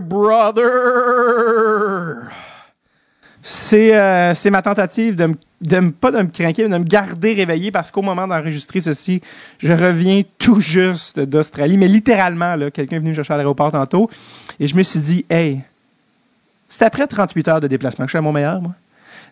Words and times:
Brother! 0.00 0.66
C'est 3.42 3.96
euh, 3.96 4.34
c'est 4.34 4.50
ma 4.50 4.60
tentative 4.60 5.14
de 5.14 5.26
me, 5.26 5.34
de 5.60 5.90
pas 5.90 6.10
de 6.10 6.18
me 6.18 6.26
craquer, 6.26 6.64
mais 6.64 6.78
de 6.78 6.78
me 6.78 6.88
garder 6.88 7.32
réveillé 7.32 7.70
parce 7.70 7.92
qu'au 7.92 8.02
moment 8.02 8.26
d'enregistrer 8.26 8.80
ceci, 8.80 9.20
je 9.58 9.72
reviens 9.72 10.22
tout 10.38 10.60
juste 10.60 11.20
d'Australie, 11.20 11.78
mais 11.78 11.86
littéralement, 11.86 12.56
quelqu'un 12.70 12.96
est 12.96 12.98
venu 12.98 13.10
me 13.10 13.14
chercher 13.14 13.34
à 13.34 13.36
l'aéroport 13.36 13.70
tantôt 13.70 14.10
et 14.58 14.66
je 14.66 14.74
me 14.74 14.82
suis 14.82 14.98
dit, 14.98 15.24
hey, 15.30 15.60
c'est 16.68 16.84
après 16.84 17.06
38 17.06 17.48
heures 17.48 17.60
de 17.60 17.68
déplacement 17.68 18.04
que 18.04 18.08
je 18.08 18.12
suis 18.12 18.18
à 18.18 18.22
mon 18.22 18.32
meilleur, 18.32 18.60
moi. 18.60 18.72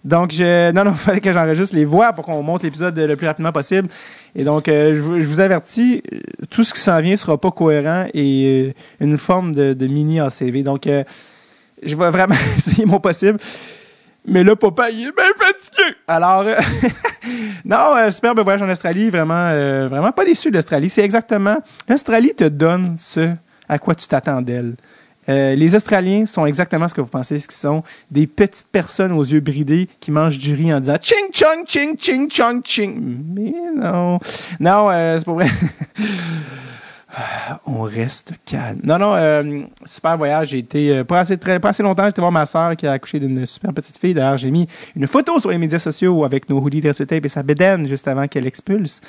Donc, 0.05 0.33
je, 0.33 0.71
non, 0.73 0.85
non, 0.85 0.93
il 0.93 0.97
fallait 0.99 1.21
que 1.21 1.33
j'enregistre 1.33 1.75
les 1.75 1.85
voix 1.85 2.13
pour 2.13 2.25
qu'on 2.25 2.43
monte 2.43 2.63
l'épisode 2.63 2.97
le 2.99 3.17
plus 3.17 3.27
rapidement 3.27 3.53
possible. 3.53 3.89
Et 4.35 4.45
donc, 4.45 4.69
euh, 4.69 4.95
je, 4.95 5.01
vous- 5.01 5.41
avertis, 5.41 6.03
euh, 6.13 6.19
tout 6.51 6.63
ce 6.63 6.75
qui 6.75 6.81
s'en 6.81 7.01
vient 7.01 7.17
sera 7.17 7.39
pas 7.39 7.51
cohérent 7.51 8.07
et 8.13 8.75
euh, 9.01 9.05
une 9.05 9.17
forme 9.17 9.55
de, 9.55 9.87
mini 9.87 10.21
ACV. 10.21 10.63
Donc, 10.63 10.87
je 10.87 11.97
vais 11.97 12.11
vraiment 12.11 12.35
essayer 12.59 12.85
mon 12.85 13.01
possible. 13.01 13.39
Mais 14.27 14.43
là, 14.43 14.57
papa, 14.57 14.91
il 14.91 15.09
est 15.09 15.13
bien 15.13 15.25
fatigué. 15.37 15.97
Alors, 16.09 16.45
non, 17.65 18.11
superbe 18.11 18.41
voyage 18.41 18.63
en 18.63 18.71
Australie, 18.71 19.11
vraiment, 19.11 19.51
vraiment 19.89 20.13
pas 20.13 20.25
déçu 20.25 20.51
de 20.51 20.57
l'Australie. 20.57 20.89
C'est 20.89 21.05
exactement, 21.05 21.57
l'Australie 21.89 22.35
te 22.35 22.45
donne 22.45 22.97
ce 22.99 23.31
à 23.69 23.79
quoi 23.79 23.95
tu 23.95 24.07
t'attends 24.07 24.41
d'elle. 24.41 24.77
Euh, 25.29 25.55
les 25.55 25.75
Australiens 25.75 26.27
sont 26.27 26.47
exactement 26.47 26.89
ce 26.89 26.95
que 26.95 27.01
vous 27.01 27.09
pensez 27.09 27.39
ce 27.39 27.49
qu'ils 27.49 27.57
sont. 27.57 27.83
Des 28.11 28.27
petites 28.27 28.67
personnes 28.71 29.13
aux 29.13 29.23
yeux 29.23 29.41
bridés 29.41 29.89
qui 30.01 30.11
mangent 30.11 30.39
du 30.39 30.55
riz 30.55 30.73
en 30.73 30.81
disant 30.81 30.97
ching 31.01 31.33
chong 31.33 31.65
ching 31.67 31.97
ching 31.99 32.31
chong 32.31 32.63
ching. 32.65 33.23
Mais 33.35 33.55
non, 33.77 34.19
non, 34.61 34.91
euh, 34.91 35.19
c'est 35.19 35.25
pas 35.25 35.33
vrai. 35.33 35.47
On 37.67 37.83
reste 37.83 38.33
calme. 38.45 38.81
Non, 38.83 38.99
non, 38.99 39.15
euh, 39.15 39.63
super 39.85 40.17
voyage. 40.17 40.49
J'ai 40.49 40.59
été, 40.59 41.05
pas, 41.05 41.21
assez, 41.21 41.39
très, 41.39 41.61
pas 41.61 41.69
assez 41.69 41.83
longtemps, 41.83 42.07
j'étais 42.07 42.21
voir 42.21 42.33
ma 42.33 42.45
soeur 42.45 42.75
qui 42.77 42.89
a 42.89 42.93
accouché 42.93 43.21
d'une 43.21 43.47
super 43.47 43.73
petite 43.73 43.97
fille. 43.99 44.15
D'ailleurs, 44.15 44.37
j'ai 44.37 44.51
mis 44.51 44.67
une 44.97 45.07
photo 45.07 45.39
sur 45.39 45.51
les 45.51 45.59
médias 45.59 45.79
sociaux 45.79 46.25
avec 46.25 46.49
nos 46.51 46.59
hoodies 46.59 46.81
tape 46.81 47.25
et 47.25 47.29
sa 47.29 47.45
bédaine 47.45 47.87
juste 47.87 48.09
avant 48.09 48.27
qu'elle 48.27 48.49
expulse. 48.49 49.01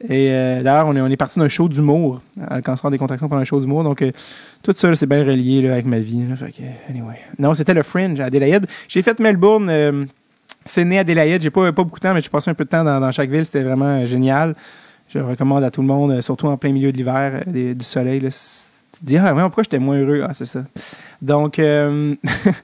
Et 0.00 0.30
euh, 0.30 0.62
d'ailleurs, 0.62 0.86
on 0.88 1.10
est, 1.10 1.16
parti 1.16 1.38
d'un 1.38 1.48
show 1.48 1.68
d'humour, 1.68 2.20
le 2.36 2.60
cancer 2.60 2.90
des 2.90 2.98
contractions 2.98 3.28
pendant 3.28 3.40
un 3.40 3.44
show 3.44 3.60
d'humour. 3.60 3.82
Donc, 3.82 4.02
euh, 4.02 4.12
tout 4.62 4.74
ça, 4.76 4.94
c'est 4.94 5.06
bien 5.06 5.24
relié 5.24 5.68
avec 5.68 5.86
ma 5.86 5.98
vie. 5.98 6.22
anyway. 6.88 7.18
Non, 7.38 7.54
c'était 7.54 7.74
le 7.74 7.82
Fringe 7.82 8.20
à 8.20 8.26
Adélaïde. 8.26 8.66
J'ai 8.88 9.02
fait 9.02 9.18
Melbourne. 9.20 9.68
Euh, 9.70 10.04
c'est 10.64 10.84
né 10.84 10.98
à 10.98 11.00
Adélaïde. 11.00 11.40
J'ai 11.40 11.50
pas, 11.50 11.72
pas 11.72 11.84
beaucoup 11.84 11.98
de 11.98 12.02
temps, 12.02 12.14
mais 12.14 12.20
j'ai 12.20 12.28
passé 12.28 12.50
un 12.50 12.54
peu 12.54 12.64
de 12.64 12.68
temps 12.68 12.84
dans, 12.84 13.10
chaque 13.10 13.30
ville. 13.30 13.46
C'était 13.46 13.62
vraiment 13.62 14.00
euh, 14.00 14.06
génial. 14.06 14.54
Je 15.08 15.18
recommande 15.20 15.62
à 15.62 15.70
tout 15.70 15.82
le 15.82 15.86
monde, 15.86 16.10
euh, 16.10 16.22
surtout 16.22 16.48
en 16.48 16.56
plein 16.56 16.72
milieu 16.72 16.90
de 16.90 16.96
l'hiver, 16.96 17.42
euh, 17.46 17.74
du 17.74 17.84
soleil. 17.84 18.20
Là. 18.20 18.30
Tu 18.30 19.00
te 19.00 19.04
dis, 19.04 19.16
ah, 19.18 19.32
vraiment, 19.32 19.48
pourquoi 19.48 19.62
j'étais 19.62 19.78
moins 19.78 19.96
heureux? 19.96 20.22
Ah, 20.24 20.34
c'est 20.34 20.46
ça. 20.46 20.64
Donc, 21.22 21.58
euh, 21.58 22.14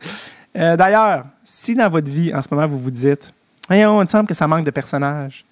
euh, 0.56 0.76
d'ailleurs, 0.76 1.26
si 1.44 1.74
dans 1.74 1.88
votre 1.88 2.10
vie, 2.10 2.34
en 2.34 2.42
ce 2.42 2.48
moment, 2.50 2.66
vous 2.66 2.78
vous 2.78 2.90
dites, 2.90 3.32
voyons, 3.68 3.98
il 3.98 4.02
me 4.02 4.06
semble 4.06 4.26
que 4.26 4.34
ça 4.34 4.48
manque 4.48 4.64
de 4.64 4.70
personnages, 4.70 5.44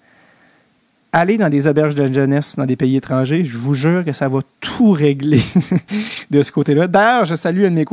allez 1.13 1.37
dans 1.37 1.49
des 1.49 1.67
auberges 1.67 1.95
de 1.95 2.11
jeunesse 2.11 2.55
dans 2.55 2.65
des 2.65 2.75
pays 2.75 2.95
étrangers, 2.95 3.43
je 3.43 3.57
vous 3.57 3.73
jure 3.73 4.05
que 4.05 4.13
ça 4.13 4.27
va 4.27 4.39
tout 4.59 4.91
régler 4.91 5.41
de 6.31 6.41
ce 6.41 6.51
côté-là. 6.51 6.87
D'ailleurs, 6.87 7.25
je 7.25 7.35
salue 7.35 7.65
un 7.65 7.71
de 7.71 7.75
mes 7.75 7.85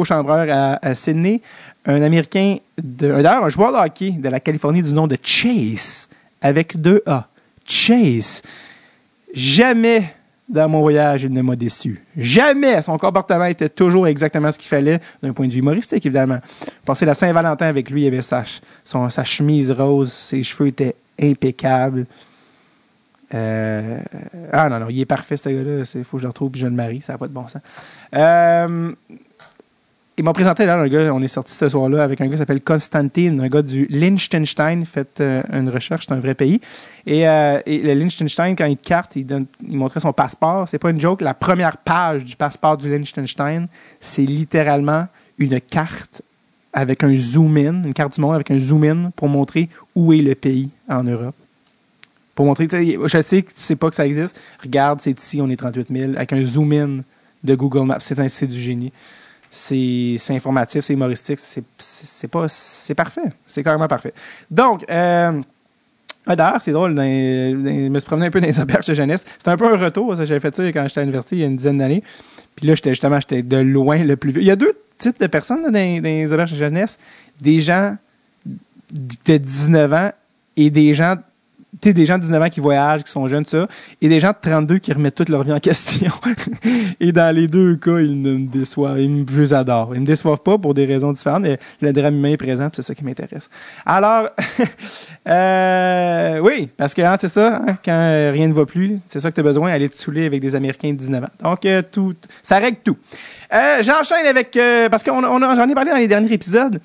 à, 0.50 0.94
Sydney, 0.94 1.41
un 1.84 2.02
Américain, 2.02 2.58
d'ailleurs, 2.78 3.44
un 3.44 3.48
joueur 3.48 3.72
de 3.72 3.78
hockey 3.78 4.12
de 4.12 4.28
la 4.28 4.41
Californie 4.41 4.83
du 4.83 4.92
nom 4.92 5.06
de 5.06 5.16
Chase, 5.22 6.08
avec 6.41 6.80
deux 6.80 7.02
A. 7.06 7.27
Chase. 7.64 8.42
Jamais 9.34 10.14
dans 10.48 10.69
mon 10.69 10.80
voyage, 10.80 11.25
il 11.25 11.32
ne 11.32 11.42
m'a 11.42 11.56
déçu. 11.56 12.03
Jamais! 12.16 12.80
Son 12.80 12.97
comportement 12.97 13.44
était 13.44 13.69
toujours 13.69 14.06
exactement 14.06 14.50
ce 14.50 14.58
qu'il 14.58 14.69
fallait, 14.69 14.98
d'un 15.22 15.34
point 15.34 15.47
de 15.47 15.53
vue 15.53 15.58
humoristique, 15.58 16.06
évidemment. 16.06 16.38
Passer 16.86 17.05
la 17.05 17.12
Saint-Valentin 17.12 17.66
avec 17.66 17.91
lui, 17.91 18.05
il 18.05 18.06
avait 18.06 18.22
sa 18.22 18.44
chemise 19.25 19.70
rose, 19.70 20.10
ses 20.10 20.42
cheveux 20.42 20.69
étaient 20.69 20.94
impeccables. 21.20 22.06
Euh, 23.34 24.00
ah 24.53 24.69
non, 24.69 24.81
non, 24.81 24.87
il 24.89 25.00
est 25.00 25.06
parfait, 25.06 25.37
ce 25.37 25.49
gars-là. 25.49 25.84
Il 25.94 26.05
faut 26.05 26.16
que 26.16 26.22
je 26.22 26.25
le 26.25 26.28
retrouve 26.28 26.50
puis 26.50 26.61
je 26.61 26.66
le 26.66 26.72
marie. 26.72 27.00
Ça 27.00 27.15
n'a 27.15 27.19
pas 27.19 27.28
de 27.28 27.33
bon 27.33 27.47
sens. 27.49 27.62
Euh, 28.15 28.93
ils 30.19 30.25
m'ont 30.25 30.33
présenté 30.33 30.66
là 30.66 30.77
un 30.77 30.89
gars, 30.89 31.15
on 31.15 31.22
est 31.22 31.28
sorti 31.28 31.55
ce 31.55 31.69
soir-là 31.69 32.03
avec 32.03 32.21
un 32.21 32.25
gars 32.25 32.33
qui 32.33 32.38
s'appelle 32.38 32.61
Constantine, 32.61 33.41
un 33.41 33.49
gars 33.49 33.62
du 33.62 33.87
Liechtenstein. 33.88 34.84
Faites 34.84 35.21
euh, 35.21 35.43
une 35.53 35.69
recherche, 35.69 36.06
c'est 36.09 36.15
un 36.15 36.19
vrai 36.19 36.34
pays. 36.34 36.61
Et, 37.06 37.28
euh, 37.28 37.61
et 37.67 37.78
le 37.78 37.94
Liechtenstein, 37.94 38.56
quand 38.56 38.67
il 38.67 38.77
te 38.77 38.88
carte, 38.88 39.15
il, 39.15 39.25
donne, 39.25 39.47
montrait 39.62 40.00
son 40.00 40.12
passeport. 40.12 40.69
C'est 40.69 40.81
pas 40.81 40.91
une 40.91 41.00
joke. 41.00 41.21
La 41.21 41.34
première 41.34 41.77
page 41.77 42.25
du 42.25 42.34
passeport 42.34 42.77
du 42.77 42.91
Liechtenstein, 42.91 43.69
c'est 44.00 44.27
littéralement 44.27 45.06
une 45.38 45.61
carte 45.61 46.22
avec 46.72 47.05
un 47.05 47.15
zoom-in, 47.15 47.84
une 47.84 47.94
carte 47.94 48.15
du 48.15 48.21
monde 48.21 48.34
avec 48.34 48.50
un 48.50 48.59
zoom-in 48.59 49.11
pour 49.15 49.28
montrer 49.28 49.69
où 49.94 50.12
est 50.12 50.19
le 50.19 50.34
pays 50.34 50.71
en 50.88 51.05
Europe. 51.05 51.37
Pour 52.38 52.47
montrer, 52.47 52.69
je 52.71 53.21
sais 53.21 53.43
que 53.43 53.53
tu 53.53 53.62
sais 53.62 53.75
pas 53.75 53.91
que 53.91 53.97
ça 53.97 54.06
existe. 54.06 54.41
Regarde, 54.62 55.00
c'est 55.00 55.10
ici, 55.10 55.41
on 55.43 55.49
est 55.49 55.56
38 55.56 55.88
000, 55.91 56.12
avec 56.15 56.32
un 56.32 56.41
zoom-in 56.44 57.00
de 57.43 57.54
Google 57.56 57.84
Maps. 57.84 57.99
C'est 57.99 58.47
du 58.47 58.60
génie. 58.60 58.93
C'est 59.50 60.16
informatif, 60.31 60.84
c'est 60.84 60.93
humoristique, 60.93 61.41
c'est 61.41 62.28
pas 62.28 62.47
c'est 62.47 62.94
parfait, 62.94 63.32
c'est 63.44 63.65
carrément 63.65 63.88
parfait. 63.88 64.15
Donc, 64.53 64.84
euh, 64.88 65.43
d'ailleurs, 66.28 66.62
c'est 66.62 66.71
drôle, 66.71 66.94
je 66.94 67.88
me 67.88 67.99
suis 67.99 68.06
promené 68.06 68.26
un 68.26 68.31
peu 68.31 68.41
dans 68.41 68.47
les 68.47 68.60
auberges 68.60 68.87
de 68.87 68.94
jeunesse. 68.94 69.25
C'était 69.37 69.50
un 69.50 69.56
peu 69.56 69.75
un 69.75 69.76
retour, 69.76 70.16
ça, 70.16 70.25
j'avais 70.25 70.38
fait 70.38 70.55
ça 70.55 70.62
quand 70.70 70.87
j'étais 70.87 71.00
à 71.00 71.03
l'université 71.03 71.34
il 71.34 71.41
y 71.41 71.44
a 71.44 71.49
une 71.49 71.56
dizaine 71.56 71.78
d'années. 71.78 72.05
Puis 72.55 72.69
là, 72.69 72.76
j'étais 72.76 72.91
justement, 72.91 73.19
j'étais 73.19 73.43
de 73.43 73.56
loin 73.56 74.05
le 74.05 74.15
plus 74.15 74.31
vieux. 74.31 74.43
Il 74.43 74.47
y 74.47 74.53
a 74.53 74.56
deux 74.56 74.78
types 74.97 75.19
de 75.19 75.26
personnes 75.26 75.65
dans, 75.65 75.72
dans 75.72 76.03
les 76.05 76.32
auberges 76.32 76.53
de 76.53 76.56
jeunesse. 76.56 76.99
Des 77.41 77.60
gens 77.60 77.97
de 78.93 79.37
19 79.38 79.93
ans 79.93 80.12
et 80.56 80.70
des 80.70 80.94
gens 80.94 81.16
tu 81.81 81.93
des 81.93 82.06
gens 82.06 82.17
de 82.17 82.23
19 82.23 82.43
ans 82.43 82.49
qui 82.49 82.61
voyagent, 82.61 83.05
qui 83.05 83.11
sont 83.11 83.29
jeunes, 83.29 83.45
ça, 83.45 83.69
et 84.01 84.09
des 84.09 84.21
gens 84.21 84.31
de 84.31 84.37
32 84.41 84.79
qui 84.79 84.93
remettent 84.93 85.15
toute 85.15 85.29
leur 85.29 85.45
vie 85.45 85.53
en 85.53 85.61
question. 85.61 86.11
et 87.01 87.12
dans 87.12 87.34
les 87.34 87.47
deux 87.47 87.77
cas, 87.77 87.99
ils 87.99 88.21
ne 88.21 88.34
me 88.34 88.47
déçoivent. 88.47 89.01
Ils 89.01 89.11
me, 89.11 89.25
je 89.31 89.41
les 89.41 89.55
adore. 89.55 89.95
Ils 89.95 90.01
me 90.01 90.06
déçoivent 90.06 90.41
pas 90.41 90.59
pour 90.59 90.75
des 90.75 90.87
raisons 90.87 91.12
différentes, 91.12 91.43
mais 91.43 91.59
le 91.81 91.93
drame 91.93 92.15
humain 92.15 92.31
est 92.31 92.37
présent, 92.37 92.69
c'est 92.73 92.83
ça 92.83 92.95
qui 92.95 93.05
m'intéresse. 93.05 93.51
Alors, 93.84 94.29
euh, 95.29 96.39
oui, 96.41 96.69
parce 96.77 96.95
que 96.95 97.03
hein, 97.03 97.17
c'est 97.21 97.29
ça, 97.29 97.62
hein, 97.67 97.77
quand 97.85 98.33
rien 98.33 98.49
ne 98.49 98.55
va 98.55 98.65
plus, 98.67 98.99
c'est 99.09 99.21
ça 99.21 99.31
que 99.31 99.35
tu 99.35 99.41
as 99.41 99.45
besoin, 99.45 99.71
aller 99.71 99.89
te 99.89 99.97
saouler 99.97 100.27
avec 100.27 100.41
des 100.41 100.55
Américains 100.55 100.93
de 100.93 100.99
19 100.99 101.25
ans. 101.25 101.50
Donc, 101.50 101.65
euh, 101.65 101.83
tout, 101.83 102.15
ça 102.43 102.59
règle 102.59 102.79
tout. 102.83 102.97
Euh, 103.53 103.83
J'enchaîne 103.83 104.27
avec, 104.27 104.56
euh, 104.56 104.89
parce 104.89 105.03
qu'on 105.03 105.25
on 105.25 105.41
j'en 105.41 105.69
ai 105.69 105.75
parlé 105.75 105.91
dans 105.91 105.97
les 105.97 106.09
derniers 106.09 106.33
épisodes, 106.33 106.81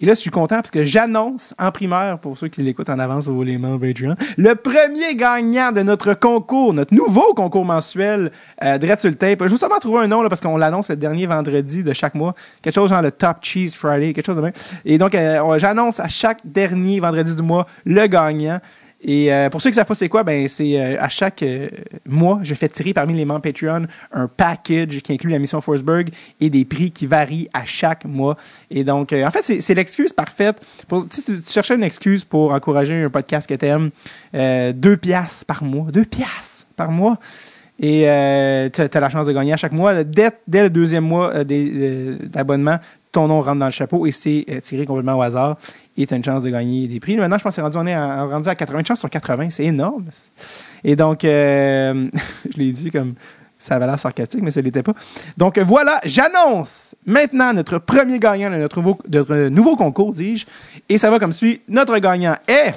et 0.00 0.06
là, 0.06 0.14
je 0.14 0.20
suis 0.20 0.30
content 0.30 0.56
parce 0.56 0.70
que 0.70 0.84
j'annonce 0.84 1.54
en 1.58 1.70
primeur, 1.70 2.18
pour 2.18 2.36
ceux 2.38 2.48
qui 2.48 2.62
l'écoutent 2.62 2.88
en 2.90 2.98
avance 2.98 3.28
au 3.28 3.42
les 3.42 3.58
Patreon, 3.58 4.14
le 4.36 4.54
premier 4.54 5.14
gagnant 5.14 5.72
de 5.72 5.82
notre 5.82 6.14
concours, 6.14 6.72
notre 6.74 6.94
nouveau 6.94 7.34
concours 7.34 7.64
mensuel 7.64 8.30
euh, 8.62 8.78
Dread 8.78 8.98
tape. 9.18 9.38
Je 9.40 9.44
vais 9.44 9.48
justement 9.48 9.78
trouver 9.78 10.04
un 10.04 10.08
nom 10.08 10.22
là, 10.22 10.28
parce 10.28 10.40
qu'on 10.40 10.56
l'annonce 10.56 10.90
le 10.90 10.96
dernier 10.96 11.26
vendredi 11.26 11.82
de 11.82 11.92
chaque 11.92 12.14
mois. 12.14 12.34
Quelque 12.62 12.74
chose 12.74 12.90
genre 12.90 13.02
le 13.02 13.10
Top 13.10 13.38
Cheese 13.42 13.72
Friday, 13.74 14.12
quelque 14.12 14.26
chose 14.26 14.36
de 14.36 14.42
même. 14.42 14.52
Et 14.84 14.98
donc, 14.98 15.14
euh, 15.14 15.40
on- 15.42 15.58
j'annonce 15.58 16.00
à 16.00 16.08
chaque 16.08 16.40
dernier 16.44 17.00
vendredi 17.00 17.34
du 17.34 17.42
mois 17.42 17.66
le 17.84 18.06
gagnant. 18.06 18.60
Et 19.00 19.32
euh, 19.32 19.48
pour 19.48 19.62
ceux 19.62 19.70
qui 19.70 19.74
ne 19.74 19.80
savent 19.80 19.86
pas 19.86 19.94
c'est 19.94 20.08
quoi, 20.08 20.24
ben 20.24 20.48
c'est 20.48 20.80
euh, 20.80 20.96
à 20.98 21.08
chaque 21.08 21.42
euh, 21.44 21.68
mois, 22.04 22.40
je 22.42 22.54
fais 22.54 22.68
tirer 22.68 22.92
parmi 22.92 23.14
les 23.14 23.24
membres 23.24 23.42
Patreon 23.42 23.86
un 24.12 24.26
package 24.26 25.00
qui 25.02 25.12
inclut 25.12 25.30
la 25.30 25.38
mission 25.38 25.60
Forsberg 25.60 26.10
et 26.40 26.50
des 26.50 26.64
prix 26.64 26.90
qui 26.90 27.06
varient 27.06 27.48
à 27.52 27.64
chaque 27.64 28.04
mois. 28.04 28.36
Et 28.70 28.82
donc, 28.82 29.12
en 29.12 29.30
fait, 29.30 29.60
c'est 29.60 29.74
l'excuse 29.74 30.12
parfaite. 30.12 30.60
Si 31.10 31.24
tu, 31.24 31.38
cherchais 31.48 31.76
une 31.76 31.84
excuse 31.84 32.24
pour 32.24 32.52
encourager 32.52 33.00
un 33.00 33.10
podcast 33.10 33.48
que 33.48 33.54
tu 33.54 33.66
aimes, 33.66 33.90
deux 34.74 34.96
piastres 34.96 35.44
par 35.44 35.62
mois. 35.62 35.90
Deux 35.92 36.04
piastres 36.04 36.66
par 36.74 36.90
mois. 36.90 37.18
Et 37.78 38.00
tu 38.72 38.80
as, 38.80 39.00
la 39.00 39.08
chance 39.08 39.26
de 39.26 39.32
gagner 39.32 39.52
à 39.52 39.56
chaque 39.56 39.72
mois. 39.72 40.02
Dès, 40.02 40.30
dès 40.46 40.62
le 40.62 40.70
deuxième 40.70 41.04
mois 41.04 41.44
d'abonnement, 41.44 42.78
ton 43.12 43.28
nom 43.28 43.40
rentre 43.40 43.58
dans 43.58 43.66
le 43.66 43.70
chapeau 43.72 44.06
et 44.06 44.12
c'est 44.12 44.44
tiré 44.62 44.86
complètement 44.86 45.16
au 45.18 45.22
hasard. 45.22 45.56
Et 46.00 46.06
tu 46.06 46.14
as 46.14 46.16
une 46.16 46.24
chance 46.24 46.44
de 46.44 46.50
gagner 46.50 46.86
des 46.86 47.00
prix. 47.00 47.16
Maintenant, 47.16 47.38
je 47.38 47.42
pense 47.42 47.56
que 47.56 47.56
c'est 47.56 47.76
rendu, 47.76 47.90
est 47.90 47.92
à, 47.92 48.24
rendu 48.24 48.48
à 48.48 48.54
80 48.54 48.84
chances 48.84 49.00
sur 49.00 49.10
80. 49.10 49.50
C'est 49.50 49.64
énorme. 49.64 50.04
Et 50.84 50.94
donc, 50.94 51.24
euh, 51.24 52.08
je 52.50 52.56
l'ai 52.56 52.70
dit 52.70 52.90
comme 52.92 53.14
ça 53.58 53.74
avait 53.74 53.86
l'air 53.86 53.98
sarcastique, 53.98 54.40
mais 54.40 54.52
ce 54.52 54.60
l'était 54.60 54.84
pas. 54.84 54.94
Donc 55.36 55.58
voilà, 55.58 56.00
j'annonce 56.04 56.94
maintenant 57.04 57.52
notre 57.52 57.78
premier 57.78 58.20
gagnant 58.20 58.50
de 58.50 58.56
notre 58.56 59.48
nouveau 59.48 59.74
concours, 59.74 60.12
dis-je. 60.12 60.46
Et 60.88 60.98
ça 60.98 61.10
va 61.10 61.18
comme 61.18 61.32
suit. 61.32 61.62
Notre 61.68 61.98
gagnant 61.98 62.36
est... 62.46 62.74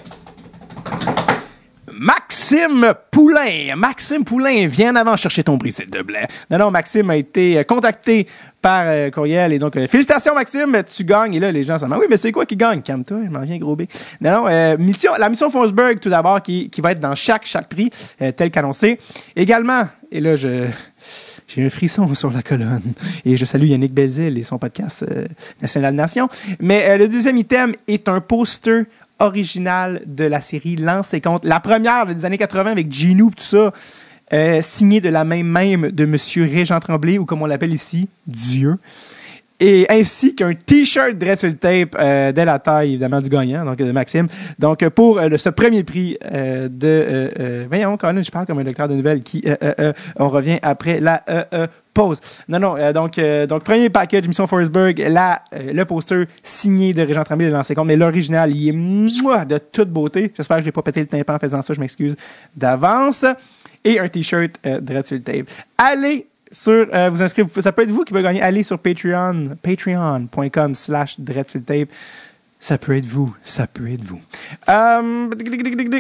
Maxime 1.94 2.94
Poulain. 3.12 3.76
Maxime 3.76 4.24
Poulain, 4.24 4.68
viens 4.68 4.94
en 4.94 4.96
avant 4.96 5.16
chercher 5.16 5.44
ton 5.44 5.58
s'il 5.70 5.88
te 5.88 6.02
plaît. 6.02 6.28
Non, 6.50 6.58
non, 6.58 6.72
Maxime 6.72 7.10
a 7.10 7.16
été 7.16 7.58
euh, 7.58 7.64
contacté 7.64 8.28
par 8.62 8.84
euh, 8.86 9.10
courriel 9.10 9.54
et 9.54 9.60
donc 9.60 9.76
euh, 9.76 9.88
félicitations 9.88 10.34
Maxime, 10.34 10.84
tu 10.84 11.04
gagnes. 11.04 11.34
Et 11.34 11.40
là, 11.40 11.52
les 11.52 11.64
gens 11.64 11.80
s'en 11.80 11.92
oui, 11.92 12.06
mais 12.10 12.18
c'est 12.18 12.32
quoi 12.32 12.46
qui 12.46 12.56
gagne? 12.56 12.82
Calme-toi, 12.82 13.20
je 13.26 13.32
m'en 13.32 13.42
viens 13.42 13.58
gros. 13.58 13.78
Non, 14.22 14.44
non, 14.44 14.46
la 14.46 15.30
mission 15.30 15.50
Forsberg 15.50 16.00
tout 16.00 16.10
d'abord 16.10 16.42
qui, 16.42 16.70
va 16.80 16.92
être 16.92 17.00
dans 17.00 17.16
chaque 17.16 17.46
chaque 17.46 17.70
prix 17.70 17.90
tel 18.36 18.52
qu'annoncé. 18.52 19.00
Également, 19.36 19.88
et 20.12 20.20
là 20.20 20.36
je 20.36 20.68
J'ai 21.48 21.66
un 21.66 21.70
frisson 21.70 22.14
sur 22.16 22.32
la 22.32 22.42
colonne. 22.42 22.94
Et 23.26 23.38
je 23.38 23.46
salue 23.46 23.66
Yannick 23.66 23.94
Belzil 23.94 24.38
et 24.38 24.44
son 24.44 24.58
podcast 24.58 25.06
National 25.62 25.94
Nation. 25.94 26.30
Mais 26.60 26.98
le 26.98 27.08
deuxième 27.08 27.38
item 27.38 27.74
est 27.88 28.10
un 28.10 28.22
poster 28.22 28.86
original 29.22 30.02
de 30.06 30.24
la 30.24 30.42
série 30.42 30.76
Lance 30.76 31.14
et. 31.14 31.22
La 31.44 31.60
première 31.60 32.06
des 32.06 32.26
années 32.26 32.38
80 32.38 32.72
avec 32.72 32.92
Gino 32.92 33.32
tout 33.36 33.44
ça. 33.44 33.72
Euh, 34.34 34.62
signé 34.62 35.02
de 35.02 35.10
la 35.10 35.26
main 35.26 35.44
même 35.44 35.92
de 35.92 36.06
Monsieur 36.06 36.46
Régent 36.46 36.80
Tremblay, 36.80 37.18
ou 37.18 37.26
comme 37.26 37.42
on 37.42 37.46
l'appelle 37.46 37.74
ici, 37.74 38.08
Dieu 38.28 38.78
et 39.62 39.86
ainsi 39.90 40.34
qu'un 40.36 40.56
t-shirt 40.56 41.14
Dread 41.14 41.38
sur 41.38 41.48
le 41.48 41.54
tape 41.54 41.96
euh, 42.00 42.32
de 42.32 42.42
la 42.42 42.58
taille 42.58 42.94
évidemment 42.94 43.22
du 43.22 43.30
gagnant, 43.30 43.64
donc 43.64 43.78
de 43.78 43.92
Maxime. 43.92 44.28
Donc 44.58 44.88
pour 44.90 45.20
euh, 45.20 45.38
ce 45.38 45.50
premier 45.50 45.84
prix 45.84 46.18
euh, 46.26 46.68
de 46.68 47.06
euh, 47.40 47.66
voyons 47.70 47.96
quand 47.96 48.12
je 48.22 48.32
parle 48.32 48.48
comme 48.48 48.58
un 48.58 48.64
lecteur 48.64 48.88
de 48.88 48.96
nouvelles 48.96 49.22
qui 49.22 49.46
on 50.18 50.30
revient 50.30 50.58
après 50.64 51.00
la 51.00 51.24
pause. 51.94 52.20
Non 52.50 52.60
non, 52.60 52.76
donc 52.92 53.20
donc 53.48 53.64
premier 53.64 53.90
package 53.90 54.28
mission 54.28 54.48
Forestburg, 54.48 54.96
là 54.98 55.44
le 55.52 55.84
poster 55.84 56.26
signé 56.42 56.94
de 56.94 57.04
Régent 57.04 57.24
Tremblay 57.24 57.48
de 57.48 57.54
l'ancien 57.54 57.76
compte, 57.76 57.88
mais 57.88 57.96
l'original 57.96 58.56
il 58.56 58.70
est 58.70 58.72
mouah, 58.72 59.46
de 59.46 59.60
toute 59.60 59.90
beauté. 59.90 60.34
J'espère 60.36 60.58
que 60.58 60.64
je 60.64 60.68
n'ai 60.68 60.72
pas 60.72 60.82
pété 60.82 61.02
le 61.02 61.08
tympan 61.08 61.36
en 61.36 61.40
faisant 61.40 61.62
ça, 61.62 61.74
je 61.74 61.80
m'excuse 61.80 62.16
d'avance. 62.56 63.26
Et 63.84 64.00
un 64.00 64.08
t-shirt 64.08 64.60
le 64.64 65.20
tape. 65.20 65.48
Allez 65.78 66.28
sur 66.52 66.88
euh, 66.94 67.10
vous 67.10 67.24
inscrire. 67.24 67.48
Ça 67.60 67.72
peut 67.72 67.84
être 67.84 67.92
vous 67.92 68.04
qui 68.04 68.14
va 68.14 68.22
gagner. 68.22 68.42
Allez 68.42 68.64
sur 68.64 68.78
Patreon, 68.78 69.58
patreon.com 69.62 70.76
slash 70.76 71.18
tape. 71.66 71.90
Ça 72.60 72.78
peut 72.78 72.96
être 72.96 73.08
vous. 73.08 73.36
Ça 73.44 73.66
peut 73.66 73.92
être 73.92 74.04
vous. 74.04 74.20
Euh, 74.70 75.30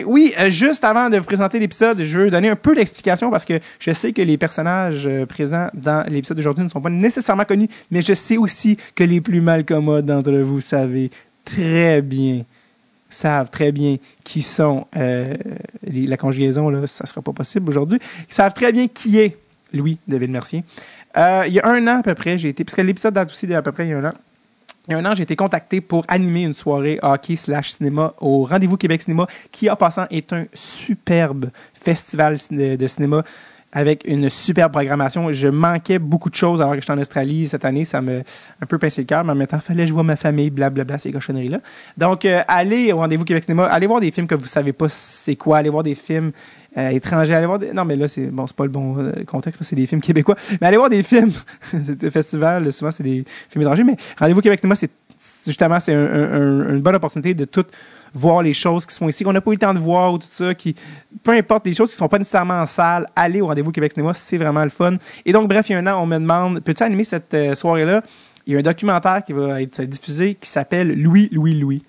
oui, 0.05 0.33
euh, 0.39 0.51
juste 0.51 0.83
avant 0.83 1.09
de 1.09 1.17
vous 1.17 1.23
présenter 1.23 1.57
l'épisode, 1.57 2.03
je 2.03 2.19
veux 2.19 2.29
donner 2.29 2.49
un 2.49 2.55
peu 2.55 2.75
d'explication 2.75 3.31
parce 3.31 3.45
que 3.45 3.59
je 3.79 3.91
sais 3.91 4.13
que 4.13 4.21
les 4.21 4.37
personnages 4.37 5.09
présents 5.27 5.69
dans 5.73 6.05
l'épisode 6.07 6.37
d'aujourd'hui 6.37 6.63
ne 6.63 6.69
sont 6.69 6.81
pas 6.81 6.91
nécessairement 6.91 7.45
connus, 7.45 7.69
mais 7.89 8.03
je 8.03 8.13
sais 8.13 8.37
aussi 8.37 8.77
que 8.93 9.03
les 9.03 9.21
plus 9.21 9.41
malcommodes 9.41 10.05
d'entre 10.05 10.31
vous 10.33 10.61
savez 10.61 11.09
très 11.45 12.03
bien 12.03 12.43
savent 13.09 13.49
très 13.49 13.71
bien 13.71 13.97
qui 14.23 14.41
sont 14.41 14.85
la 14.93 16.17
conjugaison 16.17 16.69
là, 16.69 16.85
ça 16.85 17.07
sera 17.07 17.21
pas 17.23 17.33
possible 17.33 17.69
aujourd'hui. 17.69 17.99
Ils 18.29 18.33
savent 18.33 18.53
très 18.53 18.71
bien 18.71 18.87
qui 18.87 19.17
est 19.17 19.35
Louis 19.73 19.97
de 20.07 20.17
Mercier. 20.27 20.63
Euh, 21.17 21.43
il 21.47 21.53
y 21.53 21.59
a 21.59 21.67
un 21.67 21.85
an 21.87 21.99
à 21.99 22.03
peu 22.03 22.15
près, 22.15 22.37
j'ai 22.37 22.49
été, 22.49 22.63
parce 22.63 22.75
que 22.75 22.81
l'épisode 22.81 23.13
date 23.13 23.31
aussi 23.31 23.47
d'à 23.47 23.61
peu 23.61 23.71
près 23.71 23.85
il 23.85 23.89
y 23.89 23.93
a 23.93 23.97
un 23.97 24.05
an. 24.05 24.13
Il 24.87 24.93
y 24.93 24.95
a 24.95 24.97
un 24.97 25.05
an, 25.05 25.13
j'ai 25.13 25.23
été 25.23 25.35
contacté 25.35 25.79
pour 25.79 26.05
animer 26.07 26.41
une 26.43 26.55
soirée 26.55 26.99
hockey 27.03 27.35
slash 27.35 27.71
cinéma 27.73 28.13
au 28.19 28.45
Rendez-vous 28.45 28.77
Québec 28.77 29.03
Cinéma, 29.03 29.27
qui 29.51 29.69
en 29.69 29.75
passant 29.75 30.05
est 30.09 30.33
un 30.33 30.45
superbe 30.53 31.51
festival 31.79 32.37
de, 32.49 32.87
cinéma 32.87 33.23
avec 33.71 34.03
une 34.05 34.29
superbe 34.29 34.71
programmation. 34.71 35.31
Je 35.31 35.47
manquais 35.47 35.99
beaucoup 35.99 36.31
de 36.31 36.35
choses 36.35 36.61
alors 36.61 36.73
que 36.73 36.81
j'étais 36.81 36.93
en 36.93 36.97
Australie 36.97 37.47
cette 37.47 37.63
année. 37.63 37.85
Ça 37.85 38.01
me 38.01 38.23
un 38.59 38.65
peu 38.65 38.79
pincé 38.79 39.01
le 39.01 39.05
cœur, 39.05 39.23
mais 39.23 39.31
en 39.31 39.35
même 39.35 39.47
temps, 39.47 39.59
fallait 39.59 39.83
que 39.83 39.89
je 39.89 39.93
vois 39.93 40.03
ma 40.03 40.15
famille, 40.15 40.49
blablabla, 40.49 40.97
ces 40.97 41.11
cochonneries-là. 41.11 41.59
Donc, 41.95 42.25
euh, 42.25 42.41
allez 42.47 42.91
au 42.91 42.97
Rendez-vous 42.97 43.23
Québec 43.23 43.43
Cinéma, 43.43 43.65
allez 43.65 43.85
voir 43.85 44.01
des 44.01 44.09
films 44.09 44.27
que 44.27 44.35
vous 44.35 44.47
savez 44.47 44.73
pas 44.73 44.89
c'est 44.89 45.35
quoi, 45.35 45.59
allez 45.59 45.69
voir 45.69 45.83
des 45.83 45.95
films 45.95 46.31
euh, 46.77 46.89
étrangers. 46.89 47.33
Allez 47.33 47.45
voir 47.45 47.59
des... 47.59 47.73
Non, 47.73 47.85
mais 47.85 47.95
là, 47.95 48.07
c'est 48.07 48.27
bon, 48.27 48.45
pas 48.45 48.63
le 48.63 48.69
bon 48.69 48.97
euh, 48.97 49.23
contexte, 49.25 49.61
c'est 49.63 49.75
des 49.75 49.85
films 49.85 50.01
québécois. 50.01 50.35
Mais 50.59 50.67
allez 50.67 50.77
voir 50.77 50.89
des 50.89 51.03
films. 51.03 51.31
c'est 51.71 52.09
festival, 52.09 52.71
souvent, 52.71 52.91
c'est 52.91 53.03
des 53.03 53.25
films 53.49 53.61
étrangers. 53.63 53.83
Mais 53.83 53.97
Rendez-vous 54.17 54.41
Québec 54.41 54.59
Cinéma, 54.59 54.75
c'est 54.75 54.91
justement, 55.45 55.79
c'est 55.79 55.93
une 55.93 56.81
bonne 56.81 56.95
opportunité 56.95 57.33
de 57.33 57.45
tout 57.45 57.65
voir 58.13 58.41
les 58.41 58.53
choses 58.53 58.85
qui 58.85 58.93
sont 58.93 59.07
ici, 59.07 59.23
qu'on 59.23 59.33
n'a 59.33 59.41
pas 59.41 59.51
eu 59.51 59.55
le 59.55 59.59
temps 59.59 59.73
de 59.73 59.79
voir 59.79 60.13
ou 60.13 60.17
tout 60.17 60.27
ça, 60.29 60.53
qui, 60.53 60.75
peu 61.23 61.31
importe 61.31 61.65
les 61.65 61.73
choses 61.73 61.89
qui 61.89 61.95
ne 61.95 61.99
sont 61.99 62.09
pas 62.09 62.17
nécessairement 62.17 62.61
en 62.61 62.65
salle, 62.65 63.07
allez 63.15 63.41
au 63.41 63.47
rendez-vous 63.47 63.71
Québec 63.71 63.93
Cinéma, 63.93 64.13
c'est 64.13 64.37
vraiment 64.37 64.63
le 64.63 64.69
fun. 64.69 64.95
Et 65.25 65.31
donc, 65.31 65.47
bref, 65.47 65.69
il 65.69 65.73
y 65.73 65.75
a 65.75 65.79
un 65.79 65.87
an, 65.87 66.01
on 66.01 66.05
me 66.05 66.17
demande, 66.17 66.61
peux-tu 66.61 66.83
animer 66.83 67.03
cette 67.03 67.33
euh, 67.33 67.55
soirée-là? 67.55 68.03
Il 68.47 68.53
y 68.53 68.55
a 68.55 68.59
un 68.59 68.63
documentaire 68.63 69.23
qui 69.23 69.33
va 69.33 69.61
être 69.61 69.81
diffusé 69.83 70.35
qui 70.35 70.49
s'appelle 70.49 70.99
Louis, 70.99 71.29
Louis, 71.31 71.53
Louis. 71.53 71.83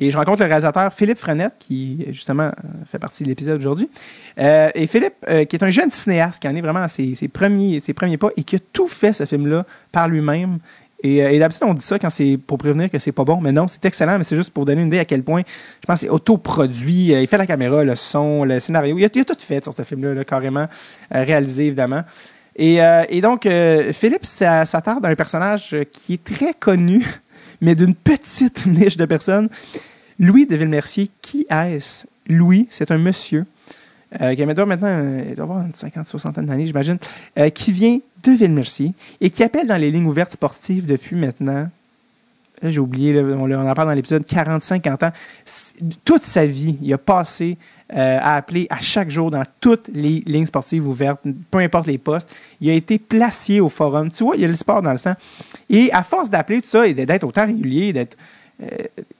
Et 0.00 0.10
je 0.12 0.16
rencontre 0.16 0.40
le 0.42 0.46
réalisateur 0.46 0.92
Philippe 0.92 1.18
Frenette, 1.18 1.54
qui 1.58 2.06
justement 2.10 2.52
fait 2.90 3.00
partie 3.00 3.24
de 3.24 3.28
l'épisode 3.28 3.58
aujourd'hui. 3.58 3.90
Euh, 4.38 4.70
et 4.74 4.86
Philippe, 4.86 5.14
euh, 5.28 5.44
qui 5.44 5.56
est 5.56 5.64
un 5.64 5.70
jeune 5.70 5.90
cinéaste, 5.90 6.40
qui 6.40 6.46
en 6.46 6.54
est 6.54 6.60
vraiment 6.60 6.82
à 6.82 6.88
ses, 6.88 7.16
premiers, 7.32 7.80
ses 7.80 7.94
premiers 7.94 8.16
pas 8.16 8.28
et 8.36 8.44
qui 8.44 8.56
a 8.56 8.58
tout 8.72 8.86
fait 8.86 9.12
ce 9.12 9.24
film-là 9.24 9.66
par 9.90 10.06
lui-même. 10.06 10.58
Et, 11.02 11.24
euh, 11.24 11.30
et 11.30 11.38
d'habitude, 11.40 11.64
on 11.66 11.74
dit 11.74 11.84
ça 11.84 11.98
quand 11.98 12.10
c'est 12.10 12.38
pour 12.44 12.58
prévenir 12.58 12.90
que 12.90 12.98
c'est 13.00 13.12
pas 13.12 13.24
bon, 13.24 13.40
mais 13.40 13.50
non, 13.50 13.66
c'est 13.66 13.84
excellent, 13.84 14.18
mais 14.18 14.24
c'est 14.24 14.36
juste 14.36 14.50
pour 14.50 14.64
donner 14.64 14.82
une 14.82 14.88
idée 14.88 15.00
à 15.00 15.04
quel 15.04 15.24
point, 15.24 15.42
je 15.80 15.86
pense, 15.86 16.00
c'est 16.00 16.08
autoproduit. 16.08 17.12
il 17.12 17.26
fait 17.26 17.38
la 17.38 17.46
caméra, 17.46 17.82
le 17.82 17.96
son, 17.96 18.44
le 18.44 18.60
scénario. 18.60 18.98
Il 18.98 19.04
a, 19.04 19.08
tout 19.08 19.34
fait 19.40 19.62
sur 19.62 19.72
ce 19.72 19.82
film-là, 19.82 20.24
carrément, 20.24 20.66
réalisé, 21.10 21.66
évidemment. 21.66 22.02
Et, 22.54 22.78
et 23.08 23.20
donc, 23.20 23.48
Philippe 23.92 24.26
s'attarde 24.26 25.04
à 25.04 25.08
un 25.08 25.14
personnage 25.14 25.76
qui 25.92 26.14
est 26.14 26.24
très 26.24 26.54
connu 26.54 27.04
mais 27.60 27.74
d'une 27.74 27.94
petite 27.94 28.66
niche 28.66 28.96
de 28.96 29.04
personnes. 29.04 29.48
Louis 30.18 30.46
de 30.46 30.56
Villemercier, 30.56 31.10
qui 31.22 31.46
est-ce? 31.48 32.06
Louis, 32.26 32.66
c'est 32.70 32.90
un 32.90 32.98
monsieur 32.98 33.46
euh, 34.20 34.34
qui 34.34 34.42
a 34.42 34.46
maintenant, 34.46 35.20
il 35.28 35.34
doit 35.34 35.44
avoir 35.44 35.64
une 35.64 35.74
cinquante, 35.74 36.08
soixantaine 36.08 36.46
d'années, 36.46 36.66
j'imagine, 36.66 36.98
euh, 37.38 37.50
qui 37.50 37.72
vient 37.72 37.98
de 38.24 38.32
Villemercier 38.32 38.92
et 39.20 39.30
qui 39.30 39.42
appelle 39.42 39.66
dans 39.66 39.76
les 39.76 39.90
lignes 39.90 40.06
ouvertes 40.06 40.32
sportives 40.32 40.86
depuis 40.86 41.16
maintenant, 41.16 41.68
j'ai 42.62 42.80
oublié, 42.80 43.20
on, 43.20 43.50
en 43.50 43.74
parle 43.74 43.88
dans 43.88 43.94
l'épisode, 43.94 44.24
40-50 44.24 45.06
ans. 45.06 45.12
Toute 46.04 46.24
sa 46.24 46.46
vie, 46.46 46.76
il 46.82 46.92
a 46.92 46.98
passé 46.98 47.56
euh, 47.94 48.18
à 48.20 48.36
appeler 48.36 48.66
à 48.68 48.80
chaque 48.80 49.08
jour 49.08 49.30
dans 49.30 49.44
toutes 49.60 49.88
les 49.88 50.22
lignes 50.26 50.44
sportives 50.44 50.86
ouvertes, 50.86 51.20
peu 51.50 51.58
importe 51.58 51.86
les 51.86 51.96
postes. 51.96 52.28
Il 52.60 52.68
a 52.68 52.74
été 52.74 52.98
placé 52.98 53.60
au 53.60 53.70
forum. 53.70 54.10
Tu 54.10 54.24
vois, 54.24 54.36
il 54.36 54.42
y 54.42 54.44
a 54.44 54.48
le 54.48 54.56
sport 54.56 54.82
dans 54.82 54.92
le 54.92 54.98
sang. 54.98 55.14
Et 55.70 55.90
à 55.92 56.02
force 56.02 56.28
d'appeler 56.28 56.60
tout 56.60 56.68
ça 56.68 56.86
et 56.86 56.92
d'être 56.92 57.24
autant 57.24 57.46
régulier, 57.46 57.94
euh, 58.62 58.66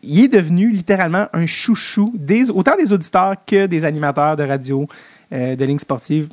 il 0.03 0.25
est 0.25 0.29
devenu 0.29 0.70
littéralement 0.70 1.29
un 1.32 1.47
chouchou 1.47 2.12
des, 2.15 2.50
autant 2.50 2.76
des 2.76 2.93
auditeurs 2.93 3.37
que 3.47 3.65
des 3.67 3.87
animateurs 3.87 4.37
de 4.37 4.43
radio, 4.43 4.87
euh, 5.32 5.56
de 5.56 5.65
lignes 5.65 5.79
sportives 5.79 6.29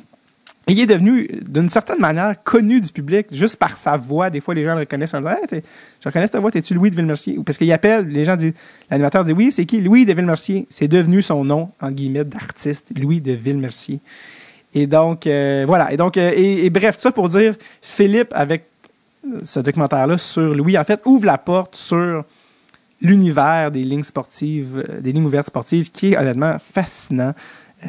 il 0.68 0.80
est 0.80 0.86
devenu, 0.86 1.30
d'une 1.48 1.68
certaine 1.68 2.00
manière, 2.00 2.34
connu 2.42 2.80
du 2.80 2.90
public 2.90 3.28
juste 3.30 3.56
par 3.56 3.76
sa 3.76 3.96
voix. 3.96 4.30
Des 4.30 4.40
fois, 4.40 4.52
les 4.52 4.64
gens 4.64 4.74
le 4.74 4.80
reconnaissent 4.80 5.14
en 5.14 5.20
disant 5.20 5.36
Je 5.52 6.08
reconnais 6.08 6.26
ta 6.26 6.40
voix, 6.40 6.50
t'es-tu 6.50 6.74
Louis 6.74 6.90
de 6.90 6.96
Villemercier 6.96 7.38
Parce 7.46 7.56
qu'il 7.56 7.72
appelle, 7.72 8.08
les 8.08 8.24
gens 8.24 8.34
disent 8.34 8.54
L'animateur 8.90 9.24
dit 9.24 9.32
Oui, 9.32 9.52
c'est 9.52 9.64
qui? 9.64 9.80
Louis 9.80 10.04
de 10.04 10.12
Villemercier. 10.12 10.66
C'est 10.68 10.88
devenu 10.88 11.22
son 11.22 11.44
nom, 11.44 11.70
en 11.80 11.92
guillemets, 11.92 12.24
d'artiste, 12.24 12.90
Louis 12.98 13.20
de 13.20 13.32
Villemercier. 13.32 14.00
Et 14.74 14.88
donc, 14.88 15.26
euh, 15.26 15.64
voilà. 15.68 15.92
Et 15.92 15.96
donc, 15.96 16.16
euh, 16.16 16.32
et, 16.34 16.68
bref, 16.68 16.96
tout 16.96 17.02
ça 17.02 17.12
pour 17.12 17.28
dire 17.28 17.54
Philippe, 17.80 18.32
avec 18.32 18.64
ce 19.44 19.60
documentaire-là 19.60 20.18
sur 20.18 20.52
Louis, 20.52 20.76
en 20.76 20.84
fait, 20.84 21.00
ouvre 21.04 21.26
la 21.26 21.38
porte 21.38 21.76
sur 21.76 22.24
l'univers 23.00 23.70
des 23.70 23.84
lignes 23.84 24.02
sportives, 24.02 24.84
euh, 24.88 25.00
des 25.00 25.12
lignes 25.12 25.24
ouvertes 25.24 25.46
sportives, 25.46 25.90
qui 25.90 26.12
est 26.12 26.18
honnêtement 26.18 26.56
fascinant. 26.58 27.34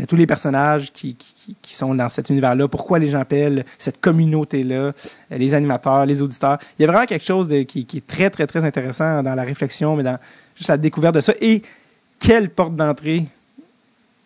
Tous 0.07 0.15
les 0.15 0.27
personnages 0.27 0.91
qui, 0.91 1.15
qui, 1.15 1.75
sont 1.75 1.95
dans 1.95 2.09
cet 2.09 2.29
univers-là, 2.29 2.67
pourquoi 2.67 2.99
les 2.99 3.07
gens 3.07 3.19
appellent 3.19 3.65
cette 3.77 4.01
communauté-là, 4.01 4.75
euh, 4.75 4.91
les 5.31 5.53
animateurs, 5.53 6.05
les 6.05 6.21
auditeurs. 6.21 6.57
Il 6.77 6.81
y 6.81 6.85
a 6.85 6.91
vraiment 6.91 7.05
quelque 7.05 7.23
chose 7.23 7.47
de, 7.47 7.63
qui, 7.63 7.87
est 7.93 8.07
très, 8.07 8.29
très, 8.29 8.47
très 8.47 8.65
intéressant 8.65 9.23
dans 9.23 9.35
la 9.35 9.43
réflexion, 9.43 9.95
mais 9.95 10.03
dans 10.03 10.19
juste 10.55 10.69
la 10.69 10.77
découverte 10.77 11.15
de 11.15 11.21
ça. 11.21 11.33
Et 11.39 11.61
quelle 12.19 12.49
porte 12.49 12.75
d'entrée, 12.75 13.25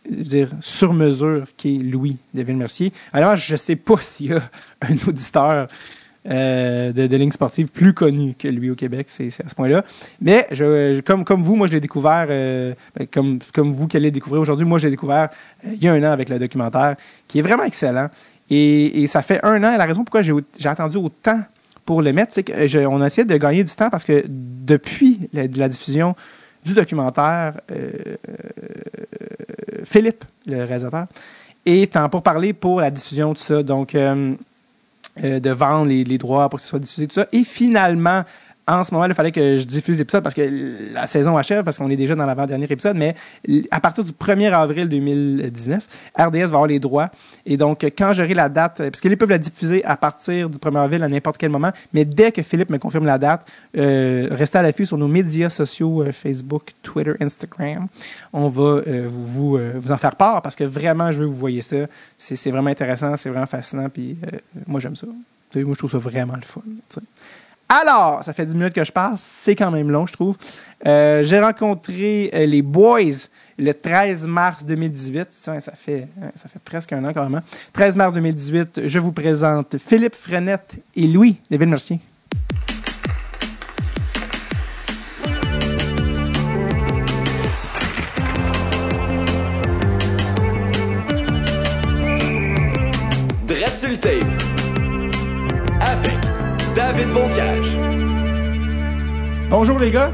je 0.09 0.15
veux 0.15 0.23
dire, 0.23 0.49
sur 0.61 0.93
mesure, 0.93 1.45
qui 1.57 1.75
est 1.75 1.79
Louis 1.79 2.17
de 2.33 2.43
Mercier. 2.43 2.91
Alors, 3.13 3.35
je 3.35 3.53
ne 3.53 3.57
sais 3.57 3.75
pas 3.75 3.97
s'il 4.01 4.31
y 4.31 4.33
a 4.33 4.41
un 4.81 4.95
auditeur 5.07 5.67
euh, 6.29 6.91
de, 6.93 7.07
de 7.07 7.17
ligne 7.17 7.31
sportive 7.31 7.69
plus 7.69 7.95
connu 7.95 8.35
que 8.37 8.47
lui 8.47 8.69
au 8.69 8.75
Québec, 8.75 9.07
c'est 9.09 9.29
à 9.43 9.49
ce 9.49 9.55
point-là. 9.55 9.83
Mais 10.21 10.47
comme, 11.03 11.41
vous, 11.41 11.55
moi, 11.55 11.65
je 11.65 11.71
l'ai 11.71 11.79
découvert, 11.79 12.27
euh, 12.29 12.75
ben, 12.95 13.07
comme, 13.07 13.71
vous 13.71 13.87
qui 13.87 13.97
allez 13.97 14.11
découvrir 14.11 14.39
aujourd'hui, 14.39 14.67
moi, 14.67 14.77
je 14.77 14.85
l'ai 14.85 14.91
découvert 14.91 15.29
euh, 15.65 15.69
il 15.73 15.83
y 15.83 15.87
a 15.87 15.93
un 15.93 16.03
an 16.03 16.11
avec 16.11 16.29
le 16.29 16.37
documentaire, 16.37 16.95
qui 17.27 17.39
est 17.39 17.41
vraiment 17.41 17.63
excellent. 17.63 18.09
Et, 18.51 19.07
ça 19.07 19.23
fait 19.23 19.43
un 19.43 19.63
an, 19.63 19.73
et 19.73 19.77
la 19.77 19.85
raison 19.85 20.03
pourquoi 20.03 20.21
j'ai 20.21 20.33
attendu 20.65 20.97
autant 20.97 21.39
pour 21.85 22.03
le 22.03 22.13
mettre, 22.13 22.33
c'est 22.35 22.43
qu'on 22.43 23.01
a 23.01 23.07
essayé 23.07 23.25
de 23.25 23.37
gagner 23.37 23.63
du 23.63 23.73
temps 23.73 23.89
parce 23.89 24.05
que 24.05 24.23
depuis 24.27 25.27
la, 25.33 25.47
diffusion 25.47 26.15
du 26.63 26.73
documentaire, 26.75 27.53
Philippe, 29.85 30.25
le 30.45 30.65
réalisateur, 30.65 31.05
est 31.65 31.95
en 31.95 32.09
pour 32.09 32.21
parler 32.21 32.53
pour 32.53 32.81
la 32.81 32.91
diffusion 32.91 33.33
de 33.33 33.37
ça. 33.37 33.63
Donc, 33.63 33.95
de 35.21 35.49
vendre 35.51 35.87
les, 35.87 36.17
droits 36.17 36.49
pour 36.49 36.57
que 36.57 36.63
ce 36.63 36.69
soit 36.69 36.79
diffusé, 36.79 37.07
tout 37.07 37.15
ça. 37.15 37.27
Et 37.31 37.43
finalement, 37.43 38.23
en 38.67 38.83
ce 38.83 38.93
moment, 38.93 39.05
il 39.05 39.13
fallait 39.13 39.31
que 39.31 39.57
je 39.57 39.63
diffuse 39.65 39.97
l'épisode 39.99 40.23
parce 40.23 40.35
que 40.35 40.93
la 40.93 41.07
saison 41.07 41.37
achève, 41.37 41.63
parce 41.63 41.77
qu'on 41.77 41.89
est 41.89 41.95
déjà 41.95 42.15
dans 42.15 42.25
l'avant-dernier 42.25 42.67
épisode, 42.69 42.95
mais 42.95 43.15
à 43.71 43.79
partir 43.79 44.03
du 44.03 44.11
1er 44.11 44.51
avril 44.51 44.87
2019, 44.87 45.87
RDS 46.17 46.35
va 46.35 46.43
avoir 46.43 46.67
les 46.67 46.79
droits. 46.79 47.09
Et 47.45 47.57
donc, 47.57 47.83
quand 47.97 48.13
j'aurai 48.13 48.33
la 48.33 48.49
date, 48.49 48.77
parce 48.77 49.01
qu'ils 49.01 49.17
peuvent 49.17 49.29
la 49.29 49.37
diffuser 49.37 49.83
à 49.83 49.97
partir 49.97 50.49
du 50.49 50.57
1er 50.57 50.79
avril 50.79 51.03
à 51.03 51.07
n'importe 51.07 51.37
quel 51.37 51.49
moment, 51.49 51.71
mais 51.93 52.05
dès 52.05 52.31
que 52.31 52.41
Philippe 52.43 52.69
me 52.69 52.77
confirme 52.77 53.05
la 53.05 53.17
date, 53.17 53.47
euh, 53.77 54.27
restez 54.31 54.57
à 54.57 54.61
l'affût 54.61 54.85
sur 54.85 54.97
nos 54.97 55.07
médias 55.07 55.49
sociaux, 55.49 56.03
euh, 56.03 56.11
Facebook, 56.11 56.71
Twitter, 56.83 57.13
Instagram. 57.19 57.87
On 58.33 58.47
va 58.47 58.81
euh, 58.87 59.07
vous, 59.09 59.25
vous, 59.25 59.57
euh, 59.57 59.73
vous, 59.75 59.91
en 59.91 59.97
faire 59.97 60.15
part 60.15 60.41
parce 60.41 60.55
que 60.55 60.63
vraiment, 60.63 61.11
je 61.11 61.19
veux 61.19 61.25
que 61.25 61.31
vous 61.31 61.37
voyez 61.37 61.61
ça. 61.61 61.87
C'est 62.17 62.51
vraiment 62.51 62.69
intéressant, 62.69 63.15
c'est 63.17 63.29
vraiment 63.29 63.45
fascinant, 63.45 63.89
puis 63.89 64.17
euh, 64.25 64.37
moi, 64.67 64.79
j'aime 64.79 64.95
ça. 64.95 65.07
moi, 65.07 65.73
je 65.73 65.77
trouve 65.77 65.91
ça 65.91 65.97
vraiment 65.97 66.35
le 66.35 66.41
fun. 66.41 66.61
Alors, 67.73 68.21
ça 68.21 68.33
fait 68.33 68.45
10 68.45 68.53
minutes 68.53 68.73
que 68.73 68.83
je 68.83 68.91
passe. 68.91 69.21
C'est 69.21 69.55
quand 69.55 69.71
même 69.71 69.89
long, 69.89 70.05
je 70.05 70.11
trouve. 70.11 70.35
Euh, 70.85 71.23
J'ai 71.23 71.39
rencontré 71.39 72.29
euh, 72.33 72.45
les 72.45 72.61
Boys 72.61 73.29
le 73.57 73.71
13 73.73 74.27
mars 74.27 74.65
2018. 74.65 75.27
Ça, 75.31 75.57
ça, 75.61 75.71
fait, 75.71 76.09
ça 76.35 76.49
fait 76.49 76.59
presque 76.59 76.91
un 76.91 77.05
an 77.05 77.29
même. 77.29 77.41
13 77.71 77.95
mars 77.95 78.13
2018, 78.13 78.87
je 78.87 78.99
vous 78.99 79.13
présente 79.13 79.77
Philippe 79.77 80.15
Frenette 80.15 80.75
et 80.97 81.07
Louis 81.07 81.37
Desville-Mercier. 81.49 81.99
Dread 81.99 82.10
Bonjour 99.51 99.79
les 99.79 99.91
gars. 99.91 100.13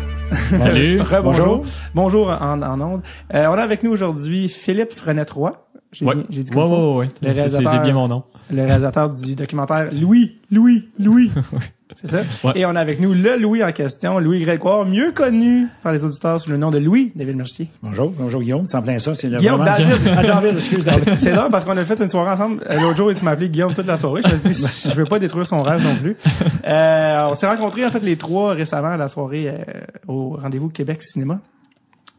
Salut. 0.50 1.00
Bonjour. 1.24 1.64
Bonjour 1.94 2.30
en, 2.32 2.60
en 2.64 2.82
ondes. 2.82 3.02
Euh, 3.36 3.46
on 3.46 3.54
a 3.54 3.62
avec 3.62 3.84
nous 3.84 3.92
aujourd'hui 3.92 4.50
Philippe 4.50 4.94
Frenette-Roy. 4.94 5.67
J'ai 5.94 6.06
ouais. 6.06 6.16
dit 6.30 6.46
comme 6.46 6.64
ouais, 6.64 6.78
ouais, 6.78 6.98
ouais, 6.98 7.10
Le 7.22 7.32
réalisateur, 7.32 7.72
c'est 7.72 7.80
bien 7.80 7.94
mon 7.94 8.08
nom. 8.08 8.24
Le 8.52 8.64
réalisateur 8.64 9.10
du 9.10 9.36
documentaire 9.36 9.90
Louis, 9.92 10.38
Louis, 10.52 10.90
Louis. 11.00 11.32
C'est 11.96 12.08
ça? 12.08 12.22
Ouais. 12.44 12.52
Et 12.56 12.66
on 12.66 12.76
a 12.76 12.82
avec 12.82 13.00
nous 13.00 13.14
le 13.14 13.38
Louis 13.38 13.64
en 13.64 13.72
question, 13.72 14.20
Louis 14.20 14.42
Grégoire, 14.42 14.86
mieux 14.86 15.14
connu 15.14 15.68
par 15.82 15.94
les 15.94 16.04
auditeurs 16.04 16.40
sous 16.42 16.50
le 16.50 16.58
nom 16.58 16.70
de 16.70 16.78
Louis 16.78 17.14
David 17.16 17.38
Mercier. 17.38 17.70
Bonjour, 17.82 18.12
bonjour 18.12 18.42
Guillaume, 18.42 18.66
c'est 18.68 18.76
en 18.76 18.82
plein 18.82 19.00
ça, 19.00 19.16
c'est 19.16 19.30
le 19.30 19.38
Guillaume. 19.38 19.64
David. 19.64 19.88
ah, 20.18 20.24
David, 20.24 20.58
excuse 20.58 20.84
David. 20.84 21.16
C'est 21.20 21.32
drôle 21.32 21.50
parce 21.50 21.64
qu'on 21.64 21.78
a 21.78 21.86
fait 21.86 22.00
une 22.02 22.10
soirée 22.10 22.32
ensemble. 22.32 22.62
Euh, 22.70 22.80
L'autre 22.82 22.98
jour, 22.98 23.14
tu 23.14 23.24
m'as 23.24 23.32
appelé 23.32 23.50
Guillaume 23.50 23.74
toute 23.74 23.88
la 23.88 23.98
soirée. 23.98 24.22
Je 24.26 24.32
me 24.32 24.36
suis 24.36 24.50
dit, 24.50 24.90
je 24.90 24.96
veux 24.96 25.06
pas 25.06 25.18
détruire 25.18 25.48
son 25.48 25.62
rêve 25.62 25.82
non 25.82 25.96
plus. 25.96 26.18
Euh, 26.68 27.28
on 27.30 27.34
s'est 27.36 27.48
rencontrés, 27.48 27.86
en 27.86 27.90
fait, 27.90 28.02
les 28.02 28.18
trois 28.18 28.54
récemment 28.54 28.90
à 28.90 28.98
la 28.98 29.08
soirée 29.08 29.48
euh, 29.48 29.56
au 30.08 30.38
rendez-vous 30.40 30.70
Québec 30.70 31.02
Cinéma 31.02 31.40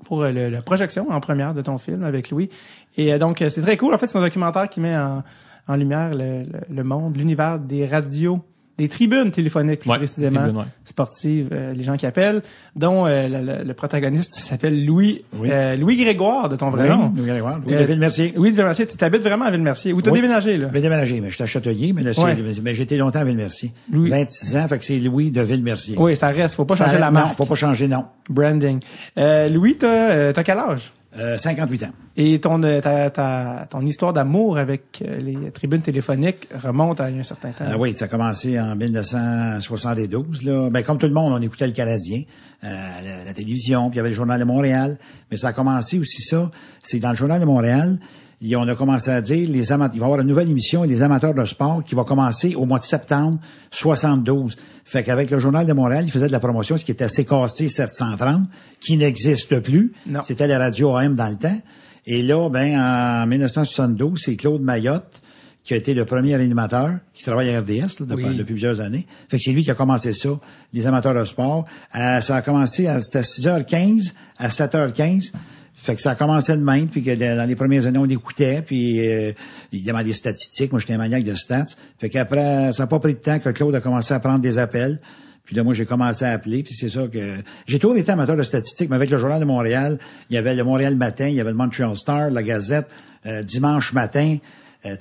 pour 0.05 0.23
euh, 0.23 0.33
le, 0.33 0.49
la 0.49 0.63
projection 0.63 1.11
en 1.11 1.21
première 1.21 1.55
de 1.55 1.63
ton 1.63 1.79
film 1.79 2.03
avec 2.03 2.31
Louis. 2.31 2.49
Et 2.97 3.13
euh, 3.13 3.19
donc, 3.19 3.45
c'est 3.49 3.63
très 3.63 3.77
cool. 3.77 3.95
En 3.95 3.99
fait, 3.99 4.07
c'est 4.07 4.19
un 4.19 4.23
documentaire 4.23 4.69
qui 4.69 4.81
met 4.81 4.97
en, 4.97 5.23
en 5.67 5.77
lumière 5.77 6.11
le, 6.11 6.43
le, 6.43 6.61
le 6.69 6.85
monde, 6.85 7.17
l'univers 7.17 7.59
des 7.59 7.87
radios 7.87 8.41
des 8.79 8.89
tribunes 8.89 9.31
téléphoniques 9.33 9.81
plus 9.81 9.91
ouais, 9.91 9.99
précisément 9.99 10.41
tribunes, 10.41 10.61
ouais. 10.61 10.67
sportives 10.85 11.49
euh, 11.53 11.73
les 11.75 11.83
gens 11.83 11.97
qui 11.97 12.07
appellent 12.07 12.43
dont 12.77 13.07
euh, 13.07 13.65
le, 13.65 13.75
protagoniste 13.75 14.35
s'appelle 14.37 14.87
Louis 14.87 15.25
oui. 15.35 15.51
euh, 15.51 15.77
Louis 15.77 15.97
Grégoire 16.03 16.49
de 16.49 16.57
ton 16.57 16.71
vrai 16.71 16.85
oui, 16.89 16.97
nom. 16.97 17.13
Louis 17.15 17.27
Grégoire 17.27 17.59
Louis 17.59 17.75
de 17.75 17.83
Ville-Mercier 17.83 18.33
Louis 18.37 18.51
de 18.53 18.57
Ville-Mercier 18.57 18.87
tu 18.87 18.97
t'habites 18.97 19.23
vraiment 19.23 19.47
à 19.47 19.51
Ville-Mercier 19.51 19.93
où 19.93 20.01
t'as 20.01 20.13
oui. 20.13 20.21
déménagé 20.21 20.57
là? 20.57 20.69
J'ai 20.73 20.81
déménagé 20.81 21.21
mais 21.21 21.31
j'étais 21.31 21.63
à 21.63 21.93
mais, 21.93 22.03
ouais. 22.03 22.37
mais 22.63 22.75
j'étais 22.75 22.97
longtemps 22.97 23.21
à 23.21 23.25
Ville-Mercier 23.25 23.73
Louis. 23.93 24.11
26 24.11 24.57
ans 24.57 24.69
fait 24.69 24.79
que 24.79 24.85
c'est 24.85 24.99
Louis 25.01 25.33
de 25.33 25.43
Ville-Mercier 25.43 25.97
oui 25.99 26.17
ça 26.17 26.29
reste 26.29 26.55
faut 26.55 26.65
pas 26.65 26.77
ça 26.77 26.85
changer 26.85 26.97
reste, 26.97 27.05
la 27.05 27.11
marque. 27.11 27.29
non 27.29 27.35
faut 27.35 27.47
pas 27.47 27.55
changer 27.57 27.89
non. 27.89 28.05
Branding. 28.31 28.81
Euh, 29.19 29.49
Louis 29.49 29.77
t'as 29.77 30.11
euh, 30.11 30.33
t'as 30.33 30.45
quel 30.45 30.59
âge? 30.59 30.93
Euh, 31.17 31.39
58 31.39 31.85
ans 31.85 31.93
et 32.19 32.39
ton 32.41 32.61
ta, 32.61 33.11
ta, 33.11 33.67
ton 33.71 33.81
histoire 33.81 34.13
d'amour 34.13 34.59
avec 34.59 35.03
euh, 35.03 35.19
les 35.19 35.51
tribunes 35.53 35.81
téléphoniques 35.81 36.49
remonte 36.53 37.01
à 37.01 37.05
un 37.05 37.23
certain 37.23 37.51
temps. 37.51 37.65
Ah 37.67 37.79
oui, 37.79 37.95
ça 37.95 38.07
a 38.07 38.09
commencé 38.09 38.61
en 38.61 38.77
1972. 38.77 40.43
Là. 40.43 40.69
Ben, 40.69 40.83
comme 40.83 40.99
tout 40.99 41.07
le 41.07 41.15
monde, 41.15 41.33
on 41.33 41.41
écoutait 41.41 41.67
le 41.67 41.73
Canadien, 41.73 42.23
euh, 42.65 42.67
la, 42.69 43.25
la, 43.25 43.35
télévision, 43.35 43.89
puis 43.89 43.95
il 43.95 43.99
y 43.99 44.01
avait 44.01 44.11
le 44.11 44.15
Journal 44.17 44.39
de 44.39 44.45
Montréal. 44.45 44.99
Mais 45.31 45.37
ça 45.37 45.49
a 45.49 45.53
commencé 45.53 45.99
aussi 45.99 46.21
ça. 46.23 46.51
C'est 46.83 46.99
dans 46.99 47.11
le 47.11 47.17
Journal 47.17 47.41
de 47.41 47.47
Montréal, 47.47 47.99
et 48.41 48.55
on 48.55 48.63
a 48.63 48.75
commencé 48.77 49.11
à 49.11 49.21
dire 49.21 49.49
les 49.51 49.73
amateurs, 49.73 49.97
il 49.97 50.01
va 50.01 50.05
y 50.05 50.09
avoir 50.09 50.21
une 50.21 50.29
nouvelle 50.29 50.51
émission 50.51 50.85
les 50.85 51.03
amateurs 51.03 51.35
de 51.35 51.45
sport 51.45 51.83
qui 51.85 51.95
va 51.95 52.05
commencer 52.05 52.55
au 52.55 52.67
mois 52.67 52.79
de 52.79 52.85
septembre 52.85 53.39
72. 53.73 54.57
Fait 54.85 55.03
qu'avec 55.03 55.31
le 55.31 55.39
Journal 55.39 55.67
de 55.67 55.73
Montréal, 55.73 56.05
il 56.07 56.11
faisait 56.11 56.29
de 56.29 56.33
la 56.33 56.41
promotion, 56.41 56.77
ce 56.77 56.85
qui 56.85 56.93
était 56.93 57.09
CKC 57.09 57.69
730, 57.69 58.43
qui 58.81 58.97
n'existe 58.97 59.61
plus. 59.61 59.93
C'était 60.23 60.47
la 60.47 60.59
radio 60.59 60.95
AM 60.95 61.15
dans 61.15 61.29
le 61.29 61.37
temps. 61.37 61.61
Et 62.07 62.23
là, 62.23 62.49
ben, 62.49 62.81
en 62.81 63.27
1972, 63.27 64.21
c'est 64.25 64.37
Claude 64.37 64.63
Mayotte 64.63 65.21
qui 65.69 65.75
a 65.75 65.77
été 65.77 65.93
le 65.93 66.07
premier 66.07 66.33
animateur 66.33 66.93
qui 67.13 67.25
travaille 67.25 67.55
à 67.55 67.61
RDS 67.61 68.01
là, 68.01 68.07
depuis, 68.07 68.25
oui. 68.25 68.37
depuis, 68.37 68.55
plusieurs 68.55 68.81
années. 68.81 69.07
Fait 69.29 69.37
que 69.37 69.43
c'est 69.43 69.53
lui 69.53 69.63
qui 69.63 69.71
a 69.71 69.75
commencé 69.75 70.15
ça, 70.15 70.31
les 70.73 70.87
amateurs 70.87 71.13
de 71.13 71.25
sport. 71.25 71.67
Euh, 71.95 72.23
ça 72.23 72.37
a 72.37 72.41
commencé, 72.41 72.87
à, 72.87 73.03
c'était 73.03 73.19
à 73.19 73.23
6h15 73.23 74.15
à 74.39 74.49
7h15. 74.49 75.33
Fait 75.81 75.95
que 75.95 76.03
ça 76.03 76.11
a 76.11 76.15
commencé 76.17 76.57
de 76.57 76.63
même, 76.63 76.89
puis 76.89 77.03
que 77.03 77.15
dans 77.15 77.49
les 77.49 77.55
premières 77.55 77.87
années, 77.87 78.01
on 78.01 78.09
écoutait, 78.09 78.63
puis 78.63 78.99
euh, 79.09 79.33
il 79.71 79.85
demandait 79.85 80.07
des 80.07 80.13
statistiques. 80.13 80.73
Moi, 80.73 80.81
j'étais 80.81 80.95
un 80.95 80.99
maniaque 80.99 81.23
de 81.23 81.35
stats. 81.35 81.67
Fait 81.99 82.09
qu'après, 82.09 82.73
ça 82.73 82.83
n'a 82.83 82.87
pas 82.89 82.99
pris 82.99 83.15
de 83.15 83.21
temps 83.21 83.39
que 83.39 83.49
Claude 83.51 83.75
a 83.77 83.81
commencé 83.81 84.13
à 84.13 84.19
prendre 84.19 84.41
des 84.41 84.59
appels. 84.59 85.01
Puis 85.45 85.55
là, 85.55 85.63
moi, 85.63 85.73
j'ai 85.73 85.87
commencé 85.87 86.25
à 86.25 86.33
appeler, 86.33 86.63
puis 86.63 86.75
c'est 86.75 86.91
ça 86.91 87.07
que... 87.07 87.37
J'ai 87.67 87.79
toujours 87.79 87.97
été 87.97 88.11
amateur 88.11 88.37
de 88.37 88.43
statistiques, 88.43 88.91
mais 88.91 88.97
avec 88.97 89.09
le 89.09 89.19
Journal 89.19 89.41
de 89.41 89.47
Montréal, 89.47 89.99
il 90.29 90.35
y 90.35 90.37
avait 90.37 90.55
le 90.55 90.65
Montréal 90.65 90.97
Matin, 90.97 91.29
il 91.29 91.37
y 91.37 91.41
avait 91.41 91.53
le 91.53 91.57
Montreal 91.57 91.97
Star, 91.97 92.29
la 92.29 92.43
Gazette, 92.43 92.87
euh, 93.25 93.43
Dimanche 93.45 93.93
Matin. 93.95 94.37
Euh. 94.85 94.97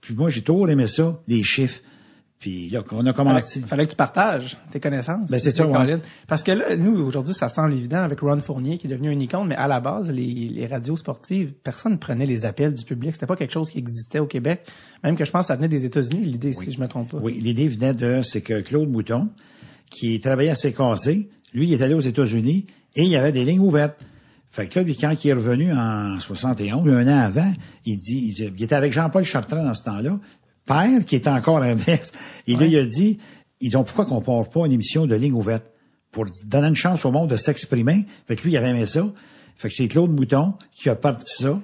Puis 0.00 0.14
moi, 0.14 0.30
j'ai 0.30 0.42
toujours 0.42 0.68
aimé 0.70 0.88
ça, 0.88 1.20
les 1.28 1.44
chiffres. 1.44 1.80
Puis 2.42 2.68
là, 2.70 2.82
on 2.90 3.06
a 3.06 3.12
commencé. 3.12 3.60
Fallait, 3.60 3.68
fallait 3.68 3.84
que 3.84 3.90
tu 3.90 3.96
partages 3.96 4.58
tes 4.72 4.80
connaissances. 4.80 5.30
Ben, 5.30 5.38
c'est 5.38 5.52
ça, 5.52 5.64
ouais. 5.64 5.98
Parce 6.26 6.42
que 6.42 6.50
là, 6.50 6.74
nous, 6.74 7.00
aujourd'hui, 7.00 7.34
ça 7.34 7.48
semble 7.48 7.72
évident 7.72 8.02
avec 8.02 8.18
Ron 8.18 8.40
Fournier 8.40 8.78
qui 8.78 8.88
est 8.88 8.90
devenu 8.90 9.12
une 9.12 9.22
icône, 9.22 9.46
mais 9.46 9.54
à 9.54 9.68
la 9.68 9.78
base, 9.78 10.10
les, 10.10 10.48
les 10.48 10.66
radios 10.66 10.96
sportives, 10.96 11.52
personne 11.62 11.92
ne 11.92 11.98
prenait 11.98 12.26
les 12.26 12.44
appels 12.44 12.74
du 12.74 12.82
public. 12.82 13.12
C'était 13.14 13.26
pas 13.26 13.36
quelque 13.36 13.52
chose 13.52 13.70
qui 13.70 13.78
existait 13.78 14.18
au 14.18 14.26
Québec. 14.26 14.66
Même 15.04 15.14
que 15.14 15.24
je 15.24 15.30
pense 15.30 15.42
que 15.42 15.46
ça 15.46 15.54
venait 15.54 15.68
des 15.68 15.84
États-Unis, 15.84 16.24
l'idée, 16.24 16.48
oui. 16.48 16.64
si 16.64 16.72
je 16.72 16.80
me 16.80 16.88
trompe 16.88 17.12
pas. 17.12 17.18
Oui, 17.18 17.38
l'idée 17.40 17.68
venait 17.68 17.94
de, 17.94 18.22
c'est 18.22 18.40
que 18.40 18.60
Claude 18.60 18.90
Mouton, 18.90 19.28
qui 19.88 20.20
travaillait 20.20 20.50
à 20.50 20.56
CKC, 20.56 21.28
lui, 21.54 21.68
il 21.68 21.72
est 21.72 21.82
allé 21.82 21.94
aux 21.94 22.00
États-Unis 22.00 22.66
et 22.96 23.04
il 23.04 23.08
y 23.08 23.14
avait 23.14 23.30
des 23.30 23.44
lignes 23.44 23.60
ouvertes. 23.60 24.00
Fait 24.50 24.66
que 24.66 24.80
là, 24.80 24.84
lui, 24.84 24.96
quand 24.96 25.14
il 25.24 25.28
est 25.28 25.32
revenu 25.32 25.72
en 25.72 26.18
71, 26.18 26.92
un 26.92 27.06
an 27.06 27.20
avant, 27.20 27.52
il 27.86 27.98
dit, 27.98 28.34
il, 28.36 28.52
il 28.58 28.64
était 28.64 28.74
avec 28.74 28.92
Jean-Paul 28.92 29.22
Chartrand 29.22 29.62
dans 29.62 29.74
ce 29.74 29.84
temps-là, 29.84 30.18
père, 30.66 31.04
qui 31.04 31.16
était 31.16 31.30
encore 31.30 31.62
à 31.62 31.72
RDS. 31.72 32.12
Et 32.46 32.54
ouais. 32.54 32.60
là, 32.60 32.66
il 32.66 32.76
a 32.76 32.84
dit, 32.84 33.18
ils 33.60 33.76
ont 33.76 33.84
pourquoi 33.84 34.06
qu'on 34.06 34.20
part 34.20 34.48
pas 34.48 34.66
une 34.66 34.72
émission 34.72 35.06
de 35.06 35.14
ligne 35.14 35.34
ouverte? 35.34 35.64
Pour 36.10 36.26
donner 36.44 36.68
une 36.68 36.74
chance 36.74 37.06
au 37.06 37.10
monde 37.10 37.30
de 37.30 37.36
s'exprimer. 37.36 38.06
Fait 38.28 38.36
que 38.36 38.42
lui, 38.42 38.52
il 38.52 38.56
avait 38.58 38.68
aimé 38.68 38.84
ça. 38.84 39.06
Fait 39.56 39.68
que 39.68 39.74
c'est 39.74 39.88
Claude 39.88 40.10
Mouton 40.10 40.54
qui 40.74 40.90
a 40.90 40.94
parti 40.94 41.42
ça. 41.42 41.58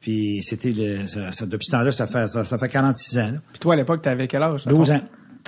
Puis 0.00 0.40
c'était 0.42 0.70
le, 0.70 1.06
ça, 1.08 1.32
ça, 1.32 1.46
depuis 1.46 1.66
ce 1.66 1.72
temps-là, 1.72 1.90
ça 1.90 2.06
fait, 2.06 2.28
ça, 2.28 2.44
ça 2.44 2.58
fait 2.58 2.68
46 2.68 3.18
ans. 3.18 3.22
Là. 3.22 3.38
Puis 3.50 3.58
toi, 3.58 3.74
à 3.74 3.76
l'époque, 3.76 4.02
tu 4.02 4.08
avais 4.08 4.28
quel 4.28 4.42
âge? 4.42 4.66
12 4.66 4.90
ans. 4.92 5.00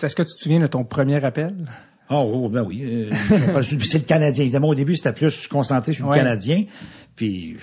Est-ce 0.02 0.16
que 0.16 0.22
tu 0.22 0.34
te 0.34 0.42
souviens 0.42 0.60
de 0.60 0.66
ton 0.66 0.82
premier 0.82 1.22
appel? 1.24 1.54
Oh, 2.08 2.28
oh 2.34 2.48
ben 2.48 2.62
oui. 2.62 2.82
Euh, 2.84 3.62
c'est 3.62 3.98
le 3.98 4.04
Canadien. 4.04 4.44
Évidemment, 4.44 4.68
au 4.68 4.74
début, 4.74 4.96
c'était 4.96 5.12
plus 5.12 5.46
concentré 5.46 5.92
sur 5.92 6.06
le 6.06 6.10
ouais. 6.10 6.18
Canadien. 6.18 6.64
Puis 7.20 7.54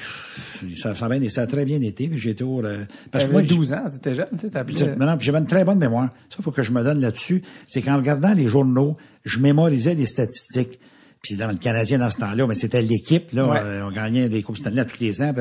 ça, 0.75 0.93
ça, 0.93 1.07
a 1.07 1.09
bien, 1.09 1.29
ça 1.29 1.41
a 1.41 1.47
très 1.47 1.65
bien 1.65 1.81
été. 1.81 2.07
Puis 2.07 2.19
j'étais 2.19 2.43
au... 2.43 2.63
Euh, 2.63 2.85
parce 3.09 3.25
que 3.25 3.31
moi, 3.31 3.41
12 3.41 3.73
ans, 3.73 3.89
t'étais 3.91 4.13
jeune, 4.13 4.27
tu 4.39 4.49
sais, 4.77 4.95
Non, 4.95 5.17
j'avais 5.19 5.39
une 5.39 5.47
très 5.47 5.65
bonne 5.65 5.79
mémoire. 5.79 6.09
Ça, 6.29 6.43
faut 6.43 6.51
que 6.51 6.61
je 6.61 6.71
me 6.71 6.83
donne 6.83 7.01
là-dessus. 7.01 7.41
C'est 7.65 7.81
qu'en 7.81 7.97
regardant 7.97 8.33
les 8.33 8.47
journaux, 8.47 8.95
je 9.25 9.39
mémorisais 9.39 9.95
les 9.95 10.05
statistiques. 10.05 10.79
Puis 11.23 11.37
dans 11.37 11.47
le 11.47 11.55
Canadien, 11.55 11.97
dans 11.97 12.11
ce 12.11 12.17
temps-là, 12.17 12.45
mais 12.45 12.53
c'était 12.53 12.83
l'équipe. 12.83 13.31
Là, 13.33 13.47
ouais. 13.47 13.57
euh, 13.59 13.87
on 13.87 13.89
gagnait 13.89 14.29
des 14.29 14.43
coupes 14.43 14.57
Stanley 14.57 14.81
à 14.81 14.85
tous 14.85 14.99
les 14.99 15.23
ans, 15.23 15.33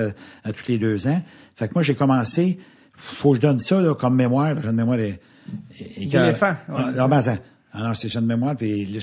à 0.44 0.52
tous 0.54 0.66
les 0.68 0.78
deux 0.78 1.06
ans. 1.08 1.22
Fait 1.54 1.68
que 1.68 1.74
moi, 1.74 1.82
j'ai 1.82 1.94
commencé... 1.94 2.58
Faut 2.94 3.32
que 3.32 3.36
je 3.36 3.42
donne 3.42 3.60
ça 3.60 3.82
là, 3.82 3.94
comme 3.94 4.16
mémoire. 4.16 4.56
J'ai 4.62 4.70
une 4.70 4.76
mémoire... 4.76 4.96
D'éléphant. 4.96 6.54
Ouais, 6.70 6.84
ah, 6.96 7.06
ben, 7.06 7.20
ça. 7.20 7.36
Alors, 7.70 7.94
c'est 7.94 8.14
une 8.14 8.24
mémoire, 8.24 8.56
puis 8.56 8.98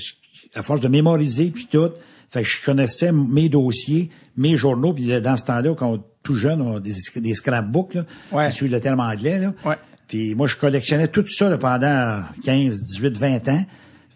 à 0.56 0.64
force 0.64 0.80
de 0.80 0.88
mémoriser, 0.88 1.52
puis 1.52 1.68
tout, 1.70 1.90
fait 2.34 2.42
que 2.42 2.48
je 2.48 2.64
connaissais 2.64 3.12
mes 3.12 3.48
dossiers, 3.48 4.10
mes 4.36 4.56
journaux, 4.56 4.92
puis 4.92 5.20
dans 5.20 5.36
ce 5.36 5.44
temps-là, 5.44 5.72
quand 5.76 5.92
on 5.92 6.04
tout 6.24 6.34
jeune, 6.34 6.60
on 6.62 6.76
a 6.76 6.80
des, 6.80 6.94
des 7.16 7.34
scrapbooks, 7.34 7.94
là, 7.94 8.04
ouais. 8.32 8.50
sur 8.50 8.66
le 8.66 8.80
terme 8.80 8.98
anglais, 8.98 9.38
là. 9.38 9.52
Ouais. 9.64 9.76
Puis 10.08 10.34
moi, 10.34 10.48
je 10.48 10.56
collectionnais 10.56 11.06
tout 11.06 11.24
ça 11.28 11.48
là, 11.48 11.58
pendant 11.58 12.24
15, 12.44 12.82
18, 12.82 13.18
20 13.18 13.48
ans. 13.50 13.64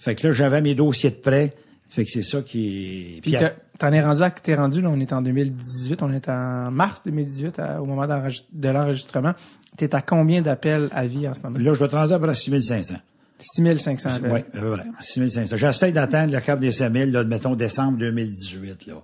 Fait 0.01 0.17
que 0.17 0.27
là, 0.27 0.33
j'avais 0.33 0.61
mes 0.61 0.75
dossiers 0.75 1.11
de 1.11 1.15
prêt. 1.15 1.55
Fait 1.89 2.05
que 2.05 2.11
c'est 2.11 2.25
ça 2.25 2.43
qui... 2.43 3.21
Puis 3.23 3.37
t'en 3.79 3.93
es 3.93 4.01
rendu 4.01 4.23
à 4.23 4.31
que 4.31 4.41
t'es 4.41 4.57
rendu, 4.57 4.81
là, 4.81 4.91
on 4.91 4.99
est 4.99 5.13
en 5.13 5.23
2018, 5.23 6.03
on 6.03 6.13
est 6.13 6.29
en 6.29 6.73
mars 6.73 7.03
2018, 7.05 7.61
à, 7.61 7.81
au 7.81 7.87
moment 7.87 8.09
de 8.09 8.69
l'enregistrement. 8.69 9.35
T'es 9.77 9.95
à 9.95 10.03
combien 10.03 10.43
d'appels 10.43 10.89
à 10.91 11.07
vie 11.07 11.29
en 11.29 11.35
ce 11.35 11.43
moment? 11.43 11.57
Là, 11.61 11.73
je 11.73 11.79
dois 11.79 11.89
te 11.89 11.95
rendre 11.95 12.29
à 12.29 12.35
6500. 12.35 12.97
6500 13.40 14.09
appels. 14.16 14.30
Oui, 14.54 14.61
voilà. 14.61 14.85
6500. 15.00 15.57
J'essaie 15.57 15.92
d'atteindre 15.92 16.33
le 16.33 16.40
cap 16.40 16.59
des 16.59 16.73
5000, 16.73 17.12
là, 17.12 17.25
mettons, 17.25 17.54
décembre 17.54 17.99
2018, 17.99 18.87
là. 18.87 18.95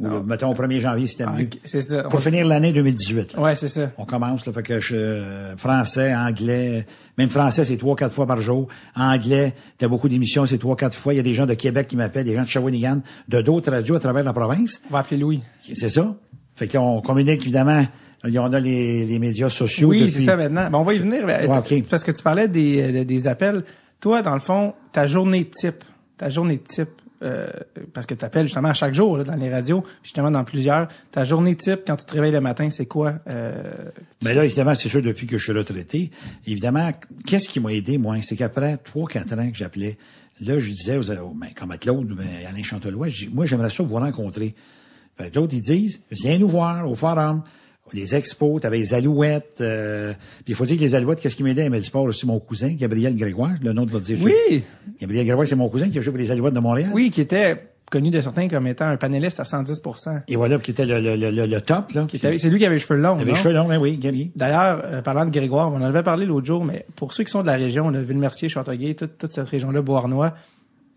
Ou, 0.00 0.08
là, 0.08 0.22
mettons, 0.26 0.50
au 0.50 0.54
1er 0.54 0.80
janvier, 0.80 1.06
c'était 1.06 1.24
Ah, 1.26 1.36
mieux. 1.38 1.48
c'est 1.64 1.80
ça. 1.80 2.02
Pour 2.04 2.20
finir 2.20 2.44
l'année 2.46 2.72
2018, 2.72 3.34
là. 3.34 3.40
Ouais, 3.40 3.54
c'est 3.54 3.68
ça. 3.68 3.92
On 3.96 4.04
commence, 4.04 4.44
là, 4.44 4.52
fait 4.52 4.62
que 4.64 4.80
je, 4.80 4.96
euh, 4.96 5.56
français, 5.56 6.12
anglais, 6.14 6.84
même 7.16 7.30
français, 7.30 7.64
c'est 7.64 7.76
trois, 7.76 7.94
quatre 7.94 8.12
fois 8.12 8.26
par 8.26 8.40
jour. 8.40 8.66
Anglais, 8.96 9.54
t'as 9.78 9.86
beaucoup 9.86 10.08
d'émissions, 10.08 10.46
c'est 10.46 10.58
trois, 10.58 10.74
quatre 10.76 10.96
fois. 10.96 11.14
Il 11.14 11.18
y 11.18 11.20
a 11.20 11.22
des 11.22 11.34
gens 11.34 11.46
de 11.46 11.54
Québec 11.54 11.86
qui 11.86 11.96
m'appellent, 11.96 12.24
des 12.24 12.34
gens 12.34 12.42
de 12.42 12.48
Shawinigan, 12.48 13.02
de 13.28 13.40
d'autres 13.40 13.70
radios 13.70 13.94
à 13.94 14.00
travers 14.00 14.24
la 14.24 14.32
province. 14.32 14.82
On 14.90 14.94
va 14.94 14.98
appeler 15.00 15.18
Louis. 15.20 15.42
C'est 15.72 15.88
ça. 15.88 16.16
Fait 16.56 16.66
qu'on 16.66 17.00
communique, 17.00 17.42
évidemment. 17.42 17.84
On 18.24 18.52
a 18.52 18.58
les, 18.60 19.04
les 19.04 19.18
médias 19.18 19.50
sociaux. 19.50 19.88
Oui, 19.90 20.00
depuis- 20.00 20.12
c'est 20.12 20.24
ça 20.24 20.34
maintenant. 20.36 20.70
Bon, 20.70 20.78
on 20.78 20.82
va 20.82 20.94
y 20.94 20.98
venir. 20.98 21.24
Ouais, 21.26 21.46
ok. 21.46 21.82
Parce 21.90 22.02
que 22.02 22.10
tu 22.10 22.22
parlais 22.22 22.48
des, 22.48 22.90
de- 22.90 23.02
des 23.04 23.28
appels. 23.28 23.62
Toi, 24.04 24.20
dans 24.20 24.34
le 24.34 24.40
fond, 24.40 24.74
ta 24.92 25.06
journée 25.06 25.46
type, 25.46 25.82
ta 26.18 26.28
journée 26.28 26.58
type, 26.58 26.90
euh, 27.22 27.48
parce 27.94 28.04
que 28.04 28.12
tu 28.12 28.22
appelles 28.22 28.48
justement 28.48 28.68
à 28.68 28.74
chaque 28.74 28.92
jour 28.92 29.16
là, 29.16 29.24
dans 29.24 29.34
les 29.34 29.50
radios, 29.50 29.82
justement 30.02 30.30
dans 30.30 30.44
plusieurs, 30.44 30.88
ta 31.10 31.24
journée 31.24 31.56
type 31.56 31.80
quand 31.86 31.96
tu 31.96 32.04
te 32.04 32.12
réveilles 32.12 32.32
le 32.32 32.42
matin, 32.42 32.68
c'est 32.68 32.84
quoi? 32.84 33.14
Euh, 33.28 33.62
Mais 34.22 34.34
là, 34.34 34.44
évidemment, 34.44 34.74
c'est 34.74 34.90
sûr, 34.90 35.00
depuis 35.00 35.26
que 35.26 35.38
je 35.38 35.44
suis 35.44 35.54
retraité, 35.54 36.10
évidemment, 36.46 36.92
qu'est-ce 37.24 37.48
qui 37.48 37.60
m'a 37.60 37.72
aidé, 37.72 37.96
moi? 37.96 38.16
C'est 38.20 38.36
qu'après 38.36 38.76
trois, 38.76 39.08
quatre 39.08 39.32
ans 39.38 39.50
que 39.50 39.56
j'appelais, 39.56 39.96
là, 40.42 40.58
je 40.58 40.70
disais 40.70 40.98
aux, 40.98 41.32
ben, 41.34 41.48
comme 41.56 41.70
à 41.70 41.78
Claude, 41.78 42.08
ben, 42.14 42.26
Alain 42.46 42.62
Chantelois, 42.62 43.08
je 43.08 43.24
dis, 43.24 43.30
moi, 43.32 43.46
j'aimerais 43.46 43.70
ça 43.70 43.84
vous 43.84 43.94
rencontrer. 43.94 44.54
Que 45.16 45.24
l'autre, 45.34 45.54
ils 45.54 45.62
disent, 45.62 46.02
viens 46.10 46.36
nous 46.36 46.48
voir 46.48 46.86
au 46.86 46.94
forum. 46.94 47.42
Les 47.92 48.14
expos, 48.14 48.60
t'avais 48.60 48.78
les 48.78 48.94
alouettes. 48.94 49.58
Euh, 49.60 50.12
puis 50.38 50.44
il 50.48 50.54
faut 50.54 50.64
dire 50.64 50.76
que 50.76 50.82
les 50.82 50.94
alouettes, 50.94 51.20
qu'est-ce 51.20 51.36
qui 51.36 51.42
m'aidait? 51.42 51.72
À 51.72 51.82
Sport 51.82 52.04
aussi? 52.04 52.26
Mon 52.26 52.40
cousin, 52.40 52.72
Gabriel 52.74 53.14
Grégoire, 53.14 53.52
le 53.62 53.72
nom 53.72 53.84
de 53.84 53.92
l'autre 53.92 54.06
oui, 54.22 54.64
Gabriel 55.00 55.26
Grégoire, 55.26 55.46
c'est 55.46 55.54
mon 55.56 55.68
cousin 55.68 55.88
qui 55.90 55.98
a 55.98 56.00
joué 56.00 56.12
pour 56.12 56.18
les 56.18 56.30
alouettes 56.30 56.54
de 56.54 56.60
Montréal. 56.60 56.90
oui, 56.94 57.10
qui 57.10 57.20
était 57.20 57.68
connu 57.90 58.10
de 58.10 58.20
certains 58.20 58.48
comme 58.48 58.66
étant 58.66 58.86
un 58.86 58.96
panéliste 58.96 59.38
à 59.38 59.42
110% 59.44 60.22
Et 60.26 60.34
voilà, 60.36 60.58
qui 60.58 60.70
était 60.72 60.86
le, 60.86 60.98
le, 61.00 61.14
le, 61.16 61.46
le- 61.46 61.60
top, 61.60 61.92
là. 61.92 62.06
Qui 62.08 62.18
C'est 62.18 62.48
lui 62.48 62.58
qui 62.58 62.64
avait 62.66 62.76
les 62.76 62.80
cheveux 62.80 62.98
longs. 62.98 63.16
Il 63.18 63.22
avait 63.22 63.32
les 63.32 63.36
cheveux 63.36 63.54
longs, 63.54 63.68
ben 63.68 63.78
oui, 63.78 63.98
Gabriel. 63.98 64.30
D'ailleurs, 64.34 64.80
euh, 64.84 65.02
parlant 65.02 65.26
de 65.26 65.30
Grégoire, 65.30 65.70
on 65.70 65.76
en 65.76 65.82
avait 65.82 66.02
parlé 66.02 66.24
l'autre 66.26 66.46
jour, 66.46 66.64
mais 66.64 66.86
pour 66.96 67.12
ceux 67.12 67.22
qui 67.24 67.30
sont 67.30 67.42
de 67.42 67.46
la 67.46 67.56
région, 67.56 67.90
le 67.90 68.00
Ville-Mercier, 68.00 68.48
Châteauguay, 68.48 68.94
toute, 68.94 69.18
toute 69.18 69.32
cette 69.34 69.48
région-là, 69.48 69.82
Beauharnois, 69.82 70.34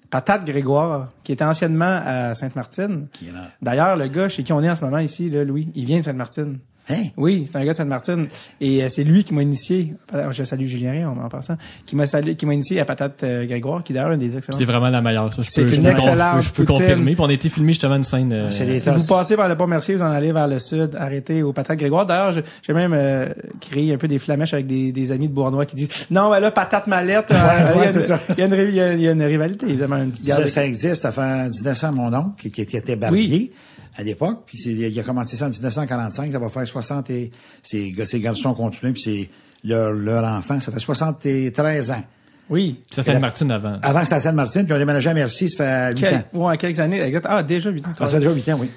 Patate 0.09 0.45
Grégoire, 0.45 1.11
qui 1.23 1.33
était 1.33 1.43
anciennement 1.43 1.99
à 2.03 2.33
Sainte-Martine. 2.33 3.07
Qui 3.11 3.27
est 3.27 3.31
là. 3.33 3.51
D'ailleurs, 3.61 3.97
le 3.97 4.07
gars 4.07 4.29
chez 4.29 4.43
qui 4.43 4.53
on 4.53 4.63
est 4.63 4.69
en 4.69 4.75
ce 4.77 4.85
moment 4.85 4.99
ici, 4.99 5.29
là, 5.29 5.43
Louis, 5.43 5.67
il 5.75 5.85
vient 5.85 5.99
de 5.99 6.05
Sainte-Martine. 6.05 6.59
Hein? 6.89 7.03
Oui, 7.17 7.47
c'est 7.51 7.57
un 7.57 7.65
gars 7.65 7.73
de 7.73 7.77
Sainte-Martine. 7.77 8.27
Et 8.61 8.83
euh, 8.83 8.87
c'est 8.89 9.03
lui 9.03 9.23
qui 9.23 9.33
m'a 9.33 9.41
initié, 9.41 9.93
euh, 10.13 10.31
je 10.31 10.43
salue 10.43 10.65
Julien 10.65 10.91
Ray 10.91 11.05
en, 11.05 11.17
en 11.17 11.27
passant, 11.29 11.57
qui 11.85 11.95
m'a 11.95 12.05
salué- 12.05 12.35
qui 12.35 12.45
m'a 12.45 12.53
initié 12.53 12.79
à 12.79 12.85
Patate 12.85 13.23
euh, 13.23 13.45
Grégoire, 13.45 13.83
qui 13.83 13.91
est 13.91 13.95
d'ailleurs 13.95 14.11
un 14.11 14.17
des 14.17 14.37
excellents. 14.37 14.57
C'est 14.57 14.65
vraiment 14.65 14.89
la 14.89 15.01
meilleure. 15.01 15.33
Ça, 15.33 15.41
je 15.41 15.49
C'est 15.49 15.65
peux, 15.65 15.75
une 15.75 15.85
excellente 15.85 16.41
Je 16.43 16.51
peux 16.51 16.65
confirmer. 16.65 17.13
Puis 17.13 17.21
on 17.21 17.27
a 17.29 17.33
été 17.33 17.49
filmé 17.49 17.73
justement 17.73 17.95
une 17.95 18.03
scène. 18.03 18.31
euh, 18.31 18.51
C'est 18.51 18.65
les 18.65 18.79
Si 18.79 18.89
vous 18.89 19.05
passez 19.05 19.35
par 19.35 19.49
le 19.49 19.57
pont 19.57 19.67
Mercier, 19.67 19.95
vous 19.95 20.03
en 20.03 20.11
allez 20.11 20.31
vers 20.31 20.47
le 20.47 20.59
sud, 20.59 20.95
arrêtez 20.97 21.43
au 21.43 21.51
Patate 21.53 21.77
Grégoire. 21.77 22.05
D'ailleurs, 22.05 22.41
j'ai 22.65 22.73
même 22.73 22.93
euh, 22.93 23.27
créé 23.59 23.93
un 23.93 23.97
peu 23.97 24.07
des 24.07 24.19
flamèches 24.19 24.53
avec 24.53 24.67
des, 24.67 24.91
des 24.91 25.11
amis 25.11 25.27
de 25.27 25.33
Bournois 25.33 25.65
qui 25.65 25.75
disent 25.75 26.07
non, 26.09 26.29
ben 26.29 26.39
là, 26.39 26.51
Patate 26.51 26.87
Mallette, 26.87 27.31
euh, 27.31 27.33
Ouais, 27.33 27.89
il 27.89 28.37
y 28.37 28.41
a 28.41 28.47
ouais, 28.47 29.11
une- 29.11 29.21
rivalité, 29.23 29.65
évidemment, 29.67 29.97
une 29.97 30.11
petite 30.11 30.25
guerre 30.25 30.47
Ça, 30.47 30.65
existe, 30.65 30.95
ça 30.95 31.11
fait 31.11 31.49
19 31.49 31.83
ans 31.83 31.91
mon 31.95 32.13
oncle, 32.13 32.49
qui, 32.49 32.65
qui 32.65 32.77
était 32.77 32.95
barbier 32.95 33.51
à 33.97 34.03
l'époque, 34.03 34.43
puis 34.45 34.57
c'est- 34.57 34.69
il 34.71 34.99
a 34.99 35.03
commencé 35.03 35.35
ça 35.35 35.45
en 35.45 35.49
1945, 35.49 36.31
ça 36.31 36.39
va 36.39 36.49
faire 36.49 36.65
60 36.67 37.09
et 37.09 37.31
ses, 37.63 37.93
ses 38.05 38.19
garçons 38.19 38.49
ont 38.49 38.53
continué, 38.53 38.93
puis 38.93 39.01
c'est 39.01 39.29
leur, 39.67 39.91
leur 39.91 40.23
enfant, 40.23 40.59
ça 40.59 40.71
fait 40.71 40.79
73 40.79 41.91
ans. 41.91 42.03
Oui. 42.49 42.79
C'est 42.91 43.03
Sainte-Martine 43.03 43.51
avant. 43.51 43.77
Avant, 43.81 44.03
c'était 44.03 44.15
à 44.15 44.19
Sainte-Martine, 44.21 44.63
puis 44.63 44.71
on 44.71 44.75
a 44.75 44.79
déménagé 44.79 45.09
à 45.09 45.13
Merci, 45.13 45.49
ça 45.49 45.57
fait 45.57 45.89
8 45.89 45.99
Quel- 45.99 46.15
ans. 46.15 46.47
ouais, 46.47 46.57
quelques 46.57 46.79
années. 46.79 47.01
exact. 47.01 47.25
Ah, 47.27 47.43
déjà 47.43 47.69
8 47.69 47.85
ans. 47.85 47.89
Ah, 47.99 48.05
ça 48.05 48.11
fait 48.11 48.17
déjà 48.19 48.31
8 48.33 48.49
ans, 48.49 48.57
oui. 48.61 48.69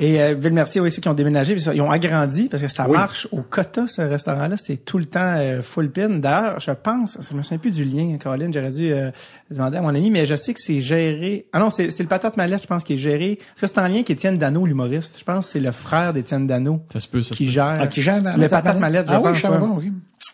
Et 0.00 0.20
euh, 0.22 0.34
Ville-Mercier 0.34 0.80
aussi 0.80 1.00
qui 1.00 1.08
ont 1.08 1.14
déménagé, 1.14 1.54
ils 1.54 1.80
ont 1.82 1.90
agrandi 1.90 2.48
parce 2.48 2.62
que 2.62 2.68
ça 2.68 2.86
Oui. 2.88 2.96
marche 2.96 3.28
au 3.32 3.42
quota 3.42 3.86
ce 3.86 4.00
restaurant-là, 4.02 4.56
c'est 4.56 4.78
tout 4.84 4.98
le 4.98 5.04
temps 5.04 5.34
euh, 5.36 5.60
full 5.62 5.90
pin. 5.90 6.08
D'ailleurs, 6.08 6.58
je 6.58 6.70
pense, 6.72 7.18
je 7.30 7.36
me 7.36 7.42
souviens 7.42 7.58
plus 7.58 7.70
du 7.70 7.84
lien, 7.84 8.16
Caroline, 8.18 8.52
j'aurais 8.52 8.70
dû 8.72 8.90
euh, 8.92 9.10
demander 9.50 9.76
à 9.76 9.82
mon 9.82 9.90
ami, 9.90 10.10
mais 10.10 10.26
je 10.26 10.34
sais 10.34 10.54
que 10.54 10.60
c'est 10.60 10.80
géré. 10.80 11.46
Ah 11.52 11.58
non, 11.58 11.70
c'est 11.70 11.90
c'est 11.90 12.02
le 12.02 12.08
patate 12.08 12.36
mallette, 12.36 12.62
je 12.62 12.66
pense, 12.66 12.82
qui 12.82 12.94
est 12.94 12.98
géré. 12.98 13.32
Est-ce 13.32 13.60
que 13.60 13.66
c'est 13.66 13.78
en 13.78 13.86
lien 13.88 13.94
avec 13.96 14.10
Étienne 14.10 14.38
Dano, 14.38 14.64
l'humoriste 14.66 15.16
Je 15.18 15.24
pense 15.24 15.46
que 15.46 15.52
c'est 15.52 15.60
le 15.60 15.70
frère 15.72 16.12
d'Étienne 16.12 16.46
Dano 16.46 16.80
Ça 16.92 16.98
se 16.98 17.06
peut, 17.08 17.22
ça 17.22 17.30
se 17.30 17.34
qui 17.34 17.44
peut. 17.44 17.50
gère. 17.50 17.76
Ah, 17.80 17.86
qui 17.86 18.00
gère 18.00 18.22
la 18.22 18.36
le 18.36 18.48
patate 18.48 18.78
mallette, 18.80 19.06
je 19.08 19.12
ah, 19.12 19.18
oui, 19.18 19.24
pense. 19.24 19.36
je 19.36 19.42
savais 19.42 19.54
ouais. 19.56 19.60
pas, 19.68 19.74
ok. 19.74 19.84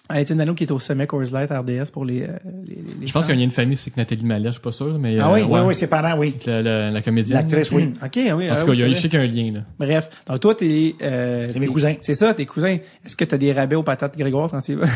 Ah, 0.08 0.20
Étienne 0.20 0.38
Dano 0.38 0.54
qui 0.54 0.62
est 0.64 0.70
au 0.70 0.78
sommet 0.78 1.06
Coors 1.08 1.22
Light 1.32 1.50
RDS 1.50 1.90
pour 1.92 2.04
les. 2.04 2.22
euh, 2.22 2.26
les, 2.64 2.76
les 3.00 3.06
Je 3.08 3.12
pense 3.12 3.26
qu'il 3.26 3.36
y 3.36 3.40
a 3.40 3.44
une 3.44 3.50
famille, 3.50 3.76
c'est 3.76 3.90
que 3.90 3.96
Nathalie 3.98 4.24
Mallet, 4.24 4.48
je 4.48 4.52
suis 4.52 4.60
pas 4.60 4.70
sûr, 4.70 4.96
mais. 5.00 5.18
Ah 5.18 5.28
euh, 5.28 5.34
oui? 5.34 5.42
Oui, 5.42 5.48
ouais. 5.50 5.60
oui, 5.66 5.74
ses 5.74 5.88
parents, 5.88 6.16
oui. 6.16 6.36
La, 6.46 6.62
la, 6.62 6.90
la 6.92 7.02
comédienne. 7.02 7.38
L'actrice, 7.38 7.72
oui. 7.72 7.86
Hmm, 7.86 8.04
Ok, 8.04 8.12
oui. 8.16 8.50
En 8.50 8.54
ah 8.54 8.60
tout 8.60 8.66
cas, 8.66 8.70
oui, 8.70 8.76
il 8.76 8.80
y 8.80 8.82
a, 8.84 8.88
je 8.88 8.92
sais 8.94 9.08
qu'il 9.08 9.18
y 9.18 9.22
a 9.22 9.24
un 9.24 9.28
lien, 9.28 9.52
là. 9.52 9.60
Bref, 9.78 10.08
donc 10.28 10.40
toi, 10.40 10.54
t'es... 10.54 10.94
Euh, 11.02 11.48
C'est 11.48 11.58
mes 11.58 11.66
cousins. 11.66 11.94
C'est 12.00 12.14
ça, 12.14 12.34
tes 12.34 12.46
cousins. 12.46 12.78
Est-ce 13.04 13.16
que 13.16 13.24
t'as 13.24 13.36
des 13.36 13.52
rabais 13.52 13.74
aux 13.74 13.82
patates 13.82 14.16
Grégoire 14.16 14.48
quand 14.50 14.60
tu 14.60 14.72
y 14.72 14.74
vas? 14.76 14.86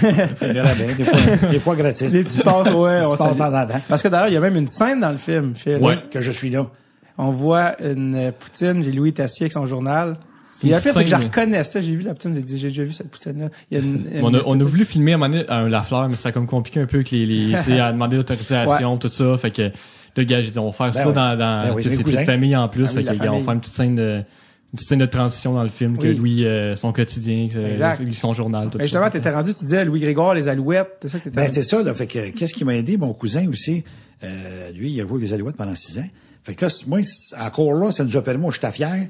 Des 0.53 0.61
rabais, 0.61 0.95
des 0.95 1.05
fois, 1.05 1.49
des 1.51 1.59
fois 1.61 1.75
gratis. 1.77 2.13
des 2.13 2.23
petites 2.23 2.45
passes, 2.45 2.73
ouais. 2.73 3.01
Des 3.01 3.05
passes 3.05 3.13
de 3.13 3.39
temps 3.39 3.55
en 3.55 3.67
temps. 3.67 3.81
Parce 3.89 4.03
que 4.03 4.09
d'ailleurs, 4.09 4.29
il 4.29 4.35
y 4.35 4.37
a 4.37 4.41
même 4.41 4.57
une 4.57 4.69
scène 4.69 5.01
dans 5.01 5.11
le 5.11 5.17
film, 5.19 5.55
Phil. 5.57 5.79
Ouais. 5.81 5.97
Que 6.11 6.21
je 6.21 6.31
suis 6.31 6.51
là. 6.51 6.67
On 7.19 7.33
voit 7.33 7.75
une 7.83 8.33
poutine, 8.39 8.83
j'ai 8.83 8.93
Louis 8.93 9.13
Tassier 9.13 9.45
avec 9.45 9.53
son 9.53 9.67
journal. 9.67 10.17
Pire, 10.61 10.77
c'est 10.77 10.93
que 10.93 11.07
je 11.07 11.17
reconnaissais, 11.17 11.83
j'ai 11.83 11.95
vu 11.95 12.03
la 12.03 12.15
poutine, 12.15 12.35
j'ai 12.35 12.43
dit, 12.43 12.59
j'ai 12.59 12.69
déjà 12.69 12.85
vu 12.85 12.93
cette 12.93 13.11
poutine-là. 13.11 13.49
Il 13.71 13.79
y 13.79 13.81
a 13.81 13.85
une, 13.85 14.05
une 14.15 14.25
On 14.25 14.35
a, 14.35 14.41
on 14.47 14.61
a 14.61 14.65
voulu 14.65 14.85
filmer 14.85 15.13
à 15.13 15.15
un 15.17 15.19
moment 15.19 15.33
donné 15.33 15.49
à 15.49 15.59
un 15.59 15.69
Lafleur, 15.69 16.09
mais 16.09 16.17
ça 16.17 16.31
a 16.31 16.33
comme 16.33 16.47
compliqué 16.47 16.81
un 16.81 16.87
peu 16.87 16.99
avec 16.99 17.11
les, 17.11 17.27
les 17.27 17.57
tu 17.59 17.63
sais, 17.63 17.81
à 17.81 17.93
demander 17.93 18.17
l'autorisation, 18.17 18.97
tout 18.99 19.09
ça. 19.09 19.37
Fait 19.39 19.51
que, 19.51 19.71
le 20.17 20.25
gars, 20.25 20.43
j'ai 20.43 20.51
dit, 20.51 20.59
on 20.59 20.67
va 20.67 20.73
faire 20.73 20.95
ça 20.95 21.09
oui. 21.09 21.15
dans, 21.15 21.37
dans, 21.37 21.63
Ben 21.69 21.75
oui, 21.75 21.83
tu 21.83 21.89
sais, 21.89 21.97
mes 21.97 22.05
c'est 22.05 22.21
une 22.21 22.27
famille 22.27 22.57
en 22.57 22.69
plus. 22.69 22.85
Ah 22.85 22.93
oui, 22.97 23.05
fait 23.05 23.13
que, 23.13 23.23
gars, 23.23 23.33
on 23.33 23.39
va 23.39 23.45
faire 23.45 23.55
une 23.55 23.61
petite 23.61 23.75
scène 23.75 23.95
de, 23.95 24.17
une 24.19 24.77
petite 24.77 24.89
scène 24.89 24.99
de 24.99 25.07
transition 25.07 25.55
dans 25.55 25.63
le 25.63 25.69
film, 25.69 25.99
que 25.99 26.09
Oui. 26.09 26.15
Louis, 26.15 26.45
euh, 26.45 26.77
son 26.77 26.93
quotidien, 26.93 27.49
que, 27.53 27.59
Exact. 27.59 28.01
lui, 28.01 28.15
son 28.15 28.35
journal, 28.35 28.71
tout 28.71 28.79
Mais 28.79 28.85
ça. 28.85 28.87
justement, 28.87 29.11
t'étais 29.11 29.31
rendu, 29.31 29.55
tu 29.55 29.65
disais 29.65 29.85
Louis 29.85 30.01
Grégoire, 30.01 30.35
les 30.35 30.49
alouettes, 30.49 30.99
c'est 31.03 31.09
ça 31.09 31.19
que 31.19 31.25
t'étais 31.25 31.37
Ben, 31.37 31.49
c'est 31.49 31.63
ça, 31.63 31.83
là. 31.83 31.95
Fait 31.95 32.07
que, 32.07 32.31
qu'est-ce 32.31 32.55
qui 32.55 32.65
m'a 32.65 32.77
aidé? 32.77 32.97
Mon 32.97 33.13
cousin 33.13 33.49
aussi, 33.49 33.83
euh, 34.23 34.71
lui, 34.73 34.91
il 34.91 35.01
a 35.01 35.07
joué 35.07 35.21
les 35.21 35.33
Alouettes 35.33 35.57
pendant 35.57 35.75
six 35.75 35.99
ans. 35.99 36.09
Fait 36.43 36.55
que 36.55 36.65
là, 36.65 36.73
moi, 36.87 37.01
encore 37.39 37.75
là, 37.75 37.93
ça 37.93 38.05
nous 38.05 38.17
a 38.17 38.23
permis, 38.23 38.41
moi, 38.41 38.53
j'étais 38.53 38.73
fier. 38.73 39.09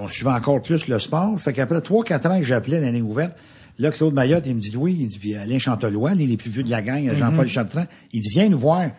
On 0.00 0.08
suivait 0.08 0.30
encore 0.30 0.60
plus 0.62 0.86
le 0.88 0.98
sport. 0.98 1.38
Fait 1.40 1.52
qu'après 1.52 1.80
trois, 1.80 2.04
quatre 2.04 2.26
ans 2.26 2.38
que 2.38 2.44
j'appelais 2.44 2.80
l'année 2.80 3.02
ouverte, 3.02 3.32
là, 3.78 3.90
Claude 3.90 4.14
Mayotte, 4.14 4.46
il 4.46 4.54
me 4.54 4.60
dit 4.60 4.74
oui, 4.76 4.96
il 5.00 5.08
dit, 5.08 5.18
puis 5.18 5.34
Alain 5.36 5.58
Chantelois, 5.58 6.14
les, 6.14 6.26
les 6.26 6.36
plus 6.36 6.50
vieux 6.50 6.62
de 6.64 6.70
la 6.70 6.82
gang, 6.82 7.10
Jean-Paul 7.14 7.48
Chartrand, 7.48 7.84
il 8.12 8.20
dit, 8.20 8.28
viens 8.30 8.48
nous 8.48 8.58
voir. 8.58 8.90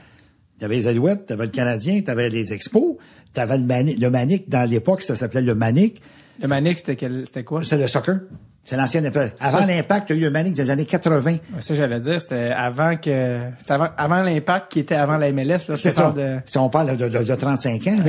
T'avais 0.59 0.75
les 0.75 0.88
Alouettes, 0.88 1.25
t'avais 1.25 1.45
le 1.45 1.51
Canadien, 1.51 2.01
t'avais 2.01 2.29
les 2.29 2.53
Expos, 2.53 2.95
t'avais 3.33 3.57
le, 3.57 3.65
Mani- 3.65 3.95
le 3.97 4.09
Manic, 4.09 4.47
dans 4.49 4.69
l'époque, 4.69 5.01
ça 5.01 5.15
s'appelait 5.15 5.41
le 5.41 5.53
Manic. 5.53 6.01
Le 6.41 6.47
Manic, 6.47 6.77
c'était 6.77 6.95
quel, 6.95 7.25
c'était 7.25 7.43
quoi? 7.43 7.61
C'était 7.63 7.77
le 7.77 7.88
soccer. 7.88 8.19
C'est 8.63 8.77
l'ancienne 8.77 9.05
époque. 9.05 9.33
Avant 9.39 9.59
l'impact, 9.59 10.09
il 10.09 10.13
y 10.13 10.19
a 10.19 10.21
eu 10.21 10.23
le 10.25 10.31
Manic 10.31 10.53
des 10.55 10.69
années 10.71 10.85
80. 10.85 11.21
Ouais, 11.33 11.39
Ça, 11.59 11.75
j'allais 11.75 11.99
dire, 11.99 12.21
c'était 12.21 12.51
avant 12.55 12.95
que, 12.97 13.41
c'était 13.59 13.73
avant, 13.73 13.89
avant 13.97 14.23
l'impact 14.23 14.71
qui 14.71 14.79
était 14.79 14.95
avant 14.95 15.17
la 15.17 15.31
MLS, 15.31 15.67
là. 15.67 15.75
C'est 15.75 15.91
ça. 15.91 16.11
De, 16.15 16.38
Si 16.45 16.57
on 16.57 16.69
parle 16.69 16.95
de, 16.97 17.07
de, 17.09 17.23
de 17.23 17.35
35 17.35 17.88
ans, 17.88 17.97
là. 17.97 18.03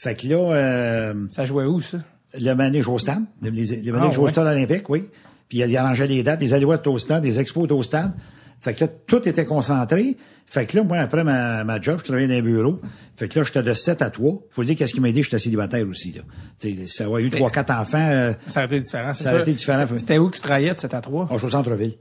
Fait 0.00 0.14
que 0.14 0.28
là, 0.28 0.36
euh, 0.36 1.14
ça 1.28 1.44
jouait 1.44 1.64
où, 1.64 1.80
ça? 1.80 1.98
le 2.38 2.54
Mané 2.54 2.82
joue 2.82 2.92
au 2.92 2.98
stade. 3.00 3.24
Le, 3.42 3.50
les- 3.50 3.82
le 3.82 3.92
Mané 3.92 4.06
Ah, 4.10 4.12
joue 4.12 4.20
au 4.22 4.24
ouais. 4.26 4.30
stade 4.30 4.46
olympique, 4.46 4.88
oui. 4.90 5.08
Puis 5.48 5.58
il 5.58 5.76
arrangeait 5.76 6.06
les 6.06 6.22
dates, 6.22 6.40
les 6.40 6.54
alouettes 6.54 6.86
au 6.86 6.98
stade, 6.98 7.22
des 7.22 7.40
expos 7.40 7.68
au 7.70 7.82
stade. 7.82 8.12
Fait 8.60 8.74
que 8.74 8.84
là, 8.84 8.90
tout 9.06 9.26
était 9.28 9.44
concentré. 9.44 10.16
Fait 10.46 10.66
que 10.66 10.76
là, 10.76 10.82
moi, 10.84 10.98
après 10.98 11.24
ma, 11.24 11.64
ma 11.64 11.80
job, 11.80 11.98
je 11.98 12.04
travaillais 12.04 12.28
dans 12.28 12.34
un 12.34 12.42
bureau. 12.42 12.80
Fait 13.16 13.28
que 13.28 13.38
là, 13.38 13.44
j'étais 13.44 13.62
de 13.62 13.72
7 13.72 14.02
à 14.02 14.10
3. 14.10 14.42
Faut 14.50 14.62
dire 14.64 14.76
qu'est-ce 14.76 14.92
qui 14.94 15.00
m'a 15.00 15.08
aidé, 15.08 15.22
j'étais 15.22 15.38
célibataire 15.38 15.86
aussi, 15.88 16.12
là. 16.12 16.22
Tu 16.60 16.70
sais, 16.76 16.86
ça 16.86 17.04
a 17.06 17.18
eu 17.18 17.22
C'était- 17.24 17.36
trois, 17.38 17.50
quatre 17.50 17.70
enfants, 17.72 17.98
euh, 18.10 18.32
Ça 18.46 18.60
aurait 18.60 18.66
été 18.66 18.80
différent, 18.80 19.14
Ça 19.14 19.30
sûr. 19.30 19.40
été 19.40 19.52
différent. 19.52 19.86
C'était- 19.96 20.18
où 20.18 20.28
que 20.28 20.36
tu 20.36 20.42
travaillais 20.42 20.74
de 20.74 20.78
7 20.78 20.94
à 20.94 21.00
3? 21.00 21.28
je 21.32 21.36
suis 21.38 21.46
au 21.46 21.50
centre-ville. 21.50 21.94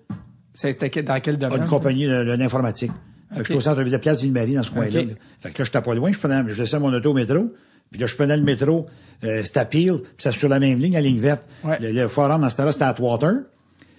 C'était 0.54 1.04
dans 1.04 1.20
quel 1.20 1.38
domaine? 1.38 1.62
Une 1.64 1.68
compagnie 1.68 2.08
d'informatique. 2.08 2.92
Fait 3.32 3.40
que 3.40 3.44
j'étais 3.46 3.58
au 3.58 3.62
centre-ville 3.62 3.92
de 3.92 3.98
Place 3.98 4.22
Ville-Marie, 4.22 4.56
dans 4.56 4.64
ce 4.64 4.72
coin-là. 4.72 5.02
Fait 5.42 5.52
que 5.52 5.60
là, 5.60 5.66
j'étais 5.66 5.82
pas 5.82 5.94
loin. 5.96 6.12
Je 6.12 6.18
prenais, 6.20 6.44
je 6.48 6.62
laissais 6.62 6.80
mon 6.80 6.94
auto 6.94 7.12
au 7.12 7.14
métro. 7.14 7.54
Puis 7.92 8.00
là, 8.00 8.08
je 8.08 8.16
prenais 8.16 8.38
le 8.38 8.44
métro, 8.44 8.86
euh, 9.24 9.42
c'était 9.44 9.60
à 9.60 9.66
Peel, 9.66 10.00
puis 10.02 10.12
ça 10.20 10.32
sur 10.32 10.50
la 10.50 10.60
même 10.60 10.80
ligne, 10.80 10.96
à 10.98 11.02
ligne 11.02 11.20
verte. 11.20 11.44
Ouais. 11.64 11.78
Le, 11.80 11.92
le 11.92 12.08
forum, 12.08 12.42
dans 12.42 12.50
ce 12.50 12.58
temps-là, 12.58 12.72
c'était 12.72 12.86
à 12.86 12.90
Atwater. 12.90 13.34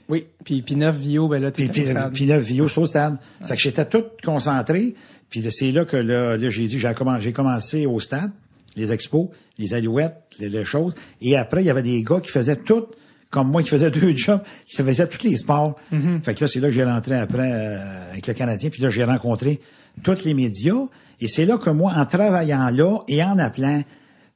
Oui. 0.09 0.27
Puis, 0.44 0.62
puis 0.62 0.74
9 0.77 0.96
Vio, 0.96 1.29
ben 1.29 1.42
là, 1.42 1.51
t'étais 1.51 1.72
puis, 1.72 1.83
au 1.83 1.87
stade. 1.87 2.12
puis 2.12 2.27
là, 2.27 2.38
Vio, 2.38 2.68
sur 2.68 2.83
le 2.83 2.87
stade. 2.87 3.16
Fait 3.46 3.57
que 3.57 3.61
j'étais 3.61 3.85
tout 3.85 4.05
concentré. 4.24 4.94
Puis 5.29 5.44
c'est 5.51 5.70
là 5.72 5.85
que 5.85 5.96
là, 5.96 6.37
là, 6.37 6.51
j'ai 6.51 6.66
dit, 6.66 6.79
j'ai 6.79 6.94
commencé, 7.33 7.85
au 7.85 8.01
stade, 8.01 8.31
les 8.77 8.92
expos, 8.92 9.29
les 9.59 9.74
alouettes, 9.74 10.14
les, 10.38 10.48
les 10.48 10.64
choses. 10.64 10.94
Et 11.20 11.37
après, 11.37 11.62
il 11.62 11.66
y 11.66 11.70
avait 11.70 11.83
des 11.83 12.03
gars 12.03 12.20
qui 12.20 12.31
faisaient 12.31 12.57
tout, 12.57 12.87
comme 13.31 13.51
moi, 13.51 13.62
qui 13.62 13.68
faisaient 13.68 13.90
deux 13.90 14.16
jobs, 14.16 14.40
qui 14.64 14.77
faisaient 14.77 15.07
tous 15.07 15.27
les 15.27 15.37
sports. 15.37 15.77
Fait 16.22 16.35
que 16.35 16.42
là, 16.44 16.48
c'est 16.48 16.61
là 16.61 16.68
que 16.68 16.74
j'ai 16.74 16.85
rentré 16.85 17.16
après 17.16 17.51
euh, 17.53 18.12
avec 18.12 18.27
le 18.27 18.33
Canadien. 18.35 18.70
Puis 18.70 18.81
là, 18.83 18.88
j'ai 18.88 19.05
rencontré 19.05 19.61
tous 20.03 20.24
les 20.24 20.33
médias. 20.33 20.87
Et 21.20 21.28
c'est 21.28 21.46
là 21.46 21.59
que 21.59 21.70
moi, 21.70 21.92
en 21.96 22.07
travaillant 22.07 22.68
là 22.70 22.98
et 23.09 23.22
en 23.22 23.38
appelant, 23.38 23.83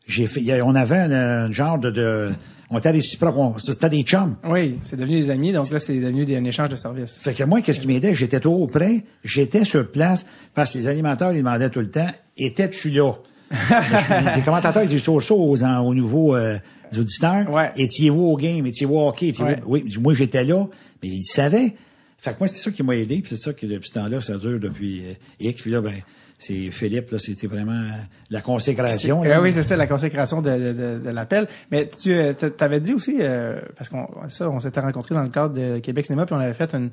j'ai 0.07 0.27
fait, 0.27 0.63
on 0.63 0.75
avait 0.75 0.97
un, 0.99 1.11
un 1.13 1.53
genre 1.53 1.79
de, 1.79 1.91
de- 1.91 2.31
on 2.71 2.79
était 2.79 2.91
réciproques, 2.91 3.61
c'était 3.61 3.91
des 3.91 4.03
chums. 4.03 4.37
Oui, 4.45 4.79
c'est 4.83 4.97
devenu 4.97 5.21
des 5.21 5.31
amis, 5.31 5.53
donc 5.53 5.71
là, 5.71 5.79
c'est 5.79 5.99
devenu 5.99 6.25
des, 6.25 6.37
un 6.37 6.45
échange 6.45 6.71
de 6.71 6.77
services. 6.77 7.19
Fait 7.21 7.35
que 7.35 7.45
moi, 7.45 7.61
qu'est-ce 7.61 7.81
qui 7.81 7.87
m'aidait? 7.87 8.15
J'étais 8.15 8.41
trop 8.41 8.67
près, 8.67 9.05
j'étais 9.23 9.65
sur 9.65 9.91
place, 9.91 10.25
parce 10.55 10.73
que 10.73 10.79
les 10.79 10.89
animateurs, 10.89 11.33
ils 11.33 11.39
demandaient 11.39 11.69
tout 11.71 11.81
le 11.81 11.91
temps, 11.91 12.09
étais-tu 12.37 12.91
là? 12.91 13.13
les 14.37 14.43
commentateurs, 14.43 14.83
ils 14.83 14.89
disent 14.89 15.03
toujours 15.03 15.23
ça 15.23 15.35
aux, 15.35 15.57
aux 15.63 15.95
nouveaux 15.95 16.35
euh, 16.35 16.57
auditeurs. 16.99 17.51
Ouais. 17.51 17.71
Étiez-vous 17.77 18.23
au 18.23 18.37
game? 18.37 18.65
Étiez-vous 18.67 18.95
au 18.97 19.09
hockey? 19.09 19.33
Ouais. 19.41 19.59
Oui, 19.67 19.85
moi, 20.01 20.15
j'étais 20.15 20.45
là, 20.45 20.67
mais 21.03 21.09
ils 21.11 21.25
savaient. 21.25 21.75
Fait 22.19 22.33
que 22.33 22.37
moi, 22.41 22.49
c'est 22.49 22.61
ça 22.61 22.71
qui 22.71 22.83
m'a 22.83 22.97
aidé, 22.97 23.21
puis 23.21 23.37
c'est 23.37 23.43
ça 23.43 23.53
que 23.53 23.67
depuis 23.67 23.89
ce 23.89 23.95
temps-là, 23.95 24.21
ça 24.21 24.39
dure 24.39 24.59
depuis 24.59 25.03
euh, 25.05 25.13
X, 25.41 25.61
puis 25.63 25.71
là, 25.71 25.81
ben, 25.81 25.93
c'est 26.45 26.71
Philippe, 26.71 27.11
là, 27.13 27.19
c'était 27.19 27.47
vraiment 27.47 27.73
euh, 27.73 27.91
la 28.31 28.41
consécration. 28.41 29.23
là. 29.23 29.37
Ah 29.37 29.41
oui, 29.41 29.53
c'est 29.53 29.63
ça, 29.63 29.77
la 29.77 29.87
consécration 29.87 30.43
de, 30.43 30.51
de, 30.51 30.73
de, 30.73 30.99
de 31.05 31.11
l'appel. 31.11 31.47
Mais 31.71 31.89
tu 31.89 32.13
euh, 32.13 32.33
t'avais 32.33 32.81
dit 32.81 32.95
aussi, 32.95 33.19
euh, 33.21 33.61
parce 33.77 33.89
qu'on 33.89 34.07
ça, 34.29 34.51
on 34.51 34.59
s'était 34.61 34.81
rencontrés 34.81 35.15
dans 35.15 35.23
le 35.23 35.29
cadre 35.29 35.55
de 35.55 35.79
Québec 35.79 36.07
Cinéma, 36.07 36.27
puis 36.27 36.35
on 36.35 36.39
avait 36.41 36.55
fait 36.55 36.75
une 36.75 36.91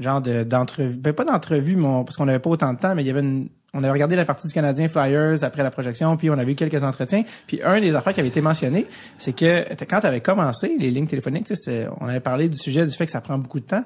genre 0.00 0.20
de 0.20 0.42
d'entrevue, 0.44 0.96
ben 0.96 1.12
pas 1.12 1.24
d'entrevue, 1.24 1.76
mais 1.76 1.86
on- 1.86 2.04
parce 2.04 2.16
qu'on 2.16 2.26
n'avait 2.26 2.38
pas 2.38 2.50
autant 2.50 2.72
de 2.72 2.78
temps, 2.78 2.94
mais 2.94 3.02
il 3.02 3.06
y 3.06 3.10
avait 3.10 3.20
une, 3.20 3.48
on 3.74 3.78
avait 3.82 3.92
regardé 3.92 4.16
la 4.16 4.24
partie 4.24 4.46
du 4.48 4.54
Canadien 4.54 4.88
Flyers 4.88 5.42
après 5.44 5.62
la 5.62 5.70
projection, 5.70 6.16
puis 6.16 6.30
on 6.30 6.38
avait 6.38 6.52
eu 6.52 6.54
quelques 6.56 6.82
entretiens. 6.82 7.22
Puis 7.46 7.60
un 7.64 7.80
des 7.80 7.94
affaires 7.94 8.14
qui 8.14 8.20
avait 8.20 8.28
été 8.30 8.40
mentionné, 8.40 8.86
c'est 9.18 9.32
que 9.32 9.64
quand 9.84 10.00
tu 10.00 10.06
avais 10.06 10.20
commencé 10.20 10.74
les 10.78 10.90
lignes 10.90 11.06
téléphoniques, 11.06 11.52
on 12.00 12.08
avait 12.08 12.20
parlé 12.20 12.48
du 12.48 12.56
sujet 12.58 12.84
du 12.86 12.92
fait 12.92 13.06
que 13.06 13.12
ça 13.12 13.20
prend 13.20 13.38
beaucoup 13.38 13.60
de 13.60 13.66
temps. 13.66 13.84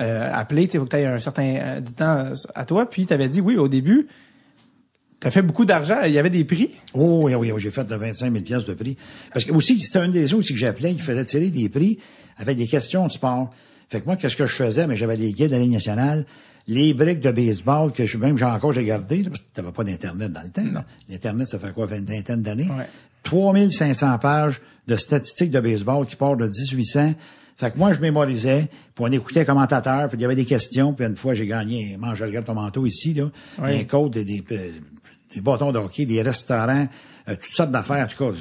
Euh, 0.00 0.30
appeler, 0.32 0.66
tu 0.66 0.72
sais, 0.72 0.78
faut 0.78 0.84
que 0.84 0.90
tu 0.90 0.96
aies 0.96 1.06
un 1.06 1.18
certain 1.18 1.56
euh, 1.56 1.80
du 1.80 1.94
temps 1.94 2.16
euh, 2.16 2.34
à 2.54 2.64
toi. 2.64 2.88
Puis 2.88 3.06
tu 3.06 3.12
avais 3.12 3.28
dit 3.28 3.40
oui 3.40 3.56
au 3.56 3.66
début, 3.68 4.06
tu 5.20 5.26
as 5.26 5.30
fait 5.30 5.42
beaucoup 5.42 5.64
d'argent, 5.64 5.98
il 6.06 6.12
y 6.12 6.18
avait 6.18 6.30
des 6.30 6.44
prix? 6.44 6.70
Oh, 6.94 7.22
oui, 7.24 7.34
oui, 7.34 7.52
oui, 7.52 7.60
j'ai 7.60 7.70
fait 7.70 7.84
de 7.84 7.94
25 7.94 8.32
000 8.32 8.42
pièces 8.44 8.64
de 8.64 8.74
prix. 8.74 8.96
Parce 9.32 9.44
que 9.44 9.52
aussi, 9.52 9.78
c'était 9.78 9.98
un 9.98 10.08
des 10.08 10.32
autres 10.32 10.40
aussi 10.40 10.54
que 10.54 10.58
j'appelais, 10.58 10.94
qui 10.94 11.00
faisait 11.00 11.24
tirer 11.24 11.50
des 11.50 11.68
prix 11.68 11.98
avec 12.38 12.56
des 12.56 12.66
questions 12.66 13.06
de 13.06 13.12
sport. 13.12 13.52
Fait 13.90 14.00
que 14.00 14.06
moi, 14.06 14.16
qu'est-ce 14.16 14.36
que 14.36 14.46
je 14.46 14.54
faisais? 14.56 14.86
Mais 14.86 14.96
j'avais 14.96 15.16
les 15.16 15.32
guides 15.32 15.48
de 15.48 15.52
la 15.56 15.58
Ligue 15.58 15.72
nationale, 15.72 16.24
les 16.66 16.94
briques 16.94 17.20
de 17.20 17.30
baseball 17.32 17.92
que 17.92 18.06
je, 18.06 18.16
même 18.18 18.38
j'ai 18.38 18.44
encore, 18.44 18.72
j'ai 18.72 18.84
gardé, 18.84 19.22
là, 19.22 19.30
parce 19.30 19.40
que 19.40 19.46
t'avais 19.52 19.72
pas 19.72 19.84
d'Internet 19.84 20.32
dans 20.32 20.42
le 20.42 20.50
temps. 20.50 20.84
L'Internet, 21.08 21.48
ça 21.48 21.58
fait 21.58 21.72
quoi, 21.72 21.86
une 21.94 22.04
vingtaine 22.04 22.42
d'années? 22.42 22.68
Ouais. 22.70 22.86
3500 23.24 24.18
pages 24.18 24.60
de 24.86 24.96
statistiques 24.96 25.50
de 25.50 25.60
baseball 25.60 26.06
qui 26.06 26.16
partent 26.16 26.38
de 26.40 26.46
1800. 26.46 27.14
Fait 27.56 27.70
que 27.70 27.76
moi, 27.78 27.92
je 27.92 28.00
mémorisais, 28.00 28.68
puis 28.94 29.04
on 29.04 29.12
écoutait 29.12 29.44
commentateur, 29.44 30.08
puis 30.08 30.16
il 30.16 30.22
y 30.22 30.24
avait 30.24 30.34
des 30.34 30.46
questions, 30.46 30.94
puis 30.94 31.04
une 31.04 31.16
fois, 31.16 31.34
j'ai 31.34 31.46
gagné, 31.46 31.96
mange, 31.98 32.22
regarde 32.22 32.46
ton 32.46 32.54
manteau 32.54 32.86
ici, 32.86 33.12
là, 33.12 33.30
Oui. 33.62 33.80
un 33.80 33.84
code, 33.84 34.12
des, 34.12 34.24
des, 34.24 34.40
des 35.34 35.40
bâtons 35.40 35.72
de 35.72 35.78
hockey, 35.78 36.06
des 36.06 36.22
restaurants, 36.22 36.86
euh, 37.28 37.34
toutes 37.40 37.54
sortes 37.54 37.70
d'affaires, 37.70 38.04
en 38.04 38.08
tout 38.08 38.32
cas. 38.32 38.38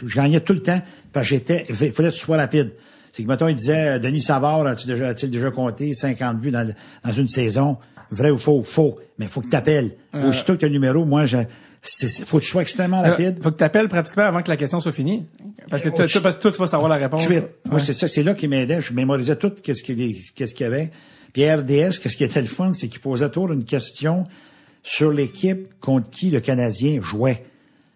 Je, 0.00 0.06
je 0.08 0.16
gagnais 0.16 0.40
tout 0.40 0.52
le 0.52 0.60
temps, 0.62 0.80
parce 1.12 1.26
que 1.28 1.34
j'étais, 1.34 1.66
il 1.68 1.74
fallait 1.74 1.92
que 2.10 2.14
tu 2.14 2.20
sois 2.20 2.36
rapide. 2.36 2.72
C'est 3.12 3.24
que, 3.24 3.28
mettons, 3.28 3.48
il 3.48 3.56
disait, 3.56 3.96
euh, 3.96 3.98
Denis 3.98 4.20
Savard, 4.22 4.66
as-tu 4.66 4.86
déjà, 4.86 5.08
as-tu 5.08 5.26
déjà 5.28 5.50
compté 5.50 5.94
50 5.94 6.38
buts 6.40 6.52
dans, 6.52 6.72
dans 7.04 7.12
une 7.12 7.26
saison? 7.28 7.76
Vrai 8.12 8.30
ou 8.30 8.38
faux? 8.38 8.62
Faux. 8.62 8.98
Mais 9.18 9.26
il 9.26 9.30
faut 9.30 9.40
que 9.40 9.48
tu 9.48 9.56
appelles. 9.56 9.92
Aussitôt 10.12 10.54
que 10.54 10.58
tu 10.58 10.64
as 10.64 10.68
le 10.68 10.74
numéro, 10.74 11.04
moi, 11.04 11.24
je, 11.26 11.38
c'est, 11.82 12.08
faut 12.24 12.38
que 12.38 12.44
tu 12.44 12.50
sois 12.50 12.62
extrêmement 12.62 13.02
rapide. 13.02 13.36
Euh, 13.38 13.42
faut 13.42 13.50
que 13.50 13.56
tu 13.56 13.64
appelles 13.64 13.88
pratiquement 13.88 14.24
avant 14.24 14.42
que 14.42 14.48
la 14.48 14.56
question 14.56 14.80
soit 14.80 14.92
finie. 14.92 15.24
Parce 15.68 15.82
que 15.82 15.88
Euh, 15.88 15.92
toi, 16.06 16.20
parce 16.22 16.36
que 16.36 16.42
toi, 16.42 16.52
tu 16.52 16.58
vas 16.58 16.66
savoir 16.66 16.88
la 16.88 16.96
réponse. 16.96 17.28
Moi, 17.68 17.80
c'est 17.80 17.92
ça, 17.92 18.06
c'est 18.08 18.22
là 18.22 18.34
qui 18.34 18.48
m'aidait. 18.48 18.80
Je 18.80 18.92
mémorisais 18.92 19.36
tout 19.36 19.52
qu'est-ce 19.62 19.82
qu'il 19.82 20.00
y, 20.00 20.16
qu'est-ce 20.34 20.54
qu'il 20.54 20.64
y 20.64 20.66
avait. 20.66 20.90
Puis 21.32 21.48
RDS, 21.50 21.98
qu'est-ce 22.02 22.16
qui 22.16 22.24
était 22.24 22.40
le 22.40 22.48
fun, 22.48 22.72
c'est 22.72 22.88
qu'il 22.88 23.00
posait 23.00 23.28
toujours 23.30 23.52
une 23.52 23.64
question 23.64 24.24
sur 24.82 25.12
l'équipe 25.12 25.78
contre 25.80 26.10
qui 26.10 26.30
le 26.30 26.40
Canadien 26.40 27.00
jouait. 27.02 27.44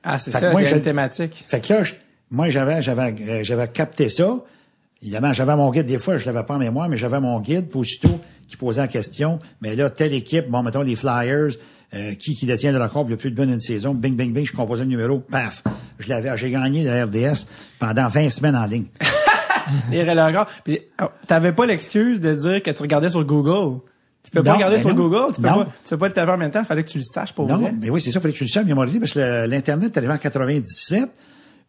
Ah, 0.03 0.19
c'est 0.19 0.31
ça, 0.33 0.53
c'est 0.53 0.71
une 0.77 0.83
thématique. 0.83 1.45
Fait 1.47 1.61
que 1.67 1.73
là, 1.73 1.83
je- 1.83 1.95
moi, 2.31 2.49
j'avais, 2.51 2.83
j'avais, 2.83 3.15
euh, 3.23 3.45
j'avais 3.45 3.69
capté 3.69 4.09
ça. 4.09 4.37
Évidemment, 5.03 5.33
j'avais 5.33 5.57
mon 5.57 5.71
guide. 5.71 5.87
Des 5.87 5.99
fois, 5.99 6.17
je 6.17 6.27
l'avais 6.27 6.43
pas 6.43 6.55
en 6.55 6.59
mémoire, 6.59 6.89
mais 6.89 6.97
j'avais 6.97 7.21
mon 7.21 7.41
guide, 7.41 7.69
puis 7.69 7.79
aussitôt, 7.81 8.21
qui 8.49 8.57
posait 8.57 8.81
la 8.81 8.89
question. 8.89 9.39
Mais 9.61 9.77
là, 9.77 9.89
telle 9.91 10.13
équipe, 10.15 10.49
bon, 10.51 10.63
mettons 10.63 10.83
les 10.83 10.97
Flyers, 10.97 11.51
euh, 11.95 12.15
qui, 12.15 12.35
qui 12.35 12.47
détient 12.47 12.73
le 12.73 12.83
record 12.83 13.07
le 13.09 13.17
plus 13.17 13.31
de 13.31 13.37
bonnes 13.37 13.51
d'une 13.51 13.61
saison, 13.61 13.95
bing, 13.95 14.17
bing, 14.17 14.33
bing, 14.33 14.47
je 14.47 14.53
composais 14.53 14.83
le 14.85 14.91
numéro, 14.91 15.21
paf. 15.21 15.63
Je 15.99 16.09
l'avais, 16.09 16.37
j'ai 16.37 16.51
gagné 16.51 16.85
le 16.85 17.05
RDS 17.05 17.47
pendant 17.79 18.09
20 18.09 18.31
semaines 18.31 18.57
en 18.57 18.65
ligne. 18.65 18.87
Les 19.91 20.03
regards. 20.03 20.49
Puis, 20.65 20.81
oh, 21.01 21.07
t'avais 21.27 21.53
pas 21.53 21.65
l'excuse 21.67 22.21
de 22.21 22.35
dire 22.35 22.63
que 22.63 22.71
tu 22.71 22.83
regardais 22.83 23.11
sur 23.11 23.25
Google? 23.25 23.81
Tu 24.25 24.31
peux 24.31 24.43
pas 24.43 24.55
regarder 24.55 24.77
ben 24.77 24.83
sur 24.83 24.95
non. 24.95 25.07
Google, 25.09 25.35
tu 25.35 25.43
peux 25.43 25.49
Non. 25.49 25.65
pas, 25.65 25.73
tu 25.85 25.91
peux 25.91 25.99
pas 25.99 26.09
le 26.09 26.13
taper 26.15 26.33
en 26.33 26.39
même 26.39 26.51
temps, 26.51 26.65
fallait 26.65 26.83
que 26.83 26.89
tu 26.89 26.99
le 26.99 27.05
saches 27.05 27.33
pour 27.35 27.47
Non, 27.47 27.59
vrai. 27.59 27.75
mais 27.79 27.91
oui, 27.91 28.01
c'est 28.01 28.11
ça, 28.11 28.21
fallait 28.21 28.33
que 28.33 28.39
tu 28.39 28.45
le 28.45 28.49
saches 28.51 28.65
mémoriser, 28.65 28.99
parce 28.99 29.13
que 29.13 29.47
l'Internet 29.47 29.95
est 29.95 29.99
arrivé 29.99 30.13
en 30.15 30.19
97, 30.19 31.11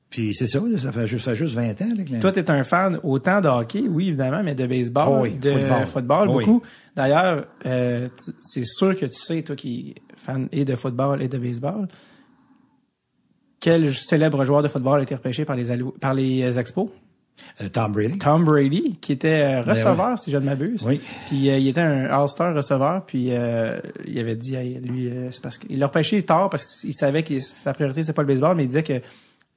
puis 0.10 0.34
c'est 0.34 0.48
ça, 0.48 0.60
là, 0.60 0.78
ça 0.78 0.92
fait 0.94 1.06
juste, 1.06 1.26
ça 1.26 1.32
fait 1.32 1.36
juste 1.38 1.54
20 1.56 1.82
ans. 1.82 1.90
Là, 1.98 2.04
que 2.04 2.22
Toi, 2.22 2.32
t'es 2.32 2.50
un 2.50 2.64
fan 2.64 2.98
autant 3.04 3.42
de 3.42 3.50
hockey, 3.50 3.84
oui, 3.90 4.08
évidemment, 4.08 4.42
mais 4.42 4.56
de 4.56 4.66
baseball, 4.66 5.08
Oh 5.10 5.22
oui, 5.24 5.32
de 5.38 5.50
football. 5.52 5.86
football, 5.88 6.28
Oh 6.30 6.38
oui. 6.38 6.46
beaucoup. 6.46 6.62
D'ailleurs, 6.96 7.46
euh, 7.66 8.08
tu- 8.24 8.32
c'est 8.40 8.64
sûr 8.66 8.96
que 8.96 9.06
tu 9.06 9.16
sais, 9.20 9.42
toi 9.42 9.56
qui 9.58 9.94
es 9.98 10.02
fan 10.16 10.48
et 10.54 10.64
de 10.64 10.76
football 10.78 11.22
et 11.22 11.28
de 11.28 11.38
baseball, 11.38 11.88
quel 13.60 13.94
célèbre 13.94 14.46
joueur 14.46 14.62
de 14.64 14.68
football 14.68 15.00
a 15.00 15.04
été 15.04 15.16
repêché 15.16 15.44
par 15.44 15.56
les, 15.56 15.66
par 16.00 16.14
les 16.14 16.58
Expos? 16.58 16.90
Euh, 17.62 17.70
Tom 17.70 17.92
Brady. 17.92 18.18
Tom 18.18 18.44
Brady, 18.46 18.98
qui 19.02 19.12
était 19.12 19.42
euh, 19.42 19.62
receveur, 19.62 19.96
Ben 19.98 20.12
oui. 20.14 20.18
si 20.18 20.32
je 20.32 20.38
ne 20.38 20.46
m'abuse. 20.46 20.84
Oui. 20.86 21.02
Puis 21.28 21.50
euh, 21.50 21.58
il 21.58 21.68
était 21.68 21.82
un 21.82 22.06
All-Star 22.06 22.56
receveur, 22.56 23.04
puis 23.06 23.28
euh, 23.32 23.80
il 24.06 24.18
avait 24.20 24.36
dit, 24.36 24.56
hey, 24.56 24.80
lui, 24.82 25.10
euh, 25.10 25.30
c'est 25.32 25.42
parce 25.44 25.58
qu'il 25.58 25.78
l'a 25.80 25.88
repêché 25.88 26.22
tard 26.24 26.50
parce 26.50 26.82
qu'il 26.82 26.94
savait 26.94 27.24
que 27.24 27.40
sa 27.40 27.74
priorité 27.74 28.02
c'était 28.02 28.14
pas 28.14 28.22
le 28.22 28.28
baseball, 28.28 28.56
mais 28.56 28.64
il 28.64 28.68
disait 28.68 28.84
que 28.84 29.02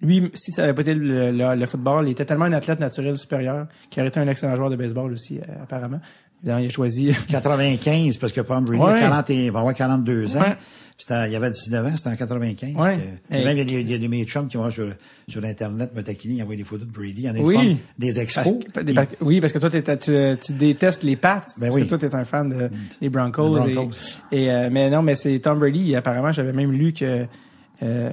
lui, 0.01 0.31
si 0.35 0.53
ça 0.53 0.63
avait 0.65 0.75
pas 0.75 0.83
été 0.83 0.95
le, 0.95 1.33
le- 1.33 1.57
le 1.57 1.67
football, 1.67 2.07
il 2.09 2.13
était 2.13 2.25
tellement 2.25 2.45
un 2.45 2.53
athlète 2.53 2.79
naturel 2.81 3.17
supérieur 3.17 3.67
qu'il 3.91 4.01
aurait 4.01 4.09
été 4.09 4.21
un 4.21 4.29
excellent 4.29 4.55
joueur 4.55 4.71
de 4.71 4.77
baseball 4.77 5.13
aussi, 5.13 5.41
apparemment. 5.63 6.01
Évidemment, 6.41 6.59
il 6.61 6.67
a 6.67 6.71
choisi. 6.71 7.13
95, 7.29 8.17
parce 8.19 8.33
que 8.33 8.41
Tom 8.41 8.65
Brady 8.65 8.83
Ouais. 8.83 8.93
a 8.93 8.99
40 9.01 9.31
et- 9.31 9.51
va 9.51 9.59
avoir 9.61 9.75
42 9.75 10.37
ans. 10.37 10.55
Il 11.09 11.37
avait 11.37 11.51
19 11.51 11.87
ans, 11.87 11.93
c'était 11.97 12.09
en 12.11 12.17
95. 12.17 12.75
Ouais. 12.75 12.97
que- 12.97 13.01
puis 13.29 13.39
Hey. 13.39 13.45
Même, 13.45 13.57
il 13.57 13.59
y 13.59 13.63
a 13.63 13.65
des, 13.65 13.81
il 13.83 13.91
y 13.91 13.95
a 13.95 13.99
des 13.99 14.09
mes 14.09 14.25
chums 14.25 14.49
qui 14.49 14.57
vont 14.57 14.69
sur, 14.71 14.89
sur 15.29 15.45
Internet 15.45 15.91
me 15.95 16.03
taquiner, 16.03 16.43
envoient 16.43 16.57
des 16.57 16.65
photos 16.65 16.87
de 16.89 16.93
Brady. 16.93 17.23
Il 17.23 17.25
y 17.25 17.31
en 17.31 17.35
a 17.37 17.39
Oui. 17.39 17.79
des 17.99 18.07
Parce 18.15 18.19
expos. 18.19 18.53
que- 18.75 18.93
parce 18.93 19.07
que- 19.07 19.17
oui, 19.25 19.41
parce 19.41 19.53
que 19.53 19.59
toi, 19.59 19.71
tu, 19.71 19.81
tu 20.45 20.53
détestes 20.55 21.05
les 21.05 21.15
Pats. 21.17 21.45
Ben 21.59 21.67
parce 21.67 21.77
oui. 21.77 21.85
que 21.85 21.89
toi, 21.89 21.99
t'es 21.99 22.15
un 22.15 22.25
fan 22.25 22.49
de, 22.49 22.71
des 23.01 23.09
Broncos. 23.09 23.65
Des 23.65 23.71
et- 23.71 23.75
Broncos. 23.75 23.95
Et, 24.33 24.51
euh, 24.51 24.69
mais 24.73 24.91
non, 24.91 25.03
mais 25.03 25.15
c'est 25.15 25.39
Tom 25.39 25.61
Brady. 25.61 25.95
Apparemment, 25.95 26.33
j'avais 26.33 26.53
même 26.53 26.73
lu 26.73 26.93
que 26.93 27.27
euh, 27.83 28.11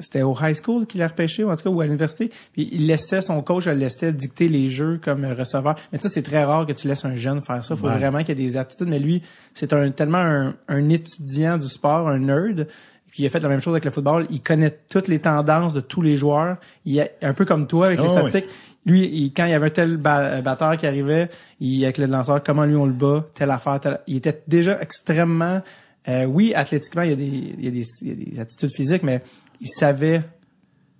c'était 0.00 0.22
au 0.22 0.36
high 0.40 0.54
school 0.54 0.86
qu'il 0.86 1.02
a 1.02 1.08
repêché, 1.08 1.44
ou 1.44 1.50
en 1.50 1.56
tout 1.56 1.64
cas, 1.64 1.70
ou 1.70 1.80
à 1.80 1.84
l'université. 1.84 2.30
Puis 2.52 2.68
il 2.72 2.86
laissait 2.86 3.20
son 3.22 3.40
coach, 3.42 3.66
le 3.66 3.72
laissait 3.72 4.12
dicter 4.12 4.48
les 4.48 4.68
jeux 4.70 5.00
comme 5.02 5.24
receveur. 5.24 5.76
Mais 5.92 5.98
tu 5.98 6.08
sais, 6.08 6.14
c'est 6.14 6.22
très 6.22 6.44
rare 6.44 6.66
que 6.66 6.72
tu 6.72 6.88
laisses 6.88 7.04
un 7.04 7.16
jeune 7.16 7.40
faire 7.42 7.64
ça. 7.64 7.74
Il 7.74 7.80
faut 7.80 7.86
Ouais. 7.88 7.96
vraiment 7.96 8.18
qu'il 8.18 8.28
y 8.28 8.32
ait 8.32 8.46
des 8.48 8.56
aptitudes. 8.56 8.88
Mais 8.88 8.98
lui, 8.98 9.22
c'est 9.54 9.72
un 9.72 9.90
tellement 9.90 10.18
un, 10.18 10.54
un 10.68 10.88
étudiant 10.88 11.56
du 11.58 11.68
sport, 11.68 12.08
un 12.08 12.18
nerd. 12.18 12.66
Puis 13.10 13.22
il 13.22 13.26
a 13.26 13.30
fait 13.30 13.40
la 13.40 13.48
même 13.48 13.60
chose 13.60 13.72
avec 13.72 13.86
le 13.86 13.90
football. 13.90 14.26
Il 14.30 14.42
connaît 14.42 14.78
toutes 14.90 15.08
les 15.08 15.18
tendances 15.20 15.72
de 15.72 15.80
tous 15.80 16.02
les 16.02 16.16
joueurs. 16.16 16.58
Il 16.84 16.98
est 16.98 17.16
un 17.22 17.32
peu 17.32 17.44
comme 17.46 17.66
toi 17.66 17.86
avec 17.86 18.00
les 18.00 18.06
oui. 18.06 18.12
statistiques. 18.12 18.46
Lui, 18.84 19.06
il- 19.06 19.32
quand 19.32 19.46
il 19.46 19.50
y 19.50 19.54
avait 19.54 19.66
un 19.66 19.70
tel 19.70 19.96
ba- 19.96 20.40
batteur 20.42 20.76
qui 20.76 20.86
arrivait, 20.86 21.28
il, 21.60 21.82
avec 21.84 21.98
le 21.98 22.06
lanceur, 22.06 22.42
comment 22.42 22.64
lui 22.64 22.76
on 22.76 22.86
le 22.86 22.92
bat, 22.92 23.26
telle 23.34 23.50
affaire, 23.50 23.80
telle... 23.80 24.00
il 24.06 24.16
était 24.16 24.42
déjà 24.46 24.80
extrêmement, 24.80 25.60
euh, 26.08 26.24
oui, 26.24 26.54
athlétiquement, 26.54 27.02
il 27.02 27.10
y, 27.10 27.12
a 27.12 27.16
des, 27.16 27.24
il, 27.26 27.64
y 27.64 27.68
a 27.68 27.70
des, 27.70 27.84
il 28.02 28.08
y 28.08 28.10
a 28.12 28.34
des 28.34 28.40
attitudes 28.40 28.70
physiques, 28.74 29.02
mais 29.02 29.22
il 29.60 29.68
savait 29.68 30.22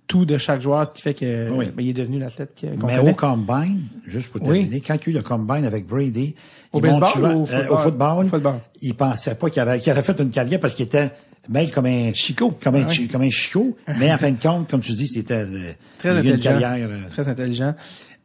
tout 0.07 0.25
de 0.25 0.37
chaque 0.39 0.59
joueur, 0.61 0.87
ce 0.87 0.93
qui 0.95 1.03
fait 1.03 1.13
que 1.13 1.49
Oui. 1.51 1.67
ben, 1.67 1.83
il 1.83 1.89
est 1.89 1.93
devenu 1.93 2.17
l'athlète 2.17 2.57
qu'on 2.59 2.69
Mais 2.87 2.95
connaît. 2.97 3.11
au 3.11 3.13
combine, 3.13 3.83
juste 4.07 4.29
pour 4.29 4.41
Oui. 4.41 4.47
terminer, 4.61 4.81
quand 4.81 4.95
il 4.95 4.99
y 4.99 5.07
a 5.07 5.11
eu 5.11 5.15
le 5.17 5.21
combine 5.21 5.65
avec 5.65 5.85
Brady, 5.85 6.35
Au 6.73 6.79
baseball 6.81 7.09
souvent- 7.09 7.33
ou 7.33 7.43
au 7.43 7.47
euh, 7.47 7.47
football? 7.47 7.71
au 7.71 7.77
football, 7.77 8.27
Football. 8.27 8.59
il 8.81 8.95
pensait 8.95 9.35
pas 9.35 9.49
qu'il 9.51 9.61
avait, 9.61 9.79
qu'il 9.79 9.93
fait 9.93 10.19
une 10.19 10.31
carrière 10.31 10.59
parce 10.59 10.73
qu'il 10.73 10.85
était 10.85 11.11
maigre 11.47 11.71
comme 11.73 11.85
un 11.85 12.11
Chicot. 12.13 12.57
comme 12.61 12.75
un, 12.75 12.85
Ah 12.85 12.91
chi- 12.91 13.01
oui. 13.03 13.07
comme 13.07 13.21
un 13.21 13.29
chicot. 13.29 13.77
mais 13.99 14.11
en 14.11 14.17
fin 14.17 14.31
de 14.31 14.41
compte, 14.41 14.67
comme 14.69 14.81
tu 14.81 14.93
dis, 14.93 15.07
c'était 15.07 15.33
euh, 15.45 15.71
Très 15.99 16.09
il 16.09 16.15
y 16.15 16.17
a 16.17 16.21
eu 16.21 16.25
une 16.25 16.27
intelligent. 16.33 16.49
carrière. 16.59 16.87
euh, 16.89 17.09
Très 17.11 17.29
intelligent. 17.29 17.75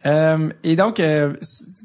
Euh, 0.07 0.51
et 0.63 0.77
donc, 0.77 1.01
euh, 1.01 1.35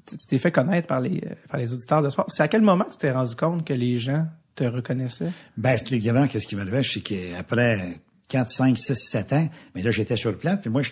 tu 0.09 0.17
t'es 0.29 0.37
fait 0.37 0.51
connaître 0.51 0.87
par 0.87 1.01
les, 1.01 1.21
euh, 1.25 1.33
par 1.49 1.59
les 1.59 1.73
auditeurs 1.73 2.01
de 2.01 2.09
sport. 2.09 2.25
C'est 2.29 2.43
à 2.43 2.47
quel 2.47 2.61
moment 2.61 2.85
que 2.85 2.91
tu 2.91 2.97
t'es 2.99 3.11
rendu 3.11 3.35
compte 3.35 3.65
que 3.65 3.73
les 3.73 3.97
gens 3.97 4.25
te 4.55 4.63
reconnaissaient? 4.63 5.31
Ben, 5.57 5.75
c'est 5.77 5.91
évidemment, 5.93 6.25
qu'est-ce 6.27 6.47
qui 6.47 6.55
m'arrivait, 6.55 6.83
c'est 6.83 6.99
qu'après 7.01 7.79
4, 8.29 8.49
5, 8.49 8.77
6, 8.77 8.95
7 8.95 9.33
ans, 9.33 9.49
mais 9.75 9.81
là, 9.81 9.91
j'étais 9.91 10.15
sur 10.15 10.31
le 10.31 10.37
plan, 10.37 10.55
puis 10.57 10.69
moi, 10.69 10.81
je, 10.81 10.91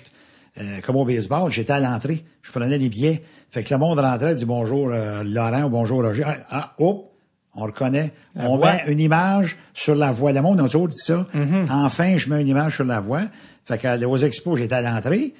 euh, 0.59 0.79
comme 0.83 0.95
au 0.97 1.05
baseball, 1.05 1.49
j'étais 1.51 1.73
à 1.73 1.79
l'entrée, 1.79 2.25
je 2.41 2.51
prenais 2.51 2.77
des 2.77 2.89
billets. 2.89 3.23
Fait 3.51 3.63
que 3.63 3.73
le 3.73 3.79
monde 3.79 3.99
rentrait, 3.99 4.35
dit 4.35 4.43
bonjour 4.45 4.89
euh, 4.91 5.23
Laurent 5.23 5.63
ou 5.63 5.69
bonjour 5.69 6.01
Roger. 6.03 6.23
Ah, 6.25 6.37
ah, 6.49 6.73
hop, 6.79 7.11
on 7.53 7.63
reconnaît. 7.63 8.11
La 8.35 8.49
on 8.49 8.57
voix. 8.57 8.73
met 8.73 8.83
une 8.91 8.99
image 8.99 9.55
sur 9.73 9.95
la 9.95 10.11
voie. 10.11 10.31
Le 10.33 10.41
monde 10.41 10.59
a 10.59 10.63
toujours 10.65 10.87
dit 10.89 10.97
ça. 10.97 11.25
Mm-hmm. 11.33 11.67
Enfin, 11.71 12.17
je 12.17 12.29
mets 12.29 12.41
une 12.41 12.47
image 12.49 12.75
sur 12.75 12.83
la 12.83 12.99
voie. 12.99 13.23
Fait 13.65 13.77
que 13.77 14.05
aux 14.05 14.17
expos, 14.17 14.59
j'étais 14.59 14.75
à 14.75 14.81
l'entrée. 14.81 15.33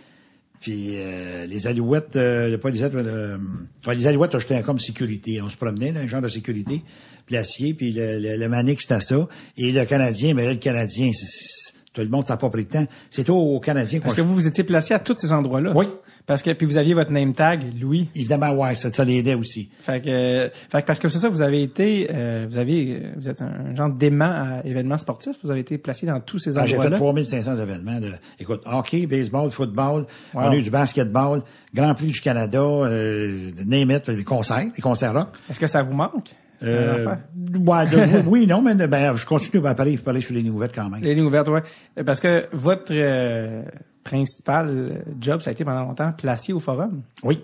Puis 0.62 0.94
euh, 0.98 1.46
les 1.46 1.68
alouettes, 1.68 2.16
euh, 2.16 2.58
pas 2.58 2.70
les 2.72 2.82
alouettes, 2.84 3.06
euh, 3.06 3.38
ouais, 3.86 3.96
les 3.96 4.08
alouettes, 4.08 4.38
j'étais 4.40 4.62
comme 4.62 4.80
sécurité. 4.80 5.42
On 5.42 5.50
se 5.50 5.58
promenait, 5.58 5.92
là, 5.92 6.00
un 6.02 6.08
genre 6.08 6.22
de 6.22 6.28
sécurité, 6.28 6.82
placier, 7.28 7.74
puis 7.76 7.92
le, 7.92 8.20
le, 8.20 8.38
le 8.38 8.50
Manix, 8.50 8.82
c'était 8.82 9.02
ça. 9.02 9.28
Et 9.58 9.72
le 9.72 9.86
Canadien, 9.86 10.34
mais 10.34 10.46
là, 10.46 10.52
le 10.54 10.58
Canadien, 10.60 11.12
c'est- 11.14 11.28
c'est- 11.28 11.74
tout 12.02 12.04
le 12.10 12.10
monde, 12.10 12.24
ça 12.24 12.34
n'a 12.34 12.38
pas 12.38 12.50
pris 12.50 12.66
de 12.66 12.70
temps. 12.72 12.86
C'est 13.10 13.30
au, 13.30 13.36
au 13.38 13.60
Canadien 13.60 14.00
qu'on 14.00 14.04
Parce 14.04 14.16
que 14.16 14.22
vous, 14.22 14.34
vous 14.34 14.48
étiez 14.48 14.64
placé 14.64 14.94
à 14.94 15.00
tous 15.00 15.16
ces 15.18 15.34
endroits-là. 15.34 15.72
Oui. 15.76 15.88
Parce 16.26 16.42
que 16.42 16.52
puis 16.52 16.66
vous 16.68 16.76
aviez 16.76 16.94
votre 16.94 17.12
name 17.12 17.32
tag, 17.32 17.64
Louis. 17.80 18.10
Évidemment, 18.14 18.50
ouais, 18.52 18.76
ça, 18.76 18.90
ça 18.90 19.06
l'aidait 19.06 19.36
aussi. 19.36 19.70
Fait 19.80 20.02
que, 20.02 20.10
euh, 20.10 20.50
fait 20.70 20.82
que 20.82 20.88
parce 20.88 21.00
que 21.00 21.08
c'est 21.08 21.20
ça, 21.20 21.30
vous 21.30 21.42
avez 21.42 21.64
été, 21.64 22.10
euh, 22.14 22.46
vous 22.50 22.58
avez, 22.58 23.02
vous 23.16 23.30
êtes 23.30 23.42
un, 23.42 23.74
genre 23.76 23.90
d'aimant 23.90 24.26
à 24.26 24.62
événements 24.66 24.98
sportifs. 24.98 25.38
Vous 25.42 25.52
avez 25.52 25.62
été 25.62 25.78
placé 25.78 26.06
dans 26.06 26.20
tous 26.20 26.38
ces 26.40 26.58
Ah, 26.58 26.66
J'ai 26.66 26.74
fait 26.74 26.80
endroits-là. 26.80 26.98
3500 26.98 27.56
événements. 27.62 28.02
De, 28.02 28.12
écoute, 28.42 28.62
hockey, 28.66 29.08
baseball, 29.08 29.50
football, 29.52 30.06
Wow. 30.34 30.42
on 30.42 30.52
a 30.52 30.56
eu 30.58 30.62
du 30.62 30.70
basketball, 30.70 31.44
Grand 31.74 31.94
Prix 31.96 32.08
du 32.08 32.20
Canada, 32.20 32.60
euh, 32.60 33.52
name 33.66 33.92
it, 33.92 34.10
des 34.12 34.24
concerts, 34.26 34.66
des 34.76 34.82
concerts 34.82 35.14
rock. 35.14 35.30
Est-ce 35.50 35.60
que 35.62 35.68
ça 35.68 35.82
vous 35.82 35.94
manque? 35.94 36.36
Euh, 36.64 37.06
ouais, 37.06 37.86
de- 37.86 38.28
oui, 38.28 38.48
non, 38.48 38.62
mais 38.62 38.76
ben, 38.88 39.16
je 39.16 39.26
continue 39.26 39.66
à 39.66 39.76
parler, 39.76 39.98
parler 39.98 40.22
sur 40.22 40.34
les 40.34 40.44
nouvelles 40.44 40.72
quand 40.74 40.90
même. 40.90 41.02
Les 41.02 41.14
lignes 41.16 41.26
ouvertes, 41.26 41.50
ouais. 41.50 41.62
Parce 42.06 42.20
que 42.20 42.46
votre 42.54 42.92
euh, 42.92 43.62
principal 44.04 45.04
job, 45.20 45.42
ça 45.42 45.50
a 45.50 45.54
été 45.54 45.64
pendant 45.66 45.84
longtemps 45.84 46.12
placé 46.14 46.54
au 46.54 46.60
forum. 46.60 47.02
Oui. 47.24 47.40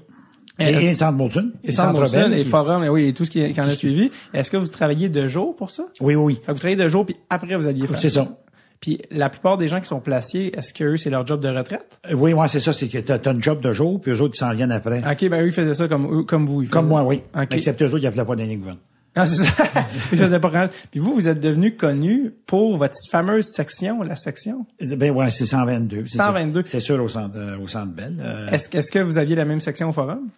Et 0.59 0.69
Et, 0.69 0.85
et 0.89 0.95
Centre 0.95 1.17
Molson. 1.17 1.51
Et 1.63 1.71
Centre 1.71 2.03
et 2.31 2.43
qui- 2.43 2.49
forum, 2.49 2.83
et 2.83 2.89
oui, 2.89 3.07
et 3.07 3.13
tout 3.13 3.25
ce 3.25 3.31
qui, 3.31 3.51
qui 3.53 3.61
en 3.61 3.65
a 3.67 3.71
suivi. 3.75 4.11
Est-ce 4.33 4.51
que 4.51 4.57
vous 4.57 4.67
travaillez 4.67 5.09
de 5.09 5.27
jour 5.27 5.55
pour 5.55 5.71
ça? 5.71 5.85
Oui, 5.99 6.15
oui, 6.15 6.39
Fait 6.45 6.51
vous 6.51 6.59
travaillez 6.59 6.75
de 6.81 6.87
jour, 6.89 7.05
puis 7.05 7.15
après 7.29 7.55
vous 7.55 7.67
alliez 7.67 7.81
oui. 7.83 7.87
faire 7.87 7.99
C'est 7.99 8.09
ça. 8.09 8.27
Puis 8.79 8.99
la 9.11 9.29
plupart 9.29 9.57
des 9.57 9.67
gens 9.69 9.79
qui 9.79 9.87
sont 9.87 10.01
placés, 10.01 10.51
est-ce 10.55 10.73
que 10.73 10.83
eux, 10.83 10.97
c'est 10.97 11.09
leur 11.09 11.25
job 11.25 11.39
de 11.41 11.47
retraite? 11.47 11.99
Euh, 12.11 12.15
Oui, 12.15 12.33
ouais, 12.33 12.47
c'est 12.49 12.59
ça. 12.59 12.73
C'est 12.73 12.87
que 12.89 12.97
t'as 12.99 13.15
as 13.15 13.33
un 13.33 13.39
job 13.39 13.61
de 13.61 13.71
jour, 13.71 13.99
puis 14.01 14.11
eux 14.11 14.21
autres, 14.21 14.33
ils 14.35 14.39
s'en 14.39 14.51
viennent 14.53 14.73
après. 14.73 14.99
OK, 14.99 15.29
ben 15.29 15.41
eux, 15.41 15.47
ils 15.47 15.53
faisaient 15.53 15.73
ça 15.73 15.87
comme, 15.87 16.19
eux- 16.19 16.23
comme 16.23 16.45
vous. 16.45 16.61
ils 16.63 16.69
Comme 16.69 16.87
moi, 16.87 17.01
oui. 17.03 17.21
OK. 17.35 17.47
Except 17.51 17.81
eux 17.81 17.85
autres, 17.85 17.99
ils 17.99 18.07
appelaient 18.07 18.25
pas 18.25 18.35
des 18.35 18.45
gouvernements. 18.55 18.81
Ah, 19.15 19.27
c'est 19.27 19.43
ça. 19.43 19.45
Faisaient 20.09 20.39
pas 20.39 20.67
Puis 20.89 20.99
vous, 20.99 21.13
vous 21.13 21.27
êtes 21.27 21.39
devenu 21.39 21.75
connu 21.75 22.31
pour 22.47 22.77
votre 22.77 22.95
fameuse 23.11 23.45
section, 23.45 24.01
la 24.01 24.15
section? 24.15 24.65
Ben 24.81 25.11
ouais, 25.11 25.29
c'est 25.29 25.45
122. 25.45 26.05
c'est 26.07 26.17
122. 26.17 26.59
sûr. 26.61 26.67
C'est 26.67 26.79
sûr 26.79 27.03
au 27.03 27.07
centre, 27.07 27.35
euh, 27.37 27.57
au 27.59 27.67
centre 27.67 27.91
Bell. 27.93 28.15
Euh, 28.19 28.47
Est-ce, 28.49 28.69
que- 28.69 28.77
est-ce 28.79 28.91
que 28.91 28.99
vous 28.99 29.17
aviez 29.19 29.35
la 29.35 29.45
même 29.45 29.59
section 29.59 29.89
au 29.89 29.93
forum? 29.93 30.29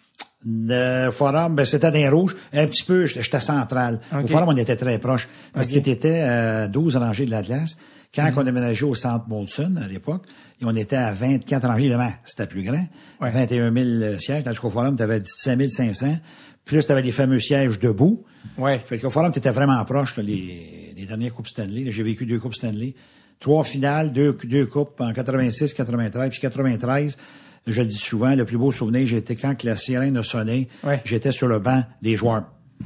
Le 0.45 1.09
forum, 1.09 1.55
ben, 1.55 1.65
c'était 1.65 1.88
dans 1.89 1.93
les 1.97 2.09
rouges. 2.09 2.35
Un 2.53 2.65
petit 2.65 2.83
peu, 2.83 3.05
j'étais 3.05 3.39
central. 3.39 3.99
Au 4.13 4.27
forum, 4.27 4.49
on 4.49 4.57
était 4.57 4.75
très 4.75 4.99
proches. 4.99 5.27
Parce 5.53 5.69
que 5.69 5.79
t'étais 5.79 6.19
à 6.21 6.67
12 6.67 6.97
rangées 6.97 7.25
de 7.25 7.31
l'Atlas. 7.31 7.77
Quand 8.13 8.23
Mhm. 8.25 8.33
on 8.38 8.41
a 8.41 8.43
déménagé 8.45 8.85
au 8.85 8.95
centre 8.95 9.25
Molson, 9.27 9.73
à 9.81 9.88
l'époque, 9.88 10.23
et 10.61 10.65
on 10.65 10.73
était 10.75 10.95
à 10.95 11.11
24 11.11 11.67
rangées 11.67 11.89
de 11.89 11.97
C'était 12.23 12.47
plus 12.47 12.63
grand. 12.63 12.85
Ouais. 13.19 13.29
21 13.31 13.73
000 13.73 14.17
sièges. 14.19 14.43
Tandis 14.43 14.57
qu'au 14.59 14.69
forum, 14.69 14.95
t'avais 14.95 15.19
17 15.19 15.69
500. 15.69 16.17
Plus 16.65 16.86
t'avais 16.86 17.01
les 17.04 17.12
fameux 17.12 17.39
sièges 17.39 17.80
debout. 17.80 18.23
Ouais. 18.58 18.80
Fait 18.86 18.97
qu'au 18.99 19.10
forum, 19.10 19.32
t'étais 19.32 19.51
vraiment 19.51 19.84
proche, 19.86 20.17
là, 20.17 20.23
les, 20.23 20.93
les 20.97 21.06
dernières 21.06 21.34
Coupes 21.34 21.47
Stanley. 21.47 21.84
Là, 21.84 21.91
J'ai 21.91 22.04
vécu 22.04 22.25
deux 22.25 22.39
Coupes 22.39 22.56
Stanley. 22.56 22.95
Trois 23.39 23.63
finales, 23.63 24.12
deux, 24.12 24.36
deux 24.45 24.65
Coupes 24.65 24.99
en 24.99 25.13
86, 25.13 25.73
93, 25.73 26.30
puis 26.30 26.39
93. 26.39 27.17
Je 27.67 27.82
le 27.82 27.88
dis 27.88 27.97
souvent, 27.97 28.34
le 28.36 28.45
plus 28.45 28.58
beau 28.58 28.71
souvenir, 28.71 29.06
j'étais 29.08 29.36
quand 29.36 29.63
la 29.63 29.75
sirène 29.75 30.17
a 30.17 30.23
sonné, 30.23 30.67
Ouais. 30.84 31.01
j'étais 31.06 31.32
sur 31.32 31.47
le 31.47 31.60
banc 31.60 31.84
des 32.01 32.15
joueurs. 32.15 32.45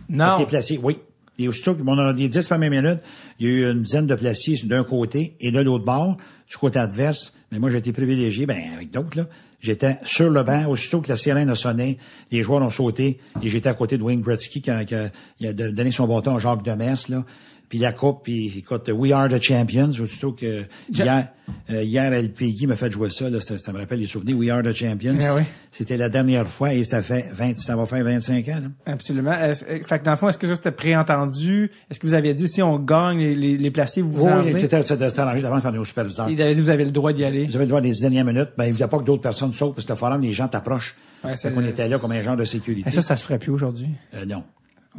Non. 0.09 0.35
J'étais 0.37 0.49
placé, 0.49 0.79
oui. 0.81 0.97
Et 1.37 1.47
aussitôt 1.47 1.73
que, 1.73 1.81
bon, 1.81 1.95
on 1.95 1.99
a 1.99 2.11
les 2.13 2.27
dix 2.29 2.47
premières 2.47 2.69
minutes, 2.71 2.99
il 3.39 3.47
y 3.47 3.49
a 3.49 3.53
eu 3.53 3.71
une 3.71 3.81
dizaine 3.81 4.07
de 4.07 4.15
placés 4.15 4.55
d'un 4.65 4.83
côté 4.83 5.35
et 5.39 5.51
de 5.51 5.59
l'autre 5.59 5.85
bord, 5.85 6.17
du 6.49 6.57
côté 6.57 6.79
adverse. 6.79 7.33
Mais 7.51 7.59
moi, 7.59 7.69
j'ai 7.69 7.77
été 7.77 7.91
privilégié, 7.93 8.45
ben, 8.45 8.59
avec 8.75 8.91
d'autres, 8.91 9.17
là. 9.17 9.27
J'étais 9.61 9.97
sur 10.03 10.29
le 10.29 10.43
banc. 10.43 10.67
Aussitôt 10.67 11.01
que 11.01 11.09
la 11.09 11.17
sirène 11.17 11.49
a 11.49 11.55
sonné, 11.55 11.97
les 12.31 12.43
joueurs 12.43 12.61
ont 12.61 12.69
sauté 12.69 13.19
et 13.41 13.49
j'étais 13.49 13.69
à 13.69 13.73
côté 13.73 13.97
de 13.97 14.03
Wayne 14.03 14.21
Gretzky 14.21 14.61
qui 14.61 14.71
a, 14.71 14.79
a 14.79 15.53
donné 15.53 15.91
son 15.91 16.07
bâton 16.07 16.35
à 16.35 16.39
Jacques 16.39 16.63
Demers, 16.63 16.97
là. 17.09 17.23
Puis 17.69 17.77
la 17.77 17.91
coupe, 17.91 18.23
puis 18.23 18.51
écoute, 18.57 18.89
We 18.91 19.11
Are 19.11 19.29
the 19.29 19.39
Champions, 19.39 19.91
aussitôt 20.01 20.31
que 20.31 20.65
hier, 20.91 21.27
euh, 21.69 21.83
hier, 21.83 22.11
LPI 22.11 22.65
m'a 22.65 22.75
fait 22.75 22.91
jouer 22.91 23.11
ça, 23.11 23.29
là, 23.29 23.39
ça, 23.41 23.59
ça 23.59 23.71
me 23.71 23.77
rappelle 23.77 23.99
les 23.99 24.07
souvenirs. 24.07 24.35
We 24.35 24.49
Are 24.49 24.63
the 24.63 24.73
Champions. 24.73 25.17
Ah 25.21 25.35
oui. 25.37 25.43
C'était 25.69 25.97
la 25.97 26.09
dernière 26.09 26.47
fois 26.47 26.73
et 26.73 26.83
ça 26.83 27.03
fait 27.03 27.29
20, 27.31 27.57
ça 27.57 27.75
va 27.75 27.85
faire 27.85 28.03
25 28.03 28.47
ans, 28.47 28.59
là. 28.63 28.91
Absolument. 28.91 29.35
Euh, 29.39 29.53
fait 29.53 29.99
que 29.99 30.03
dans 30.03 30.11
le 30.11 30.17
fond, 30.17 30.29
est-ce 30.29 30.39
que 30.39 30.47
ça 30.47 30.55
c'était 30.55 30.71
préentendu? 30.71 31.69
Est-ce 31.91 31.99
que 31.99 32.07
vous 32.07 32.15
aviez 32.15 32.33
dit 32.33 32.47
si 32.47 32.63
on 32.63 32.79
gagne 32.79 33.19
les, 33.19 33.35
les, 33.35 33.57
les 33.57 33.71
placés, 33.71 34.01
vous 34.01 34.11
vous 34.11 34.25
en 34.25 34.43
Oui, 34.43 34.53
c'était, 34.59 35.19
arrangé 35.19 35.41
d'avance 35.43 35.61
par 35.61 35.71
nos 35.71 35.85
superviseurs. 35.85 36.27
Ils 36.27 36.41
avaient 36.41 36.55
dit 36.55 36.61
vous 36.61 36.71
avez 36.71 36.85
le 36.85 36.91
droit 36.91 37.13
d'y 37.13 37.23
aller. 37.23 37.45
Vous 37.45 37.55
avez 37.55 37.65
le 37.65 37.69
droit 37.69 37.81
des 37.81 37.91
dernières 37.91 38.25
minutes. 38.25 38.49
Ben, 38.57 38.65
il 38.65 38.81
ne 38.81 38.85
pas 38.87 38.97
que 38.97 39.03
d'autres 39.03 39.21
personnes 39.21 39.53
sautent 39.53 39.75
parce 39.75 39.85
que 39.85 39.93
le 39.93 39.97
forum, 39.97 40.21
les 40.21 40.33
gens 40.33 40.47
t'approchent. 40.47 40.95
Ouais, 41.23 41.33
qu'on 41.53 41.65
était 41.65 41.87
là 41.87 41.99
comme 41.99 42.13
un 42.13 42.23
genre 42.23 42.37
de 42.37 42.45
sécurité. 42.45 42.89
Et 42.89 42.91
ça, 42.91 43.01
ça 43.01 43.15
se 43.15 43.23
ferait 43.23 43.39
plus 43.39 43.51
aujourd'hui. 43.51 43.89
Euh, 44.15 44.25
non. 44.25 44.43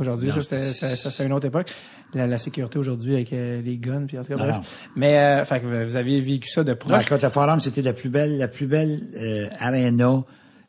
Aujourd'hui, 0.00 0.30
ça 0.32 0.40
c'était 0.40 1.26
une 1.26 1.32
autre 1.32 1.46
époque. 1.46 1.70
La, 2.14 2.26
la 2.26 2.38
sécurité 2.38 2.78
aujourd'hui 2.78 3.14
avec 3.14 3.32
euh, 3.32 3.62
les 3.62 3.76
guns, 3.76 4.06
puis 4.06 4.18
en 4.18 4.22
tout 4.22 4.34
cas, 4.34 4.36
bref. 4.36 4.88
Mais 4.96 5.18
euh, 5.18 5.44
fait 5.44 5.60
que 5.60 5.84
vous 5.84 5.96
avez 5.96 6.20
vécu 6.20 6.48
ça 6.48 6.64
de 6.64 6.74
proche. 6.74 7.04
écoute, 7.04 7.22
le 7.22 7.28
forum, 7.28 7.60
c'était 7.60 7.82
la 7.82 7.92
plus 7.92 8.08
belle, 8.08 8.38
la 8.38 8.48
plus 8.48 8.66
belle 8.66 8.98
euh, 9.16 9.46
arena 9.60 10.24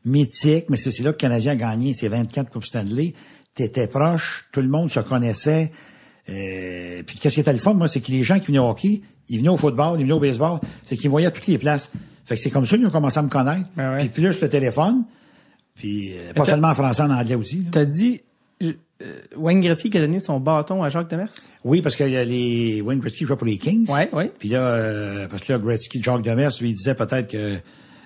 mythique, 0.06 0.66
mais 0.70 0.78
c'est 0.78 0.92
c'est 0.92 1.04
là 1.04 1.12
que 1.12 1.16
le 1.16 1.30
Canadien 1.30 1.54
a 1.54 1.56
gagné 1.56 1.94
ses 1.94 2.10
24 2.10 2.50
Coupes 2.50 2.66
Stanley. 2.66 3.14
T'étais 3.56 3.88
proche, 3.88 4.48
tout 4.52 4.62
le 4.62 4.68
monde 4.68 4.92
se 4.92 5.00
connaissait. 5.00 5.72
Euh, 6.30 7.04
puis 7.06 7.18
qu'est-ce 7.18 7.36
qui 7.36 7.42
était 7.42 7.54
le 7.54 7.60
fun, 7.60 7.74
moi, 7.74 7.88
c'est 7.88 8.02
que 8.02 8.12
les 8.12 8.24
gens 8.24 8.40
qui 8.40 8.48
venaient 8.48 8.60
au 8.60 8.70
hockey, 8.70 9.02
ils 9.28 9.40
venaient 9.40 9.50
au 9.50 9.58
football, 9.58 10.00
ils 10.00 10.04
venaient 10.04 10.14
au 10.14 10.20
baseball, 10.20 10.60
c'est 10.84 10.96
qu'ils 10.96 11.10
voyaient 11.10 11.28
à 11.28 11.32
toutes 11.32 11.48
les 11.48 11.58
places. 11.58 11.92
Fait 12.26 12.36
que 12.36 12.42
c'est 12.42 12.50
comme 12.50 12.66
ça 12.66 12.78
qu'ils 12.78 12.86
ont 12.86 12.92
commencé 12.92 13.18
à 13.18 13.24
me 13.24 13.30
connaître. 13.30 13.70
Ouais. 13.78 13.98
Puis 13.98 14.10
plus 14.10 14.40
le 14.40 14.50
téléphone, 14.50 15.04
puis 15.76 16.14
euh, 16.14 16.34
pas 16.34 16.46
seulement 16.46 16.70
en 16.70 16.76
français, 16.76 17.02
en 17.02 17.10
anglais 17.10 17.36
aussi. 17.36 17.66
T'as 17.72 17.86
dit 17.86 18.22
Wayne 19.36 19.60
Gretzky 19.62 19.90
qui 19.90 19.98
a 19.98 20.02
donné 20.02 20.20
son 20.20 20.40
bâton 20.40 20.84
à 20.84 20.90
Jacques 20.90 21.10
Demers? 21.10 21.30
Oui, 21.64 21.82
parce 21.82 21.96
que 21.96 22.04
y 22.04 22.18
a 22.18 22.24
les 22.24 22.82
Wayne 22.82 23.00
Gretzky 23.00 23.26
jouait 23.26 23.36
pour 23.36 23.48
les 23.48 23.58
Kings. 23.58 23.90
Ouais, 23.92 24.10
ouais. 24.14 24.32
Puis 24.38 24.50
là, 24.50 24.60
euh, 24.62 25.28
parce 25.28 25.44
que 25.44 25.54
là, 25.54 25.60
Gretzky, 25.60 26.02
Jacques 26.02 26.22
Demers, 26.22 26.52
lui, 26.60 26.70
il 26.70 26.76
disait 26.76 26.96
peut-être 26.96 27.28
que 27.30 27.58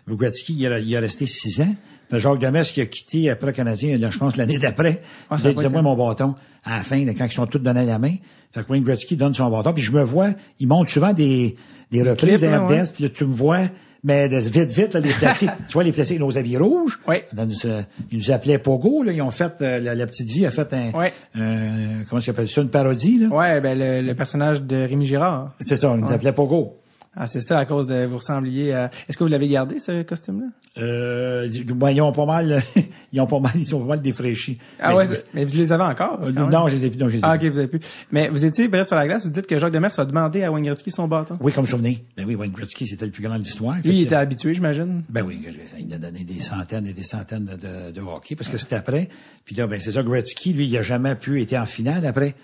Gretzky, 0.08 0.56
il 0.58 0.68
a, 0.68 0.80
il 0.80 0.96
a 0.96 1.00
resté 1.00 1.26
six 1.26 1.62
ans. 1.62 1.76
Puis 2.10 2.20
Jacques 2.20 2.40
Demers, 2.40 2.64
qui 2.66 2.82
a 2.82 2.86
quitté 2.86 3.30
après 3.30 3.48
le 3.48 3.54
Canadien, 3.54 3.98
là, 3.98 4.10
je 4.12 4.18
pense, 4.18 4.38
l'année 4.38 4.60
d'après. 4.60 5.02
Ah, 5.30 5.36
a 5.36 5.40
il 5.40 5.48
été- 5.52 5.70
moi, 5.70 5.82
mon 5.82 5.96
bâton, 5.96 6.36
à 6.64 6.78
la 6.78 6.84
fin, 6.84 7.04
quand 7.14 7.26
ils 7.26 7.32
sont 7.32 7.48
tous 7.48 7.60
donnés 7.60 7.86
la 7.86 7.98
main. 8.00 8.14
Fait 8.52 8.64
que 8.64 8.72
Wayne 8.72 8.84
Gretzky 8.84 9.18
donne 9.18 9.34
son 9.34 9.50
bâton. 9.50 9.74
Puis 9.74 9.84
je 9.84 9.92
me 9.92 10.04
vois, 10.04 10.30
il 10.60 10.68
monte 10.68 10.88
souvent 10.88 11.14
des, 11.14 11.56
des 11.92 12.04
reprises 12.04 12.44
là, 12.44 12.60
RDS, 12.60 12.92
puis 12.94 13.04
là, 13.06 13.10
tu 13.10 13.26
me 13.26 13.34
vois, 13.34 13.70
mais 14.06 14.30
de- 14.30 14.38
vite, 14.38 14.72
vite, 14.72 14.94
là, 14.94 15.02
les 15.02 15.12
placés. 15.12 15.48
tu 15.68 15.74
vois, 15.74 15.84
les 15.84 15.92
placés 15.92 16.12
avec 16.14 16.22
nos 16.22 16.38
habits 16.38 16.56
rouges. 16.58 16.98
Dans 17.34 17.50
ce- 17.50 17.82
Ils 18.12 18.20
nous 18.20 18.32
appelaient 18.32 18.60
Pogo, 18.60 19.04
là. 19.04 19.12
Ils 19.12 19.22
ont 19.22 19.32
fait, 19.32 19.52
euh, 19.62 19.80
la, 19.82 19.96
la 19.96 20.08
petite 20.08 20.28
vie 20.30 20.46
a 20.46 20.52
fait 20.52 20.72
un, 20.74 20.92
un- 21.36 22.04
comment 22.10 22.22
ça 22.22 22.28
s'appelle 22.28 22.48
ça, 22.50 22.62
une 22.62 22.70
parodie, 22.70 23.20
là. 23.20 23.28
Ouais, 23.36 23.60
ben 23.60 23.78
le, 23.78 24.02
le 24.08 24.16
personnage 24.16 24.62
de 24.62 24.76
Rémi 24.88 25.06
Girard. 25.06 25.52
C'est 25.60 25.76
ça, 25.76 25.90
on 25.92 25.98
nous 25.98 26.12
appelait 26.14 26.32
Pogo. 26.32 26.78
Ah, 27.16 27.28
c'est 27.28 27.42
ça, 27.42 27.60
à 27.60 27.66
cause 27.66 27.88
de 27.88 28.06
vous 28.06 28.18
ressembliez 28.18 28.74
à... 28.74 28.92
Est-ce 29.08 29.18
que 29.18 29.24
vous 29.24 29.30
l'avez 29.30 29.48
gardé, 29.48 29.80
ce 29.80 30.04
costume-là? 30.04 30.48
Euh, 30.78 31.48
ben, 31.74 31.90
ils 31.92 32.02
ont 32.02 32.12
pas 32.12 32.26
mal, 32.26 32.62
ils 33.14 33.22
ont 33.22 33.28
pas 33.28 33.40
mal, 33.40 33.54
ils 33.56 33.66
sont 33.66 33.80
pas 33.80 33.86
mal 33.88 34.02
défraîchis. 34.02 34.58
Ah 34.80 34.90
Mais 34.90 34.96
ouais, 34.98 35.06
je- 35.06 35.14
mais 35.34 35.46
vous 35.46 35.56
les 35.56 35.72
avez 35.72 35.84
encore? 35.84 36.20
même? 36.20 36.50
non, 36.50 36.68
je 36.68 36.76
les 36.76 36.86
ai 36.86 36.90
plus, 36.90 37.00
non, 37.00 37.08
je 37.08 37.14
les 37.14 37.20
ai 37.20 37.24
Ah, 37.24 37.36
ok, 37.36 37.44
vous 37.46 37.58
avez 37.60 37.68
plus. 37.68 37.80
Mais 38.12 38.28
vous 38.28 38.44
étiez, 38.44 38.68
bref, 38.68 38.88
sur 38.88 38.98
la 38.98 39.08
glace, 39.08 39.24
vous 39.26 39.32
dites 39.32 39.48
que 39.48 39.58
Jacques 39.58 39.72
Demers 39.72 39.98
a 39.98 40.06
demandé 40.06 40.44
à 40.44 40.52
Wayne 40.52 40.66
Gretzky 40.66 40.92
son 40.92 41.08
bâton. 41.08 41.36
Oui, 41.40 41.54
comme 41.54 41.66
souvenir. 41.66 42.00
Ben 42.18 42.26
oui, 42.28 42.36
Wayne 42.36 42.52
Gretzky, 42.52 42.86
c'était 42.88 43.06
le 43.06 43.12
plus 43.12 43.24
grand 43.24 43.36
de 43.36 43.44
l'histoire. 43.44 43.76
Lui, 43.84 43.96
il 43.96 44.02
était 44.02 44.16
habitué, 44.16 44.54
j'imagine. 44.54 45.04
Ben 45.10 45.24
oui, 45.26 45.40
il 45.80 45.94
a 45.94 45.98
donné 45.98 46.24
des 46.26 46.42
centaines 46.42 46.88
et 46.88 46.94
des 46.94 47.04
centaines 47.04 47.46
de, 47.46 47.56
de, 47.56 47.92
de 47.94 48.02
hockey 48.02 48.36
parce 48.36 48.50
que 48.50 48.58
c'était 48.58 48.76
après. 48.76 49.08
Puis 49.46 49.56
là, 49.56 49.68
ben 49.68 49.80
c'est 49.80 49.92
ça, 49.94 50.04
Gretzky, 50.04 50.52
lui, 50.54 50.68
il 50.68 50.78
a 50.78 50.82
jamais 50.82 51.16
pu 51.16 51.42
être 51.42 51.54
en 51.54 51.66
finale 51.66 52.06
après. 52.06 52.36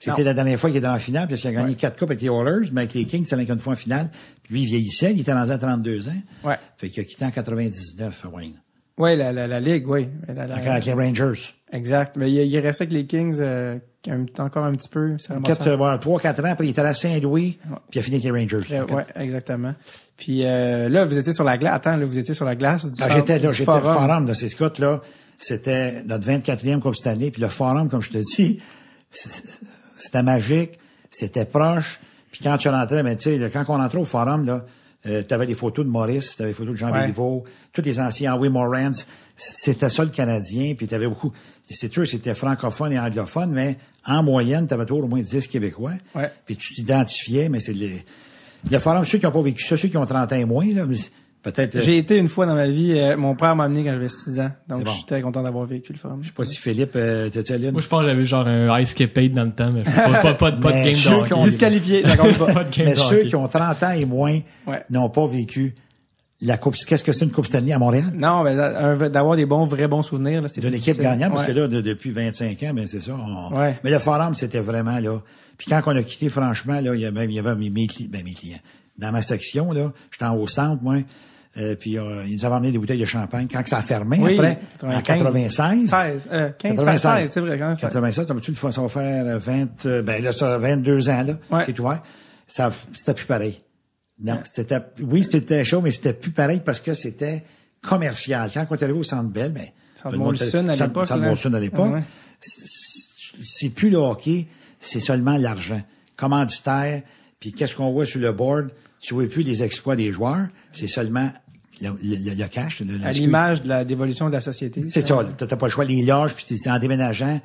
C'était 0.00 0.22
la 0.24 0.32
dernière 0.34 0.58
fois 0.58 0.70
qu'il 0.70 0.78
était 0.78 0.86
en 0.88 0.98
finale, 0.98 1.28
puis 1.28 1.36
il 1.38 1.46
a 1.46 1.52
gagné 1.52 1.74
quatre 1.76 1.98
coupes 1.98 2.10
avec 2.10 2.22
les 2.22 2.28
Oilers, 2.28 2.70
mais 2.72 2.80
avec 2.82 2.94
les 2.94 3.04
Kings, 3.04 3.24
c'est 3.26 3.36
la 3.36 3.44
qu'une 3.44 3.58
fois 3.58 3.74
en 3.74 3.76
finale. 3.76 4.10
Puis 4.42 4.54
lui, 4.54 4.62
il 4.62 4.66
vieillissait, 4.66 5.12
il 5.12 5.20
était 5.20 5.32
rendu 5.32 5.50
à 5.52 5.58
32 5.58 6.08
ans. 6.08 6.12
Ouais. 6.42 6.56
Fait 6.78 6.88
qu'il 6.88 7.02
a 7.02 7.04
quitté 7.04 7.24
en 7.26 7.30
99, 7.30 8.26
Wayne. 8.32 8.54
Ouais, 8.98 9.14
la, 9.16 9.30
la, 9.32 9.46
la 9.46 9.60
Ligue, 9.60 9.88
oui. 9.88 10.08
La- 10.26 10.44
Encore 10.44 10.72
avec 10.72 10.84
les 10.86 10.92
Rangers. 10.94 11.40
Exact. 11.72 12.16
Mais 12.16 12.30
il, 12.30 12.36
il 12.50 12.58
restait 12.58 12.82
avec 12.84 12.92
les 12.94 13.06
Kings 13.06 13.36
euh, 13.40 13.78
un- 14.08 14.24
encore 14.42 14.64
un 14.64 14.72
petit 14.72 14.88
peu. 14.88 15.16
Euh, 15.30 15.96
trois, 15.98 16.18
quatre 16.20 16.40
ans, 16.44 16.50
après 16.50 16.66
il 16.66 16.70
était 16.70 16.80
à 16.80 16.92
Saint-Louis, 16.94 17.58
puis 17.62 17.70
il 17.94 17.98
a 17.98 18.02
fini 18.02 18.16
avec 18.16 18.24
les 18.24 18.30
Rangers. 18.58 18.74
Euh, 18.74 18.84
ouais, 18.94 19.04
exactement. 19.16 19.74
Puis 20.16 20.44
euh, 20.44 20.88
là, 20.88 21.04
vous 21.04 21.16
étiez 21.16 21.32
sur 21.32 21.44
la 21.44 21.56
glace. 21.58 21.74
Attends, 21.76 21.96
là, 21.96 22.04
vous 22.06 22.18
étiez 22.18 22.34
sur 22.34 22.44
la 22.46 22.56
glace 22.56 22.84
du, 22.86 23.02
Ah, 23.02 23.08
j'étais 23.10 23.38
là, 23.38 23.52
j'étais 23.52 23.70
au 23.70 23.74
forum. 23.80 23.92
forum 23.94 24.26
de 24.26 24.32
ces 24.34 24.48
Scott, 24.48 24.78
là. 24.78 25.00
C'était 25.38 26.02
notre 26.04 26.26
24e 26.26 26.80
Coupe 26.80 26.94
Stanley, 26.96 27.30
puis 27.30 27.40
le 27.40 27.48
forum, 27.48 27.88
comme 27.88 28.02
je 28.02 28.10
te 28.10 28.18
dis, 28.18 28.60
c'est- 29.10 29.60
c'était 30.00 30.22
magique, 30.22 30.78
c'était 31.10 31.44
proche. 31.44 32.00
Puis 32.30 32.40
quand 32.42 32.56
tu 32.56 32.68
rentrais, 32.68 33.02
ben, 33.02 33.16
tu 33.16 33.38
sais, 33.38 33.50
quand 33.52 33.64
on 33.68 33.76
rentrait 33.76 33.98
au 33.98 34.04
forum, 34.04 34.46
là, 34.46 34.64
euh, 35.06 35.22
t'avais 35.22 35.46
des 35.46 35.54
photos 35.54 35.84
de 35.84 35.90
Maurice, 35.90 36.36
t'avais 36.36 36.50
des 36.50 36.54
photos 36.54 36.72
de 36.72 36.78
Jean 36.78 36.92
Ouais. 36.92 37.02
Béliveau, 37.02 37.44
tous 37.72 37.82
les 37.82 37.98
anciens 38.00 38.34
Henry 38.34 38.50
Morans. 38.50 38.92
C'était 39.36 39.88
ça 39.88 40.04
le 40.04 40.10
Canadien, 40.10 40.74
puis 40.76 40.86
t'avais 40.86 41.08
beaucoup. 41.08 41.32
C'est 41.64 41.92
sûr, 41.92 42.06
c'était 42.06 42.34
francophone 42.34 42.92
et 42.92 42.98
anglophone, 42.98 43.50
mais 43.50 43.78
en 44.04 44.22
moyenne, 44.22 44.66
t'avais 44.66 44.84
toujours 44.84 45.04
au 45.04 45.08
moins 45.08 45.20
10 45.20 45.48
Québécois. 45.48 45.92
Ouais. 46.14 46.30
Puis 46.44 46.56
tu 46.56 46.74
t'identifiais, 46.74 47.48
mais 47.48 47.60
c'est 47.60 47.72
les, 47.72 48.04
le 48.70 48.78
forum, 48.78 49.04
ceux 49.04 49.18
qui 49.18 49.24
n'ont 49.24 49.32
pas 49.32 49.42
vécu 49.42 49.64
ça, 49.64 49.76
ceux 49.76 49.88
qui 49.88 49.96
ont 49.96 50.04
30 50.04 50.32
ans 50.32 50.36
et 50.36 50.44
moins, 50.44 50.66
là, 50.66 50.84
mais 50.84 50.96
peut-être. 51.42 51.76
euh, 51.76 51.80
J'ai 51.82 51.98
été 51.98 52.16
une 52.16 52.28
fois 52.28 52.46
dans 52.46 52.54
ma 52.54 52.68
vie. 52.68 52.92
euh, 52.98 53.16
mon 53.16 53.34
père 53.34 53.54
m'a 53.56 53.64
amené 53.64 53.84
quand 53.84 53.92
j'avais 53.92 54.08
6 54.08 54.40
ans. 54.40 54.50
Donc, 54.68 54.84
bon. 54.84 54.90
je 54.90 54.96
suis 54.96 55.04
très 55.06 55.20
content 55.22 55.42
d'avoir 55.42 55.64
vécu 55.66 55.92
le 55.92 55.98
forum. 55.98 56.20
Je 56.22 56.28
sais 56.28 56.34
pas 56.34 56.44
si 56.44 56.56
Philippe, 56.58 56.92
euh, 56.96 57.28
t'étais 57.28 57.54
allé. 57.54 57.70
Moi, 57.72 57.80
je 57.80 57.88
pense 57.88 58.02
que 58.02 58.08
j'avais 58.08 58.24
genre 58.24 58.46
un 58.46 58.80
ice 58.80 58.94
capade 58.94 59.32
dans 59.32 59.44
le 59.44 59.52
temps, 59.52 59.70
mais 59.72 59.82
pas, 59.82 60.20
pas, 60.22 60.34
pas, 60.34 60.50
de- 60.50 60.60
pas 60.60 60.70
de 60.72 60.76
Mais 60.78 60.84
game 60.84 60.94
ceux 60.94 61.10
de 61.10 61.14
hockey. 61.34 61.44
Disqualifié, 61.44 62.02
pas. 62.02 62.16
Pas 62.16 62.64
de 62.64 62.70
game 62.76 62.86
Mais 62.86 62.92
de 62.92 62.96
ceux 62.98 63.16
hockey. 63.18 63.26
qui 63.28 63.36
ont 63.36 63.48
30 63.48 63.82
ans 63.82 63.90
et 63.92 64.04
moins 64.04 64.40
Ouais. 64.66 64.84
n'ont 64.90 65.08
pas 65.10 65.26
vécu 65.26 65.74
la 66.42 66.56
coupe, 66.56 66.74
qu'est-ce 66.74 67.04
que 67.04 67.12
c'est 67.12 67.26
une 67.26 67.30
coupe 67.32 67.44
Stanley 67.44 67.72
à 67.72 67.78
Montréal? 67.78 68.06
Non, 68.14 68.42
mais 68.42 68.56
d'avoir 69.10 69.36
des 69.36 69.44
bons, 69.44 69.66
vrais 69.66 69.88
bons 69.88 70.00
souvenirs, 70.02 70.40
là, 70.40 70.48
c'est 70.48 70.62
D'une 70.62 70.70
plus 70.70 70.76
équipe 70.78 70.94
difficile. 70.94 71.02
gagnante, 71.04 71.34
parce 71.34 71.46
que 71.46 71.52
là, 71.52 71.68
de- 71.68 71.82
depuis 71.82 72.12
25 72.12 72.62
ans, 72.62 72.72
ben 72.74 72.86
c'est 72.86 73.00
ça. 73.00 73.12
on- 73.12 73.54
Ouais. 73.58 73.78
Mais 73.84 73.90
le 73.90 73.98
forum, 73.98 74.34
c'était 74.34 74.60
vraiment 74.60 74.98
là. 74.98 75.20
Puis 75.58 75.66
quand 75.68 75.82
on 75.84 75.94
a 75.96 76.02
quitté, 76.02 76.30
franchement, 76.30 76.80
là, 76.80 76.94
il 76.94 77.00
y 77.02 77.04
avait, 77.04 77.26
il 77.26 77.32
y 77.32 77.38
avait 77.38 77.54
mes, 77.56 77.68
mes 77.68 77.86
ben, 78.08 78.22
mes 78.24 78.32
clients. 78.32 78.56
Dans 78.96 79.12
ma 79.12 79.20
section, 79.20 79.72
là, 79.72 79.92
j'étais 80.10 80.24
en 80.24 80.34
haut 80.36 80.46
centre, 80.46 80.82
moi. 80.82 80.96
Euh, 81.56 81.74
puis 81.74 81.98
euh, 81.98 82.22
ils 82.26 82.34
nous 82.36 82.44
avaient 82.44 82.54
amené 82.54 82.70
des 82.70 82.78
bouteilles 82.78 83.00
de 83.00 83.04
champagne. 83.04 83.48
Quand 83.50 83.62
que 83.62 83.68
ça 83.68 83.78
a 83.78 83.82
fermé, 83.82 84.18
Oui, 84.20 84.34
après, 84.34 84.60
en 84.84 85.00
96. 85.02 85.88
16, 85.90 86.28
euh, 86.30 86.50
15, 86.56 86.76
96. 86.76 87.00
16, 87.22 87.30
c'est 87.32 87.40
vrai, 87.40 87.58
quand 87.58 87.66
même. 87.68 87.76
96, 87.76 88.26
ça 88.28 88.34
le 88.34 88.40
faire, 88.40 88.72
ça 88.72 88.82
va 88.82 88.88
faire 88.88 89.26
euh, 89.26 89.38
20, 89.38 89.86
euh, 89.86 90.02
ben 90.02 90.22
là, 90.22 90.30
ça, 90.32 90.58
22 90.58 91.08
ans, 91.10 91.22
là, 91.24 91.34
Ouais. 91.50 91.62
c'est 91.66 91.78
ouvert. 91.80 92.02
Ça, 92.46 92.70
c'était 92.96 93.14
plus 93.14 93.26
pareil. 93.26 93.60
Non, 94.22 94.38
c'était, 94.44 94.78
oui, 95.02 95.24
c'était 95.24 95.64
chaud, 95.64 95.80
mais 95.80 95.90
c'était 95.90 96.12
plus 96.12 96.30
pareil 96.30 96.60
parce 96.64 96.78
que 96.78 96.94
c'était 96.94 97.42
commercial. 97.82 98.48
Quand 98.54 98.66
on 98.70 98.74
est 98.76 98.82
arrivé 98.84 98.98
au 98.98 99.02
Centre 99.02 99.30
Bell, 99.30 99.52
ben, 99.52 99.64
Centre 100.00 100.16
Molson 100.18 100.68
à 100.68 100.76
l'époque, 100.76 101.06
Centre 101.06 101.20
là. 101.20 101.28
Molson 101.28 101.52
à 101.54 101.60
l'époque, 101.60 101.92
Ouais. 101.94 102.02
c'est 103.42 103.70
plus 103.70 103.90
le 103.90 103.98
hockey, 103.98 104.46
c'est 104.78 105.00
seulement 105.00 105.36
l'argent. 105.36 105.82
Commanditaire, 106.16 107.02
puis 107.38 107.52
qu'est-ce 107.52 107.74
qu'on 107.74 107.90
voit 107.92 108.04
sur 108.06 108.20
le 108.20 108.32
board, 108.32 108.70
tu 109.00 109.14
vois 109.14 109.26
plus 109.28 109.42
les 109.42 109.62
exploits 109.62 109.96
des 109.96 110.12
joueurs, 110.12 110.46
c'est 110.72 110.86
seulement 110.86 111.32
le, 111.80 111.90
le- 112.02 112.34
le 112.34 112.48
cash. 112.48 112.80
le- 112.82 113.02
À 113.04 113.12
l'image 113.12 113.62
de 113.62 113.68
la 113.68 113.84
dévolution 113.84 114.28
de 114.28 114.32
la 114.34 114.40
société. 114.40 114.82
c'est 114.84 115.02
ça, 115.02 115.26
t'as 115.38 115.46
t'as 115.46 115.56
pas 115.56 115.66
le 115.66 115.72
choix. 115.72 115.84
Les 115.84 116.02
loges, 116.04 116.34
puis 116.34 116.44
t'es 116.44 116.70
en 116.70 116.78
déménageant. 116.78 117.40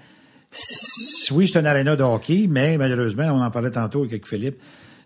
Oui, 1.31 1.47
c'est 1.51 1.57
un 1.59 1.65
aréna 1.65 1.95
de 1.95 2.03
hockey, 2.03 2.45
mais 2.49 2.77
malheureusement, 2.77 3.23
on 3.33 3.41
en 3.41 3.51
parlait 3.51 3.71
tantôt 3.71 4.03
avec 4.03 4.27
Philippe, 4.27 4.57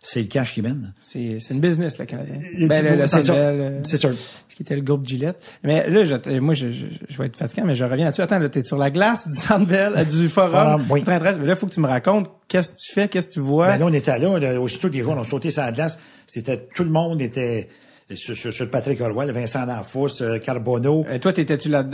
c'est 0.02 0.22
le 0.22 0.28
cash 0.28 0.54
qui 0.54 0.62
mène. 0.62 0.94
C'est 1.00 1.40
c'est 1.40 1.54
une 1.54 1.60
business, 1.60 1.98
le 2.00 2.06
Canadien. 2.06 2.36
Et 2.58 2.68
Ben, 2.68 3.08
c'est 3.08 3.08
ça. 3.08 3.22
Sandbell, 3.22 3.60
euh, 3.60 3.80
C'est 3.84 3.98
sûr. 3.98 4.14
Ce 4.14 4.56
qui 4.56 4.64
était 4.64 4.76
le 4.76 4.82
groupe 4.82 5.06
Gillette. 5.06 5.44
Mais 5.64 5.90
là, 5.90 6.06
je, 6.06 6.40
moi, 6.40 6.54
je, 6.54 6.72
je, 6.72 6.86
je 7.08 7.18
vais 7.18 7.26
être 7.26 7.38
fatiguant, 7.38 7.66
mais 7.66 7.76
je 7.76 7.84
reviens 7.84 8.06
là-dessus. 8.06 8.22
Attends, 8.22 8.40
là, 8.40 8.50
t'es 8.50 8.64
sur 8.64 8.78
la 8.78 8.92
glace 8.92 9.28
du 9.28 9.36
Sandbell, 9.36 9.94
euh, 9.98 10.04
du 10.06 10.30
forum. 10.30 10.52
Forum, 10.52 10.86
oui. 10.90 11.00
93. 11.02 11.40
Mais 11.40 11.48
là, 11.48 11.54
il 11.54 11.60
faut 11.60 11.68
que 11.68 11.74
tu 11.74 11.80
me 11.82 11.88
racontes 11.88 12.30
qu'est-ce 12.48 12.72
que 12.72 12.78
tu 12.78 12.94
fais, 12.94 13.08
qu'est-ce 13.08 13.28
que 13.28 13.34
tu 13.34 13.40
vois? 13.40 13.68
Ben 13.68 13.80
là, 13.80 13.86
on 13.86 13.94
était 13.94 14.18
là, 14.18 14.40
là, 14.40 14.62
aussitôt 14.62 14.90
que 14.90 14.94
les 14.94 15.04
joueurs 15.04 15.18
ont 15.18 15.24
sauté 15.24 15.52
sur 15.52 15.62
la 15.64 15.72
glace, 15.72 16.00
c'était, 16.28 16.68
tout 16.76 16.84
le 16.84 16.92
monde 16.92 17.22
était 17.22 17.68
sur, 18.15 18.36
sur, 18.36 18.52
sur 18.54 18.69
Patrick 18.69 19.00
le 19.00 19.32
Vincent 19.32 19.65
Danfous, 19.65 20.22
euh, 20.22 20.39
Carbonneau. 20.39 21.06
Euh, 21.10 21.19
toi, 21.19 21.32
t'étais-tu 21.34 21.69
là 21.69 21.86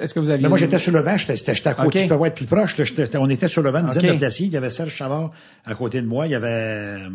Est-ce 0.00 0.14
que 0.14 0.20
vous 0.20 0.30
aviez... 0.30 0.42
Mais 0.42 0.48
moi, 0.48 0.56
j'étais 0.58 0.78
sur 0.78 0.92
le 0.92 1.02
banc, 1.02 1.16
j'étais, 1.18 1.68
à 1.68 1.74
côté, 1.74 2.04
Ok. 2.04 2.08
tu 2.08 2.16
peux 2.18 2.24
être 2.26 2.34
plus 2.34 2.46
proche, 2.46 2.78
là, 2.78 2.84
j'étais- 2.84 3.16
on 3.18 3.28
était 3.28 3.48
sur 3.48 3.62
le 3.62 3.70
banc, 3.70 3.80
une 3.80 3.86
dizaine 3.86 4.10
Ok. 4.12 4.20
de 4.20 4.42
il 4.42 4.52
y 4.52 4.56
avait 4.56 4.70
Serge 4.70 4.94
Chavard 4.94 5.30
à 5.66 5.74
côté 5.74 6.00
de 6.00 6.06
moi, 6.06 6.26
il 6.26 6.32
y 6.32 6.34
avait 6.34 6.48
euh, 6.48 7.08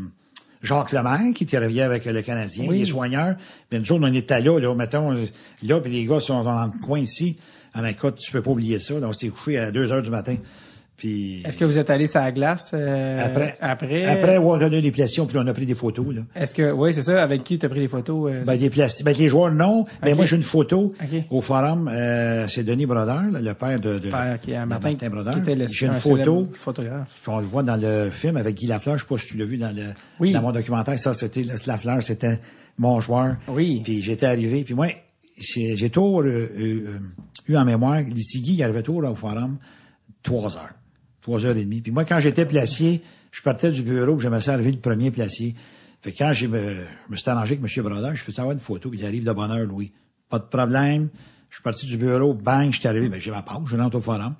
Jacques 0.62 0.92
Lemaire 0.92 1.34
qui 1.34 1.46
travaillait 1.46 1.82
avec 1.82 2.06
le 2.06 2.22
Canadien, 2.22 2.66
Oui. 2.70 2.80
les 2.80 2.86
soigneurs. 2.86 3.36
Bien, 3.72 3.80
nous 3.80 3.92
autres, 3.94 4.04
on 4.08 4.14
était 4.14 4.42
là, 4.42 4.60
là, 4.60 4.76
mettons, 4.76 5.12
là, 5.64 5.80
puis 5.80 5.92
les 5.92 6.06
gars 6.06 6.20
sont 6.20 6.44
dans 6.44 6.66
le 6.66 6.86
coin 6.86 7.00
ici. 7.00 7.38
En 7.76 7.86
écoute, 7.86 8.16
tu 8.18 8.32
peux 8.32 8.42
pas 8.42 8.52
oublier 8.52 8.80
ça. 8.80 9.00
là, 9.00 9.08
on 9.08 9.14
s'est 9.14 9.30
couché 9.30 9.58
à 9.58 9.72
2 9.72 9.92
heures 9.92 10.02
du 10.02 10.10
matin. 10.10 10.36
Puis 11.00 11.42
Est-ce 11.46 11.56
que 11.58 11.64
vous 11.64 11.78
êtes 11.78 11.90
allé 11.90 12.08
sur 12.08 12.20
la 12.20 12.32
glace 12.34 12.72
euh, 12.74 13.26
après, 13.26 13.58
après? 13.62 14.04
après, 14.06 14.38
on 14.38 14.52
a 14.54 14.60
donné 14.60 14.82
les 14.82 14.92
placiers, 14.92 15.24
puis 15.26 15.38
on 15.40 15.48
a 15.48 15.54
pris 15.54 15.66
des 15.66 15.74
photos, 15.76 16.14
là. 16.14 16.22
Est-ce 16.36 16.54
que... 16.54 16.72
Oui, 16.74 16.94
c'est 16.94 17.04
ça. 17.04 17.24
Avec 17.24 17.46
qui 17.46 17.58
tu 17.58 17.66
as 17.66 17.70
pris 17.70 17.80
les 17.80 17.88
photos? 17.88 18.30
euh, 18.34 18.44
Ben, 18.46 18.58
des 18.58 18.70
places. 18.70 19.02
Ben, 19.02 19.16
les 19.18 19.30
joueurs, 19.30 19.52
non. 19.54 19.86
Ben, 20.04 20.14
moi, 20.16 20.26
j'ai 20.26 20.36
une 20.36 20.44
photo 20.44 20.94
au 21.30 21.40
forum. 21.40 21.90
Euh, 21.92 22.48
c'est 22.48 22.66
Denis 22.66 22.86
Brodeur, 22.86 23.24
le 23.32 23.54
père 23.54 23.80
de, 23.80 23.98
de, 24.00 24.10
père 24.10 24.38
Martin, 24.66 24.66
Martin 24.66 25.10
Brodeur. 25.10 25.34
qui 25.36 25.40
était 25.40 25.56
le, 25.56 25.68
J'ai 25.68 25.88
un 25.88 25.94
une 25.94 26.00
photo. 26.02 26.48
photographe. 26.54 27.16
Puis 27.22 27.32
on 27.32 27.40
le 27.40 27.46
voit 27.46 27.64
dans 27.64 27.78
le 27.82 28.10
film 28.12 28.36
avec 28.36 28.56
Guy 28.56 28.68
Lafleur. 28.68 28.98
Je 28.98 29.04
sais 29.04 29.08
pas 29.08 29.18
si 29.18 29.28
tu 29.28 29.38
l'as 29.38 29.46
vu 29.46 29.58
dans 29.58 29.74
le, 29.74 29.84
Oui. 30.20 30.34
dans 30.34 30.42
mon 30.42 30.52
documentaire. 30.52 31.00
Ça, 31.00 31.14
c'était, 31.14 31.46
Lafleur, 31.66 32.04
c'était 32.04 32.40
mon 32.78 33.00
joueur. 33.00 33.38
Oui. 33.48 33.82
Puis 33.86 34.02
j'étais 34.02 34.26
arrivé. 34.26 34.66
Puis 34.66 34.74
moi, 34.74 34.88
j'ai, 35.38 35.78
j'ai 35.78 35.90
toujours 35.90 36.24
euh, 36.24 36.52
euh, 36.60 37.00
eu 37.48 37.56
en 37.56 37.64
mémoire, 37.64 38.02
Litigui, 38.02 38.56
il 38.56 38.64
arrivait 38.64 38.84
toujours 38.84 39.10
au 39.10 39.16
forum, 39.16 39.58
trois 40.24 40.58
heures. 40.58 40.74
Trois 41.22 41.46
heures 41.46 41.58
et 41.58 41.64
demie. 41.66 41.82
Puis 41.82 41.92
moi, 41.92 42.06
quand 42.06 42.20
j'étais 42.20 42.46
placier, 42.46 43.02
je 43.32 43.42
partais 43.42 43.72
du 43.72 43.84
bureau, 43.84 44.16
puis 44.16 44.24
j'aimais 44.24 44.42
ça 44.42 44.54
arriver 44.54 44.72
le 44.72 44.80
premier 44.80 45.12
placier. 45.12 45.56
Fait 46.02 46.12
que 46.12 46.18
quand 46.18 46.32
j'ai 46.32 46.48
me, 46.48 46.60
je 47.08 47.12
me 47.12 47.16
suis 47.18 47.30
arrangé 47.30 47.58
avec 47.62 47.78
M. 47.78 47.84
Brodeur, 47.84 48.16
je 48.16 48.24
peux 48.24 48.32
savoir 48.32 48.54
une 48.54 48.60
photo, 48.60 48.90
puis 48.90 49.00
il 49.00 49.06
arrive 49.06 49.26
de 49.26 49.32
bonne 49.34 49.52
heure, 49.52 49.66
Louis. 49.66 49.92
Pas 50.30 50.40
de 50.40 50.46
problème. 50.46 51.10
Je 51.50 51.56
suis 51.56 51.64
parti 51.64 51.88
du 51.88 51.98
bureau, 51.98 52.34
bang, 52.34 52.72
je 52.72 52.80
suis 52.80 52.88
arrivé, 52.88 53.10
ben, 53.10 53.20
j'ai 53.20 53.32
ma 53.32 53.42
pause, 53.42 53.64
je 53.66 53.76
rentre 53.76 53.98
au 53.98 54.02
forum. 54.02 54.36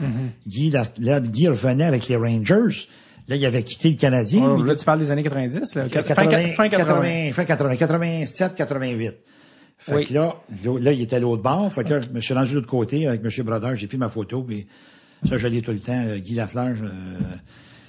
Guy, 0.48 0.70
là, 0.70 0.84
là, 1.00 1.20
Guy 1.20 1.48
revenait 1.48 1.86
avec 1.86 2.08
les 2.08 2.16
Rangers. 2.16 2.88
Là, 3.28 3.36
il 3.36 3.46
avait 3.46 3.64
quitté 3.64 3.90
le 3.90 3.96
Canadien. 3.96 4.48
Oh, 4.48 4.64
là, 4.64 4.76
tu 4.76 4.86
parles 4.86 5.00
des 5.00 5.12
années 5.12 5.24
90, 5.24 5.76
là? 5.76 5.84
Fin, 5.84 5.90
80, 5.90 6.48
fin 6.56 6.70
80. 6.70 6.70
80, 6.70 7.34
fin 7.34 7.46
80, 7.46 7.76
87, 7.76 8.56
88. 8.56 9.16
Fait 9.78 9.96
Oui. 9.96 10.06
que 10.06 10.14
là, 10.14 10.36
là, 10.80 10.92
il 10.92 11.02
était 11.02 11.16
à 11.16 11.20
l'autre 11.20 11.42
bord. 11.42 11.72
Fait 11.74 11.84
que 11.84 11.94
là, 11.96 12.02
je 12.02 12.10
me 12.10 12.20
suis 12.20 12.34
rendu 12.34 12.52
de 12.52 12.56
l'autre 12.56 12.68
côté 12.68 13.08
avec 13.08 13.22
M. 13.24 13.46
Brodeur. 13.46 13.76
J'ai 13.76 13.88
pris 13.88 13.98
ma 13.98 14.10
photo, 14.10 14.44
puis 14.44 14.68
ça, 15.28 15.38
je 15.38 15.48
l'ai 15.48 15.62
tout 15.62 15.72
le 15.72 15.80
temps. 15.80 16.02
Euh, 16.06 16.18
Guy 16.20 16.36
Lafleur, 16.36 16.76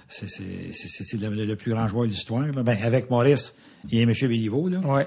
c'est, 0.09 0.29
c'est, 0.29 0.73
c'est, 0.73 1.05
c'est 1.05 1.21
le, 1.21 1.45
le 1.45 1.57
plus 1.57 1.73
grand 1.73 1.87
joueur 1.89 2.05
de 2.07 2.11
l'histoire. 2.11 2.45
Ben, 2.65 2.77
avec 2.83 3.11
Maurice 3.11 3.55
et 3.91 4.03
M. 4.03 4.13
Béliveau, 4.23 4.69
là. 4.69 4.79
Ouais. 4.81 5.07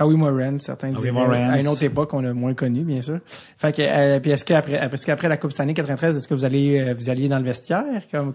Howie 0.00 0.16
Moran, 0.16 0.58
certains 0.58 0.88
Howie 0.88 0.96
diraient. 0.96 1.12
Moran. 1.12 1.50
À 1.50 1.60
une 1.60 1.68
autre 1.68 1.82
époque, 1.82 2.14
on 2.14 2.20
l'a 2.20 2.32
moins 2.32 2.54
connu, 2.54 2.82
bien 2.82 3.02
sûr. 3.02 3.18
Fait 3.58 3.74
que, 3.76 3.82
euh, 3.82 4.20
puis 4.20 4.30
est-ce 4.30 4.42
qu'après, 4.44 4.72
est-ce 4.72 5.04
qu'après 5.04 5.28
la 5.28 5.36
Coupe 5.36 5.52
Stanley 5.52 5.74
93, 5.74 6.16
est-ce 6.16 6.26
que 6.26 6.32
vous 6.32 6.46
allez, 6.46 6.80
euh, 6.80 6.94
vous 6.94 7.10
alliez 7.10 7.28
dans 7.28 7.38
le 7.38 7.44
vestiaire, 7.44 7.84
comme, 8.10 8.32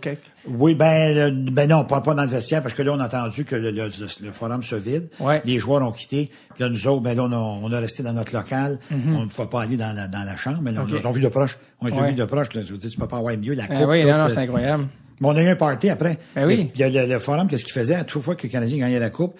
Oui, 0.47 0.75
ben, 0.75 1.15
le- 1.33 1.49
ben 1.51 1.67
non, 1.67 1.83
pas, 1.83 2.01
pas 2.01 2.13
dans 2.13 2.21
le 2.23 2.29
vestiaire, 2.29 2.61
parce 2.61 2.75
que 2.75 2.83
là, 2.83 2.93
on 2.93 2.99
a 2.99 3.07
entendu 3.07 3.43
que 3.43 3.55
le, 3.55 3.71
le, 3.71 3.89
le- 4.21 4.31
forum 4.31 4.61
se 4.61 4.75
vide. 4.75 5.07
Ouais. 5.19 5.41
Les 5.45 5.57
joueurs 5.57 5.81
ont 5.81 5.91
quitté. 5.91 6.29
Puis 6.53 6.63
là, 6.63 6.69
nous 6.69 6.87
autres, 6.87 7.01
ben 7.01 7.17
là, 7.17 7.23
on 7.23 7.31
a, 7.31 7.37
on 7.37 7.71
a 7.71 7.79
resté 7.79 8.03
dans 8.03 8.13
notre 8.13 8.35
local. 8.35 8.77
Mhm. 8.91 9.15
On 9.15 9.25
ne 9.25 9.29
pouvait 9.29 9.47
pas 9.49 9.63
aller 9.63 9.77
dans 9.77 9.93
la, 9.95 10.07
dans 10.07 10.23
la 10.23 10.35
chambre, 10.35 10.59
mais 10.61 10.71
là, 10.71 10.83
Ok. 10.83 10.89
on 10.91 10.99
nous 10.99 11.07
a 11.07 11.11
vu 11.11 11.21
de 11.21 11.29
proche. 11.29 11.57
On 11.81 11.87
a 11.87 11.91
Ouais. 11.91 12.09
vu 12.09 12.15
de 12.15 12.25
proche. 12.25 12.53
Là, 12.53 12.61
je 12.63 12.71
veux 12.71 12.77
dire, 12.77 12.89
tu 12.89 12.97
peux 12.97 13.07
pas 13.07 13.17
avoir 13.17 13.37
mieux 13.37 13.53
la 13.53 13.67
coupe. 13.67 13.77
Ah 13.79 13.87
oui, 13.87 14.01
toute, 14.01 14.09
non, 14.11 14.17
non, 14.17 14.29
c'est 14.29 14.37
incroyable. 14.37 14.87
mais 15.19 15.27
on 15.27 15.31
a 15.35 15.41
eu 15.43 15.47
un 15.47 15.55
party 15.55 15.89
après. 15.89 16.17
Ben 16.35 16.45
oui. 16.47 16.71
Puis 16.73 16.83
le, 16.89 17.05
le 17.05 17.19
forum, 17.19 17.47
qu'est-ce 17.47 17.63
qu'il 17.65 17.73
faisait? 17.73 17.95
À 17.95 18.03
toute 18.03 18.21
fois 18.23 18.35
que 18.35 18.43
le 18.47 18.51
Canadien 18.51 18.79
gagnait 18.79 18.99
la 18.99 19.09
coupe, 19.09 19.35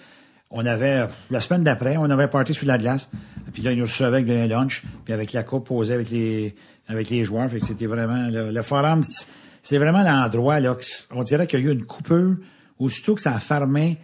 on 0.50 0.64
avait, 0.64 1.06
la 1.30 1.40
semaine 1.40 1.62
d'après, 1.62 1.96
on 1.96 2.04
avait 2.04 2.24
un 2.24 2.28
party 2.28 2.54
sur 2.54 2.66
la 2.66 2.78
glace. 2.78 3.10
Puis 3.52 3.62
là, 3.62 3.72
ils 3.72 3.78
nous 3.78 3.84
recevaient 3.84 4.18
avec 4.18 4.28
un 4.30 4.46
lunch, 4.46 4.84
puis 5.04 5.12
avec 5.12 5.32
la 5.32 5.42
coupe 5.42 5.66
posée 5.66 5.94
avec 5.94 6.10
les, 6.10 6.54
avec 6.86 7.10
les 7.10 7.24
joueurs. 7.24 7.50
Fait 7.50 7.58
que 7.58 7.66
c'était 7.66 7.86
vraiment, 7.86 8.28
le, 8.30 8.50
le 8.52 8.62
forum, 8.62 9.02
c'est 9.62 9.78
vraiment 9.78 10.02
l'endroit, 10.02 10.60
là, 10.60 10.76
on 11.14 11.22
dirait 11.22 11.46
qu'il 11.46 11.60
y 11.60 11.66
a 11.66 11.70
eu 11.70 11.72
une 11.72 11.84
coupure. 11.84 12.36
Aussitôt 12.78 13.14
que 13.16 13.20
ça 13.20 13.34
a 13.34 13.40
fermé, 13.40 13.98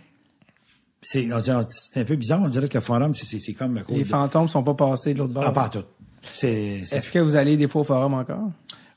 c'est, 1.01 1.29
c'est 1.69 2.01
un 2.01 2.05
peu 2.05 2.17
bizarre. 2.17 2.41
On 2.43 2.49
dirait 2.49 2.67
que 2.69 2.77
le 2.79 2.83
forum, 2.83 3.15
c'est, 3.15 3.27
c'est, 3.27 3.39
c'est 3.39 3.53
comme 3.53 3.75
le 3.75 3.85
Les 3.89 3.99
code. 4.03 4.05
fantômes 4.07 4.49
sont 4.49 4.63
pas 4.65 4.75
passés 4.75 5.15
de 5.15 5.19
l'autre 5.19 5.33
bord. 5.33 5.45
Ah, 5.47 5.53
pas 5.53 5.67
en 5.67 5.69
tout. 5.69 5.85
C'est, 6.31 6.81
Est-ce 6.93 7.11
que 7.11 7.19
vous 7.19 7.37
allez 7.37 7.57
des 7.57 7.69
fois 7.69 7.83
au 7.83 7.85
forum 7.85 8.15
encore? 8.15 8.51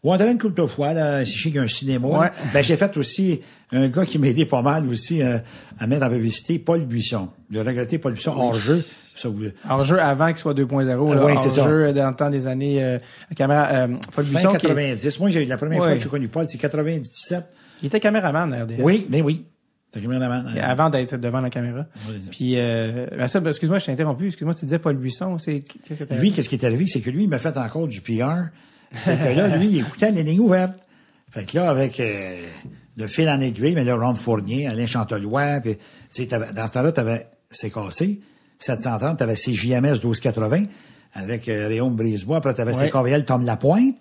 Ouais, 0.04 0.12
on 0.12 0.14
allait 0.14 0.32
une 0.32 0.38
couple 0.38 0.62
de 0.62 0.68
fois, 0.68 0.94
là, 0.94 1.24
je 1.24 1.32
sais 1.32 1.50
qu'il 1.50 1.56
y 1.56 1.60
a 1.60 1.64
un 1.64 1.68
cinéma. 1.68 2.08
Ouais. 2.08 2.28
Ben, 2.54 2.62
j'ai 2.64 2.78
fait 2.78 2.96
aussi 2.98 3.42
un 3.72 3.88
gars 3.90 4.06
qui 4.06 4.20
m'a 4.20 4.28
aidé 4.28 4.46
pas 4.46 4.62
mal 4.62 4.88
aussi 4.88 5.22
euh, 5.22 5.40
à 5.80 5.88
mettre 5.88 6.06
en 6.06 6.10
publicité, 6.10 6.60
Paul 6.60 6.82
Buisson. 6.86 7.30
Le 7.52 7.62
regretté 7.62 7.98
Paul 7.98 8.14
Buisson 8.14 8.32
hors 8.38 8.54
jeu. 8.56 8.84
Ça, 9.18 9.28
vous- 9.30 9.46
Hors 9.68 9.84
jeu 9.84 10.00
avant 10.00 10.28
qu'il 10.28 10.38
soit 10.38 10.54
2.0, 10.54 10.86
là. 10.86 11.26
Ouais, 11.26 11.32
hors 11.34 11.40
c'est 11.40 11.50
ça. 11.50 11.64
jeu 11.68 11.92
dans 11.94 12.10
le 12.10 12.16
temps 12.16 12.30
des 12.30 12.46
années, 12.46 12.84
euh, 12.84 13.00
caméra, 13.36 13.68
euh, 13.72 13.88
Paul 14.16 14.26
Buisson, 14.26 14.50
qui 14.54 14.68
est- 14.68 14.70
90. 14.70 15.20
Moi, 15.20 15.30
j'ai 15.32 15.46
la 15.46 15.58
première 15.58 15.80
Ouais. 15.82 15.88
fois 15.88 15.96
que 15.98 16.04
j'ai 16.04 16.10
connu 16.10 16.28
Paul, 16.28 16.46
c'est 16.48 16.60
97. 16.60 17.44
il 17.82 17.88
était 17.88 18.00
caméraman 18.00 18.54
à 18.54 18.64
RDS. 18.64 18.76
Oui, 18.80 19.08
mais 19.10 19.22
oui. 19.24 19.46
Avant 20.62 20.90
d'être 20.90 21.18
devant 21.18 21.42
la 21.42 21.50
caméra. 21.50 21.86
Oui. 22.10 22.16
Puis, 22.32 22.54
euh, 22.60 23.08
ben 23.18 23.28
ça, 23.28 23.40
ben, 23.40 23.50
excuse-moi, 23.50 23.80
je 23.80 23.86
t'ai 23.86 23.92
interrompu. 23.92 24.28
Excuse-moi, 24.28 24.56
tu 24.56 24.66
disais 24.66 24.80
Paul 24.80 24.96
Buisson. 24.98 25.38
C'est, 25.40 25.60
qu'est-ce 25.88 26.04
que 26.04 26.14
Lui, 26.16 26.32
qu'est-ce 26.32 26.50
qui 26.50 26.56
est 26.56 26.66
arrivé? 26.66 26.86
C'est 26.88 27.02
que 27.02 27.10
lui, 27.10 27.24
il 27.24 27.30
m'a 27.30 27.40
fait 27.40 27.58
encore 27.58 27.88
du 27.88 28.02
PR. 28.02 28.50
C'est 28.94 29.18
que 29.18 29.38
là, 29.38 29.58
lui, 29.58 29.68
il 29.68 29.80
écoutait 29.80 30.12
les 30.12 30.24
lignes 30.24 30.40
ouvertes. 30.40 30.74
Fait 31.30 31.44
que 31.46 31.58
là, 31.58 31.70
avec 31.70 32.00
euh, 32.00 32.42
le 32.96 33.08
fil 33.08 33.28
en 33.30 33.40
aiguille, 33.42 33.76
mais 33.76 33.84
là, 33.84 33.96
Ron 33.96 34.16
Fournier, 34.16 34.68
Alain 34.68 34.86
Chantelois, 34.86 35.60
puis, 35.62 35.78
dans 36.28 36.68
ce 36.68 36.74
temps-là, 36.74 36.92
t'avais, 36.94 37.28
c'est 37.50 37.70
cassé, 37.70 38.22
730, 38.60 39.20
t'avais 39.20 39.36
CJMS 39.36 39.94
1280, 40.00 40.66
avec 41.14 41.50
euh, 41.50 41.68
Réaume 41.68 41.96
Brisebois, 41.96 42.38
après 42.38 42.54
t'avais 42.54 42.76
Ouais. 42.76 42.90
CKVL 42.90 43.26
Tom 43.26 43.46
Lapointe, 43.46 43.96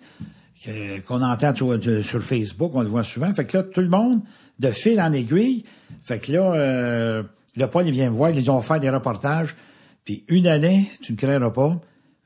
qu'on 1.07 1.21
entend 1.21 1.55
sur, 1.55 1.77
sur 2.03 2.21
Facebook, 2.21 2.71
on 2.73 2.81
le 2.81 2.89
voit 2.89 3.03
souvent. 3.03 3.33
Fait 3.33 3.45
que 3.45 3.57
là, 3.57 3.63
tout 3.63 3.81
le 3.81 3.89
monde, 3.89 4.21
de 4.59 4.71
fil 4.71 4.99
en 5.01 5.11
aiguille, 5.13 5.63
fait 6.03 6.19
que 6.19 6.31
là, 6.31 6.53
euh, 6.53 7.23
le 7.55 7.65
Paul, 7.67 7.85
il 7.85 7.91
vient 7.91 8.09
me 8.09 8.15
voir, 8.15 8.29
ils 8.31 8.51
ont 8.51 8.61
fait 8.61 8.79
des 8.79 8.89
reportages, 8.89 9.55
puis 10.05 10.23
une 10.27 10.47
année, 10.47 10.89
tu 11.01 11.13
ne 11.13 11.17
créeras 11.17 11.51
pas, 11.51 11.79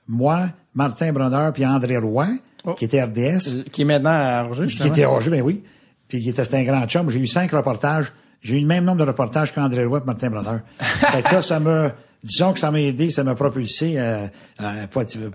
moi, 0.07 0.49
Martin 0.75 1.11
Bronner, 1.13 1.49
puis 1.53 1.65
André 1.65 1.97
Roy, 1.97 2.27
Oh. 2.63 2.73
qui 2.75 2.85
était 2.85 3.01
RDS, 3.01 3.63
Qui 3.71 3.81
est 3.81 3.85
maintenant 3.85 4.11
à 4.11 4.51
jeu. 4.53 4.67
qui 4.67 4.87
était 4.87 5.07
jeu, 5.19 5.31
ben 5.31 5.41
oui. 5.41 5.63
Puis 6.07 6.21
qui 6.21 6.29
était, 6.29 6.43
c'était 6.43 6.57
un 6.57 6.63
grand 6.63 6.85
chum. 6.85 7.09
J'ai 7.09 7.19
eu 7.19 7.25
cinq 7.25 7.51
reportages. 7.51 8.13
J'ai 8.41 8.57
eu 8.57 8.59
le 8.59 8.67
même 8.67 8.83
nombre 8.83 8.99
de 8.99 9.03
reportages 9.03 9.51
qu'André 9.51 9.85
Roy 9.85 9.99
et 9.99 10.05
Martin 10.05 10.29
Brodeur. 10.29 10.59
fait 10.79 11.23
que 11.23 11.33
là, 11.33 11.41
ça 11.41 11.59
m'a, 11.59 11.91
disons 12.23 12.53
que 12.53 12.59
ça 12.59 12.69
m'a 12.69 12.79
aidé, 12.79 13.09
ça 13.09 13.23
m'a 13.23 13.33
propulsé, 13.33 13.99
euh, 13.99 14.27
euh, 14.61 14.85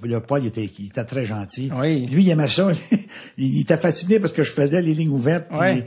le 0.05 0.19
Paul, 0.21 0.41
il 0.43 0.47
était, 0.47 0.71
il 0.79 0.87
était 0.87 1.05
très 1.05 1.25
gentil. 1.25 1.71
Oui. 1.77 2.07
Lui, 2.07 2.23
il 2.23 2.31
aimait 2.31 2.47
ça. 2.47 2.69
il 3.39 3.61
était 3.61 3.77
fasciné 3.77 4.21
parce 4.21 4.33
que 4.33 4.45
je 4.45 4.53
faisais 4.53 4.81
les 4.81 4.95
lignes 4.95 5.11
ouvertes. 5.11 5.47
Ouais. 5.53 5.85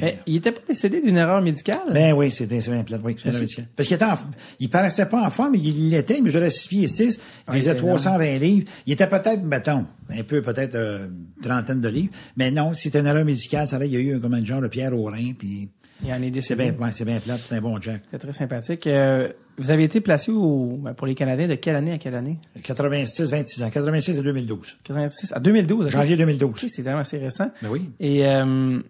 Mais 0.00 0.18
il 0.26 0.36
était 0.36 0.52
pas 0.52 0.60
décédé 0.66 1.00
d'une 1.00 1.16
erreur 1.16 1.42
médicale? 1.42 1.78
Ben 1.92 2.12
oui, 2.14 2.30
c'était 2.30 2.60
c'est 2.60 2.70
bien 2.70 2.82
plate, 2.84 3.00
oui. 3.04 3.16
c'est 3.22 3.32
c'est- 3.32 3.44
bien. 3.56 3.66
Parce 3.76 3.86
qu'il 3.88 3.94
était 3.96 4.04
en, 4.04 4.18
il 4.60 4.70
paraissait 4.70 5.06
pas 5.06 5.20
en 5.22 5.30
forme, 5.30 5.52
mais 5.52 5.58
il 5.58 5.90
l'était, 5.90 6.16
il 6.18 6.22
mesurait 6.24 6.50
6 6.50 6.68
pieds 6.68 6.86
6, 6.86 7.20
il 7.52 7.62
c'est 7.62 7.74
320 7.76 8.38
livres. 8.38 8.68
Il 8.86 8.92
était 8.94 9.06
peut-être, 9.06 9.42
mettons, 9.42 9.84
un 10.10 10.22
peu, 10.22 10.40
peut-être, 10.42 10.74
euh, 10.74 11.06
une 11.08 11.42
trentaine 11.42 11.80
de 11.80 11.88
livres. 11.88 12.12
Mais 12.36 12.50
non, 12.50 12.72
c'était 12.72 13.00
une 13.00 13.06
erreur 13.06 13.24
médicale, 13.24 13.68
ça 13.68 13.78
là, 13.78 13.84
il 13.84 13.92
y 13.92 13.96
a 13.96 14.00
eu 14.00 14.18
comme 14.20 14.34
un 14.34 14.44
genre 14.44 14.60
de 14.62 14.68
pierre 14.68 14.96
au 14.98 15.04
rein, 15.04 15.32
puis 15.38 15.68
Il 16.04 16.10
en 16.12 16.16
est 16.16 16.20
c'est 16.24 16.30
décédé. 16.30 16.70
bien, 16.72 16.86
ouais, 16.86 16.92
c'est 16.92 17.04
bien 17.04 17.20
plate, 17.20 17.40
c'est 17.46 17.54
un 17.54 17.60
bon 17.60 17.80
Jack. 17.80 18.02
C'est 18.10 18.18
très 18.18 18.32
sympathique. 18.32 18.86
Euh, 18.86 19.28
vous 19.58 19.70
avez 19.70 19.84
été 19.84 20.00
placé 20.00 20.32
au, 20.32 20.78
ben, 20.82 20.94
pour 20.94 21.06
les 21.06 21.14
Canadiens 21.14 21.46
de 21.46 21.54
quelle 21.56 21.76
année 21.76 21.92
à 21.92 21.98
quelle 21.98 22.14
année? 22.14 22.38
86, 22.62 23.30
26 23.30 23.62
ans. 23.62 23.70
86 23.70 24.18
et 24.18 24.22
2012. 24.22 24.78
86 24.84 25.32
à 25.34 25.40
2012. 25.40 25.86
ok. 25.86 25.92
Janvier 25.92 26.16
2012. 26.16 26.50
Ok, 26.50 26.64
c'est 26.68 26.80
vraiment 26.82 27.00
assez 27.00 27.18
récent. 27.18 27.50
Ben 27.62 27.68
oui. 27.70 27.90
Et 28.00 28.26
euh, 28.26 28.80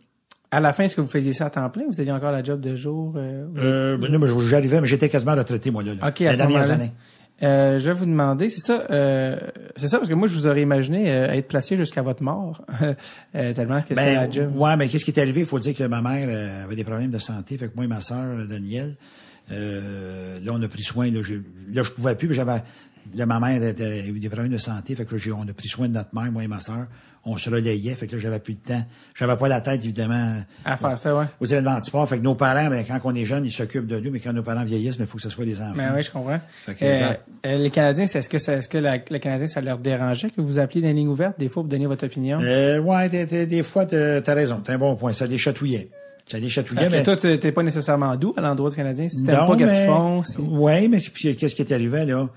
à 0.53 0.61
la 0.61 0.73
fin, 0.73 0.85
est-ce 0.85 0.95
que 0.95 1.01
vous 1.01 1.09
faisiez 1.09 1.33
ça 1.33 1.47
à 1.47 1.51
temps 1.51 1.69
plein? 1.71 1.85
Vous 1.91 1.99
aviez 2.01 2.13
encore 2.13 2.31
la 2.31 2.45
job 2.45 2.61
de 2.61 2.77
jour? 2.77 3.15
euh, 3.17 3.47
Euh, 3.59 3.97
ben 3.97 4.13
non, 4.13 4.19
mais 4.21 4.29
j'arrivais, 4.49 4.81
mais 4.81 4.87
j'étais 4.87 5.09
quasiment 5.09 5.35
retraité, 5.35 5.71
moi, 5.73 5.83
là. 5.83 5.95
là. 5.95 6.09
OK, 6.09 6.21
à 6.21 6.31
les 6.31 6.37
dernières 6.37 6.71
années. 6.71 6.93
Euh, 7.43 7.81
je 7.81 7.87
vais 7.89 7.93
vous 7.95 8.07
demander, 8.07 8.51
c'est 8.51 8.61
ça, 8.61 8.85
euh, 8.91 9.37
c'est 9.77 9.89
ça 9.89 9.97
parce 9.99 10.09
que 10.09 10.15
moi 10.15 10.29
je 10.29 10.35
vous 10.35 10.47
aurais 10.47 10.63
imaginé 10.63 11.11
euh, 11.11 11.33
être 11.33 11.49
placé 11.49 11.77
jusqu'à 11.77 12.01
votre 12.01 12.23
mort, 12.23 12.63
euh, 13.35 13.53
tellement 13.53 13.83
que 13.83 13.95
Ben, 13.95 14.15
la 14.15 14.31
job. 14.31 14.53
ouais, 14.55 14.77
mais 14.77 14.87
qu'est-ce 14.87 15.05
qui 15.05 15.11
est 15.11 15.19
arrivé? 15.19 15.41
Il 15.41 15.47
faut 15.47 15.59
dire 15.59 15.75
que 15.75 15.83
ma 15.83 16.01
mère 16.03 16.29
euh, 16.29 16.65
avait 16.65 16.77
des 16.77 16.85
problèmes 16.85 17.11
de 17.11 17.19
santé. 17.19 17.59
Fait 17.59 17.67
que 17.67 17.73
moi 17.75 17.85
et 17.85 17.89
ma 17.89 18.01
sœur, 18.01 18.47
Danielle, 18.49 18.95
euh, 19.51 20.39
là, 20.45 20.53
on 20.55 20.63
a 20.63 20.69
pris 20.69 20.83
soin. 20.85 21.11
Là, 21.11 21.21
je, 21.23 21.35
là, 21.73 21.83
je 21.83 21.91
pouvais 21.91 22.15
plus. 22.15 22.29
puis 22.29 22.37
J'avais, 22.37 22.63
là, 23.15 23.27
ma 23.27 23.41
mère 23.41 23.57
avait 23.57 24.07
eu 24.07 24.21
des 24.21 24.29
problèmes 24.29 24.53
de 24.53 24.59
santé. 24.59 24.95
Fait 24.95 25.05
que 25.05 25.33
on 25.33 25.43
a 25.49 25.53
pris 25.53 25.69
soin 25.69 25.89
de 25.89 25.95
notre 25.95 26.15
mère, 26.15 26.31
moi 26.31 26.45
et 26.45 26.49
ma 26.49 26.61
sœur. 26.61 26.87
On 27.25 27.37
se 27.37 27.49
relayait. 27.49 27.95
Fait 27.95 28.09
que 28.09 28.17
là, 28.17 28.19
j'avais 28.21 28.41
plus 28.41 28.55
de 28.55 28.61
temps. 28.67 28.83
J'avais 29.15 29.37
pas 29.37 29.47
la 29.47 29.61
tête, 29.61 29.85
évidemment, 29.85 30.43
À 30.65 30.77
faire 30.77 30.99
ça, 30.99 31.17
ouais. 31.17 31.27
aux 31.41 31.47
événements 31.47 31.79
de 31.79 31.85
sport. 31.85 32.09
Fait 32.09 32.19
que 32.19 32.23
nos 32.25 32.35
parents, 32.35 32.69
ben, 32.69 32.85
quand 32.87 32.99
on 33.05 33.15
est 33.15 33.25
jeune, 33.25 33.45
ils 33.45 33.53
s'occupent 33.53 33.87
de 33.87 34.01
nous. 34.01 34.11
Mais 34.11 34.19
quand 34.19 34.33
nos 34.33 34.43
parents 34.43 34.65
vieillissent, 34.65 34.97
il 34.99 35.07
faut 35.07 35.19
que 35.19 35.23
ce 35.23 35.29
soit 35.29 35.45
des 35.45 35.61
enfants. 35.61 35.75
Ben 35.77 35.93
oui, 35.95 36.03
je 36.03 36.11
comprends. 36.11 36.41
Fait 36.67 36.75
que, 36.75 36.85
Euh, 36.85 37.13
euh, 37.47 37.59
les 37.59 37.71
Canadiens, 37.71 38.07
c'est- 38.09 38.19
est-ce 38.19 38.29
que 38.29 38.39
ça, 38.39 38.55
est-ce 38.55 38.69
que 38.69 38.79
la- 38.79 38.97
le 39.09 39.19
Canadien, 39.21 39.47
ça 39.47 39.61
leur 39.61 39.79
dérangeait 39.79 40.31
que 40.31 40.41
vous 40.41 40.59
appeliez 40.59 40.81
dans 40.83 40.89
les 40.89 40.95
lignes 40.95 41.09
ouvertes 41.09 41.39
des 41.39 41.49
fois 41.49 41.63
pour 41.63 41.71
donner 41.71 41.87
votre 41.87 42.05
opinion? 42.07 42.41
Euh, 42.43 42.81
ouais, 42.81 43.09
des, 43.09 43.25
des- 43.27 43.47
des 43.47 43.63
fois, 43.63 43.87
t'as 43.87 44.21
t'as 44.21 44.35
raison. 44.35 44.61
T'as 44.65 44.75
un 44.75 44.79
bon 44.79 44.97
point. 44.97 45.13
Ça 45.13 45.27
les 45.27 45.39
chatouillait. 45.39 45.91
Ça 46.27 46.39
les 46.41 46.49
chatouillait. 46.49 46.91
Mais- 46.91 47.03
toi, 47.05 47.17
t'es 47.17 47.53
pas 47.53 47.63
nécessairement 47.63 48.17
doux 48.17 48.35
à 48.37 48.41
l'endroit 48.41 48.71
du 48.71 48.77
Canadien. 48.77 49.09
Si 49.09 49.23
t'aimes 49.25 49.47
pas 49.47 49.57
qu'est-ce 49.57 49.75
qu'ils 49.75 49.87
font, 49.87 50.23
c'est- 50.25 50.39
Oui, 50.41 50.89
mais 50.89 50.99
puis, 50.99 51.37
qu'est-ce 51.37 51.55
qui 51.55 51.63
est 51.63 51.73
arrivé, 51.73 52.05
là? 52.05 52.29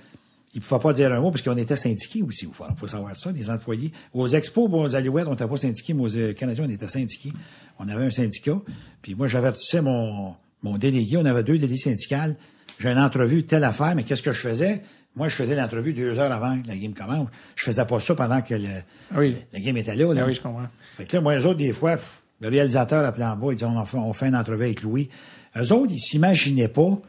Il 0.56 0.62
ne 0.62 0.66
pouvait 0.66 0.80
pas 0.80 0.94
dire 0.94 1.12
un 1.12 1.20
mot 1.20 1.32
parce 1.32 1.42
qu'on 1.42 1.58
était 1.58 1.76
syndiqués 1.76 2.22
aussi. 2.22 2.48
Il 2.48 2.76
faut, 2.78 2.88
savoir 2.88 3.16
ça, 3.16 3.30
les 3.32 3.50
employés. 3.50 3.92
Aux 4.14 4.30
expos, 4.30 4.70
aux 4.72 4.96
Alouettes, 4.96 5.28
on 5.28 5.32
n'était 5.32 5.48
pas 5.48 5.58
syndiqués, 5.58 5.94
mais 5.94 6.04
aux 6.04 6.18
euh, 6.18 6.34
Canadiens, 6.34 6.64
on 6.66 6.70
était 6.70 6.88
syndiqués. 6.88 7.34
On 7.78 7.90
avait 7.90 8.06
un 8.06 8.10
syndicat. 8.10 8.58
Puis 9.02 9.16
moi, 9.16 9.28
j'avertissais 9.28 9.82
mon, 9.82 10.34
mon 10.64 10.78
délégué. 10.78 11.18
On 11.18 11.26
avait 11.26 11.44
deux 11.44 11.58
délégués 11.58 11.78
syndicales. 11.78 12.38
J'ai 12.80 12.90
une 12.90 13.00
entrevue, 13.00 13.44
telle 13.44 13.66
affaire, 13.66 13.96
mais 13.96 14.04
qu'est-ce 14.04 14.22
que 14.22 14.32
je 14.32 14.40
faisais? 14.40 14.82
Moi, 15.18 15.28
je 15.28 15.36
faisais 15.36 15.56
l'entrevue 15.56 15.92
deux 15.92 16.18
heures 16.20 16.32
avant 16.32 16.62
que 16.62 16.68
la 16.68 16.78
game 16.78 16.94
commence. 16.94 17.28
Je 17.56 17.64
faisais 17.66 17.86
pas 17.86 18.00
ça 18.00 18.16
pendant 18.16 18.42
que 18.42 18.56
le, 18.56 18.68
Ah 19.14 19.20
oui. 19.20 19.36
la 19.52 19.60
game 19.60 19.76
était 19.76 19.96
là. 19.96 20.14
là. 20.14 20.22
Ah 20.24 20.28
oui, 20.28 20.34
je 20.36 20.42
comprends. 20.42 20.68
Fait 20.96 21.06
que 21.06 21.18
là, 21.18 21.22
moi, 21.22 21.38
eux 21.38 21.46
autres, 21.46 21.60
des 21.60 21.74
fois, 21.74 21.98
le 22.40 22.48
réalisateur 22.50 23.06
appelait 23.06 23.26
en 23.26 23.36
bas, 23.36 23.48
il 23.52 23.58
dit, 23.58 23.66
on, 23.66 23.86
fait, 23.86 23.98
on 23.98 24.14
fait 24.14 24.28
une 24.28 24.36
entrevue 24.36 24.64
avec 24.64 24.82
Louis. 24.82 25.10
Eux 25.58 25.72
autres, 25.74 25.92
ils 25.92 26.00
s'imaginaient 26.00 26.68
pas 26.70 27.00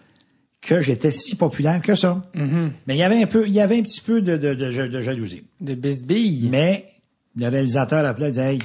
que 0.66 0.82
j'étais 0.82 1.12
si 1.12 1.36
populaire 1.36 1.80
que 1.80 1.94
ça. 1.94 2.22
Mais 2.34 2.94
il 2.94 2.96
y 2.96 3.02
avait 3.02 3.22
un 3.22 3.26
peu, 3.26 3.46
il 3.46 3.52
y 3.52 3.60
avait 3.60 3.78
un 3.78 3.82
petit 3.82 4.00
peu 4.00 4.20
de, 4.20 4.36
de, 4.36 4.54
de, 4.54 4.86
de 4.88 5.00
jalousie. 5.00 5.44
De 5.60 5.74
bisbille. 5.74 6.48
Mais 6.50 6.86
le 7.36 7.48
réalisateur 7.48 8.04
appelait, 8.04 8.28
disait, 8.30 8.54
hey, 8.56 8.58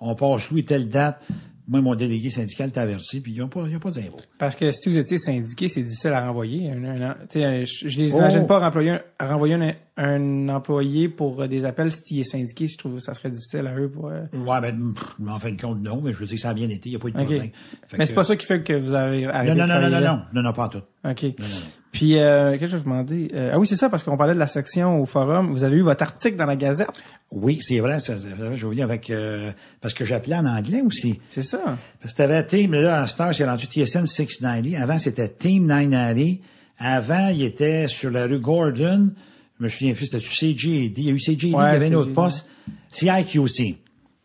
on 0.00 0.14
passe 0.14 0.50
Louis 0.50 0.64
telle 0.64 0.88
date. 0.88 1.20
Moi, 1.68 1.82
mon 1.82 1.94
délégué 1.94 2.30
syndical 2.30 2.72
t'a 2.72 2.80
averti, 2.82 3.20
puis 3.20 3.32
pas, 3.48 3.60
ils 3.68 3.76
ont 3.76 3.78
pas 3.78 3.92
mot. 4.10 4.16
Parce 4.38 4.56
que 4.56 4.70
si 4.70 4.88
vous 4.88 4.96
étiez 4.96 5.18
syndiqué, 5.18 5.68
c'est 5.68 5.82
difficile 5.82 6.10
à 6.12 6.26
renvoyer. 6.26 6.70
Un, 6.70 6.82
un- 6.84 7.16
je, 7.64 7.86
je 7.88 7.98
les 7.98 8.10
imagine 8.16 8.40
Oh. 8.44 8.46
pas 8.46 8.58
renvoyer 8.58 8.96
renvoyer 9.20 9.54
un, 9.54 9.72
un 9.98 10.48
employé 10.48 11.08
pour 11.10 11.42
euh, 11.42 11.46
des 11.46 11.66
appels 11.66 11.92
s'il 11.92 12.20
est 12.20 12.24
syndiqué. 12.24 12.66
Je 12.68 12.78
trouve 12.78 12.94
que 12.94 13.00
ça 13.00 13.12
serait 13.12 13.30
difficile 13.30 13.66
à 13.66 13.78
eux. 13.78 13.90
Pour, 13.90 14.08
euh, 14.08 14.22
Ouais, 14.32 14.60
ben, 14.62 14.94
pff, 14.94 15.16
en 15.28 15.38
fin 15.38 15.50
de 15.52 15.60
compte, 15.60 15.82
non, 15.82 16.00
mais 16.02 16.12
je 16.12 16.18
veux 16.18 16.26
dire 16.26 16.36
que 16.36 16.40
ça 16.40 16.50
a 16.50 16.54
bien 16.54 16.68
été, 16.70 16.88
il 16.88 16.92
n'y 16.92 16.96
a 16.96 16.98
pas 16.98 17.08
eu 17.08 17.12
de 17.12 17.16
problème. 17.18 17.40
Fait 17.42 17.52
Mais 17.92 17.98
que- 17.98 18.04
c'est 18.06 18.14
pas 18.14 18.24
ça 18.24 18.36
qui 18.36 18.46
fait 18.46 18.62
que 18.62 18.72
vous 18.72 18.94
avez 18.94 19.26
arrêté 19.26 19.54
Non, 19.54 19.66
non, 19.66 19.74
de 19.74 19.80
non, 19.80 19.90
non, 19.90 20.00
non, 20.00 20.06
non, 20.06 20.22
non, 20.32 20.42
non, 20.42 20.52
pas 20.54 20.68
tout. 20.68 20.78
OK. 20.78 20.84
Non, 21.04 21.10
non, 21.38 21.44
non. 21.44 21.66
Puis, 21.90 22.18
euh, 22.18 22.52
qu'est-ce 22.52 22.60
que 22.60 22.66
je 22.66 22.72
vais 22.72 22.78
vous 22.78 22.84
demander? 22.90 23.28
Euh, 23.34 23.50
ah 23.54 23.58
oui, 23.58 23.66
c'est 23.66 23.74
ça, 23.76 23.88
parce 23.88 24.02
qu'on 24.04 24.16
parlait 24.16 24.34
de 24.34 24.38
la 24.38 24.46
section 24.46 25.00
au 25.00 25.06
forum. 25.06 25.50
Vous 25.52 25.64
avez 25.64 25.76
eu 25.76 25.80
votre 25.80 26.02
article 26.02 26.36
dans 26.36 26.44
la 26.46 26.54
Gazette? 26.56 26.88
Oui, 27.32 27.58
c'est 27.62 27.80
vrai, 27.80 27.98
ça, 27.98 28.14
je 28.54 28.66
vous 28.66 28.74
dis 28.74 28.82
avec, 28.82 29.08
euh, 29.10 29.50
parce 29.80 29.94
que 29.94 30.04
j'appelais 30.04 30.36
en 30.36 30.44
anglais 30.46 30.82
aussi. 30.82 31.18
C'est 31.30 31.42
ça. 31.42 31.60
Parce 32.00 32.12
que 32.12 32.18
t'avais 32.18 32.44
Team, 32.46 32.72
là, 32.72 33.00
à 33.02 33.06
Star, 33.06 33.34
c'est 33.34 33.44
rendu 33.46 33.66
TSN 33.66 34.04
690. 34.06 34.76
Avant, 34.76 34.98
c'était 34.98 35.28
Team 35.28 35.66
990. 35.66 36.40
Avant, 36.78 37.28
il 37.28 37.42
était 37.42 37.88
sur 37.88 38.10
la 38.10 38.26
rue 38.26 38.38
Gordon. 38.38 39.10
Je 39.58 39.64
me 39.64 39.68
souviens 39.68 39.94
plus, 39.94 40.06
c'était 40.06 40.20
sur 40.20 40.32
CJD. 40.32 40.98
Il 40.98 41.04
y 41.04 41.08
a 41.08 41.12
eu 41.12 41.18
CJD, 41.18 41.54
Ouais, 41.54 41.64
il 41.70 41.72
y 41.72 41.76
avait 41.76 41.86
un 41.90 41.94
autre 41.94 42.12
poste. 42.12 42.48
CIQC. 42.90 43.76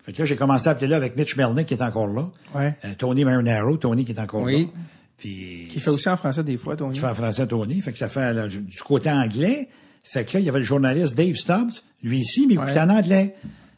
Fait 0.05 0.11
que 0.11 0.19
là, 0.19 0.25
j'ai 0.25 0.35
commencé 0.35 0.67
à 0.67 0.71
appeler 0.73 0.87
là 0.87 0.97
avec 0.97 1.15
Mitch 1.15 1.35
Melnick, 1.37 1.65
qui 1.67 1.73
est 1.75 1.81
encore 1.81 2.07
là. 2.07 2.29
Ouais. 2.53 2.75
Euh, 2.83 2.89
Tony 2.97 3.23
Marinaro, 3.23 3.77
Tony 3.77 4.03
qui 4.03 4.11
est 4.11 4.19
encore 4.19 4.41
Oui. 4.43 4.63
là. 4.65 4.79
Puis, 5.23 5.69
Qui 5.71 5.79
fait 5.79 5.89
aussi 5.89 6.09
en 6.09 6.17
français 6.17 6.43
des 6.43 6.57
fois, 6.57 6.75
Tony. 6.75 6.95
tu 6.95 6.99
fais 6.99 7.07
en 7.07 7.15
français, 7.15 7.47
Tony. 7.47 7.79
Fait 7.79 7.93
que 7.93 7.97
ça 7.97 8.09
fait 8.09 8.33
là, 8.33 8.49
du 8.49 8.61
côté 8.85 9.09
anglais. 9.09 9.69
Fait 10.03 10.25
que 10.25 10.33
là, 10.33 10.41
il 10.41 10.45
y 10.45 10.49
avait 10.49 10.59
le 10.59 10.65
journaliste 10.65 11.15
Dave 11.15 11.35
Stubbs, 11.35 11.71
lui 12.03 12.19
ici, 12.19 12.45
mais 12.45 12.55
il 12.55 12.59
Ouais. 12.59 12.77
en 12.77 12.89
anglais. 12.89 13.33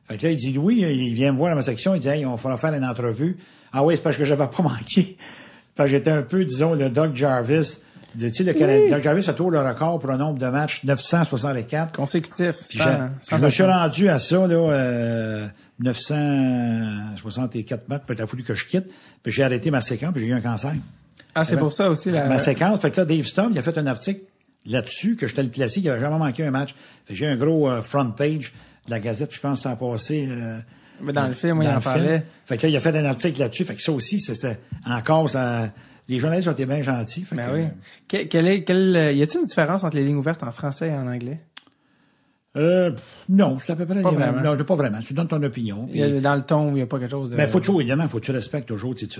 Fait 0.08 0.18
que 0.18 0.24
là, 0.26 0.32
il 0.32 0.38
dit, 0.38 0.54
Louis, 0.54 0.78
il 0.80 1.14
vient 1.14 1.32
me 1.34 1.38
voir 1.38 1.52
dans 1.52 1.58
ma 1.58 1.62
section, 1.62 1.94
il 1.94 2.02
dit, 2.02 2.08
hey, 2.08 2.26
on 2.26 2.34
va 2.34 2.58
faire 2.58 2.74
une 2.74 2.84
entrevue. 2.84 3.38
Ah 3.72 3.84
oui, 3.84 3.94
c'est 3.96 4.02
parce 4.02 4.18
que 4.18 4.26
j'avais 4.26 4.48
pas 4.48 4.58
manqué. 4.64 5.18
Fait 5.78 5.84
que 5.84 5.88
j'étais 5.88 6.10
un 6.10 6.24
peu, 6.24 6.44
disons, 6.46 6.74
le 6.74 6.90
Doug 6.90 7.16
Jarvis. 7.16 7.78
Tu 8.18 8.28
sais, 8.32 8.44
le 8.44 8.54
Canadien, 8.54 8.90
Doug 8.90 9.04
Jarvis 9.04 9.30
a 9.30 9.34
toujours 9.34 9.52
le 9.52 9.60
record 9.60 10.00
pour 10.00 10.10
le 10.10 10.18
nombre 10.18 10.40
de 10.40 10.48
matchs, 10.48 10.84
964. 10.84 11.96
Consécutif. 11.96 12.56
Puis 12.70 12.80
je 13.30 13.36
me 13.46 13.50
suis 13.52 13.64
rendu 13.64 14.10
à 14.10 14.18
ça, 14.18 14.48
là, 14.48 14.56
euh, 14.72 15.46
964 15.80 17.88
matchs, 17.90 18.02
puis 18.08 18.16
il 18.18 18.22
a 18.22 18.26
fallu 18.28 18.42
que 18.44 18.56
je 18.56 18.66
quitte. 18.66 18.86
Puis 19.22 19.32
j'ai 19.32 19.44
arrêté 19.44 19.70
ma 19.70 19.82
séquence, 19.82 20.12
puis 20.14 20.22
j'ai 20.24 20.30
eu 20.30 20.34
un 20.34 20.42
cancer. 20.42 20.74
Ah, 21.36 21.46
c'est 21.46 21.58
pour 21.58 21.74
ça 21.74 21.90
aussi. 21.90 22.10
La... 22.12 22.28
Ma 22.28 22.38
séquence, 22.38 22.80
fait 22.82 22.92
que 22.92 23.02
là, 23.02 23.06
Dave 23.06 23.24
Stubb, 23.26 23.50
il 23.52 23.60
a 23.60 23.62
fait 23.62 23.78
un 23.78 23.86
article 23.88 24.22
là-dessus 24.66 25.16
que 25.16 25.28
j'étais 25.28 25.44
le 25.44 25.50
placé, 25.50 25.82
qu'il 25.82 25.90
avait 25.90 26.00
jamais 26.00 26.18
manqué 26.18 26.44
un 26.46 26.52
match. 26.52 26.74
Fait 27.06 27.14
que 27.14 27.20
j'ai 27.20 27.28
un 27.28 27.36
gros 27.36 27.70
euh, 27.70 27.82
front 27.82 28.10
page 28.12 28.54
de 28.88 28.92
la 28.92 29.00
Gazette, 29.00 29.30
puis 29.30 29.38
je 29.38 29.42
pense 29.42 29.60
que 29.60 29.64
ça 29.64 29.72
a 29.72 29.76
passé... 29.76 30.28
euh, 30.30 30.58
Mais 31.02 31.14
dans 31.14 31.28
le 31.28 31.34
film, 31.34 31.60
oui, 31.60 31.66
il 31.66 31.70
en 31.76 31.82
parlait. 31.82 32.24
Fait 32.46 32.58
que 32.58 32.64
là, 32.64 32.70
il 32.70 32.76
a 32.76 32.80
fait 32.80 32.98
un 32.98 33.06
article 33.06 33.40
là-dessus. 33.40 33.66
Fait 33.66 33.76
que 33.76 33.82
ça 33.82 33.92
aussi, 33.92 34.20
c'est 34.20 34.60
encore 34.86 35.30
ça... 35.30 35.72
Les 36.08 36.20
journalistes 36.20 36.48
ont 36.48 36.52
été 36.52 36.68
bien 36.68 36.82
gentils. 36.84 37.24
Fait 37.24 37.36
Ben 37.36 37.48
que, 37.48 37.56
oui. 37.56 37.64
Que- 38.08 38.24
quelle 38.28 38.48
est, 38.48 38.64
quelle, 38.64 38.96
euh, 38.96 39.12
y 39.12 39.24
a-t-il 39.24 39.40
une 39.40 39.46
différence 39.46 39.84
entre 39.84 39.96
les 39.98 40.04
lignes 40.04 40.18
ouvertes 40.18 40.44
en 40.44 40.52
français 40.52 40.90
et 40.90 40.92
en 40.94 41.08
anglais? 41.08 41.40
Euh, 42.56 42.92
non, 43.28 43.58
c'est 43.60 43.74
à 43.74 43.76
peu 43.76 43.86
près... 43.86 44.02
Pas 44.02 44.12
vraiment. 44.12 44.42
Non, 44.42 44.64
pas 44.64 44.76
vraiment. 44.76 45.00
Tu 45.02 45.14
donnes 45.14 45.28
ton 45.28 45.42
opinion. 45.44 45.90
Il 45.92 46.00
y 46.00 46.04
a- 46.04 46.22
dans 46.22 46.36
le 46.36 46.42
ton, 46.42 46.70
il 46.70 46.76
n'y 46.76 46.82
a 46.82 46.86
pas 46.86 47.00
quelque 47.00 47.12
chose 47.12 47.30
de... 47.30 47.36
Ben, 47.36 47.48
faut 47.48 47.60
toujours, 47.60 47.82
évidemment, 47.82 48.08
faut 48.08 48.20
que 48.20 48.26
tu 48.26 48.32
respectes 48.32 48.68
toujours, 48.68 48.96
tu, 48.96 49.06
sais, 49.06 49.12
tu, 49.12 49.20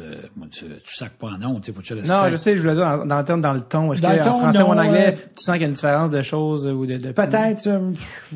tu, 0.52 0.66
tu 0.84 0.96
sacs 0.96 1.14
pas 1.14 1.28
en 1.28 1.44
honte, 1.44 1.62
tu 1.62 1.66
sais, 1.68 1.74
faut 1.74 1.82
que 1.82 1.86
tu 1.86 1.94
respectes. 1.94 2.14
Non, 2.14 2.30
je 2.30 2.36
sais, 2.38 2.56
je 2.56 2.62
voulais 2.62 2.76
dire 2.76 2.86
dans, 2.86 3.06
dans 3.06 3.18
le 3.18 3.26
terme, 3.26 3.42
dans 3.42 3.54
le 3.54 3.62
ton. 3.62 3.92
Est-ce 3.92 4.02
qu'en 4.02 4.40
français 4.40 4.62
ou 4.62 4.68
en 4.68 4.78
anglais, 4.78 5.16
euh, 5.18 5.22
tu 5.38 5.44
sens 5.44 5.54
qu'il 5.56 5.62
y 5.62 5.66
a 5.66 5.68
une 5.68 5.74
différence 5.74 6.10
de 6.12 6.22
choses 6.22 6.68
ou 6.68 6.86
de... 6.86 6.98
de 6.98 7.12
Peut-être, 7.12 7.68
euh, 7.68 7.92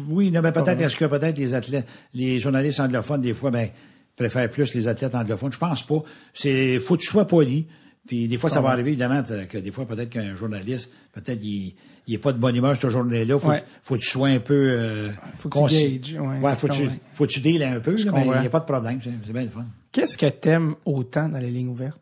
oui, 0.09 0.31
non, 0.31 0.41
mais 0.41 0.51
peut-être, 0.51 0.81
est-ce 0.81 0.97
que 0.97 1.05
peut-être 1.05 1.37
les 1.37 1.53
athlètes, 1.53 1.87
les 2.13 2.39
journalistes 2.39 2.79
anglophones, 2.79 3.21
des 3.21 3.33
fois, 3.33 3.51
ben, 3.51 3.69
préfèrent 4.17 4.49
plus 4.49 4.73
les 4.75 4.87
athlètes 4.89 5.15
anglophones? 5.15 5.53
Je 5.53 5.57
pense 5.57 5.83
pas. 5.83 6.03
C'est, 6.33 6.77
faut 6.79 6.95
que 6.97 7.01
tu 7.01 7.07
sois 7.07 7.25
poli. 7.25 7.67
Puis 8.07 8.27
des 8.27 8.37
fois, 8.39 8.49
ça 8.49 8.59
va 8.59 8.69
arriver, 8.69 8.89
évidemment, 8.89 9.21
que 9.47 9.57
des 9.59 9.71
fois, 9.71 9.85
peut-être 9.85 10.09
qu'un 10.09 10.33
journaliste, 10.33 10.89
peut-être, 11.13 11.43
il, 11.43 11.75
il 12.09 12.15
est 12.15 12.17
pas 12.19 12.33
de 12.33 12.37
bonne 12.39 12.55
humeur 12.55 12.75
cette 12.75 12.89
journée-là. 12.89 13.37
Faut, 13.39 13.49
Ouais. 13.49 13.63
faut 13.83 13.95
que 13.95 13.99
tu 14.01 14.07
sois 14.09 14.29
un 14.29 14.39
peu, 14.39 14.53
euh, 14.55 15.09
Faut 15.37 15.47
que 15.49 15.67
tu 15.69 15.99
gages, 15.99 16.19
ouais, 16.19 16.39
ouais, 16.39 16.55
faut 16.55 16.67
que 16.67 16.73
tu, 16.73 16.89
faut 17.13 17.25
que 17.25 17.31
tu 17.31 17.39
deals 17.39 17.63
un 17.63 17.79
peu, 17.79 17.95
mais 18.11 18.25
il 18.25 18.41
n'y 18.41 18.47
a 18.47 18.49
pas 18.49 18.59
de 18.59 18.65
problème. 18.65 18.99
C'est, 19.01 19.11
c'est 19.23 19.31
bien 19.33 19.43
le 19.43 19.49
fun. 19.49 19.65
Qu'est-ce 19.91 20.17
que 20.17 20.25
t'aimes 20.27 20.75
autant 20.85 21.29
dans 21.29 21.37
les 21.39 21.49
lignes 21.51 21.69
ouvertes? 21.69 21.99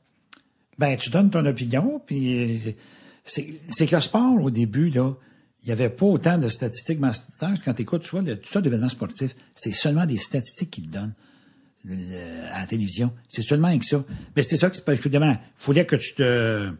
Ben, 0.78 0.95
tu 0.97 1.10
donnes 1.10 1.30
ton 1.30 1.45
opinion, 1.45 2.01
puis 2.05 2.58
euh, 2.68 2.72
c'est 3.26 3.47
c'est 3.70 3.86
que 3.88 3.95
le 3.95 4.01
sport, 4.01 4.41
au 4.41 4.49
début, 4.51 4.89
là, 4.89 5.14
il 5.64 5.66
n'y 5.68 5.72
avait 5.72 5.89
pas 5.89 6.05
autant 6.05 6.38
de 6.38 6.47
statistiques. 6.47 6.99
Mais 6.99 7.10
quand 7.66 7.74
tu 7.74 7.82
écoutes, 7.82 8.03
tu 8.03 8.12
vois, 8.12 8.22
le, 8.22 8.38
tout 8.39 8.53
tas 8.53 8.62
d'événements 8.62 8.88
sportifs, 8.89 9.36
c'est 9.55 9.72
seulement 9.74 10.05
des 10.05 10.18
statistiques 10.18 10.72
qu'ils 10.72 10.88
te 10.88 10.93
donnent 10.97 11.14
à 12.51 12.60
la 12.62 12.66
télévision. 12.68 13.12
C'est 13.28 13.41
seulement 13.41 13.68
avec 13.70 13.84
ça. 13.84 14.03
Mais 14.36 14.41
c'était 14.43 14.58
ça 14.58 14.70
que 14.70 14.76
c'est 14.76 14.86
parce 14.86 14.97
que, 14.99 15.03
évidemment, 15.08 15.32
il 15.32 15.66
fallait 15.66 15.86
que 15.86 15.95
tu 15.95 16.14
te... 16.16 16.72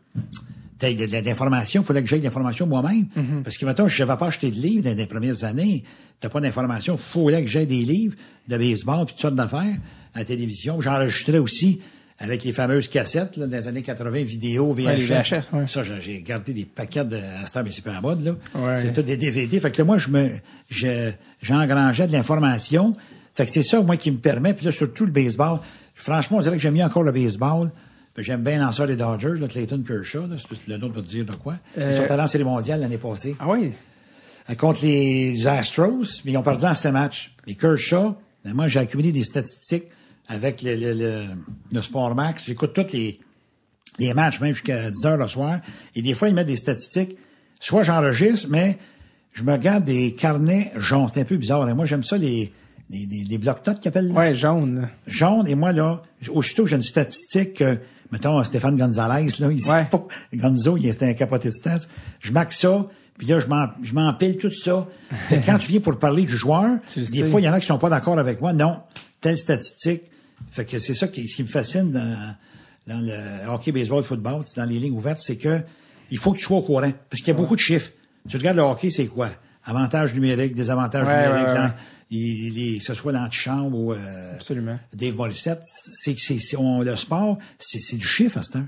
L'information, 0.82 1.82
il 1.82 1.86
fallait 1.86 2.04
que 2.04 2.10
j'aie 2.10 2.20
de 2.20 2.24
l'information 2.24 2.68
moi-même. 2.68 3.08
Parce 3.44 3.58
que, 3.58 3.66
maintenant, 3.66 3.88
je 3.88 4.04
n'avais 4.04 4.18
pas 4.18 4.28
acheté 4.28 4.50
de 4.52 4.56
livres 4.56 4.84
dans 4.84 4.96
les 4.96 5.06
premières 5.06 5.44
années. 5.44 5.84
T'as 6.20 6.30
pas 6.30 6.40
d'information. 6.42 6.98
Il 7.16 7.24
fallait 7.24 7.42
que 7.44 7.50
j'aie 7.50 7.66
des 7.66 7.82
livres 7.82 8.16
de 8.48 8.58
baseball 8.58 9.06
puis 9.06 9.14
toutes 9.16 9.22
sortes 9.22 9.36
d'affaires 9.36 9.78
à 10.14 10.20
la 10.20 10.26
télévision. 10.26 10.80
J'enregistrais 10.82 11.38
aussi 11.40 11.82
avec 12.20 12.44
les 12.44 12.54
fameuses 12.54 12.88
cassettes, 12.88 13.38
là, 13.38 13.46
dans 13.46 13.56
les 13.58 13.68
années 13.68 13.84
80, 13.84 14.24
vidéo, 14.24 14.74
VHS. 14.74 14.86
Ouais, 14.86 14.96
les 14.98 15.06
VHS, 15.06 15.54
ouais. 15.54 15.68
Ça, 15.68 15.84
j'ai- 16.00 16.22
gardé 16.24 16.52
des 16.54 16.66
paquets 16.66 17.06
de, 17.06 17.16
heure, 17.16 17.64
mais 17.64 17.70
c'est 17.72 17.84
pas 17.84 17.96
en 17.98 18.02
mode, 18.02 18.24
là. 18.26 18.36
Ouais. 18.56 18.78
C'est 18.80 18.92
tout 18.94 19.04
des 19.04 19.18
DVD. 19.18 19.60
Fait 19.60 19.70
que 19.72 19.78
là, 19.78 19.84
moi, 19.86 20.00
je 20.00 20.10
me, 20.10 20.32
je, 20.70 21.12
j'engrangeais 21.44 22.08
de 22.08 22.12
l'information. 22.14 22.96
Fait 23.36 23.46
que 23.46 23.52
c'est 23.52 23.62
ça, 23.62 23.82
moi, 23.82 23.98
qui 23.98 24.10
me 24.10 24.18
permet. 24.18 24.56
Puis 24.56 24.66
là, 24.66 24.72
surtout 24.72 25.06
le 25.06 25.12
baseball. 25.12 25.60
Franchement, 25.94 26.38
on 26.38 26.42
dirait 26.42 26.56
que 26.56 26.62
j'aime 26.62 26.74
mieux 26.74 26.84
encore 26.84 27.04
le 27.04 27.12
baseball 27.12 27.70
J'aime 28.18 28.41
bien 28.43 28.59
lanceur 28.59 28.88
des 28.88 28.95
Dodgers, 28.95 29.39
là, 29.39 29.47
Clayton 29.47 29.84
Kershaw. 29.88 30.26
Là, 30.28 30.36
c'est 30.39 30.68
le 30.68 30.78
nom 30.78 30.89
de 30.89 31.01
dire 31.01 31.24
de 31.26 31.34
quoi. 31.36 31.55
Euh, 31.78 31.91
Ils 31.91 31.97
sont 31.97 32.11
allés 32.11 32.24
en 32.24 32.28
série 32.28 32.43
mondiale 32.43 32.80
l'année 32.82 32.97
passée. 32.97 33.36
Ah 33.39 33.47
oui? 33.49 33.72
Euh, 34.49 34.55
contre 34.55 34.84
les 34.84 35.45
Astros, 35.45 36.22
mais 36.26 36.32
ils 36.32 36.38
ont 36.38 36.41
perdu 36.41 36.65
en 36.65 36.74
ces 36.74 36.91
matchs. 36.91 37.32
Et 37.45 37.53
Kershaw, 37.55 38.15
ben, 38.43 38.53
moi, 38.55 38.68
j'ai 38.68 38.80
accumulé 38.80 39.11
des 39.11 39.24
statistiques 39.24 39.84
avec 40.28 40.63
le, 40.63 40.76
le, 40.76 40.93
le, 40.93 41.26
le 41.72 41.82
Sport 41.84 42.15
Max. 42.15 42.43
J'écoute 42.47 42.74
tous 42.74 42.91
les, 42.93 43.20
les 43.99 44.13
matchs, 44.15 44.39
même 44.41 44.53
jusqu'à 44.53 44.89
10 44.89 45.05
heures 45.05 45.18
le 45.18 45.28
soir. 45.28 45.59
Et 45.95 46.01
des 46.01 46.15
fois, 46.15 46.28
ils 46.30 46.34
mettent 46.34 46.47
des 46.47 46.55
statistiques. 46.57 47.15
Soit 47.59 47.84
j'enregistre, 47.84 48.47
mais 48.49 48.80
je 49.34 49.43
me 49.43 49.55
garde 49.57 49.84
des 49.86 50.13
carnets 50.13 50.72
jaunes. 50.76 51.07
C'est 51.13 51.22
un 51.22 51.26
peu 51.26 51.38
bizarre. 51.38 51.70
Et 51.70 51.74
moi, 51.76 51.86
j'aime 51.86 52.03
ça, 52.03 52.18
les, 52.18 52.51
les, 52.89 53.05
les, 53.05 53.24
les 53.26 53.38
blocs-notes 53.38 53.80
qu'ils 53.80 53.89
appellent. 53.89 54.07
là. 54.07 54.13
Ouais, 54.20 54.34
jaune. 54.34 54.89
Jaune. 55.05 55.47
Et 55.47 55.53
moi, 55.53 55.72
là, 55.72 56.01
aussitôt 56.30 56.63
que 56.63 56.70
j'ai 56.72 56.78
une 56.78 56.82
statistique, 56.82 57.53
que, 57.55 57.78
mettons, 58.12 58.41
Stéphane 58.43 58.78
Gonzalez, 58.78 59.28
là, 59.39 59.51
il 59.51 59.62
sait 59.62 59.72
Ouais. 59.72 59.86
pas. 59.86 60.05
Gonzo, 60.34 60.78
il 60.78 60.88
était 60.88 61.05
un 61.08 61.14
capoté 61.14 61.49
de 61.49 61.53
stats. 61.53 61.88
Je 62.20 62.32
marque 62.32 62.53
ça. 62.53 62.86
Puis 63.18 63.26
là, 63.28 63.39
je 63.39 63.93
m'empile 63.93 64.38
tout 64.38 64.51
ça. 64.53 64.88
Fait 65.30 65.41
quand 65.45 65.58
tu 65.58 65.70
viens 65.70 65.80
pour 65.80 65.97
parler 65.97 66.24
du 66.24 66.36
joueur, 66.38 66.78
des 66.95 67.05
sais. 67.05 67.24
fois, 67.26 67.41
il 67.41 67.45
y 67.45 67.49
en 67.49 67.53
a 67.53 67.60
qui 67.60 67.66
sont 67.66 67.80
pas 67.80 67.89
d'accord 67.89 68.20
avec 68.20 68.39
moi. 68.41 68.53
Non, 68.53 68.78
telle 69.22 69.38
statistique. 69.38 70.03
Fait 70.51 70.66
que 70.66 70.78
c'est 70.78 70.93
ça 70.93 71.08
qui, 71.08 71.28
ce 71.28 71.36
qui 71.36 71.43
me 71.43 71.47
fascine 71.47 71.91
dans, 71.91 72.36
dans 72.86 72.99
le 72.99 73.49
hockey, 73.49 73.72
baseball, 73.72 74.03
football, 74.03 74.43
dans 74.55 74.66
les 74.66 74.78
lignes 74.80 74.93
ouvertes, 74.95 75.22
c'est 75.22 75.36
que 75.38 75.62
il 76.12 76.20
faut 76.20 76.32
que 76.32 76.38
tu 76.38 76.43
sois 76.43 76.58
au 76.58 76.62
courant. 76.62 76.91
Parce 77.10 77.22
qu'il 77.22 77.30
y 77.30 77.36
a 77.36 77.39
beaucoup 77.39 77.55
de 77.55 77.60
chiffres. 77.60 77.89
Tu 78.30 78.38
regardes 78.38 78.58
le 78.58 78.64
hockey, 78.64 78.89
c'est 78.91 79.08
quoi? 79.08 79.30
Avantages 79.68 80.13
numériques, 80.15 80.55
désavantages 80.55 81.07
Ouais, 81.07 81.28
numériques, 81.28 81.47
ouais, 81.47 81.53
ouais. 81.53 81.59
hein, 81.59 81.74
il- 82.09 82.57
il- 82.57 82.80
que 82.80 82.86
ce 82.86 82.93
soit 82.93 83.11
l'antichambre 83.11 83.78
ou 83.78 83.93
euh, 83.93 84.34
Absolument. 84.36 84.80
Dave 84.93 85.15
Morissette, 85.15 85.61
c'est, 85.65 86.18
c'est, 86.18 86.39
c'est- 86.39 86.57
on- 86.57 86.82
le 86.82 86.95
sport, 86.95 87.38
c'est, 87.59 87.80
c'est 87.80 87.97
du 87.97 88.07
chiffre 88.07 88.38
à 88.39 88.41
ce 88.43 88.53
temps. 88.53 88.65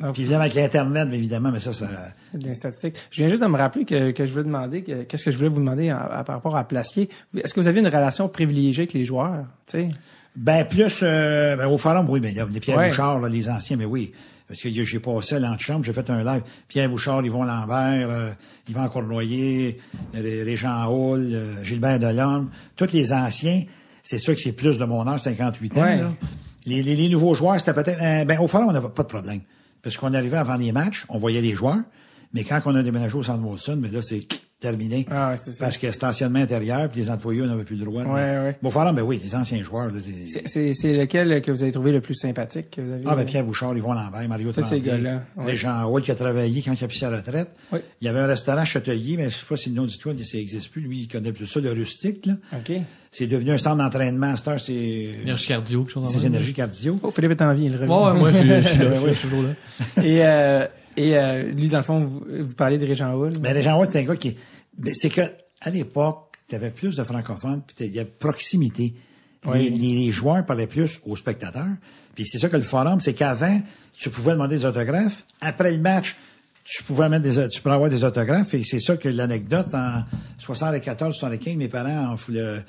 Donc, 0.00 0.14
Puis 0.14 0.22
évidemment, 0.22 0.42
avec 0.42 0.54
l'Internet, 0.54 1.06
mais 1.08 1.16
évidemment, 1.18 1.50
mais 1.52 1.60
ça, 1.60 1.72
ça... 1.72 1.88
Des 2.34 2.54
statistiques. 2.54 2.96
Je 3.10 3.18
viens 3.22 3.28
juste 3.28 3.40
de 3.42 3.46
me 3.46 3.56
rappeler 3.56 3.84
que, 3.84 4.10
que 4.10 4.26
je 4.26 4.32
voulais 4.32 4.44
demander, 4.44 4.82
que- 4.82 5.02
qu'est-ce 5.04 5.24
que 5.26 5.30
je 5.30 5.36
voulais 5.36 5.48
vous 5.48 5.60
demander 5.60 5.90
à- 5.90 5.98
à- 6.00 6.24
par 6.24 6.34
rapport 6.36 6.56
à 6.56 6.66
Placier. 6.66 7.08
Est-ce 7.36 7.54
que 7.54 7.60
vous 7.60 7.68
avez 7.68 7.78
une 7.80 7.86
relation 7.86 8.28
privilégiée 8.28 8.82
avec 8.82 8.94
les 8.94 9.04
joueurs? 9.04 9.44
Tu 9.66 9.78
sais? 9.78 9.88
Ben, 10.34 10.64
plus, 10.64 11.00
euh, 11.02 11.56
ben, 11.56 11.66
au 11.68 11.76
forum, 11.76 12.06
oui, 12.08 12.18
ben, 12.20 12.28
il 12.30 12.36
y 12.36 12.40
a 12.40 12.46
les 12.46 12.60
Pierre 12.60 12.78
Ouais. 12.78 12.88
Bouchard, 12.88 13.20
là, 13.20 13.28
les 13.28 13.48
anciens, 13.48 13.76
mais 13.76 13.84
oui. 13.84 14.12
Parce 14.50 14.62
que 14.62 14.68
j'ai 14.68 14.98
passé 14.98 15.36
à 15.36 15.38
l'antichambre, 15.38 15.84
j'ai 15.84 15.92
fait 15.92 16.10
un 16.10 16.24
live. 16.24 16.42
Pierre 16.66 16.88
Bouchard, 16.90 17.24
Yvon 17.24 17.44
Lambert, 17.44 18.08
euh, 18.10 18.32
Yvan 18.68 18.88
Cournoyer, 18.88 19.78
euh, 20.16 20.42
Régent 20.44 20.86
Hall, 20.90 21.20
euh, 21.32 21.62
Gilbert 21.62 22.00
Delorme, 22.00 22.50
tous 22.74 22.92
les 22.92 23.12
anciens. 23.12 23.62
C'est 24.02 24.18
sûr 24.18 24.34
que 24.34 24.40
c'est 24.40 24.50
plus 24.56 24.76
de 24.76 24.84
mon 24.84 25.06
âge, 25.06 25.20
58 25.20 25.76
ans, 25.78 25.82
Ouais. 25.82 25.98
là. 25.98 26.12
Les, 26.66 26.82
les, 26.82 26.96
les 26.96 27.08
nouveaux 27.08 27.32
joueurs, 27.34 27.60
c'était 27.60 27.74
peut-être, 27.74 28.02
euh, 28.02 28.24
ben, 28.24 28.40
au 28.40 28.48
forum, 28.48 28.66
on 28.70 28.72
n'avait 28.72 28.88
pas 28.88 29.04
de 29.04 29.08
problème. 29.08 29.40
Parce 29.82 29.96
qu'on 29.96 30.12
arrivait 30.14 30.36
avant 30.38 30.56
les 30.56 30.72
matchs, 30.72 31.06
on 31.10 31.18
voyait 31.18 31.40
les 31.40 31.54
joueurs. 31.54 31.78
Mais 32.34 32.42
quand 32.42 32.60
on 32.64 32.74
a 32.74 32.82
déménagé 32.82 33.16
au 33.16 33.22
centre 33.22 33.44
Wilson, 33.44 33.78
mais 33.80 33.88
là, 33.88 34.02
c'est 34.02 34.26
terminé. 34.60 35.06
Ah 35.10 35.30
ouais, 35.30 35.36
c'est 35.36 35.52
ça. 35.52 35.64
Parce 35.64 35.78
que 35.78 35.90
c'est 35.90 36.04
anciennement 36.04 36.38
intérieur, 36.40 36.88
puis 36.88 37.00
les 37.00 37.10
employés 37.10 37.40
n'avaient 37.40 37.64
plus 37.64 37.76
le 37.76 37.84
droit. 37.84 38.02
de- 38.04 38.08
Ouais, 38.08 38.14
ouais. 38.14 38.56
Bon, 38.62 38.70
ben 38.70 39.02
oui, 39.02 39.20
les 39.22 39.34
anciens 39.34 39.62
joueurs, 39.62 39.90
c'est- 40.26 40.46
C'est- 40.48 40.74
C'est 40.74 40.92
lequel 40.96 41.40
que 41.42 41.50
vous 41.50 41.62
avez 41.62 41.72
trouvé 41.72 41.92
le 41.92 42.00
plus 42.00 42.14
sympathique 42.14 42.70
que 42.70 42.80
vous 42.80 42.92
avez? 42.92 43.04
ah, 43.06 43.16
ben 43.16 43.24
Pierre 43.24 43.44
Bouchard, 43.44 43.76
Yvon 43.76 43.92
Lambert, 43.94 44.28
Mario 44.28 44.52
Ça, 44.52 44.62
ces 44.62 44.80
Tremblay, 44.80 44.90
gars-là, 45.02 45.22
ouais. 45.38 45.44
Régent 45.46 45.84
Hall 45.90 46.02
qui 46.02 46.10
a 46.10 46.14
travaillé 46.14 46.62
quand 46.62 46.72
il 46.78 46.84
a 46.84 46.88
pris 46.88 46.98
sa 46.98 47.10
retraite. 47.10 47.48
Oui. 47.72 47.78
Il 48.00 48.06
y 48.06 48.08
avait 48.08 48.20
un 48.20 48.26
restaurant 48.26 48.64
Châtelier, 48.64 49.16
mais 49.16 49.24
je 49.30 49.36
sais 49.36 49.46
pas 49.48 49.56
si 49.56 49.70
le 49.70 49.76
nom 49.76 49.86
du 49.86 49.96
toit, 49.98 50.12
ça 50.22 50.36
n'existe 50.38 50.70
plus. 50.70 50.82
Lui, 50.82 51.00
il 51.00 51.08
connaît 51.08 51.32
plus 51.32 51.46
ça, 51.46 51.60
le 51.60 51.70
rustique, 51.72 52.26
là. 52.26 52.34
OK. 52.54 52.72
C'est 53.12 53.26
devenu 53.26 53.50
un 53.50 53.58
centre 53.58 53.78
d'entraînement. 53.78 54.34
À 54.46 54.58
c'est, 54.58 54.72
Énergie 54.72 55.46
cardio, 55.48 55.80
quelque 55.82 55.92
chose 55.92 56.02
dans 56.04 56.08
c'est 56.10 56.26
énergie 56.26 56.52
cardio. 56.52 56.98
Oh, 57.02 57.10
Philippe 57.10 57.32
est 57.32 57.42
en 57.42 57.52
vie, 57.54 57.64
il 57.64 57.72
revient. 57.76 57.90
Ouais, 57.90 58.04
ouais, 58.12 58.18
moi, 58.18 58.30
je 58.30 58.36
suis- 58.38 58.46
je 58.48 58.68
suis 58.68 58.78
là, 58.78 58.94
je 58.94 58.98
suis- 59.00 59.08
je 59.08 59.14
suis 59.14 59.28
toujours 59.28 59.42
là. 59.44 60.04
Et, 60.04 60.24
euh, 60.24 60.66
et 61.08 61.16
euh, 61.18 61.42
lui, 61.52 61.68
dans 61.68 61.78
le 61.78 61.84
fond, 61.84 62.04
vous, 62.04 62.24
vous 62.46 62.54
parlez 62.54 62.78
de 62.78 62.86
Régent 62.86 63.12
Hall. 63.14 63.32
Mais 63.40 63.52
Régent 63.52 63.78
Hall, 63.78 63.88
c'est 63.90 64.00
un 64.00 64.04
gars 64.04 64.16
qui, 64.16 64.36
ben, 64.76 64.92
c'est 64.94 65.10
que, 65.10 65.22
à 65.60 65.70
l'époque, 65.70 66.36
tu 66.48 66.54
avais 66.54 66.70
plus 66.70 66.96
de 66.96 67.04
francophones, 67.04 67.62
puis 67.66 67.86
il 67.86 67.94
y 67.94 68.00
a 68.00 68.04
proximité. 68.04 68.94
Les, 69.54 69.70
les- 69.70 69.76
les 70.06 70.10
joueurs 70.12 70.44
parlaient 70.44 70.66
plus 70.66 71.00
aux 71.06 71.16
spectateurs. 71.16 71.66
Puis 72.14 72.26
c'est 72.26 72.38
ça 72.38 72.48
que 72.48 72.56
le 72.56 72.62
forum, 72.62 73.00
c'est 73.00 73.14
qu'avant, 73.14 73.60
tu 73.96 74.10
pouvais 74.10 74.32
demander 74.32 74.56
des 74.56 74.64
autographes. 74.64 75.24
Après 75.40 75.72
le 75.72 75.78
match, 75.78 76.16
tu 76.64 76.82
pouvais 76.82 77.08
mettre 77.08 77.22
des, 77.22 77.48
tu 77.48 77.62
pouvais 77.62 77.74
avoir 77.74 77.88
des 77.88 78.04
autographes. 78.04 78.52
Et 78.54 78.62
c'est 78.64 78.80
ça 78.80 78.96
que 78.96 79.08
l'anecdote, 79.08 79.68
en 79.74 80.02
74, 80.38 81.14
75, 81.14 81.56
mes 81.56 81.68
parents 81.68 82.14
ont, 82.14 82.16
le- 82.32 82.60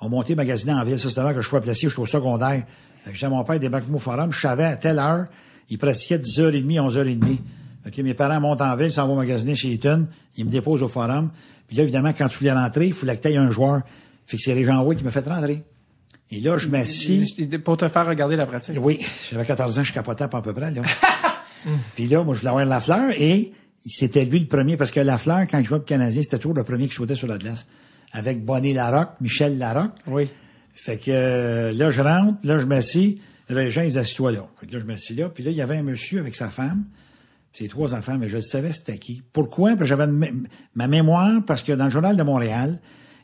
ont 0.00 0.08
monté 0.08 0.34
magasiner 0.34 0.72
en 0.72 0.84
ville. 0.84 0.98
Ça, 0.98 1.08
c'était 1.08 1.20
avant 1.20 1.34
que 1.34 1.42
je 1.42 1.48
sois 1.48 1.60
placé, 1.60 1.86
je 1.88 1.92
suis 1.92 2.02
au 2.02 2.06
secondaire. 2.06 2.64
Fait 3.04 3.12
que 3.12 3.26
mon 3.26 3.44
père, 3.44 3.60
débarque 3.60 3.84
au 3.92 3.98
forum. 3.98 4.32
Je 4.32 4.40
savais 4.40 4.64
à 4.64 4.76
telle 4.76 4.98
heure, 4.98 5.26
il 5.70 5.78
pratiquait 5.78 6.18
10h30, 6.18 6.64
11h30. 6.90 7.38
OK, 7.86 7.98
mes 7.98 8.14
parents 8.14 8.40
montent 8.40 8.62
en 8.62 8.74
ville, 8.76 8.90
s'en 8.90 9.06
vont 9.06 9.16
magasiner 9.16 9.54
chez 9.54 9.68
Eaton, 9.68 10.06
ils 10.36 10.44
me 10.44 10.50
déposent 10.50 10.82
au 10.82 10.88
forum. 10.88 11.30
Puis 11.68 11.76
là, 11.76 11.84
évidemment, 11.84 12.12
quand 12.16 12.28
tu 12.28 12.38
voulais 12.38 12.52
rentrer, 12.52 12.88
il 12.88 12.94
fallait 12.94 13.16
que 13.16 13.22
tu 13.22 13.28
aies 13.28 13.36
un 13.36 13.50
joueur. 13.50 13.82
Fait 14.26 14.36
que 14.36 14.42
c'est 14.42 14.54
Régent 14.54 14.82
Roy 14.82 14.96
qui 14.96 15.04
m'a 15.04 15.10
fait 15.10 15.26
rentrer. 15.26 15.62
Et 16.30 16.40
là, 16.40 16.58
je 16.58 16.68
m'assis. 16.68 17.48
Pour 17.64 17.76
te 17.76 17.88
faire 17.88 18.06
regarder 18.06 18.36
la 18.36 18.46
pratique. 18.46 18.76
Oui, 18.80 19.00
j'avais 19.30 19.44
14 19.44 19.78
ans, 19.78 19.84
je 19.84 19.92
capotais 19.92 20.24
à 20.24 20.28
peu 20.28 20.52
près, 20.52 20.72
là. 20.72 20.82
Puis 21.94 22.06
là, 22.06 22.22
moi, 22.22 22.34
je 22.34 22.40
voulais 22.40 22.50
avoir 22.50 22.64
la 22.64 22.80
fleur 22.80 23.10
et 23.16 23.52
c'était 23.84 24.24
lui 24.24 24.40
le 24.40 24.46
premier 24.46 24.76
parce 24.76 24.90
que 24.90 25.00
la 25.00 25.18
fleur, 25.18 25.46
quand 25.50 25.62
je 25.62 25.68
pour 25.68 25.78
le 25.78 25.84
Canadien, 25.84 26.22
c'était 26.22 26.38
toujours 26.38 26.56
le 26.56 26.64
premier 26.64 26.88
qui 26.88 26.94
sautait 26.94 27.14
sur 27.14 27.28
la 27.28 27.38
glace. 27.38 27.66
Avec 28.12 28.44
Bonnet 28.44 28.72
Larocque, 28.72 29.10
Michel 29.20 29.58
Larocque. 29.58 29.98
Oui. 30.06 30.28
Fait 30.74 30.96
que 30.96 31.10
euh, 31.10 31.72
là, 31.72 31.90
je 31.90 32.02
rentre, 32.02 32.38
là, 32.44 32.58
je 32.58 32.66
m'assis. 32.66 33.20
Gens, 33.48 33.82
ils 33.82 33.88
disent, 33.88 33.98
assis-toi 33.98 34.32
là. 34.32 34.46
Fait 34.60 34.66
que 34.66 34.72
là, 34.74 34.80
je 34.80 34.84
m'assis 34.84 35.14
là. 35.14 35.28
Puis 35.28 35.44
là, 35.44 35.50
il 35.50 35.56
y 35.56 35.62
avait 35.62 35.76
un 35.76 35.82
monsieur 35.82 36.20
avec 36.20 36.34
sa 36.34 36.48
femme. 36.48 36.84
Ses 37.56 37.68
trois 37.68 37.94
enfants, 37.94 38.18
mais 38.18 38.28
je 38.28 38.36
le 38.36 38.42
savais 38.42 38.70
c'était 38.70 38.98
qui. 38.98 39.22
Pourquoi? 39.32 39.70
Parce 39.70 39.80
que 39.80 39.86
j'avais 39.86 40.06
ma 40.74 40.86
mémoire, 40.88 41.42
parce 41.46 41.62
que 41.62 41.72
dans 41.72 41.84
le 41.84 41.90
Journal 41.90 42.14
de 42.14 42.22
Montréal, 42.22 42.78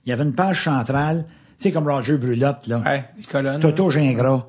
il 0.06 0.08
y 0.08 0.12
avait 0.14 0.22
une 0.22 0.34
page 0.34 0.64
centrale, 0.64 1.26
tu 1.58 1.64
sais, 1.64 1.70
comme 1.70 1.86
Roger 1.86 2.16
Brulotte, 2.16 2.66
là. 2.66 2.78
Ouais, 2.78 3.04
les 3.14 3.24
colonnes. 3.24 3.60
Toto 3.60 3.90
Gingras, 3.90 4.46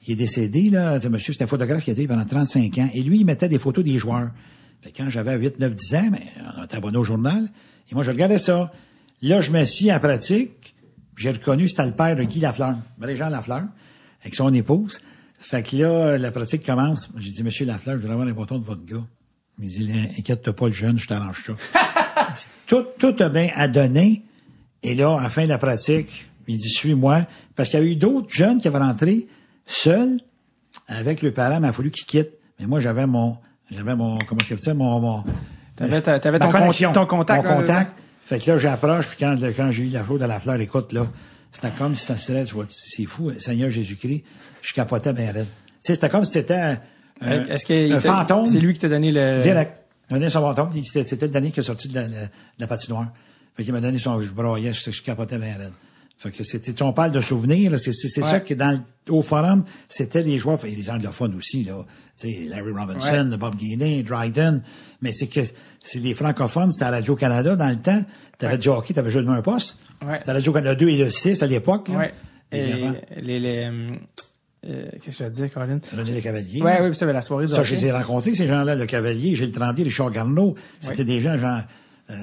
qui 0.00 0.12
est 0.12 0.14
décédé, 0.14 0.70
là. 0.70 1.00
Monsieur, 1.10 1.32
c'était 1.32 1.42
un 1.42 1.48
photographe 1.48 1.82
qui 1.82 1.90
a 1.90 1.94
été 1.94 2.06
pendant 2.06 2.24
35 2.24 2.78
ans. 2.78 2.88
Et 2.94 3.02
lui, 3.02 3.18
il 3.18 3.24
mettait 3.24 3.48
des 3.48 3.58
photos 3.58 3.82
des 3.82 3.98
joueurs. 3.98 4.30
Fait 4.82 4.92
que 4.92 4.98
quand 4.98 5.08
j'avais 5.08 5.36
8, 5.36 5.58
9, 5.58 5.74
10 5.74 5.94
ans, 5.96 6.08
ben, 6.12 6.20
on 6.56 6.62
était 6.62 6.76
abonné 6.76 6.98
au 6.98 7.02
journal. 7.02 7.42
Et 7.90 7.94
moi, 7.96 8.04
je 8.04 8.12
regardais 8.12 8.38
ça. 8.38 8.70
Là, 9.20 9.40
je 9.40 9.50
me 9.50 9.64
suis 9.64 9.92
en 9.92 9.98
pratique. 9.98 10.76
J'ai 11.16 11.32
reconnu, 11.32 11.68
c'était 11.68 11.86
le 11.86 11.92
père 11.92 12.14
de 12.14 12.22
Guy 12.22 12.38
Lafleur. 12.38 12.76
Ben, 12.98 13.16
Jean 13.16 13.30
Lafleur, 13.30 13.64
avec 14.22 14.36
son 14.36 14.54
épouse. 14.54 15.00
Fait 15.40 15.64
que 15.64 15.74
là, 15.74 16.18
la 16.18 16.30
pratique 16.30 16.64
commence. 16.64 17.10
J'ai 17.16 17.32
dit, 17.32 17.42
Monsieur 17.42 17.66
Lafleur, 17.66 17.96
je 17.96 18.02
voudrais 18.02 18.12
avoir 18.12 18.28
les 18.28 18.34
photos 18.34 18.60
de 18.60 18.64
votre 18.64 18.84
gars. 18.84 19.04
Il 19.58 19.64
me 19.64 19.68
dit, 19.70 19.92
inquiète-toi 20.18 20.52
pas, 20.54 20.66
le 20.66 20.72
jeune, 20.72 20.98
je 20.98 21.06
t'arrange 21.06 21.44
ça. 21.46 21.52
tout, 22.66 22.84
tout 22.98 23.14
a 23.20 23.28
bien 23.28 23.50
à 23.54 23.68
donner. 23.68 24.22
Et 24.82 24.94
là, 24.94 25.16
à 25.18 25.22
la 25.22 25.28
fin 25.28 25.44
de 25.44 25.48
la 25.48 25.58
pratique, 25.58 26.26
il 26.48 26.58
dit, 26.58 26.68
suis-moi. 26.68 27.26
Parce 27.54 27.68
qu'il 27.70 27.80
y 27.80 27.82
a 27.82 27.86
eu 27.86 27.96
d'autres 27.96 28.30
jeunes 28.32 28.58
qui 28.58 28.68
avaient 28.68 28.78
rentré 28.78 29.26
seuls 29.66 30.18
avec 30.88 31.22
le 31.22 31.32
parent, 31.32 31.60
mais 31.60 31.68
il 31.68 31.70
a 31.70 31.72
fallu 31.72 31.90
qu'ils 31.90 32.06
quittent. 32.06 32.32
Mais 32.58 32.66
moi, 32.66 32.80
j'avais 32.80 33.06
mon, 33.06 33.36
j'avais 33.70 33.94
mon, 33.94 34.18
comment 34.18 34.42
ça 34.42 34.56
s'appelle, 34.56 34.74
mon, 34.74 35.00
mon, 35.00 35.24
T'avais 35.76 36.00
ta- 36.02 36.20
t'avais 36.20 36.38
ton, 36.38 36.46
con- 36.46 36.58
connexion, 36.58 36.92
ton 36.92 37.06
contact. 37.06 37.44
Mon 37.44 37.50
c'est 37.50 37.56
contact. 37.60 37.92
Fait 38.24 38.38
que 38.38 38.50
là, 38.50 38.58
j'approche, 38.58 39.06
puis 39.08 39.16
quand, 39.20 39.36
quand 39.56 39.70
j'ai 39.70 39.82
eu 39.84 39.88
la 39.88 40.04
faute 40.04 40.20
de 40.20 40.26
la 40.26 40.40
fleur, 40.40 40.60
écoute, 40.60 40.92
là, 40.92 41.06
c'était 41.52 41.70
comme 41.72 41.94
si 41.94 42.04
ça 42.06 42.16
serait, 42.16 42.44
tu 42.44 42.54
vois, 42.54 42.66
c'est 42.68 43.04
fou, 43.06 43.32
Seigneur 43.38 43.70
Jésus-Christ, 43.70 44.24
je 44.62 44.72
capotais 44.72 45.12
bien 45.12 45.30
raide. 45.32 45.46
Tu 45.46 45.72
sais, 45.80 45.94
c'était 45.94 46.08
comme 46.08 46.24
si 46.24 46.32
c'était 46.32 46.78
un- 47.20 47.44
Est-ce 47.46 47.66
que 47.66 48.00
fantôme. 48.00 48.46
C'est 48.46 48.60
lui 48.60 48.74
qui 48.74 48.80
t'a 48.80 48.88
donné 48.88 49.12
le. 49.12 49.40
Direct. 49.40 49.72
Il 50.10 50.14
m'a 50.14 50.18
donné 50.18 50.30
son. 50.30 50.54
Il- 50.74 50.84
C'était 50.84 51.26
le 51.26 51.32
dernier 51.32 51.50
qui 51.50 51.60
est 51.60 51.64
sorti 51.64 51.88
de 51.88 51.94
la, 51.94 52.02
la, 52.02 52.08
de 52.08 52.28
la 52.58 52.66
patinoire. 52.66 53.08
Fait 53.56 53.62
qu'il 53.64 53.72
m'a 53.72 53.80
donné 53.80 53.98
son, 53.98 54.20
je 54.20 54.30
broyais, 54.32 54.72
je, 54.72 54.90
je 54.90 55.02
capotais 55.02 55.38
bien 55.38 55.56
raide. 55.56 55.72
Fait 56.18 56.30
que 56.30 56.42
c'était, 56.44 56.80
on 56.82 56.92
parle 56.92 57.12
de 57.12 57.20
souvenirs, 57.20 57.78
c'est, 57.78 57.92
c'est, 57.92 58.08
c'est 58.08 58.22
Ouais. 58.22 58.30
ça 58.30 58.40
que 58.40 58.54
dans 58.54 58.70
le, 59.06 59.12
au 59.12 59.20
forum, 59.22 59.64
c'était 59.88 60.22
les 60.22 60.38
joueurs, 60.38 60.64
et 60.64 60.70
les 60.70 60.88
anglophones 60.90 61.34
aussi, 61.36 61.64
là. 61.64 61.84
Tu 62.18 62.28
sais, 62.28 62.48
Larry 62.48 62.70
Robinson, 62.72 63.36
Bob 63.38 63.56
Gainey, 63.56 64.02
Dryden. 64.02 64.62
Mais 65.02 65.12
c'est 65.12 65.26
que, 65.26 65.40
c'est 65.82 65.98
les 65.98 66.14
francophones, 66.14 66.70
c'était 66.70 66.84
à 66.86 66.90
Radio-Canada 66.90 67.56
dans 67.56 67.68
le 67.68 67.76
temps. 67.76 68.02
T'avais 68.38 68.58
du 68.58 68.68
hockey, 68.68 68.94
t'avais 68.94 69.10
joué 69.10 69.22
de 69.22 69.28
un 69.28 69.42
poste. 69.42 69.78
Ouais. 70.04 70.18
C'était 70.20 70.32
Radio-Canada 70.32 70.74
2 70.76 70.88
et 70.88 70.98
le 70.98 71.10
6 71.10 71.42
à 71.42 71.46
l'époque, 71.46 71.88
là. 71.88 71.98
Ouais. 71.98 72.12
Et 72.52 72.66
les, 73.20 73.38
les, 73.40 73.64
euh, 73.70 73.96
euh, 74.66 74.86
qu'est-ce 75.02 75.18
que 75.18 75.24
je 75.24 75.28
te 75.28 75.34
dire, 75.34 75.52
Colin? 75.52 75.78
René 75.96 76.12
Le 76.14 76.20
Cavalier. 76.20 76.62
Ouais, 76.62 76.78
oui, 76.80 76.88
puis 76.88 76.96
ça, 76.96 77.06
la 77.06 77.22
soirée 77.22 77.46
du 77.46 77.52
Ça, 77.52 77.62
je 77.62 77.74
les 77.74 77.86
ai 77.86 77.92
rencontrés, 77.92 78.34
ces 78.34 78.46
gens-là, 78.46 78.74
le 78.74 78.86
Cavalier, 78.86 79.34
Gilles 79.36 79.52
Tremblay, 79.52 79.84
Richard 79.84 80.10
Garneau. 80.10 80.54
C'était 80.80 81.04
des 81.04 81.20
gens, 81.20 81.36
genre, 81.36 81.60
euh, 82.10 82.14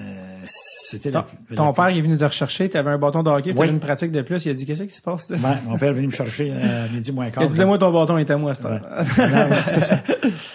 c'était 0.46 1.10
Ton, 1.12 1.24
la- 1.50 1.56
ton 1.56 1.66
la- 1.68 1.74
père 1.74 1.90
il 1.90 1.98
est 1.98 2.02
venu 2.02 2.16
te 2.18 2.24
rechercher, 2.24 2.70
t'avais 2.70 2.92
un 2.92 2.98
bâton 3.00 3.24
de 3.24 3.30
hockey, 3.32 3.54
Oui. 3.58 3.68
une 3.70 3.80
pratique 3.80 4.12
de 4.12 4.22
plus, 4.22 4.46
il 4.46 4.52
a 4.52 4.54
dit 4.54 4.66
qu'est-ce 4.66 4.84
qui 4.84 4.94
se 4.94 5.02
passe? 5.02 5.32
Mon 5.68 5.78
père 5.78 5.90
est 5.90 5.94
venu 5.94 6.08
me 6.08 6.12
chercher 6.12 6.52
à 6.52 6.88
midi 6.94 7.12
moins 7.12 7.26
Il 7.28 7.32
quart. 7.32 7.44
a 7.44 7.48
dit 7.48 7.58
donne-moi 7.58 7.78
ton 7.80 7.92
bâton, 7.92 8.18
il 8.18 8.22
est 8.22 8.30
à 8.32 8.38
moi 8.38 8.52
à 8.52 8.54
cette 8.54 8.66
Ouais. 8.66 8.72
heure. 8.74 8.82
Ah 8.86 9.04
non, 9.50 9.56
c'est 9.66 9.80
ça. 9.82 10.00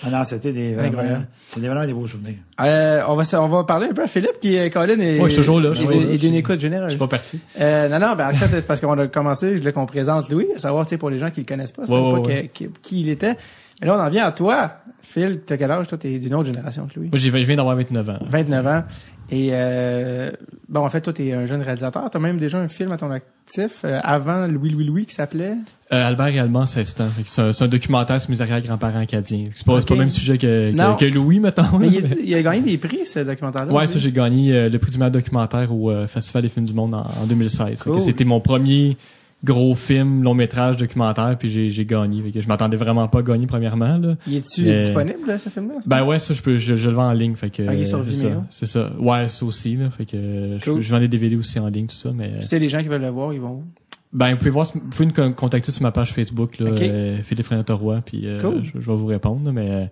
Ah 0.07 0.11
non, 0.11 0.23
c'était 0.25 0.53
des 0.53 0.75
vraiment, 0.75 1.03
c'était 1.49 1.67
vraiment 1.67 1.87
des 1.87 1.93
beaux 1.93 2.07
souvenirs. 2.07 2.37
Euh, 2.61 3.03
on 3.09 3.15
va 3.17 3.41
on 3.41 3.49
va 3.49 3.65
parler 3.65 3.89
un 3.91 3.93
peu 3.95 4.03
à 4.05 4.07
Philippe 4.07 4.39
qui 4.41 4.55
est 4.57 4.71
Colin 4.71 5.01
et 5.01 5.19
Ouais, 5.19 5.25
je 5.29 5.35
suis 5.35 5.37
toujours 5.43 5.61
là, 5.61 5.71
et 5.71 5.75
je 5.75 5.81
d'une- 5.85 6.07
là, 6.09 6.13
et 6.13 6.19
d'une 6.19 6.35
je- 6.35 6.39
écoute 6.39 6.57
Je 6.57 6.61
généreuse. 6.61 6.91
suis 6.91 6.99
pas 6.99 7.09
parti. 7.09 7.41
Euh, 7.61 7.89
non, 7.89 7.99
non, 7.99 8.15
ben, 8.17 8.29
en 8.31 8.35
fait, 8.35 8.47
c'est 8.61 8.67
parce 8.67 8.81
qu'on 8.81 8.97
a 8.99 9.07
commencé, 9.09 9.53
je 9.55 9.59
voulais 9.59 9.73
qu'on 9.73 9.87
présente 9.87 10.29
Louis, 10.31 10.47
à 10.55 10.61
savoir, 10.61 10.87
tu 10.87 10.91
sais, 10.91 10.99
pour 10.99 11.11
les 11.11 11.19
gens 11.19 11.31
qui 11.31 11.41
le 11.41 11.47
connaissent 11.47 11.73
pas, 11.73 11.85
savent 11.87 12.01
Ouais, 12.01 12.11
pas 12.23 12.29
ouais, 12.29 12.51
que- 12.55 12.65
que- 12.67 12.71
qui 12.81 13.01
il 13.01 13.09
était. 13.09 13.35
Mais 13.81 13.89
là, 13.89 13.97
on 13.99 14.01
en 14.01 14.09
vient 14.09 14.25
à 14.27 14.33
toi. 14.33 14.71
Phil, 15.03 15.41
t'as 15.47 15.57
quel 15.57 15.71
âge? 15.71 15.87
Toi, 15.87 15.99
t'es 15.99 16.19
d'une 16.19 16.35
autre 16.35 16.47
génération 16.47 16.87
que 16.87 16.99
Louis. 16.99 17.09
Moi, 17.09 17.19
j'ai- 17.19 17.31
je 17.31 17.37
viens 17.37 17.57
d'avoir 17.57 17.77
29 17.77 18.09
ans. 18.09 18.19
29 18.27 18.67
ans. 18.67 18.83
Et 19.31 19.49
euh, 19.53 20.31
bon, 20.69 20.81
en 20.81 20.89
fait, 20.89 21.01
toi, 21.01 21.13
t'es 21.13 21.33
un 21.33 21.47
jeune 21.47 21.63
réalisateur. 21.63 22.09
T'as 22.11 22.19
même 22.19 22.39
déjà 22.39 22.59
un 22.59 22.69
film 22.69 22.93
à 22.93 22.97
ton 22.97 23.11
actif 23.11 23.83
euh, 23.85 23.99
avant 24.03 24.47
Louis 24.47 24.71
Louis 24.71 24.85
Louis 24.85 25.07
qui 25.07 25.15
s'appelait? 25.15 25.55
Euh, 25.93 26.09
Albert 26.09 26.29
et 26.29 26.39
Allemand, 26.39 26.67
16 26.67 26.97
ans. 27.01 27.05
C'est 27.27 27.43
un, 27.43 27.53
c'est 27.53 27.65
un 27.65 27.69
documentaire 27.69 28.21
sur 28.21 28.31
mes 28.31 28.41
arrière-grands-parents 28.41 29.01
acadiens. 29.01 29.49
C'est 29.55 29.67
pas, 29.67 29.79
le 29.79 29.97
même 29.97 30.11
sujet 30.11 30.39
que, 30.39 30.71
Non. 30.73 30.97
que, 30.97 31.05
que 31.07 31.15
Louis, 31.15 31.41
mettons. 31.41 31.79
Mais 31.79 31.89
il, 31.89 32.19
il 32.25 32.35
a 32.35 32.43
gagné 32.43 32.61
des 32.61 32.79
prix, 32.79 33.05
ce 33.05 33.21
documentaire-là. 33.21 33.73
Ouais, 33.73 33.87
ça, 33.87 33.99
j'ai 33.99 34.13
gagné 34.13 34.69
le 34.69 34.79
prix 34.79 34.93
du 34.93 34.99
meilleur 34.99 35.11
documentaire 35.13 35.73
au 35.73 35.93
Festival 36.07 36.43
des 36.43 36.49
films 36.49 36.67
du 36.67 36.73
monde 36.75 36.95
en, 36.95 37.07
en 37.23 37.27
2016. 37.27 37.67
Fait 37.69 37.75
que 37.77 37.91
Cool. 37.91 38.01
C'était 38.01 38.25
mon 38.25 38.41
premier 38.41 38.97
gros 39.45 39.75
film, 39.75 40.23
long 40.23 40.35
métrage 40.35 40.77
documentaire, 40.77 41.37
puis 41.39 41.49
j'ai, 41.49 41.71
j'ai 41.71 41.85
gagné. 41.85 42.21
Fait 42.23 42.31
que 42.33 42.41
je 42.41 42.49
m'attendais 42.49 42.77
vraiment 42.77 43.07
pas 43.07 43.19
à 43.21 43.23
gagner 43.23 43.47
premièrement. 43.47 43.97
Là. 43.99 44.17
Il 44.27 44.37
est-tu 44.37 44.63
Mais- 44.63 44.79
disponible, 44.81 45.27
là, 45.27 45.39
ce 45.39 45.49
film-là? 45.51 45.75
Ben 45.87 46.05
ouais, 46.05 46.19
ça 46.19 46.35
je 46.35 46.43
peux, 46.43 46.57
je, 46.57 46.75
je 46.77 46.89
le 46.89 46.95
vends 46.97 47.09
en 47.09 47.13
ligne. 47.13 47.35
Fait 47.37 47.51
que 47.51 47.63
Ok, 47.63 47.87
sur 47.87 47.99
euh, 47.99 48.03
c'est 48.09 48.27
Vimeo. 48.29 48.41
ça, 48.41 48.47
c'est 48.51 48.67
ça. 48.67 48.91
Ouais, 48.99 49.29
ça 49.29 49.47
aussi 49.47 49.77
là. 49.77 49.91
Fait 49.91 50.05
que 50.07 50.17
euh, 50.17 50.59
Cool. 50.65 50.77
je, 50.77 50.89
je 50.89 50.91
vends 50.91 51.01
des 51.01 51.09
DVD 51.09 51.37
aussi 51.37 51.59
en 51.59 51.69
ligne, 51.69 51.87
tout 51.87 51.95
ça. 51.97 52.11
Mais 52.15 52.31
euh, 52.37 52.43
sais, 52.43 52.59
les 52.59 52.69
gens 52.69 52.83
qui 52.83 52.89
veulent 52.89 53.03
le 53.03 53.09
voir, 53.09 53.33
ils 53.33 53.41
vont. 53.41 53.63
ben 54.13 54.31
vous 54.33 54.39
pouvez 54.39 54.51
voir, 54.51 54.67
vous 54.73 54.81
pouvez 54.91 55.07
nous 55.07 55.13
con- 55.13 55.33
contacter 55.33 55.71
sur 55.71 55.83
ma 55.83 55.93
page 55.93 56.13
Facebook 56.13 56.59
là, 56.59 56.71
euh, 56.71 57.19
Philippe 57.23 57.49
Roy, 57.69 58.01
puis 58.05 58.23
euh, 58.25 58.41
Cool. 58.41 58.63
je, 58.65 58.81
je 58.81 58.91
vais 58.91 58.97
vous 58.97 59.07
répondre. 59.07 59.53
Mais 59.53 59.69
euh, 59.71 59.85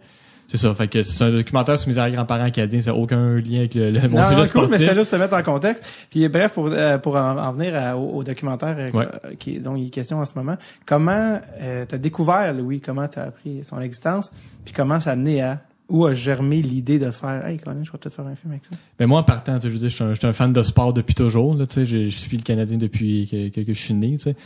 c'est 0.49 0.57
ça. 0.57 0.75
Fait 0.75 0.89
que 0.89 1.03
c'est 1.03 1.25
un 1.25 1.31
documentaire 1.31 1.79
sur 1.79 1.89
mes 1.89 1.99
arrière-grands-parents 1.99 2.45
acadiens. 2.45 2.81
Ça 2.81 2.91
n'a 2.93 2.97
aucun 2.97 3.37
lien 3.37 3.59
avec 3.61 3.75
le, 3.75 3.91
le 3.91 4.01
mon 4.09 4.21
non, 4.21 4.37
non, 4.37 4.45
cool, 4.53 4.69
mais 4.71 4.79
c'était 4.79 4.95
juste 4.95 5.11
te 5.11 5.17
mettre 5.17 5.35
en 5.35 5.43
contexte. 5.43 5.85
Puis 6.11 6.29
bref, 6.29 6.53
pour, 6.53 6.69
euh, 6.69 6.99
pour 6.99 7.17
en, 7.17 7.37
en 7.39 7.53
venir 7.53 7.75
à- 7.75 7.97
au, 7.97 8.19
au 8.19 8.25
documentaire 8.25 8.77
euh, 8.79 8.91
Ouais. 8.91 9.07
euh, 9.25 9.35
qui, 9.39 9.59
dont 9.59 9.75
il 9.77 9.87
est 9.87 9.91
question 9.91 10.19
en 10.21 10.25
ce 10.25 10.35
moment, 10.37 10.57
comment 10.87 11.41
euh, 11.61 11.85
t'as 11.89 11.99
découvert 11.99 12.53
Louis, 12.53 12.81
comment 12.81 13.09
t'as 13.09 13.25
appris 13.25 13.65
son 13.65 13.81
existence, 13.81 14.31
puis 14.65 14.75
comment 14.75 15.01
ça 15.01 15.11
a 15.11 15.13
amené 15.15 15.43
à 15.43 15.61
où 15.91 16.07
a 16.07 16.15
germé 16.15 16.63
l'idée 16.63 16.99
de 16.99 17.11
faire 17.11 17.47
Hey 17.47 17.59
Colin, 17.59 17.83
je 17.83 17.93
vais 17.93 17.99
peut-être 17.99 18.15
faire 18.17 18.27
un 18.27 18.35
film 18.35 18.53
avec 18.53 18.65
ça. 18.65 18.71
Mais 18.99 19.07
moi, 19.07 19.21
en 19.21 19.23
partant, 19.23 19.59
tu 19.59 19.69
je 19.69 19.73
veux 19.73 19.79
dire, 19.79 19.91
je 19.91 19.95
suis 19.95 20.03
un, 20.05 20.15
je 20.15 20.19
suis 20.19 20.27
un 20.27 20.33
fan 20.33 20.51
de 20.51 20.63
sport 20.63 20.95
depuis 20.95 21.15
toujours. 21.15 21.55
Là, 21.55 21.67
tu 21.67 21.75
sais, 21.75 21.85
je, 21.87 22.05
je 22.07 22.17
suis 22.17 22.39
le 22.39 22.43
Canadien 22.43 22.79
depuis 22.79 23.29
que, 23.31 23.49
que, 23.51 23.61
que 23.67 23.75
je 23.75 23.79
suis 23.79 23.93
né. 23.93 24.13
Tu 24.13 24.19
sais. 24.21 24.37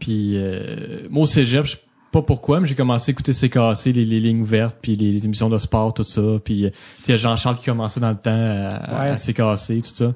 Puis 0.00 0.32
euh, 0.36 1.06
moi, 1.08 1.22
au 1.22 1.26
cégep, 1.26 1.66
je 1.66 1.76
pas 2.10 2.22
pourquoi, 2.22 2.60
mais 2.60 2.66
j'ai 2.66 2.74
commencé 2.74 3.10
à 3.10 3.12
écouter 3.12 3.32
CKC, 3.32 3.92
les, 3.92 4.04
les 4.04 4.20
lignes 4.20 4.40
ouvertes, 4.40 4.78
puis 4.80 4.96
les, 4.96 5.12
les 5.12 5.24
émissions 5.26 5.48
de 5.48 5.58
sport, 5.58 5.92
tout 5.94 6.02
ça. 6.04 6.22
Puis 6.44 6.66
euh, 6.66 6.70
tu 6.98 7.04
sais, 7.04 7.18
Jean-Charles 7.18 7.58
qui 7.58 7.66
commençait 7.66 8.00
dans 8.00 8.10
le 8.10 8.16
temps 8.16 8.30
à, 8.32 9.00
Ouais. 9.04 9.10
à 9.10 9.16
CKC, 9.16 9.82
tout 9.82 9.94
ça. 9.94 10.14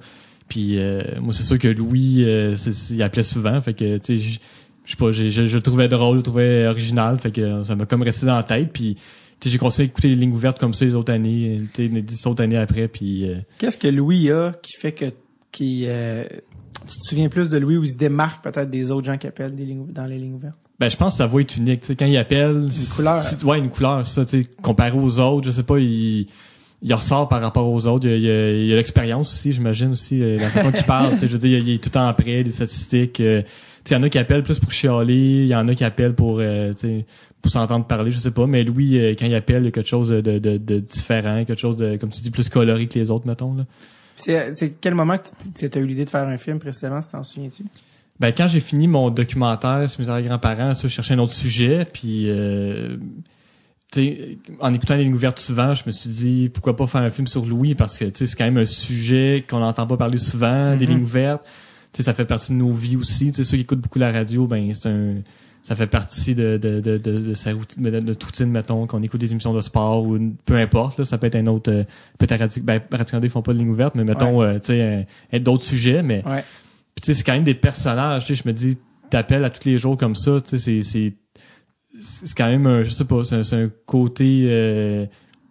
Puis 0.49 0.79
euh, 0.79 1.03
moi, 1.21 1.33
c'est 1.33 1.43
sûr 1.45 1.59
que 1.59 1.69
Louis, 1.69 2.25
euh, 2.25 2.57
il 2.91 3.03
appelait 3.03 3.23
souvent. 3.23 3.61
Fait 3.61 3.75
que, 3.75 3.99
tu 3.99 4.19
sais, 4.19 4.19
je 4.19 4.39
je 4.85 4.91
sais 4.91 4.97
pas, 4.97 5.13
je, 5.13 5.55
le 5.55 5.61
trouvais 5.61 5.87
drôle, 5.87 6.15
je 6.15 6.19
le 6.19 6.23
trouvais 6.25 6.67
original. 6.67 7.19
Fait 7.21 7.31
que 7.31 7.63
ça 7.63 7.77
m'a 7.77 7.87
comme 7.87 8.03
resté 8.03 8.27
dans 8.27 8.37
la 8.37 8.43
tête. 8.43 8.71
Puis 8.73 8.97
j'ai 9.45 9.57
continué 9.59 9.87
à 9.87 9.91
écouter 9.91 10.09
les 10.09 10.17
lignes 10.17 10.33
ouvertes 10.33 10.59
comme 10.59 10.75
ça 10.75 10.85
les 10.85 10.95
autres 10.97 11.13
années, 11.13 11.61
tu 11.73 11.87
sais, 11.87 11.89
les 11.89 12.03
dix 12.03 12.27
autres 12.27 12.43
années 12.43 12.57
après. 12.59 12.89
Puis... 12.89 13.29
euh, 13.29 13.37
Qu'est-ce 13.59 13.79
que 13.79 13.87
Louis 13.89 14.31
a 14.31 14.53
qui 14.61 14.73
fait 14.81 14.93
que 14.93 15.07
qui 15.53 15.85
euh, 15.87 16.25
tu 16.89 16.99
te 16.99 17.05
souviens 17.09 17.29
plus 17.29 17.49
de 17.49 17.59
Louis 17.59 17.77
ou 17.77 17.85
il 17.85 17.91
se 17.91 17.97
démarque 17.97 18.43
peut-être 18.43 18.71
des 18.71 18.91
autres 18.91 19.07
gens 19.07 19.19
qui 19.19 19.27
appellent 19.29 19.55
des 19.55 19.65
lignes, 19.65 19.87
dans 19.93 20.07
les 20.07 20.19
lignes 20.19 20.35
ouvertes? 20.35 20.59
Ben, 20.83 20.89
je 20.91 20.97
pense 20.97 21.13
que 21.13 21.19
sa 21.19 21.29
voix 21.29 21.43
est 21.43 21.57
unique. 21.57 21.83
Tu 21.83 21.87
sais, 21.87 21.95
quand 21.95 22.07
il 22.07 22.17
appelle, 22.17 22.67
une 22.67 22.87
couleur. 22.97 23.23
ouais, 23.45 23.59
une 23.61 23.71
couleur, 23.71 24.05
ça. 24.05 24.25
Tu 24.25 24.43
sais, 24.43 24.49
comparé 24.63 24.99
aux 24.99 25.21
autres, 25.21 25.47
je 25.47 25.53
sais 25.53 25.63
pas, 25.63 25.79
il, 25.79 26.27
il 26.83 26.93
ressort 26.93 27.29
par 27.29 27.41
rapport 27.41 27.69
aux 27.69 27.87
autres. 27.87 28.09
Il 28.09 28.21
y 28.21 28.29
a, 28.73 28.75
l'expérience 28.75 29.33
aussi, 29.33 29.53
j'imagine 29.53 29.93
aussi, 29.93 30.21
euh, 30.21 30.39
la 30.41 30.49
façon 30.49 30.73
qu'il 30.73 30.85
parle. 30.85 31.13
Tu 31.13 31.19
sais, 31.19 31.29
je 31.29 31.33
veux 31.35 31.39
dire, 31.39 31.61
il 31.61 31.71
est 31.75 31.79
tout 31.79 31.89
le 31.89 31.93
temps 31.93 32.13
prêt, 32.15 32.43
des 32.43 32.51
statistiques. 32.51 33.21
euh, 33.21 33.43
tu 33.43 33.49
sais, 33.91 33.95
il 33.95 33.99
y 33.99 34.01
en 34.01 34.03
a 34.03 34.09
qui 34.09 34.19
appellent 34.19 34.43
plus 34.43 34.59
pour 34.59 34.73
chialer, 34.73 35.15
il 35.15 35.47
y 35.47 35.55
en 35.55 35.69
a 35.69 35.75
qui 35.77 35.85
appellent 35.85 36.17
pour, 36.17 36.39
euh, 36.41 36.73
tu 36.73 36.79
sais, 36.81 37.07
pour 37.41 37.53
s'entendre 37.53 37.87
parler, 37.87 38.11
je 38.11 38.19
sais 38.19 38.33
pas. 38.33 38.49
Mais 38.49 38.65
Louis, 38.65 38.99
euh, 38.99 39.15
quand 39.17 39.27
il 39.27 39.35
appelle, 39.37 39.63
il 39.63 39.67
y 39.67 39.69
a 39.69 39.71
quelque 39.71 39.89
chose 39.89 40.09
de, 40.09 40.21
de, 40.21 40.39
de 40.57 40.79
différent, 40.81 41.45
quelque 41.45 41.61
chose 41.61 41.77
de, 41.77 41.95
comme 41.97 42.11
tu 42.11 42.23
dis, 42.23 42.33
plus 42.33 42.49
coloré 42.49 42.89
que 42.89 42.99
les 42.99 43.09
autres, 43.09 43.29
mettons. 43.29 43.55
Là. 43.55 43.67
C'est 44.17 44.75
quel 44.81 44.97
moment 44.97 45.17
que 45.17 45.69
tu 45.69 45.79
as 45.79 45.81
eu 45.81 45.87
l'idée 45.87 46.05
de 46.07 46.11
faire 46.11 46.27
un 46.27 46.39
film 46.39 46.59
précisément, 46.59 47.01
si 47.03 47.13
t'en 47.13 47.23
souviens-tu? 47.23 47.63
Ben, 48.23 48.33
quand 48.35 48.47
j'ai 48.47 48.61
fini 48.61 48.87
mon 48.87 49.11
documentaire 49.11 49.91
sur 49.91 50.01
mes 50.01 50.09
arrière-grands-parents, 50.09 50.73
je 50.81 50.89
cherchais 50.89 51.13
un 51.15 51.19
autre 51.19 51.33
sujet, 51.35 51.85
puis 51.93 52.27
euh, 52.31 52.97
en 54.61 54.73
écoutant 54.73 54.97
les 54.97 55.05
lignes 55.05 55.13
ouvertes 55.15 55.39
souvent, 55.39 55.75
je 55.75 55.83
me 55.87 55.91
suis 55.93 56.09
dit 56.09 56.49
pourquoi 56.49 56.77
pas 56.77 56.87
faire 56.87 57.03
un 57.03 57.11
film 57.11 57.27
sur 57.27 57.45
Louis 57.45 57.75
parce 57.75 57.99
que 57.99 58.07
c'est 58.13 58.27
quand 58.37 58.45
même 58.45 58.57
un 58.59 58.65
sujet 58.67 59.45
qu'on 59.49 59.59
n'entend 59.59 59.87
pas 59.87 59.97
parler 59.99 60.17
souvent, 60.19 60.77
des 60.77 60.87
Mhm. 60.87 60.93
lignes 60.95 61.03
ouvertes. 61.03 61.43
Tu 61.93 61.99
sais, 61.99 62.03
ça 62.05 62.15
fait 62.15 62.25
partie 62.25 62.53
de 62.53 62.57
nos 62.57 62.73
vies 62.73 62.97
aussi. 62.97 63.27
Tu 63.27 63.35
sais, 63.35 63.45
ceux 63.45 63.59
qui 63.59 63.65
écoutent 63.65 63.81
beaucoup 63.83 63.99
la 63.99 64.11
radio, 64.13 64.47
ben 64.47 64.73
c'est 64.73 64.89
un 64.89 65.15
ça 65.65 65.77
fait 65.77 65.87
partie 65.87 66.35
de, 66.35 66.57
de, 66.57 66.81
de, 66.81 66.99
de, 66.99 67.21
de 67.21 67.35
sa 67.35 67.53
routine, 67.53 67.85
de 67.85 68.01
notre 68.01 68.27
routine, 68.27 68.47
mettons, 68.51 68.85
qu'on 68.89 69.01
écoute 69.05 69.21
des 69.21 69.31
émissions 69.31 69.55
de 69.55 69.61
sport 69.61 70.03
ou 70.05 70.19
peu 70.45 70.57
importe, 70.57 70.99
là, 70.99 71.05
ça 71.05 71.19
peut 71.19 71.29
être 71.29 71.37
un 71.37 71.47
autre, 71.47 71.71
euh, 71.71 71.85
peut-être 72.19 72.41
Radio, 72.41 72.61
ben, 72.65 72.81
Radio-Canada, 72.91 73.27
ils 73.29 73.31
font 73.31 73.43
pas 73.43 73.53
de 73.53 73.59
ligne 73.59 73.69
ouverte, 73.69 73.95
mais 73.95 74.03
mettons, 74.03 74.43
euh, 74.43 74.55
tu 74.55 74.67
sais, 74.67 75.07
euh, 75.33 75.39
d'autres 75.39 75.63
sujets, 75.63 76.03
mais 76.03 76.25
Ouais. 76.27 76.43
Puis 76.95 77.03
tu 77.03 77.07
sais, 77.07 77.15
c'est 77.15 77.25
quand 77.25 77.33
même 77.33 77.45
des 77.45 77.55
personnages, 77.55 78.27
tu 78.27 78.35
sais, 78.35 78.43
je 78.43 78.49
me 78.49 78.53
dis, 78.53 78.79
t'appelles 79.11 79.45
à 79.45 79.51
tous 79.51 79.69
les 79.69 79.79
jours 79.79 79.97
comme 79.97 80.15
ça, 80.15 80.41
tu 80.41 80.51
sais, 80.51 80.59
c'est, 80.59 80.81
c'est, 80.83 81.15
c'est 82.01 82.37
quand 82.37 82.49
même 82.49 82.67
un, 82.67 82.83
je 82.83 82.91
sais 82.91 83.05
pas, 83.05 83.25
c'est 83.25 83.37
un, 83.37 83.43
c'est 83.45 83.57
un 83.57 83.71
côté 83.87 84.45
euh, 84.47 85.07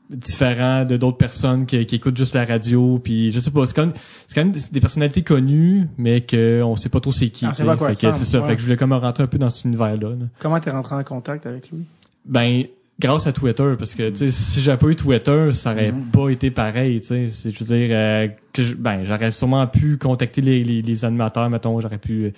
différent 0.10 0.84
de 0.84 0.98
d'autres 0.98 1.18
personnes 1.18 1.66
qui, 1.66 1.86
qui 1.86 1.96
écoutent 1.96 2.18
juste 2.18 2.36
la 2.36 2.46
radio, 2.46 3.00
puis 3.00 3.32
je 3.32 3.40
sais 3.40 3.52
pas, 3.52 3.66
c'est 3.66 3.76
quand 3.76 3.86
même, 3.86 3.94
c'est 4.28 4.36
quand 4.36 4.44
même 4.44 4.54
des, 4.54 4.80
personnalités 4.80 5.24
connues, 5.24 5.88
mais 5.98 6.22
que 6.22 6.62
on 6.64 6.76
sait 6.76 6.90
pas 6.90 7.00
trop 7.00 7.12
c'est 7.12 7.30
qui. 7.30 7.48
Que 7.48 7.56
c'est 7.56 7.64
ça, 7.64 8.42
ouais. 8.42 8.48
fait 8.48 8.56
que 8.56 8.62
je 8.62 8.66
voulais 8.66 8.78
comme 8.78 8.94
rentrer 8.94 9.24
un 9.24 9.28
peu 9.28 9.38
dans 9.38 9.50
cet 9.50 9.66
univers-là. 9.66 10.10
là. 10.10 10.26
Comment 10.40 10.60
t'es 10.60 10.72
rentré 10.72 10.96
en 10.96 11.04
contact 11.04 11.46
avec 11.46 11.72
lui? 11.72 11.86
Ben, 12.26 12.66
grâce 13.02 13.28
à 13.28 13.34
Twitter, 13.34 13.74
parce 13.78 13.96
que 13.96 14.10
tu 14.12 14.16
sais, 14.16 14.32
si 14.32 14.62
j'avais 14.62 14.78
pas 14.78 14.88
eu 14.88 14.96
Twitter, 14.96 15.50
ça 15.54 15.72
aurait 15.74 15.94
pas 16.14 16.30
été 16.30 16.52
pareil. 16.52 17.02
Tu 17.02 17.08
sais, 17.08 17.28
C'est- 17.28 17.52
je 17.54 17.60
veux 17.64 17.76
dire, 17.78 17.90
euh, 17.92 18.28
que 18.54 18.64
je- 18.64 18.76
ben, 18.76 19.04
j'aurais 19.04 19.32
sûrement 19.32 19.68
pu 19.68 19.98
contacter 19.98 20.42
les, 20.42 20.64
les, 20.64 20.82
les 20.82 21.06
animateurs, 21.06 21.50
mettons, 21.50 21.80
j'aurais 21.82 21.98
pu 21.98 22.26
euh, 22.26 22.32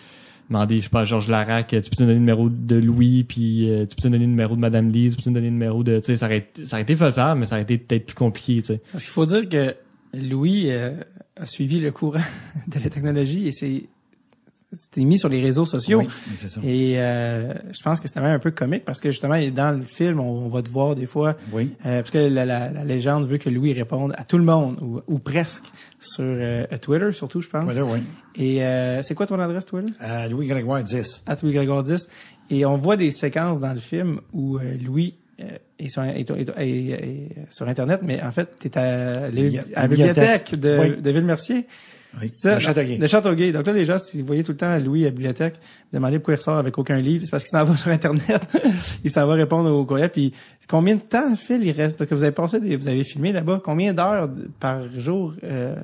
demander, 0.50 0.78
je 0.80 0.84
sais 0.84 0.90
pas, 0.90 1.02
à 1.02 1.04
Georges 1.06 1.30
Larac, 1.30 1.68
tu 1.68 1.76
peux 1.78 1.82
te 1.96 1.96
donner 2.04 2.14
le 2.14 2.20
numéro 2.20 2.50
de 2.50 2.76
Louis, 2.78 3.24
puis 3.24 3.70
euh, 3.70 3.86
tu 3.86 3.96
peux 3.96 4.02
te 4.02 4.08
donner 4.08 4.20
le 4.20 4.26
numéro 4.26 4.56
de 4.56 4.60
Madame 4.62 4.90
Lise, 4.92 5.14
tu 5.14 5.18
peux 5.18 5.24
te 5.24 5.30
donner 5.30 5.48
le 5.48 5.52
numéro 5.54 5.84
de, 5.84 6.00
tu 6.00 6.06
sais, 6.06 6.16
ça 6.18 6.26
aurait, 6.26 6.48
ça 6.64 6.76
aurait 6.78 6.82
été 6.84 6.96
faisable, 6.96 7.40
mais 7.40 7.46
ça 7.46 7.56
aurait 7.56 7.64
été 7.64 7.78
peut-être 7.78 8.06
plus 8.06 8.16
compliqué, 8.16 8.62
tu 8.62 8.68
sais. 8.74 8.82
Parce 8.92 9.04
qu'il 9.04 9.14
faut 9.14 9.26
dire 9.26 9.48
que 9.48 9.74
Louis 10.14 10.70
euh, 10.70 10.94
a 11.38 11.46
suivi 11.46 11.80
le 11.80 11.92
courant 11.92 12.20
de 12.68 12.80
la 12.84 12.90
technologie 12.90 13.48
et 13.48 13.52
s'est 13.52 13.84
s'est 14.94 15.04
mis 15.04 15.18
sur 15.20 15.30
les 15.30 15.42
réseaux 15.42 15.66
sociaux. 15.66 16.00
Oui, 16.02 16.08
c'est 16.36 16.48
ça. 16.48 16.62
Et 16.64 16.96
euh, 16.98 17.54
je 17.72 17.82
pense 17.84 18.00
que 18.00 18.08
c'était 18.08 18.22
même 18.22 18.34
un 18.36 18.40
peu 18.40 18.52
comique 18.52 18.86
parce 18.86 19.00
que 19.02 19.10
justement, 19.12 19.38
dans 19.52 19.72
le 19.78 19.82
film, 19.84 20.20
on, 20.20 20.46
on 20.46 20.50
va 20.50 20.62
te 20.62 20.70
voir 20.70 20.96
des 20.96 21.06
fois, 21.06 21.36
Oui. 21.52 21.72
euh, 21.86 22.00
parce 22.00 22.12
que 22.12 22.18
la, 22.18 22.46
la- 22.46 22.70
la 22.72 22.84
légende 22.84 23.28
veut 23.28 23.38
que 23.38 23.50
Louis 23.50 23.74
réponde 23.74 24.14
à 24.18 24.24
tout 24.24 24.38
le 24.38 24.44
monde, 24.44 24.80
ou, 24.82 25.02
ou 25.08 25.20
presque, 25.20 25.66
sur 26.00 26.24
euh, 26.26 26.66
Twitter 26.82 27.12
surtout, 27.12 27.42
je 27.42 27.50
pense. 27.50 27.72
Voilà, 27.74 27.84
oui. 27.86 28.00
Et 28.36 28.64
euh, 28.64 29.02
c'est 29.04 29.16
quoi 29.16 29.26
ton 29.28 29.40
adresse 29.40 29.66
Twitter? 29.66 29.94
À 30.00 30.28
Louis 30.28 30.48
Grégoire 30.48 30.84
10. 30.84 31.24
À 31.28 31.36
Louis 31.42 31.54
Grégoire 31.54 31.84
10. 31.84 32.08
Et 32.50 32.66
on 32.66 32.78
voit 32.78 32.98
des 32.98 33.12
séquences 33.12 33.60
dans 33.60 33.74
le 33.74 33.80
film 33.80 34.20
où 34.34 34.58
euh, 34.58 34.62
Louis 34.84 35.16
euh, 35.42 35.46
est, 35.80 35.88
sur, 35.90 36.04
est- 36.04 36.30
est- 36.30 36.50
est- 36.58 36.90
est 36.90 37.30
sur 37.50 37.68
Internet, 37.68 38.02
mais 38.04 38.22
en 38.22 38.32
fait, 38.32 38.50
tu 38.60 38.68
es 38.68 38.78
à, 38.78 39.22
la- 39.22 39.32
Bibli- 39.32 39.60
à 39.76 39.82
la 39.84 39.88
bibliothèque 39.88 40.52
bibliothèque. 40.52 40.60
de, 40.60 40.78
Oui. 40.98 41.02
de 41.02 41.12
Ville-Mercier. 41.12 41.66
Oui. 42.22 42.30
C'est 42.30 42.42
ça, 42.50 42.54
Le 42.56 42.60
Châteauguay. 42.60 42.98
De 42.98 43.08
Châteauguay. 43.08 43.52
Donc 43.52 43.66
là, 43.66 43.74
les 43.74 43.86
gens, 43.86 43.98
si 44.00 44.22
vous 44.22 44.28
voyez 44.28 44.44
tout 44.44 44.52
le 44.52 44.58
temps 44.58 44.78
Louis 44.80 45.02
à 45.02 45.06
la 45.06 45.12
bibliothèque, 45.12 45.56
vous 45.92 45.98
demandez 45.98 46.20
pourquoi 46.20 46.36
il 46.36 46.38
ressort 46.38 46.58
avec 46.58 46.78
aucun 46.78 46.98
livre, 46.98 47.26
c'est 47.26 47.32
parce 47.32 47.44
qu'il 47.44 47.58
s'en 47.58 47.64
va 47.66 47.76
sur 47.76 47.90
Internet. 47.90 48.42
il 49.04 49.10
s'en 49.12 49.26
va 49.26 49.34
répondre 49.34 49.72
au 49.72 49.84
courriel. 49.86 50.10
Puis 50.12 50.32
combien 50.70 50.96
de 50.96 51.02
temps, 51.02 51.36
Phil, 51.36 51.64
il 51.64 51.72
reste? 51.72 51.98
Parce 51.98 52.10
que 52.10 52.16
vous 52.16 52.24
avez 52.24 52.32
passé 52.32 52.60
des, 52.60 52.76
vous 52.76 52.88
avez 52.88 53.04
filmé 53.04 53.32
là-bas. 53.32 53.62
Combien 53.64 53.94
d'heures 53.94 54.30
par 54.60 54.82
jour, 54.98 55.34
euh, 55.44 55.76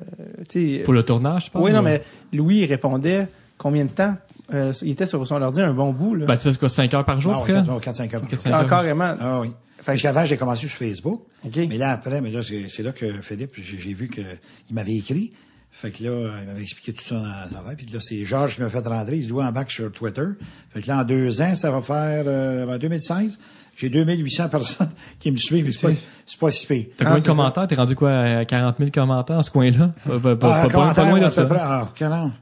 tu 0.48 0.76
sais, 0.76 0.82
Pour 0.84 0.94
le 0.94 1.02
tournage, 1.02 1.46
je 1.46 1.50
pense. 1.50 1.62
oui, 1.64 1.72
non, 1.72 1.80
ou- 1.80 1.82
mais 1.82 2.02
Louis 2.32 2.58
il 2.58 2.66
répondait 2.66 3.26
combien 3.58 3.84
de 3.84 3.90
temps? 3.90 4.16
Euh, 4.54 4.72
il 4.82 4.90
était 4.90 5.06
sur 5.06 5.24
son 5.26 5.40
ordi 5.42 5.60
un 5.60 5.72
bon 5.74 5.92
bout, 5.92 6.14
là. 6.14 6.26
Ben, 6.26 6.34
tu 6.36 6.42
sais, 6.42 6.52
c'est 6.52 6.58
quoi, 6.58 6.68
5 6.68 6.92
heures 6.94 7.04
par 7.04 7.20
jour, 7.20 7.32
Non, 7.32 7.40
près? 7.40 7.52
4-5 7.54 8.14
heures. 8.14 8.20
par 8.20 8.28
Quatre, 8.28 8.46
jour. 8.46 8.52
Ah, 8.54 8.64
carrément. 8.64 9.14
Ah 9.20 9.40
oui. 9.40 9.48
Fait 9.78 9.92
Parce 9.92 10.02
qu'avant, 10.02 10.24
j'ai 10.24 10.36
commencé 10.36 10.66
sur 10.68 10.76
Facebook. 10.78 11.22
OK. 11.44 11.56
Mais 11.68 11.78
là, 11.78 11.92
après, 11.92 12.20
mais 12.20 12.30
là, 12.30 12.40
c'est 12.42 12.82
là 12.82 12.92
que 12.92 13.10
Philippe, 13.22 13.52
j'ai 13.56 13.78
j'ai 13.78 13.94
vu 13.94 14.08
qu'il 14.08 14.24
m'avait 14.72 14.92
écrit. 14.94 15.32
Fait 15.72 15.90
que 15.90 16.02
là, 16.04 16.30
il 16.42 16.46
m'avait 16.48 16.62
expliqué 16.62 16.92
tout 16.92 17.04
ça 17.04 17.14
dans 17.14 17.22
sa 17.50 17.60
affaire. 17.60 17.76
Puis 17.76 17.86
là, 17.86 18.00
c'est 18.00 18.22
Georges 18.24 18.56
qui 18.56 18.60
m'a 18.60 18.68
fait 18.70 18.86
rentrer. 18.86 19.16
Il 19.16 19.22
se 19.24 19.28
doit 19.28 19.44
en 19.46 19.52
bac 19.52 19.70
sur 19.70 19.90
Twitter. 19.92 20.24
Fait 20.70 20.82
que 20.82 20.88
là, 20.88 20.98
en 20.98 21.04
deux 21.04 21.40
ans, 21.40 21.54
ça 21.54 21.70
va 21.70 21.80
faire, 21.80 22.24
euh, 22.26 22.66
en 22.74 22.76
2016, 22.78 23.38
j'ai 23.76 23.88
2800 23.88 24.48
personnes 24.50 24.90
qui 25.18 25.30
me 25.30 25.36
suivent. 25.38 25.64
mais 25.64 25.72
C'est 25.72 25.86
pas, 25.86 25.92
c'est 26.26 26.38
pas 26.38 26.50
si 26.50 26.66
pire. 26.66 26.86
T'as 26.96 27.04
Ah, 27.04 27.08
combien 27.10 27.22
de 27.22 27.26
commentaires? 27.26 27.66
T'es 27.66 27.76
rendu 27.76 27.94
quoi 27.94 28.12
à 28.12 28.44
40 28.44 28.76
000 28.78 28.90
commentaires 28.92 29.38
à 29.38 29.42
ce 29.42 29.50
coin-là? 29.50 29.92
Pas, 30.06 30.18
pas, 30.18 30.36
pas, 30.36 30.60
Ah, 30.64 30.68
pas- 30.68 30.92
pas- 30.94 31.08
loin 31.08 31.18
de 31.20 31.24
à 31.24 31.28
peu 31.28 31.34
ça. 31.34 31.44
près, 31.46 31.58
ah, 31.60 31.88
quel 31.94 32.12
an? 32.12 32.32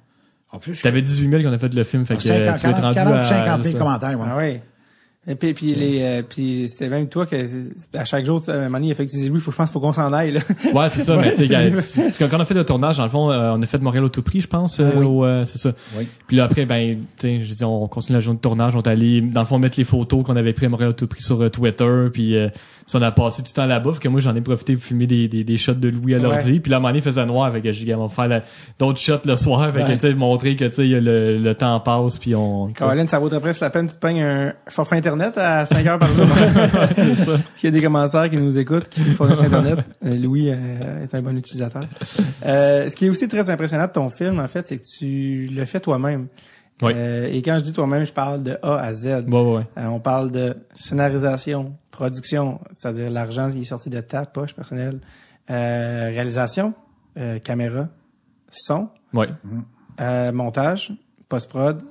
En 0.51 0.59
plus, 0.59 0.75
je- 0.75 0.83
T'avais 0.83 1.03
18 1.03 1.31
000 1.31 1.43
qu'on 1.43 1.53
a 1.53 1.59
fait 1.59 1.73
le 1.75 1.85
film, 1.85 2.07
fait 2.07 2.17
que 2.17 2.27
euh, 2.29 2.57
50, 2.57 2.57
tu 2.59 2.67
vas 2.67 2.71
être 2.73 2.81
rendu 2.83 2.95
40, 2.95 3.15
à... 3.15 3.23
50 3.23 3.63
c'est 3.63 3.69
000 3.71 3.79
ça. 3.79 3.85
commentaires, 3.85 4.19
ouais. 4.19 4.27
Ah 4.29 4.37
oui. 4.37 4.61
Et 5.31 5.35
puis, 5.35 5.53
puis, 5.53 5.75
les, 5.75 6.03
euh, 6.03 6.23
puis 6.27 6.67
c'était 6.69 6.89
même 6.89 7.07
toi 7.09 7.27
que 7.27 7.37
à 7.93 8.05
chaque 8.07 8.25
jour, 8.25 8.43
à 8.49 8.53
un 8.53 8.57
moment 8.65 8.79
donné, 8.79 8.87
il 8.89 8.93
a 8.93 8.95
fait 8.95 9.05
que 9.05 9.11
tu 9.11 9.19
dis 9.19 9.29
oui, 9.29 9.41
faut, 9.41 9.51
je 9.51 9.57
pense, 9.57 9.71
faut 9.71 9.79
qu'on 9.79 9.93
s'en 9.93 10.11
aille. 10.13 10.31
Là. 10.33 10.41
Ouais, 10.73 10.89
c'est 10.89 11.05
ça. 11.05 11.17
mais 11.19 11.35
tu 11.35 11.47
sais, 11.83 12.13
quand 12.19 12.29
on 12.37 12.41
a 12.41 12.45
fait 12.47 12.55
le 12.55 12.65
tournage, 12.65 12.97
dans 12.97 13.05
le 13.05 13.11
fond, 13.11 13.31
euh, 13.31 13.53
on 13.55 13.61
a 13.61 13.67
fait 13.67 13.81
Montréal 13.83 14.05
au 14.05 14.09
tout 14.09 14.23
prix, 14.23 14.41
je 14.41 14.49
pense. 14.49 14.81
euh, 14.81 14.91
Oui. 14.97 15.27
euh, 15.27 15.45
c'est 15.45 15.59
ça. 15.59 15.73
Oui. 15.99 16.09
Puis 16.27 16.37
là 16.39 16.45
après, 16.45 16.65
ben, 16.65 16.97
tu 17.19 17.29
sais, 17.29 17.45
je 17.45 17.53
dis, 17.53 17.65
on 17.65 17.87
continue 17.89 18.15
la 18.17 18.21
journée 18.21 18.39
de 18.39 18.43
tournage, 18.43 18.75
on 18.75 18.81
est 18.81 18.89
allé, 18.89 19.21
dans 19.21 19.41
le 19.41 19.47
fond, 19.47 19.59
mettre 19.59 19.79
les 19.79 19.85
photos 19.85 20.25
qu'on 20.25 20.37
avait 20.37 20.55
pris 20.55 20.65
à 20.65 20.69
Montréal 20.71 20.91
au 20.91 20.95
tout 20.95 21.07
prix 21.07 21.23
sur 21.23 21.41
euh, 21.43 21.51
Twitter, 21.51 22.07
puis 22.13 22.35
euh, 22.35 22.49
on 22.95 23.03
a 23.03 23.11
passé 23.13 23.43
du 23.43 23.53
temps 23.53 23.67
là-bas, 23.67 23.93
fait 23.95 24.01
que 24.01 24.09
moi, 24.09 24.21
j'en 24.21 24.35
ai 24.35 24.41
profité 24.41 24.75
pour 24.75 24.85
filmer 24.85 25.07
des, 25.07 25.29
des, 25.29 25.45
des 25.45 25.57
shots 25.59 25.75
de 25.75 25.89
Louis 25.89 26.15
à 26.15 26.19
l'ordi, 26.19 26.61
puis 26.61 26.71
là, 26.71 26.77
à 26.77 26.79
un 26.79 26.81
moment 26.81 26.89
donné, 26.91 26.99
il 27.01 27.05
faisait 27.05 27.27
noir, 27.27 27.53
fait 27.53 27.61
que 27.61 27.73
j'ai 27.73 27.95
va 27.95 28.09
faire 28.09 28.43
d'autres 28.79 28.99
shots 29.01 29.25
le 29.25 29.37
soir, 29.37 29.71
fait 29.73 29.81
que, 29.81 29.85
Ouais. 29.89 29.95
tu 29.95 30.01
sais, 30.01 30.15
montrer 30.15 30.57
que, 30.57 30.65
tu 30.65 30.73
sais, 30.73 30.87
le, 30.87 31.39
le 31.39 31.55
temps 31.55 31.79
passe, 31.81 32.19
puis 32.19 32.35
on... 32.35 32.69
Caroline, 32.73 33.09
ça 33.09 33.19
vaudrait 33.19 33.41
presque 33.41 33.61
la 33.61 33.71
peine 33.71 33.87
que 33.87 33.93
tu 33.93 33.97
te 33.97 34.01
pognes 34.01 34.23
un 34.23 34.53
forfait 34.69 34.97
Internet 34.97 35.37
à 35.37 35.67
5 35.67 35.87
heures 35.87 35.99
par 35.99 36.09
jour. 36.15 36.27
S'il 37.57 37.65
y 37.65 37.69
a 37.69 37.71
des 37.71 37.83
commentaires 37.83 38.29
qui 38.31 38.37
nous 38.37 38.57
écoutent, 38.59 38.89
qui 38.89 39.01
nous 39.03 39.13
fournissent 39.13 39.43
Internet, 39.43 39.79
euh, 40.05 40.17
Louis 40.17 40.51
euh, 40.51 41.05
est 41.05 41.15
un 41.15 41.23
bon 41.23 41.37
utilisateur. 41.37 41.85
Euh, 42.47 42.89
ce 42.89 42.97
qui 42.97 43.07
est 43.07 43.11
aussi 43.11 43.29
très 43.29 43.49
impressionnant 43.51 43.87
de 43.87 43.93
ton 43.93 44.09
film, 44.09 44.39
en 44.41 44.49
fait, 44.49 44.67
c'est 44.69 44.77
que 44.79 44.85
tu 44.99 45.49
le 45.53 45.65
fais 45.65 45.81
toi-même. 45.81 46.27
Oui. 46.83 46.93
Euh, 46.95 47.29
et 47.33 47.43
quand 47.43 47.57
je 47.59 47.65
dis 47.65 47.73
toi-même, 47.73 48.05
je 48.07 48.13
parle 48.13 48.43
de 48.43 48.57
A 48.63 48.77
à 48.77 48.93
Z. 48.95 49.25
Ouais. 49.29 49.63
Euh, 49.77 49.87
on 49.87 50.01
parle 50.01 50.31
de 50.31 50.57
scénarisation, 50.75 51.75
production, 51.91 52.61
c'est-à-dire 52.75 53.11
l'argent 53.11 53.51
qui 53.51 53.61
est 53.63 53.65
sorti 53.65 53.91
de 53.91 54.01
ta 54.01 54.25
poche 54.27 54.55
personnelle, 54.55 55.01
euh, 55.51 56.09
réalisation, 56.09 56.75
euh, 57.19 57.39
caméra, 57.39 57.89
son, 58.51 58.89
Ouais. 59.13 59.29
euh, 60.01 60.33
montage, 60.33 60.93
post-prod. 61.29 61.83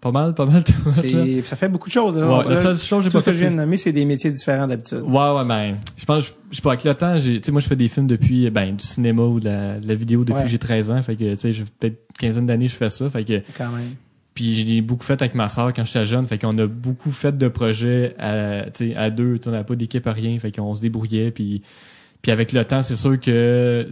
Pas 0.00 0.10
mal, 0.10 0.34
pas 0.34 0.44
mal. 0.44 0.62
tout 0.64 0.72
ça, 0.80 1.00
là. 1.02 1.08
C'est, 1.10 1.42
ça 1.44 1.56
fait 1.56 1.68
beaucoup 1.68 1.88
de 1.88 1.94
choses. 1.94 2.16
Là. 2.16 2.26
Ouais, 2.26 2.44
Là, 2.44 2.50
la 2.50 2.56
seule 2.56 2.76
chose 2.76 3.04
j'ai 3.04 3.10
tout 3.10 3.14
pas 3.14 3.20
ce 3.20 3.24
que 3.24 3.32
je 3.32 3.38
viens 3.38 3.50
de 3.50 3.56
nommer, 3.56 3.78
c'est 3.78 3.92
des 3.92 4.04
métiers 4.04 4.30
différents 4.30 4.66
d'habitude. 4.66 5.00
Ouais, 5.02 5.30
ouais, 5.32 5.44
ben, 5.46 5.76
je 5.96 6.04
pense, 6.04 6.34
je, 6.50 6.60
pas, 6.60 6.72
avec 6.72 6.84
le 6.84 6.94
temps, 6.94 7.16
j'ai, 7.16 7.40
tu 7.40 7.46
sais, 7.46 7.52
moi, 7.52 7.62
je 7.62 7.68
fais 7.68 7.76
des 7.76 7.88
films 7.88 8.06
depuis, 8.06 8.50
ben, 8.50 8.76
du 8.76 8.84
cinéma 8.84 9.22
ou 9.22 9.40
de 9.40 9.46
la, 9.46 9.78
de 9.80 9.88
la 9.88 9.94
vidéo 9.94 10.20
depuis 10.24 10.34
Ouais. 10.34 10.42
que 10.42 10.48
j'ai 10.50 10.58
13 10.58 10.90
ans. 10.90 11.02
Fait 11.02 11.16
que, 11.16 11.30
tu 11.32 11.36
sais, 11.36 11.52
j'ai 11.54 11.64
peut-être 11.78 11.96
quinzaine 12.18 12.44
d'années, 12.44 12.68
je 12.68 12.76
fais 12.76 12.90
ça. 12.90 13.08
Fait 13.08 13.24
que, 13.24 13.40
Quand 13.56 13.70
même. 13.70 13.94
Puis 14.34 14.54
j'ai 14.66 14.80
beaucoup 14.80 15.04
fait 15.04 15.20
avec 15.22 15.34
ma 15.34 15.48
sœur 15.48 15.72
quand 15.72 15.84
j'étais 15.84 16.06
jeune. 16.06 16.26
Fait 16.26 16.38
qu'on 16.38 16.58
a 16.58 16.66
beaucoup 16.66 17.12
fait 17.12 17.36
de 17.38 17.48
projets 17.48 18.14
à, 18.18 18.64
à 18.96 19.10
deux. 19.10 19.38
Tu 19.38 19.44
sais, 19.44 19.48
on 19.48 19.52
n'avait 19.52 19.64
pas 19.64 19.76
d'équipe 19.76 20.06
à 20.06 20.12
rien. 20.12 20.38
Fait 20.40 20.50
qu'on 20.50 20.74
se 20.74 20.80
débrouillait. 20.82 21.30
Puis, 21.30 21.62
puis 22.20 22.32
avec 22.32 22.52
le 22.52 22.64
temps, 22.64 22.82
c'est 22.82 22.96
sûr 22.96 23.20
que, 23.20 23.86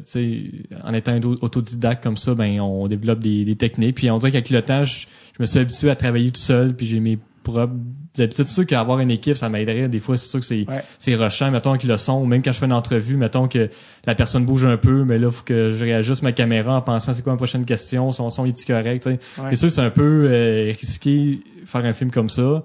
en 0.83 0.95
étant 0.95 1.17
auto- 1.17 1.39
autodidacte 1.43 2.03
comme 2.03 2.17
ça, 2.17 2.35
ben, 2.35 2.61
on 2.61 2.89
développe 2.89 3.21
des, 3.21 3.45
des 3.45 3.57
techniques. 3.57 3.97
Puis 3.97 4.11
on 4.11 4.19
dirait 4.19 4.33
qu'avec 4.33 4.51
le 4.51 4.63
temps, 4.63 4.85
je, 4.85 5.07
je 5.37 5.43
me 5.43 5.47
suis 5.47 5.59
habitué 5.61 5.91
à 5.91 5.97
travailler 5.97 6.31
tout 6.31 6.41
seul. 6.41 6.75
Puis 6.75 6.87
j'ai 6.87 6.99
mes 7.01 7.19
propres 7.45 7.75
habitudes. 8.21 8.47
C'est 8.47 8.53
sûr 8.53 8.67
qu'avoir 8.67 8.99
une 9.01 9.11
équipe, 9.11 9.37
ça 9.37 9.49
m'aiderait. 9.49 9.89
Des 9.89 10.01
fois, 10.01 10.17
c'est 10.17 10.27
sûr 10.29 10.41
que 10.41 10.47
c'est, 10.47 10.67
Ouais. 10.69 10.83
c'est 10.99 11.15
rushant. 11.15 11.51
Mettons 11.51 11.71
avec 11.71 11.85
le 11.85 11.97
son, 11.97 12.21
ou 12.21 12.27
même 12.27 12.43
quand 12.43 12.53
je 12.53 12.59
fais 12.59 12.67
une 12.67 12.73
entrevue, 12.73 13.17
mettons 13.17 13.49
que 13.49 13.71
la 14.05 14.15
personne 14.15 14.45
bouge 14.45 14.65
un 14.65 14.77
peu, 14.77 15.05
mais 15.05 15.19
là, 15.19 15.31
faut 15.31 15.45
que 15.45 15.71
je 15.71 15.85
réajuste 15.85 16.23
ma 16.23 16.33
caméra 16.33 16.77
en 16.77 16.83
pensant 16.83 17.15
c'est 17.15 17.23
quoi 17.23 17.33
ma 17.33 17.37
prochaine 17.39 17.65
question, 17.65 18.13
son 18.13 18.29
son 18.31 18.45
est 18.45 18.67
correct, 18.67 19.03
tu 19.05 19.11
sais. 19.11 19.19
Ouais. 19.43 19.49
C'est 19.51 19.57
sûr 19.57 19.69
que 19.69 19.75
c'est 19.75 19.81
un 19.81 19.91
peu 19.91 20.27
euh, 20.31 20.73
risqué 20.79 21.41
faire 21.65 21.85
un 21.85 21.93
film 21.93 22.11
comme 22.11 22.29
ça. 22.29 22.63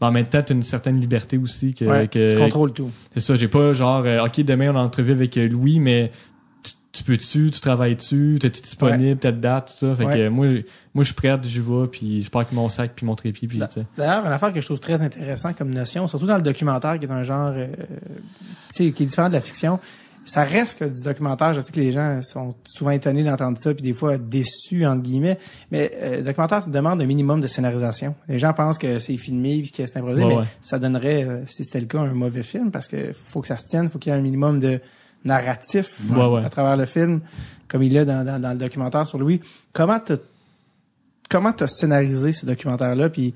Mais 0.00 0.06
en 0.08 0.12
même 0.12 0.26
temps, 0.26 0.42
tu 0.42 0.52
une 0.52 0.62
certaine 0.62 1.00
liberté 1.00 1.38
aussi 1.38 1.72
que, 1.72 1.84
Ouais, 1.86 2.06
que 2.06 2.32
tu 2.32 2.36
contrôles 2.38 2.72
tout. 2.72 2.90
c'est 3.14 3.20
ça, 3.20 3.34
j'ai 3.34 3.48
pas 3.48 3.72
genre 3.72 4.02
euh, 4.04 4.24
OK, 4.24 4.40
demain 4.42 4.70
on 4.74 4.76
a 4.76 4.82
entrevue 4.82 5.12
avec 5.12 5.36
euh, 5.38 5.48
Louis, 5.48 5.80
mais 5.80 6.10
tu, 6.96 7.02
tu 7.02 7.04
peux-tu, 7.04 7.50
tu 7.50 7.60
travailles-tu, 7.60 8.38
t'es-tu 8.40 8.62
disponible, 8.62 9.18
telle 9.18 9.40
date, 9.40 9.68
tout 9.72 9.86
ça. 9.86 9.94
Fait 9.94 10.04
Ouais. 10.04 10.14
que 10.16 10.28
moi, 10.28 10.46
moi 10.94 11.04
je 11.04 11.06
suis 11.06 11.14
prête, 11.14 11.46
j'y 11.46 11.60
vais, 11.60 11.86
puis 11.90 12.22
je 12.22 12.30
pars 12.30 12.40
avec 12.42 12.52
mon 12.52 12.68
sac 12.68 12.92
puis 12.94 13.04
mon 13.06 13.14
trépied, 13.14 13.48
puis 13.48 13.58
tu 13.58 13.64
sais. 13.68 13.86
D'ailleurs, 13.96 14.24
une 14.26 14.32
affaire 14.32 14.52
que 14.52 14.60
je 14.60 14.66
trouve 14.66 14.80
très 14.80 15.02
intéressant 15.02 15.52
comme 15.52 15.70
notion, 15.72 16.06
surtout 16.06 16.26
dans 16.26 16.36
le 16.36 16.42
documentaire, 16.42 16.98
qui 16.98 17.06
est 17.06 17.10
un 17.12 17.22
genre, 17.22 17.50
euh, 17.54 17.66
tu 18.74 18.86
sais, 18.86 18.92
qui 18.92 19.02
est 19.02 19.06
différent 19.06 19.28
de 19.28 19.34
la 19.34 19.40
fiction, 19.40 19.78
ça 20.24 20.42
reste 20.42 20.80
que 20.80 20.84
du 20.86 21.04
documentaire. 21.04 21.54
Je 21.54 21.60
sais 21.60 21.70
que 21.70 21.78
les 21.78 21.92
gens 21.92 22.20
sont 22.22 22.52
souvent 22.64 22.90
étonnés 22.90 23.22
d'entendre 23.22 23.58
ça, 23.58 23.72
puis 23.72 23.82
des 23.84 23.92
fois 23.92 24.18
déçus 24.18 24.84
entre 24.84 25.02
guillemets. 25.02 25.38
Mais 25.70 25.92
euh, 26.02 26.16
le 26.16 26.22
documentaire 26.24 26.66
demande 26.66 27.00
un 27.00 27.06
minimum 27.06 27.40
de 27.40 27.46
scénarisation. 27.46 28.16
Les 28.28 28.40
gens 28.40 28.52
pensent 28.52 28.76
que 28.78 28.98
c'est 28.98 29.16
filmé 29.18 29.60
puis 29.62 29.70
que 29.70 29.86
c'est 29.86 29.96
improvisé, 29.98 30.24
Ouais, 30.24 30.28
mais 30.34 30.40
ouais. 30.40 30.46
ça 30.60 30.80
donnerait, 30.80 31.24
euh, 31.24 31.46
si 31.46 31.62
c'était 31.64 31.78
le 31.78 31.86
cas, 31.86 32.00
un 32.00 32.12
mauvais 32.12 32.42
film 32.42 32.72
parce 32.72 32.88
que 32.88 33.12
faut 33.12 33.40
que 33.40 33.46
ça 33.46 33.56
se 33.56 33.68
tienne, 33.68 33.88
faut 33.88 34.00
qu'il 34.00 34.12
y 34.12 34.16
ait 34.16 34.18
un 34.18 34.22
minimum 34.22 34.58
de 34.58 34.80
narratif 35.26 35.98
Ouais, 36.10 36.24
ouais. 36.26 36.44
à 36.44 36.48
travers 36.48 36.76
le 36.76 36.86
film, 36.86 37.20
comme 37.68 37.82
il 37.82 37.96
est 37.96 38.04
dans, 38.04 38.24
dans, 38.24 38.40
dans 38.40 38.50
le 38.52 38.58
documentaire 38.58 39.06
sur 39.06 39.18
Louis. 39.18 39.40
Comment 39.72 39.98
t'as 40.00 40.16
comment 41.28 41.52
t'as 41.52 41.66
scénarisé 41.66 42.32
ce 42.32 42.46
documentaire-là, 42.46 43.08
puis 43.08 43.34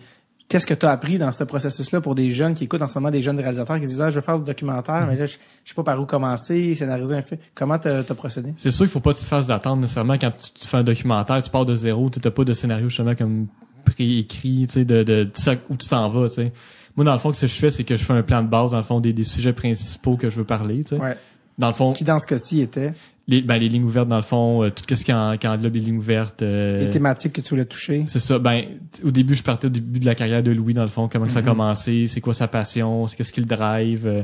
qu'est-ce 0.48 0.66
que 0.66 0.74
tu 0.74 0.86
as 0.86 0.90
appris 0.90 1.18
dans 1.18 1.32
ce 1.32 1.42
processus-là 1.44 2.00
pour 2.00 2.14
des 2.14 2.30
jeunes 2.30 2.54
qui 2.54 2.64
écoutent 2.64 2.82
en 2.82 2.88
ce 2.88 2.98
moment 2.98 3.10
des 3.10 3.22
jeunes 3.22 3.38
réalisateurs 3.38 3.78
qui 3.78 3.86
se 3.86 3.90
disent 3.90 4.00
ah, 4.00 4.10
je 4.10 4.16
veux 4.16 4.20
faire 4.20 4.38
du 4.38 4.44
documentaire, 4.44 5.06
mais 5.08 5.16
là 5.16 5.26
je, 5.26 5.34
je 5.64 5.68
sais 5.68 5.74
pas 5.74 5.82
par 5.82 6.00
où 6.00 6.06
commencer, 6.06 6.74
scénariser 6.74 7.16
un 7.16 7.22
film. 7.22 7.40
Comment 7.54 7.78
t'as 7.78 8.00
as 8.00 8.14
procédé? 8.14 8.52
C'est 8.56 8.70
sûr 8.70 8.86
qu'il 8.86 8.92
faut 8.92 9.00
pas 9.00 9.12
que 9.12 9.18
tu 9.18 9.24
te 9.24 9.28
fasses 9.28 9.48
d'attendre 9.48 9.82
nécessairement 9.82 10.14
quand 10.18 10.30
tu, 10.30 10.52
tu 10.60 10.68
fais 10.68 10.76
un 10.78 10.84
documentaire, 10.84 11.42
tu 11.42 11.50
pars 11.50 11.66
de 11.66 11.74
zéro, 11.74 12.08
tu 12.10 12.20
n'as 12.24 12.30
pas 12.30 12.44
de 12.44 12.52
scénario 12.52 12.88
justement 12.88 13.14
comme 13.14 13.46
préécrit, 13.84 14.66
tu 14.66 14.72
sais, 14.72 14.84
de, 14.84 15.02
de, 15.02 15.24
de 15.24 15.58
où 15.68 15.76
tu 15.76 15.88
t'en 15.88 16.08
vas, 16.08 16.28
tu 16.28 16.34
sais. 16.36 16.52
Moi, 16.96 17.04
dans 17.04 17.12
le 17.12 17.18
fond, 17.18 17.32
ce 17.32 17.42
que 17.42 17.46
je 17.46 17.54
fais, 17.54 17.70
c'est 17.70 17.84
que 17.84 17.96
je 17.96 18.04
fais 18.04 18.12
un 18.12 18.22
plan 18.22 18.42
de 18.42 18.48
base, 18.48 18.72
dans 18.72 18.76
le 18.78 18.82
fond, 18.84 19.00
des, 19.00 19.12
des 19.12 19.24
sujets 19.24 19.52
principaux 19.52 20.16
que 20.16 20.28
je 20.28 20.36
veux 20.36 20.44
parler, 20.44 20.84
tu 20.84 20.96
sais. 20.96 21.00
Ouais. 21.00 21.16
Dans 21.60 21.68
le 21.68 21.74
fond, 21.74 21.92
Qui 21.92 22.04
dans 22.04 22.18
ce 22.18 22.26
cas-ci 22.26 22.60
était 22.60 22.92
les, 23.28 23.42
ben, 23.42 23.58
les 23.58 23.68
lignes 23.68 23.84
ouvertes, 23.84 24.08
dans 24.08 24.16
le 24.16 24.22
fond, 24.22 24.64
euh, 24.64 24.70
tout 24.70 24.82
ce 24.92 25.04
qui, 25.04 25.12
en, 25.12 25.36
qui 25.36 25.46
englobe 25.46 25.74
les 25.74 25.80
lignes 25.80 25.98
ouvertes. 25.98 26.42
euh, 26.42 26.80
les 26.86 26.90
thématiques 26.90 27.34
que 27.34 27.40
tu 27.40 27.50
voulais 27.50 27.64
toucher. 27.64 28.02
C'est 28.08 28.18
ça. 28.18 28.40
Ben, 28.40 28.64
au 29.04 29.12
début, 29.12 29.36
je 29.36 29.42
partais 29.44 29.66
au 29.66 29.70
début 29.70 30.00
de 30.00 30.06
la 30.06 30.16
carrière 30.16 30.42
de 30.42 30.50
Louis, 30.50 30.74
dans 30.74 30.82
le 30.82 30.88
fond, 30.88 31.08
comment 31.08 31.26
que 31.26 31.32
ça 31.32 31.38
a 31.38 31.42
commencé, 31.42 32.06
c'est 32.08 32.20
quoi 32.20 32.34
sa 32.34 32.48
passion, 32.48 33.06
c'est 33.06 33.16
qu'est-ce 33.16 33.32
qui 33.32 33.40
le 33.40 33.46
drive, 33.46 34.04
euh, 34.06 34.22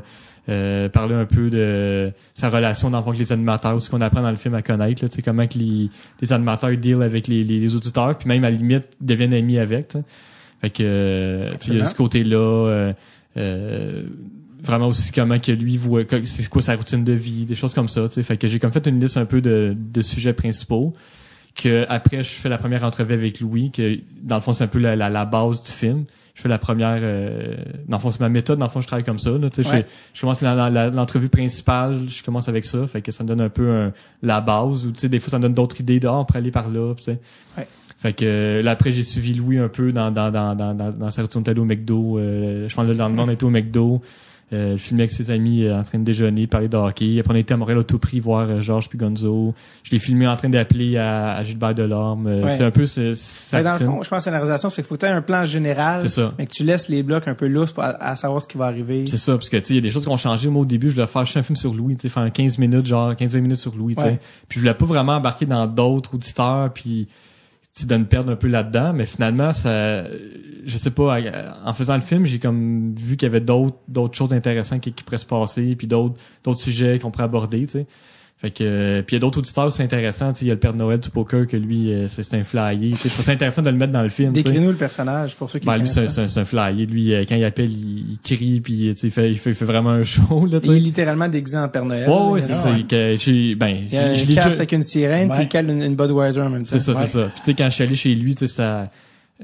euh, 0.49 0.89
parler 0.89 1.15
un 1.15 1.25
peu 1.27 1.51
de 1.51 2.11
sa 2.35 2.49
relation 2.49 2.91
dans 2.91 2.99
le 2.99 3.05
fond 3.05 3.11
avec 3.11 3.21
les 3.21 3.33
animateurs, 3.33 3.81
ce 3.81 3.91
qu'on 3.91 4.01
apprend 4.01 4.23
dans 4.23 4.31
le 4.31 4.37
film 4.37 4.55
à 4.55 4.63
connaître, 4.63 5.03
là, 5.05 5.09
tu 5.09 5.17
sais, 5.17 5.23
comment 5.23 5.47
que 5.47 5.59
les, 5.59 5.89
les 6.21 6.33
animateurs 6.33 6.77
deal 6.77 7.03
avec 7.03 7.29
les, 7.29 7.45
les, 7.45 7.61
les 7.61 7.75
auditeurs, 7.77 8.17
puis 8.19 8.29
même 8.29 8.43
à 8.45 8.51
la 8.51 8.57
limite 8.57 8.87
deviennent 9.01 9.35
amis 9.35 9.59
avec. 9.59 9.89
tu 9.89 9.99
sais. 9.99 10.05
Fait 10.63 10.71
que 10.71 10.83
euh, 10.85 11.53
il 11.69 11.79
y 11.79 11.81
a 11.81 11.87
ce 11.87 11.95
côté-là. 11.95 12.37
euh, 12.39 12.93
euh, 13.37 14.03
vraiment 14.67 14.89
aussi 14.89 15.13
comment 15.13 15.39
que 15.39 15.53
lui 15.53 15.77
voit 15.77 16.03
c'est 16.25 16.49
quoi 16.49 16.61
sa 16.63 16.75
routine 16.77 17.05
de 17.05 17.13
vie 17.13 17.47
des 17.47 17.55
choses 17.55 17.73
comme 17.75 17.89
ça 17.89 18.07
tu 18.09 18.15
sais. 18.15 18.23
Fait 18.23 18.37
que 18.37 18.49
j'ai 18.49 18.59
comme 18.59 18.73
fait 18.73 18.87
une 18.87 19.01
liste 19.01 19.17
un 19.17 19.25
peu 19.25 19.41
de, 19.41 19.75
de 19.77 20.03
sujets 20.03 20.33
principaux 20.33 20.93
que 21.55 21.87
après 21.89 22.23
je 22.23 22.29
fais 22.31 22.49
la 22.49 22.59
première 22.59 22.85
entrevue 22.85 23.15
avec 23.15 23.41
Louis 23.41 23.71
que 23.71 23.99
dans 24.23 24.35
le 24.37 24.43
fond 24.43 24.53
c'est 24.53 24.65
un 24.65 24.69
peu 24.69 24.79
la, 24.79 24.95
la, 24.97 25.09
la 25.09 25.25
base 25.25 25.63
du 25.63 25.71
film. 25.71 26.05
Je 26.35 26.43
fais 26.43 26.51
la 26.51 26.59
première 26.59 26.99
euh, 27.01 27.55
dans 27.89 27.97
le 27.97 28.01
fond 28.03 28.11
c'est 28.11 28.21
ma 28.21 28.29
méthode 28.29 28.59
dans 28.59 28.67
le 28.67 28.71
fond 28.71 28.83
je 28.83 28.87
travaille 28.87 29.05
comme 29.05 29.19
ça 29.19 29.31
là, 29.31 29.39
Ouais. 29.39 29.49
je, 29.57 29.83
je 30.13 30.21
commence 30.21 30.43
l'entrevue 30.43 31.31
principale 31.31 32.01
je 32.09 32.23
commence 32.23 32.49
avec 32.51 32.65
ça. 32.67 32.87
Fait 32.87 33.01
que 33.01 33.11
ça 33.11 33.23
me 33.25 33.29
donne 33.29 33.41
un 33.41 33.49
peu 33.49 33.71
un- 33.71 33.93
la 34.23 34.43
base 34.43 34.87
ou 34.87 34.93
tu 34.93 35.01
sais 35.01 35.09
des 35.09 35.19
fois 35.19 35.31
ça 35.31 35.39
me 35.39 35.43
donne 35.45 35.55
d'autres 35.55 35.81
idées 35.81 35.99
de 35.99 36.09
on 36.09 36.25
pourrait 36.27 36.41
aller 36.41 36.51
par 36.51 36.69
là 36.69 36.93
tu 36.95 37.05
sais. 37.05 37.19
Ouais. 37.57 37.67
fait 37.99 38.13
que 38.13 38.25
euh, 38.27 38.63
là 38.63 38.73
après 38.73 38.93
j'ai 38.93 39.03
suivi 39.03 39.33
Louis 39.33 39.59
un 39.59 39.69
peu 39.69 39.93
dans 39.93 40.11
dans 40.11 40.31
dans 40.31 40.55
dans 40.55 40.75
dans, 40.75 40.91
dans 40.93 41.11
sa 41.11 41.23
au 41.25 41.65
McDo 41.65 42.19
euh, 42.19 42.69
je 42.69 42.75
pense 42.75 42.87
le 42.87 42.93
lendemain 42.93 43.25
on 43.27 43.31
était 43.31 43.45
au 43.45 43.51
McDo 43.51 44.03
euh, 44.53 44.77
filmer 44.77 45.03
avec 45.03 45.11
ses 45.11 45.33
amis 45.33 45.65
euh, 45.65 45.77
en 45.77 45.83
train 45.83 45.99
de 45.99 46.05
déjeuner, 46.05 46.47
parler 46.47 46.69
de 46.69 46.77
hockey. 46.77 47.19
Après, 47.19 47.35
on 47.35 47.37
était 47.37 47.55
à 47.55 47.57
Montréal 47.57 47.79
au 47.79 47.83
tout 47.83 47.99
prix 47.99 48.21
voir 48.21 48.49
euh, 48.49 48.61
Georges 48.61 48.89
puis 48.89 48.97
Gonzo. 48.97 49.55
Je 49.83 49.91
l'ai 49.91 49.99
filmé 49.99 50.29
en 50.29 50.37
train 50.37 50.49
d'appeler 50.49 50.97
à, 50.97 51.33
à 51.35 51.43
Gilbert 51.45 51.75
Delorme. 51.75 52.29
Euh, 52.29 52.45
Ouais. 52.45 52.55
C'est 52.55 52.63
un 52.65 52.71
peu 52.71 52.87
c'est- 52.87 53.15
sa 53.17 53.57
Mais 53.59 53.65
dans 53.65 53.73
le 53.73 53.79
fond, 53.79 54.03
je 54.03 54.09
pense 54.09 54.09
que 54.09 54.15
la 54.15 54.21
scénarisation, 54.21 54.71
c'est 54.71 54.83
qu'il 54.83 54.89
faut 54.89 54.95
que 54.95 55.01
tu 55.01 55.07
aies 55.07 55.09
un 55.09 55.23
plan 55.23 55.45
général, 55.45 56.01
C'est 56.01 56.07
ça. 56.09 56.33
mais 56.39 56.47
que 56.47 56.53
tu 56.53 56.63
laisses 56.63 56.89
les 56.89 57.03
blocs 57.03 57.27
un 57.27 57.35
peu 57.35 57.49
lousses 57.49 57.73
pour 57.73 57.83
à, 57.83 57.89
à 58.01 58.15
savoir 58.15 58.41
ce 58.41 58.47
qui 58.47 58.57
va 58.57 58.67
arriver. 58.67 59.05
C'est 59.09 59.17
ça, 59.17 59.33
parce 59.33 59.49
que 59.51 59.57
tu 59.57 59.65
sais, 59.65 59.73
il 59.75 59.77
y 59.77 59.79
a 59.79 59.83
des 59.83 59.91
choses 59.91 60.05
qui 60.05 60.11
ont 60.11 60.17
changé. 60.17 60.49
Moi, 60.49 60.63
au 60.63 60.67
début, 60.67 60.91
je 60.91 60.95
voulais 60.95 61.07
faire 61.09 61.25
juste 61.25 61.37
un 61.39 61.43
film 61.43 61.57
sur 61.57 61.75
Louis, 61.75 61.97
tu 61.97 62.03
sais, 62.03 62.09
faire 62.09 62.23
un 62.23 62.31
15 62.31 62.59
minutes, 62.59 62.87
genre 62.87 63.13
15-20 63.15 63.41
minutes 63.41 63.59
sur 63.61 63.75
Louis, 63.75 63.97
tu 63.97 64.03
sais. 64.03 64.09
Ouais. 64.11 64.21
Puis 64.49 64.61
je 64.61 64.65
voulais 64.65 64.75
pas 64.75 64.87
vraiment 64.87 65.15
embarquer 65.17 65.47
dans 65.47 65.67
d'autres 65.67 66.15
auditeurs, 66.15 66.73
puis 66.73 67.09
de 67.85 67.97
me 67.97 68.05
perdre 68.07 68.33
un 68.33 68.37
peu 68.37 68.49
là-dedans. 68.49 68.93
Mais 68.95 69.05
finalement, 69.05 69.53
ça, 69.53 70.05
je 70.65 70.77
sais 70.77 70.91
pas, 70.91 71.19
en 71.65 71.73
faisant 71.75 71.97
le 71.97 72.01
film, 72.01 72.25
j'ai 72.25 72.39
comme 72.39 72.95
vu 72.95 73.17
qu'il 73.17 73.27
y 73.27 73.31
avait 73.31 73.41
d'autres 73.41 73.77
d'autres 73.89 74.17
choses 74.17 74.33
intéressantes 74.33 74.81
qui, 74.81 74.93
qui 74.93 75.05
pourraient 75.05 75.19
se 75.19 75.27
passer, 75.27 75.77
puis 75.77 75.87
d'autres 75.87 76.15
d'autres 76.45 76.61
sujets 76.61 76.99
qu'on 76.99 77.11
pourrait 77.11 77.25
aborder, 77.25 77.63
tu 77.67 77.73
sais. 77.73 77.87
Fait 78.39 78.51
que 78.51 78.63
euh, 78.63 79.01
puis 79.01 79.15
il 79.15 79.17
y 79.17 79.19
a 79.19 79.21
d'autres 79.21 79.39
auditeurs 79.39 79.69
tu 79.73 79.77
sais, 79.79 79.89
il 80.43 80.47
y 80.47 80.51
a 80.51 80.55
le 80.55 80.61
Père 80.61 80.75
Noël 80.75 81.01
du 81.01 81.09
poker 81.09 81.47
que 81.47 81.57
lui 81.57 81.91
euh, 81.91 82.07
c'est 82.07 82.23
c'est 82.23 82.37
un 82.39 82.45
flyer, 82.45 82.95
ça 82.99 83.33
intéressant 83.33 83.63
de 83.63 83.71
le 83.71 83.77
mettre 83.79 83.93
dans 83.95 84.03
le 84.03 84.11
film, 84.11 84.35
tu 84.35 84.43
sais. 84.43 84.49
Décris-nous 84.51 84.73
le 84.73 84.77
personnage 84.77 85.35
pour 85.37 85.49
ceux 85.51 85.59
qui 85.59 85.65
Ben, 85.65 85.77
le 85.77 85.85
lui, 85.85 85.89
c'est 85.89 86.01
un, 86.01 86.09
c'est 86.09 86.29
c'est 86.29 86.45
flyer. 86.45 86.87
Lui, 86.87 87.15
euh, 87.15 87.25
quand 87.27 87.35
il 87.35 87.45
appelle, 87.45 87.71
il, 87.71 88.11
il 88.13 88.19
crie, 88.23 88.61
puis 88.61 88.91
tu 88.93 88.97
sais, 88.99 89.07
il 89.07 89.11
fait, 89.11 89.31
il, 89.31 89.39
fait, 89.39 89.51
il 89.51 89.57
fait 89.57 89.65
vraiment 89.65 89.89
un 89.89 90.05
show, 90.05 90.45
là. 90.45 90.59
Il 90.63 90.71
est 90.71 90.79
littéralement 90.81 91.29
déguisé 91.29 91.57
en 91.57 91.69
Père 91.71 91.87
Noël. 91.87 92.11
Ouais, 92.11 92.43
c'est 92.43 92.53
ça. 92.53 92.77
Il- 92.77 92.87
que 92.87 93.17
j'ai- 93.19 93.55
ben, 93.55 93.75
Il 93.91 94.15
je- 94.15 94.35
casse 94.35 94.57
avec 94.57 94.73
une 94.73 94.83
sirène, 94.83 95.31
puis 95.31 95.43
il 95.45 95.49
cale 95.49 95.71
une, 95.71 95.83
une 95.83 95.97
Budweiser 95.97 96.43
en 96.43 96.51
même 96.51 96.63
temps. 96.65 96.69
C'est 96.69 96.79
ça, 96.81 96.93
Ouais. 96.93 97.07
c'est 97.07 97.13
ça. 97.19 97.25
Puis 97.33 97.41
tu 97.41 97.43
sais, 97.47 97.55
quand 97.55 97.65
je 97.65 97.71
suis 97.71 97.85
allé 97.85 97.97
chez 97.97 98.15
lui, 98.15 98.35
tu 98.35 98.41
sais, 98.41 98.49
ça, 98.49 98.91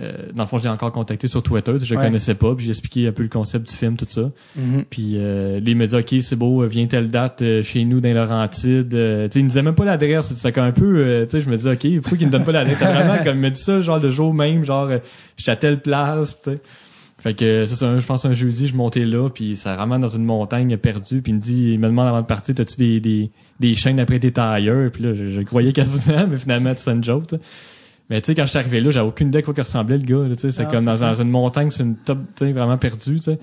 euh, 0.00 0.12
dans 0.34 0.44
le 0.44 0.48
fond, 0.48 0.56
je 0.58 0.62
l'ai 0.62 0.68
encore 0.70 0.90
contacté 0.92 1.28
sur 1.28 1.42
Twitter. 1.42 1.72
Je 1.82 1.92
le 1.94 1.98
Ouais. 2.00 2.06
connaissais 2.06 2.34
pas, 2.34 2.54
puis 2.54 2.64
j'ai 2.64 2.70
expliqué 2.70 3.08
un 3.08 3.12
peu 3.12 3.22
le 3.22 3.28
concept 3.28 3.68
du 3.70 3.76
film, 3.76 3.96
tout 3.96 4.06
ça. 4.08 4.30
Mhm. 4.56 4.84
Puis 4.88 5.14
euh, 5.16 5.60
lui, 5.60 5.72
il 5.72 5.76
me 5.76 5.86
dit, 5.86 5.94
OK, 5.94 6.14
c'est 6.22 6.36
beau, 6.36 6.66
viens 6.66 6.86
telle 6.86 7.08
date 7.08 7.42
euh, 7.42 7.62
chez 7.62 7.84
nous 7.84 8.00
dans 8.00 8.08
les 8.08 8.14
Laurentides. 8.14 8.94
Euh, 8.94 9.28
sais, 9.30 9.40
il 9.40 9.42
me 9.44 9.48
disait 9.48 9.62
même 9.62 9.74
pas 9.74 9.84
l'adresse. 9.84 10.32
C'était 10.34 10.58
un 10.60 10.72
peu, 10.72 10.96
euh, 10.98 11.24
tu 11.26 11.32
sais, 11.32 11.40
je 11.42 11.50
me 11.50 11.56
dis, 11.56 11.68
OK, 11.68 12.00
pourquoi 12.02 12.18
il 12.20 12.26
me 12.26 12.32
donne 12.32 12.44
pas 12.44 12.52
l'adresse? 12.52 12.78
T'as 12.78 12.92
vraiment, 12.92 13.18
comme 13.24 13.36
il 13.36 13.40
me 13.42 13.50
dit 13.50 13.60
ça, 13.60 13.80
genre, 13.80 13.98
le 13.98 14.08
jour 14.10 14.32
même, 14.32 14.64
genre, 14.64 14.86
euh, 14.88 14.98
j'étais 15.36 15.50
à 15.50 15.56
telle 15.56 15.80
place, 15.80 16.38
tu 16.42 16.52
sais. 16.52 16.60
Fait 17.18 17.34
que 17.34 17.66
c'est 17.66 17.76
ça, 17.76 18.00
je 18.00 18.04
pense 18.04 18.24
un 18.24 18.32
jeudi, 18.34 18.66
je 18.66 18.74
montais 18.74 19.04
là, 19.04 19.28
puis 19.28 19.54
ça 19.54 19.76
ramène 19.76 20.00
dans 20.00 20.08
une 20.08 20.24
montagne 20.24 20.76
perdue, 20.76 21.22
puis 21.22 21.30
il 21.30 21.36
me 21.36 21.40
dit, 21.40 21.70
il 21.74 21.78
me 21.78 21.86
demande 21.86 22.08
avant 22.08 22.20
de 22.20 22.26
partir, 22.26 22.52
t'as-tu 22.56 22.74
des, 22.78 22.98
des, 22.98 23.30
des 23.60 23.74
chaînes 23.76 24.00
après 24.00 24.18
tes 24.18 24.32
tailleurs? 24.32 24.90
Puis 24.90 25.04
là, 25.04 25.14
je, 25.14 25.28
je 25.28 25.40
croyais 25.42 25.72
quasiment, 25.72 26.26
mais 26.30 26.36
finalement, 26.36 26.72
c'est 26.76 26.90
une 26.90 27.04
joke. 27.04 27.28
tu 27.28 27.36
sais. 27.36 27.40
Mais 28.12 28.20
tu 28.20 28.26
sais, 28.26 28.34
quand 28.34 28.44
je 28.44 28.50
suis 28.50 28.58
arrivé 28.58 28.80
là, 28.82 28.90
j'avais 28.90 29.08
aucune 29.08 29.28
idée 29.28 29.38
à 29.38 29.42
quoi 29.42 29.54
que 29.54 29.62
ressemblait 29.62 29.96
le 29.96 30.04
gars. 30.04 30.34
Tu 30.34 30.38
sais, 30.38 30.52
c'est 30.52 30.68
comme 30.68 30.84
dans, 30.84 31.14
une 31.14 31.30
montagne, 31.30 31.70
c'est 31.70 31.82
une 31.82 31.96
top, 31.96 32.18
tu 32.36 32.44
sais, 32.44 32.52
vraiment 32.52 32.76
perdue, 32.76 33.16
tu 33.16 33.22
sais. 33.22 33.38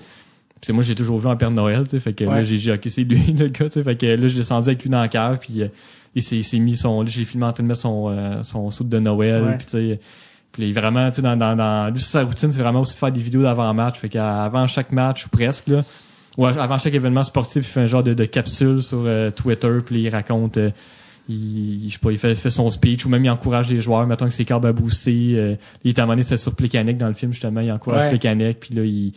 Puis 0.60 0.72
moi, 0.72 0.84
j'ai 0.84 0.94
toujours 0.94 1.18
vu 1.18 1.26
en 1.26 1.36
Père 1.36 1.50
Noël, 1.50 1.82
tu 1.82 1.90
sais. 1.90 2.00
Fait 2.00 2.12
que 2.12 2.22
là, 2.22 2.44
j'ai 2.44 2.56
dit, 2.56 2.70
ok, 2.70 2.82
c'est 2.86 3.02
lui, 3.02 3.32
le 3.38 3.48
gars, 3.48 3.66
tu 3.66 3.72
sais. 3.72 3.82
Fait 3.82 3.96
que 3.96 4.06
là, 4.06 4.28
je 4.28 4.36
descendu 4.36 4.68
avec 4.68 4.84
lui 4.84 4.88
dans 4.88 5.00
la 5.00 5.08
cave, 5.08 5.38
puis 5.40 5.62
euh, 5.62 5.68
il 6.14 6.22
s'est 6.22 6.58
mis 6.60 6.76
son, 6.76 7.02
là, 7.02 7.08
j'ai 7.10 7.24
filmé 7.24 7.46
en 7.46 7.52
train 7.52 7.64
de 7.64 7.68
mettre 7.68 7.80
son, 7.80 8.10
euh, 8.10 8.44
son 8.44 8.70
soude 8.70 8.88
de 8.88 9.00
Noël, 9.00 9.42
Ouais. 9.42 9.56
puis 9.56 9.66
tu 9.66 9.72
sais. 9.72 10.00
Puis 10.52 10.62
il 10.62 10.70
est 10.70 10.80
vraiment, 10.80 11.08
tu 11.08 11.16
sais, 11.16 11.22
dans, 11.22 11.36
dans, 11.36 11.56
dans, 11.56 11.92
lui, 11.92 12.00
sa 12.00 12.22
routine, 12.22 12.52
c'est 12.52 12.62
vraiment 12.62 12.82
aussi 12.82 12.94
de 12.94 12.98
faire 13.00 13.10
des 13.10 13.20
vidéos 13.20 13.42
d'avant-match. 13.42 13.98
Fait 13.98 14.08
qu'avant 14.08 14.68
chaque 14.68 14.92
match, 14.92 15.26
ou 15.26 15.30
presque, 15.30 15.66
là, 15.66 15.84
ou 16.38 16.46
avant 16.46 16.78
chaque 16.78 16.94
événement 16.94 17.24
sportif, 17.24 17.66
il 17.66 17.70
fait 17.72 17.80
un 17.80 17.86
genre 17.86 18.04
de, 18.04 18.14
de 18.14 18.24
capsule 18.24 18.82
sur 18.82 19.02
euh, 19.04 19.30
Twitter, 19.30 19.78
puis 19.84 20.02
il 20.02 20.08
raconte, 20.10 20.58
euh, 20.58 20.70
il, 21.28 21.86
je 21.88 21.92
sais 21.94 21.98
pas, 21.98 22.10
il 22.12 22.18
fait, 22.18 22.34
fait 22.34 22.50
son 22.50 22.70
speech, 22.70 23.06
ou 23.06 23.08
même 23.08 23.24
il 23.24 23.30
encourage 23.30 23.68
les 23.70 23.80
joueurs, 23.80 24.06
mettons 24.06 24.24
que 24.26 24.32
c'est 24.32 24.44
câbles 24.44 24.66
à 24.66 24.72
booster. 24.72 25.34
euh, 25.36 25.54
il 25.84 25.90
est 25.90 25.98
à 25.98 26.02
un 26.02 26.06
moment 26.06 26.14
donné, 26.14 26.22
c'était 26.22 26.36
sur 26.36 26.54
Plécanic 26.54 26.98
dans 26.98 27.08
le 27.08 27.14
film, 27.14 27.32
justement, 27.32 27.60
il 27.60 27.70
encourage 27.70 28.04
Ouais. 28.04 28.10
Plécanic, 28.10 28.60
puis 28.60 28.74
là, 28.74 28.82
il, 28.84 29.12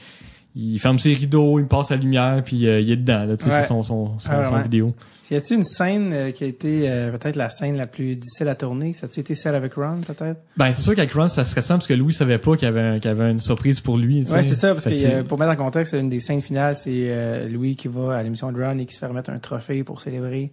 il 0.56 0.78
ferme 0.80 1.00
ses 1.00 1.14
rideaux, 1.14 1.58
il 1.60 1.64
me 1.64 1.68
passe 1.68 1.90
la 1.90 1.98
lumière, 1.98 2.42
puis 2.46 2.68
euh, 2.68 2.80
il 2.80 2.92
est 2.92 2.96
dedans, 2.98 3.26
là, 3.26 3.36
tu 3.38 3.46
sais, 3.46 3.50
Ouais. 3.50 3.62
fait 3.62 3.68
son, 3.68 3.82
son, 3.82 4.20
son, 4.20 4.30
Ah, 4.32 4.46
son 4.46 4.56
ouais. 4.56 4.64
vidéo. 4.64 4.94
Y 5.32 5.36
a-tu 5.38 5.56
une 5.56 5.64
scène 5.64 6.14
euh, 6.14 6.30
qui 6.32 6.44
a 6.44 6.48
été 6.48 6.88
euh, 6.88 7.10
peut-être 7.12 7.38
la 7.38 7.50
scène 7.50 7.76
la 7.76 7.88
plus 7.88 8.16
difficile 8.18 8.48
à 8.50 8.54
tourner? 8.56 8.94
Ça 8.94 9.08
a-tu 9.08 9.20
été 9.22 9.34
celle 9.34 9.56
avec 9.56 9.74
Ron, 9.74 10.02
peut-être? 10.06 10.40
Ben, 10.58 10.72
c'est 10.74 10.84
sûr 10.84 10.94
qu'avec 10.94 11.12
Ron, 11.14 11.28
ça 11.28 11.44
serait 11.44 11.62
simple, 11.62 11.80
parce 11.80 11.88
que 11.88 11.96
Louis 11.96 12.14
savait 12.14 12.38
pas 12.38 12.56
qu'il 12.56 12.68
y 12.68 12.70
avait, 12.70 13.00
qu'il 13.00 13.10
y 13.10 13.12
avait 13.12 13.32
une 13.32 13.40
surprise 13.40 13.80
pour 13.80 13.98
lui, 13.98 14.18
tu 14.18 14.24
sais. 14.28 14.34
Ouais, 14.36 14.44
c'est 14.44 14.54
ça, 14.54 14.74
parce 14.74 14.84
que, 14.86 14.92
euh, 15.08 15.24
pour 15.24 15.40
mettre 15.40 15.54
en 15.54 15.56
contexte, 15.56 15.94
une 15.94 16.10
des 16.10 16.20
scènes 16.20 16.42
finales, 16.42 16.76
c'est 16.76 16.92
euh, 17.10 17.48
Louis 17.50 17.76
qui 17.76 17.88
va 17.88 18.16
à 18.18 18.22
l'émission 18.22 18.52
de 18.52 18.62
Ron 18.64 18.78
et 18.78 18.86
qui 18.86 18.94
se 18.94 19.00
fait 19.00 19.08
remettre 19.08 19.32
un 19.32 19.40
trophée 19.40 19.84
pour 19.84 20.02
célébrer 20.02 20.52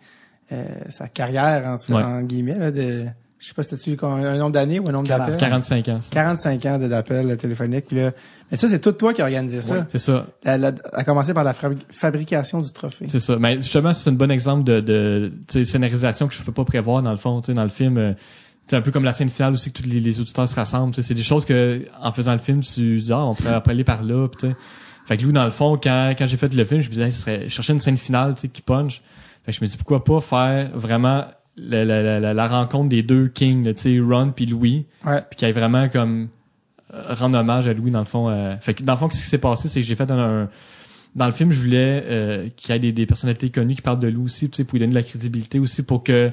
euh, 0.53 0.64
sa 0.88 1.09
carrière 1.09 1.66
en, 1.66 1.92
Ouais. 1.94 2.03
en 2.03 2.22
guillemets 2.22 2.59
là, 2.59 2.70
de 2.70 3.05
je 3.38 3.46
sais 3.46 3.55
pas 3.55 3.62
si 3.62 3.74
c'était 3.74 4.05
un 4.05 4.36
nombre 4.36 4.53
d'années 4.53 4.78
ou 4.80 4.88
un 4.88 4.92
nombre 4.92 5.09
d'appels? 5.09 5.34
45 5.34 5.88
ans, 5.88 6.01
ça. 6.03 6.11
45 6.12 6.66
ans 6.66 6.78
d'appels 6.78 7.38
téléphoniques. 7.38 7.86
puis 7.86 7.96
Là. 7.96 8.12
Mais 8.51 8.59
ça, 8.59 8.68
c'est 8.68 8.80
tout 8.80 8.92
toi 8.92 9.14
qui 9.14 9.22
as 9.22 9.24
organisé 9.24 9.62
ça. 9.62 9.86
C'est 9.90 9.96
ça. 9.96 10.26
Elle 10.44 10.62
a, 10.66 10.72
a 10.92 11.05
commencé 11.05 11.32
par 11.32 11.42
la 11.42 11.53
fabri- 11.55 11.78
fabrication 11.90 12.61
du 12.61 12.70
trophée. 12.70 13.07
C'est 13.07 13.18
ça. 13.20 13.38
Mais 13.38 13.55
justement, 13.57 13.94
c'est 13.94 14.11
un 14.11 14.12
bon 14.12 14.30
exemple 14.30 14.64
de, 14.64 14.80
de 14.80 15.32
tu 15.48 15.64
scénarisation 15.64 16.28
que 16.28 16.34
je 16.34 16.42
peux 16.42 16.53
pas 16.53 16.66
prévoir 16.66 17.03
dans 17.03 17.12
le 17.12 17.16
fond. 17.16 17.40
Tu 17.40 17.46
sais, 17.46 17.55
dans 17.55 17.62
le 17.62 17.70
film, 17.70 17.96
euh, 17.96 18.12
c'est 18.66 18.76
un 18.76 18.82
peu 18.82 18.90
comme 18.90 19.05
la 19.05 19.12
scène 19.12 19.30
finale 19.30 19.55
aussi 19.55 19.72
que 19.72 19.80
tous 19.80 19.88
les, 19.88 20.01
les 20.01 20.20
auditeurs 20.20 20.46
se 20.46 20.55
rassemblent. 20.55 20.92
Tu 20.94 21.01
sais, 21.01 21.09
C'est 21.09 21.14
des 21.14 21.22
choses 21.22 21.46
que, 21.46 21.86
en 21.98 22.12
faisant 22.12 22.32
le 22.34 22.40
film, 22.40 22.61
tu 22.61 22.98
dis, 22.98 23.11
ah, 23.11 23.24
on 23.24 23.34
pourrait 23.34 23.55
après 23.55 23.72
aller 23.72 23.84
par 23.84 24.03
là. 24.03 24.28
Tu 24.38 24.48
sais. 24.51 24.55
Fait 25.07 25.16
que 25.16 25.22
Lou, 25.22 25.32
dans 25.32 25.46
le 25.46 25.51
fond, 25.51 25.80
quand, 25.82 26.12
quand 26.18 26.26
j'ai 26.26 26.36
fait 26.36 26.53
le 26.53 26.64
film, 26.66 26.82
je 26.82 26.88
me 26.88 26.92
disais, 26.92 27.07
hey, 27.07 27.12
ce 27.12 27.20
serait, 27.22 27.44
je 27.44 27.48
cherchais 27.48 27.72
une 27.72 27.80
scène 27.80 27.96
finale 27.96 28.34
tu 28.34 28.42
sais, 28.42 28.48
qui 28.48 28.61
punch. 28.61 29.01
Fait 29.45 29.53
que 29.53 29.59
je 29.59 29.64
me 29.64 29.66
dis, 29.66 29.76
pourquoi 29.76 30.05
pas 30.05 30.20
faire 30.20 30.70
vraiment 30.74 31.24
la, 31.57 31.84
la, 31.84 32.20
la, 32.20 32.34
la- 32.34 32.49
rencontre 32.49 32.88
des 32.88 33.03
deux 33.03 33.28
kings, 33.28 33.74
tu 33.74 33.80
sais, 33.80 34.01
Ron 34.01 34.32
puis 34.34 34.47
Louis, 34.47 34.86
Ouais. 35.05 35.20
puis 35.28 35.36
qu'il 35.36 35.49
y 35.49 35.51
ait 35.51 35.55
vraiment 35.55 35.88
comme 35.88 36.28
euh, 36.95 37.14
rendre 37.14 37.38
hommage 37.38 37.66
à 37.68 37.72
Louis 37.74 37.91
dans 37.91 38.01
le 38.01 38.05
fond. 38.07 38.28
euh. 38.28 38.57
fait 38.61 38.74
que 38.74 38.82
dans 38.82 38.95
le 38.95 38.99
fond, 38.99 39.09
ce 39.11 39.18
qui 39.18 39.26
s'est 39.28 39.38
passé, 39.38 39.68
c'est 39.68 39.80
que 39.80 39.86
j'ai 39.86 39.97
fait 39.97 40.11
un, 40.11 40.18
un- 40.43 40.49
dans 41.16 41.26
le 41.26 41.32
film, 41.32 41.51
je 41.51 41.61
voulais 41.61 42.03
euh, 42.07 42.49
qu'il 42.57 42.72
y 42.72 42.76
ait 42.76 42.78
des, 42.78 42.93
des 42.93 43.05
personnalités 43.07 43.51
connues 43.51 43.74
qui 43.74 43.82
parlent 43.82 43.99
de 43.99 44.09
Louis 44.09 44.26
aussi, 44.26 44.49
tu 44.49 44.57
sais, 44.59 44.64
pour 44.64 44.74
lui 44.74 44.80
donner 44.80 44.91
de 44.93 44.97
la 44.99 45.03
crédibilité 45.03 45.59
aussi, 45.59 45.82
pour 45.82 46.05
que 46.05 46.30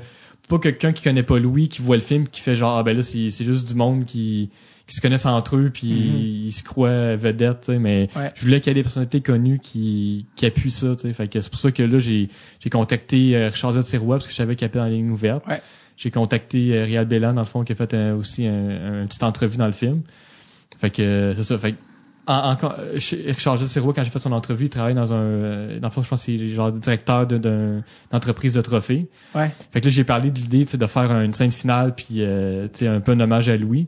pas 0.48 0.60
quelqu'un 0.60 0.94
qui 0.94 1.04
connaît 1.04 1.24
pas 1.24 1.40
Louis, 1.40 1.68
qui 1.68 1.82
voit 1.82 1.96
le 1.98 2.02
film, 2.02 2.28
qui 2.28 2.42
fait 2.42 2.56
genre 2.56 2.78
ah 2.78 2.84
ben 2.84 2.96
là 2.96 3.02
c'est 3.02 3.30
juste 3.30 3.68
du 3.68 3.74
monde 3.74 4.06
qui 4.06 4.50
qui 4.88 4.96
se 4.96 5.02
connaissent 5.02 5.26
entre 5.26 5.58
eux 5.58 5.70
puis 5.72 5.88
ils 5.88 6.52
se 6.52 6.64
croient 6.64 7.16
vedettes, 7.16 7.70
mais 7.70 8.08
Ouais. 8.16 8.32
je 8.36 8.44
voulais 8.46 8.62
qu'il 8.62 8.70
y 8.70 8.72
ait 8.72 8.76
des 8.76 8.84
personnalités 8.84 9.22
connues 9.22 9.60
qui 9.60 10.26
qui 10.36 10.46
appuient 10.46 10.72
ça, 10.72 10.96
tu 10.96 11.02
sais. 11.02 11.14
Fait 11.14 11.28
que 11.28 11.42
c'est 11.42 11.50
pour 11.50 11.60
ça 11.60 11.72
que 11.72 11.84
là 11.84 12.00
j'ai 12.00 12.30
j'ai 12.60 12.70
contacté 12.70 13.36
euh, 13.36 13.50
Richard 13.50 13.74
Z. 13.74 13.82
Sirois 13.82 14.16
parce 14.16 14.28
que 14.28 14.32
je 14.32 14.38
savais 14.38 14.56
qu'il 14.56 14.66
était 14.66 14.80
dans 14.80 14.86
la 14.86 14.92
ligne 14.92 15.10
ouverte. 15.12 15.46
Ouais. 15.48 15.62
J'ai 15.98 16.10
contacté 16.12 16.74
euh, 16.78 16.84
Réal 16.86 17.06
Bellan 17.06 17.34
dans 17.34 17.42
le 17.42 17.48
fond 17.48 17.64
qui 17.64 17.74
a 17.74 17.76
fait 17.76 17.94
un- 17.94 18.14
aussi 18.16 18.46
un, 18.48 19.04
un 19.04 19.08
petite 19.08 19.24
entrevue 19.24 19.58
dans 19.58 19.66
le 19.68 19.72
film. 19.74 20.02
Fait 20.80 20.90
que 20.90 21.02
euh, 21.02 21.36
c'est 21.36 21.44
ça. 21.44 21.58
Fait 21.58 21.74
que 21.74 21.78
en, 22.28 22.56
euh, 22.62 22.98
Richard 23.28 23.56
Gilles 23.58 23.82
quand 23.82 24.04
j'ai 24.04 24.10
fait 24.10 24.20
son 24.20 24.32
entrevue, 24.34 24.66
il 24.66 24.70
travaille 24.70 24.94
dans 24.94 25.14
un 25.14 25.18
euh, 25.18 25.80
dans 25.80 25.88
le 25.88 25.92
fond, 25.94 26.02
je 26.02 26.08
pense 26.10 26.26
que 26.26 26.38
c'est 26.38 26.50
genre 26.50 26.72
directeur 26.72 27.26
de- 27.26 27.38
d'un 27.38 27.84
d'entreprise 28.12 28.54
de 28.54 28.62
trophées. 28.62 29.08
Ouais. 29.34 29.50
Fait 29.72 29.80
que 29.82 29.86
là, 29.86 29.92
j'ai 29.92 30.04
parlé 30.04 30.30
de 30.32 30.38
l'idée 30.38 30.66
de 30.66 30.86
faire 30.88 31.12
une 31.22 31.34
scène 31.34 31.52
finale 31.52 31.96
puis 31.96 32.22
euh, 32.22 32.68
tu 32.72 32.80
sais, 32.80 32.88
un 32.88 33.00
peu 33.02 33.14
un 33.14 33.20
hommage 33.20 33.50
à 33.50 33.58
Louis. 33.58 33.88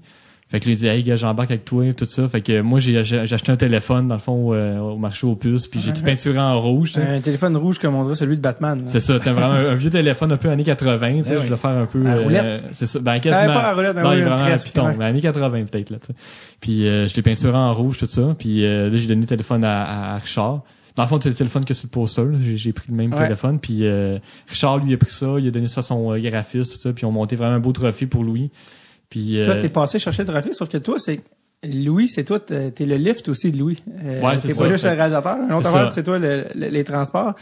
Fait 0.51 0.59
que 0.59 0.65
lui 0.65 0.73
il 0.73 0.77
dit 0.77 0.87
Hey 0.87 1.03
gars, 1.03 1.15
j'embarque 1.15 1.51
avec 1.51 1.63
toi 1.63 1.83
tout 1.93 2.05
ça. 2.05 2.27
Fait 2.27 2.41
que 2.41 2.61
moi 2.61 2.79
j'ai 2.79 3.03
j'ai 3.03 3.19
acheté 3.19 3.51
un 3.51 3.55
téléphone 3.55 4.07
dans 4.07 4.15
le 4.15 4.19
fond 4.21 4.47
au, 4.49 4.53
euh, 4.55 4.79
au 4.79 4.97
marché 4.97 5.27
aux 5.27 5.35
puces, 5.35 5.67
puis 5.67 5.79
j'ai 5.79 5.93
tout 5.93 6.01
peinturé 6.01 6.39
en 6.39 6.59
rouge. 6.59 6.93
Un 6.97 7.21
téléphone 7.21 7.55
rouge 7.55 7.77
comme 7.77 7.93
on 7.93 8.01
dirait 8.01 8.15
celui 8.15 8.35
de 8.35 8.41
Batman. 8.41 8.81
C'est 8.87 8.99
ça, 8.99 9.17
c'est 9.21 9.29
vraiment 9.29 9.53
un, 9.53 9.69
un 9.69 9.75
vieux 9.75 9.91
téléphone 9.91 10.31
un 10.31 10.37
peu 10.37 10.49
années 10.49 10.63
80, 10.63 11.17
tu 11.17 11.23
sais, 11.23 11.35
je 11.35 11.39
oui. 11.41 11.49
vais 11.49 11.55
faire 11.55 11.69
un 11.69 11.85
peu 11.85 12.03
euh, 12.03 12.57
c'est 12.71 12.87
ça, 12.87 12.99
ben 12.99 13.11
Ah, 13.13 13.19
quasiment. 13.19 13.53
pas 13.53 13.59
à 13.69 13.73
roulette, 13.75 13.95
non, 13.95 14.09
oui, 14.09 14.15
il 14.15 14.19
est 14.21 14.23
vraiment 14.23 14.57
piton, 14.57 14.85
ouais. 14.87 14.95
mais 14.97 15.05
années 15.05 15.21
80 15.21 15.65
peut-être 15.65 15.89
là, 15.91 15.97
tu 15.99 16.07
sais. 16.07 16.13
Puis 16.59 16.87
euh, 16.87 17.07
je 17.07 17.15
l'ai 17.15 17.21
peinturé 17.21 17.55
en 17.55 17.71
rouge 17.73 17.99
tout 17.99 18.07
ça, 18.07 18.35
puis 18.37 18.65
euh, 18.65 18.89
là 18.89 18.97
j'ai 18.97 19.07
donné 19.07 19.21
le 19.21 19.27
téléphone 19.27 19.63
à, 19.63 20.13
à- 20.15 20.17
Richard. 20.17 20.63
Dans 20.95 21.03
le 21.03 21.09
fond, 21.09 21.19
c'est 21.21 21.29
le 21.29 21.35
téléphone 21.35 21.63
que 21.63 21.75
sur 21.75 21.85
le 21.85 21.91
poster, 21.91 22.23
j'ai, 22.41 22.57
j'ai 22.57 22.73
pris 22.73 22.87
le 22.89 22.95
même 22.95 23.11
Ouais. 23.13 23.19
téléphone, 23.23 23.59
puis 23.59 23.85
euh, 23.85 24.17
Richard 24.47 24.79
lui 24.79 24.95
a 24.95 24.97
pris 24.97 25.11
ça, 25.11 25.27
il 25.37 25.47
a 25.47 25.51
donné 25.51 25.67
ça 25.67 25.79
à 25.79 25.81
son 25.83 26.11
euh, 26.11 26.19
graphiste 26.19 26.73
tout 26.73 26.79
ça, 26.81 26.91
puis 26.91 27.05
on 27.05 27.11
monté 27.11 27.35
vraiment 27.35 27.55
un 27.55 27.59
beau 27.59 27.71
trophée 27.71 28.07
pour 28.07 28.23
Louis. 28.23 28.49
Puis 29.09 29.41
Toi, 29.45 29.55
euh, 29.55 29.61
t'es 29.61 29.69
passé 29.69 29.99
chercher 29.99 30.23
le 30.23 30.27
trophée, 30.29 30.53
sauf 30.53 30.69
que 30.69 30.77
toi, 30.77 30.97
c'est 30.99 31.21
Louis, 31.63 32.07
c'est 32.07 32.23
toi, 32.23 32.39
t'es 32.39 32.71
le 32.79 32.95
lift 32.95 33.27
aussi 33.27 33.51
de 33.51 33.57
Louis. 33.57 33.83
Euh, 34.05 34.21
Ouais, 34.21 34.37
c'est 34.37 34.47
t'es 34.49 34.53
ça. 34.53 34.63
pas 34.63 34.69
juste 34.69 34.85
le 34.85 34.91
réalisateur. 34.91 35.37
Un 35.37 35.55
autre 35.55 35.63
C'est 35.63 35.67
affaire, 35.67 35.83
ça. 35.85 35.91
c'est 35.91 36.03
toi 36.03 36.17
le- 36.19 36.45
le- 36.55 36.67
les 36.69 36.83
transports. 36.85 37.33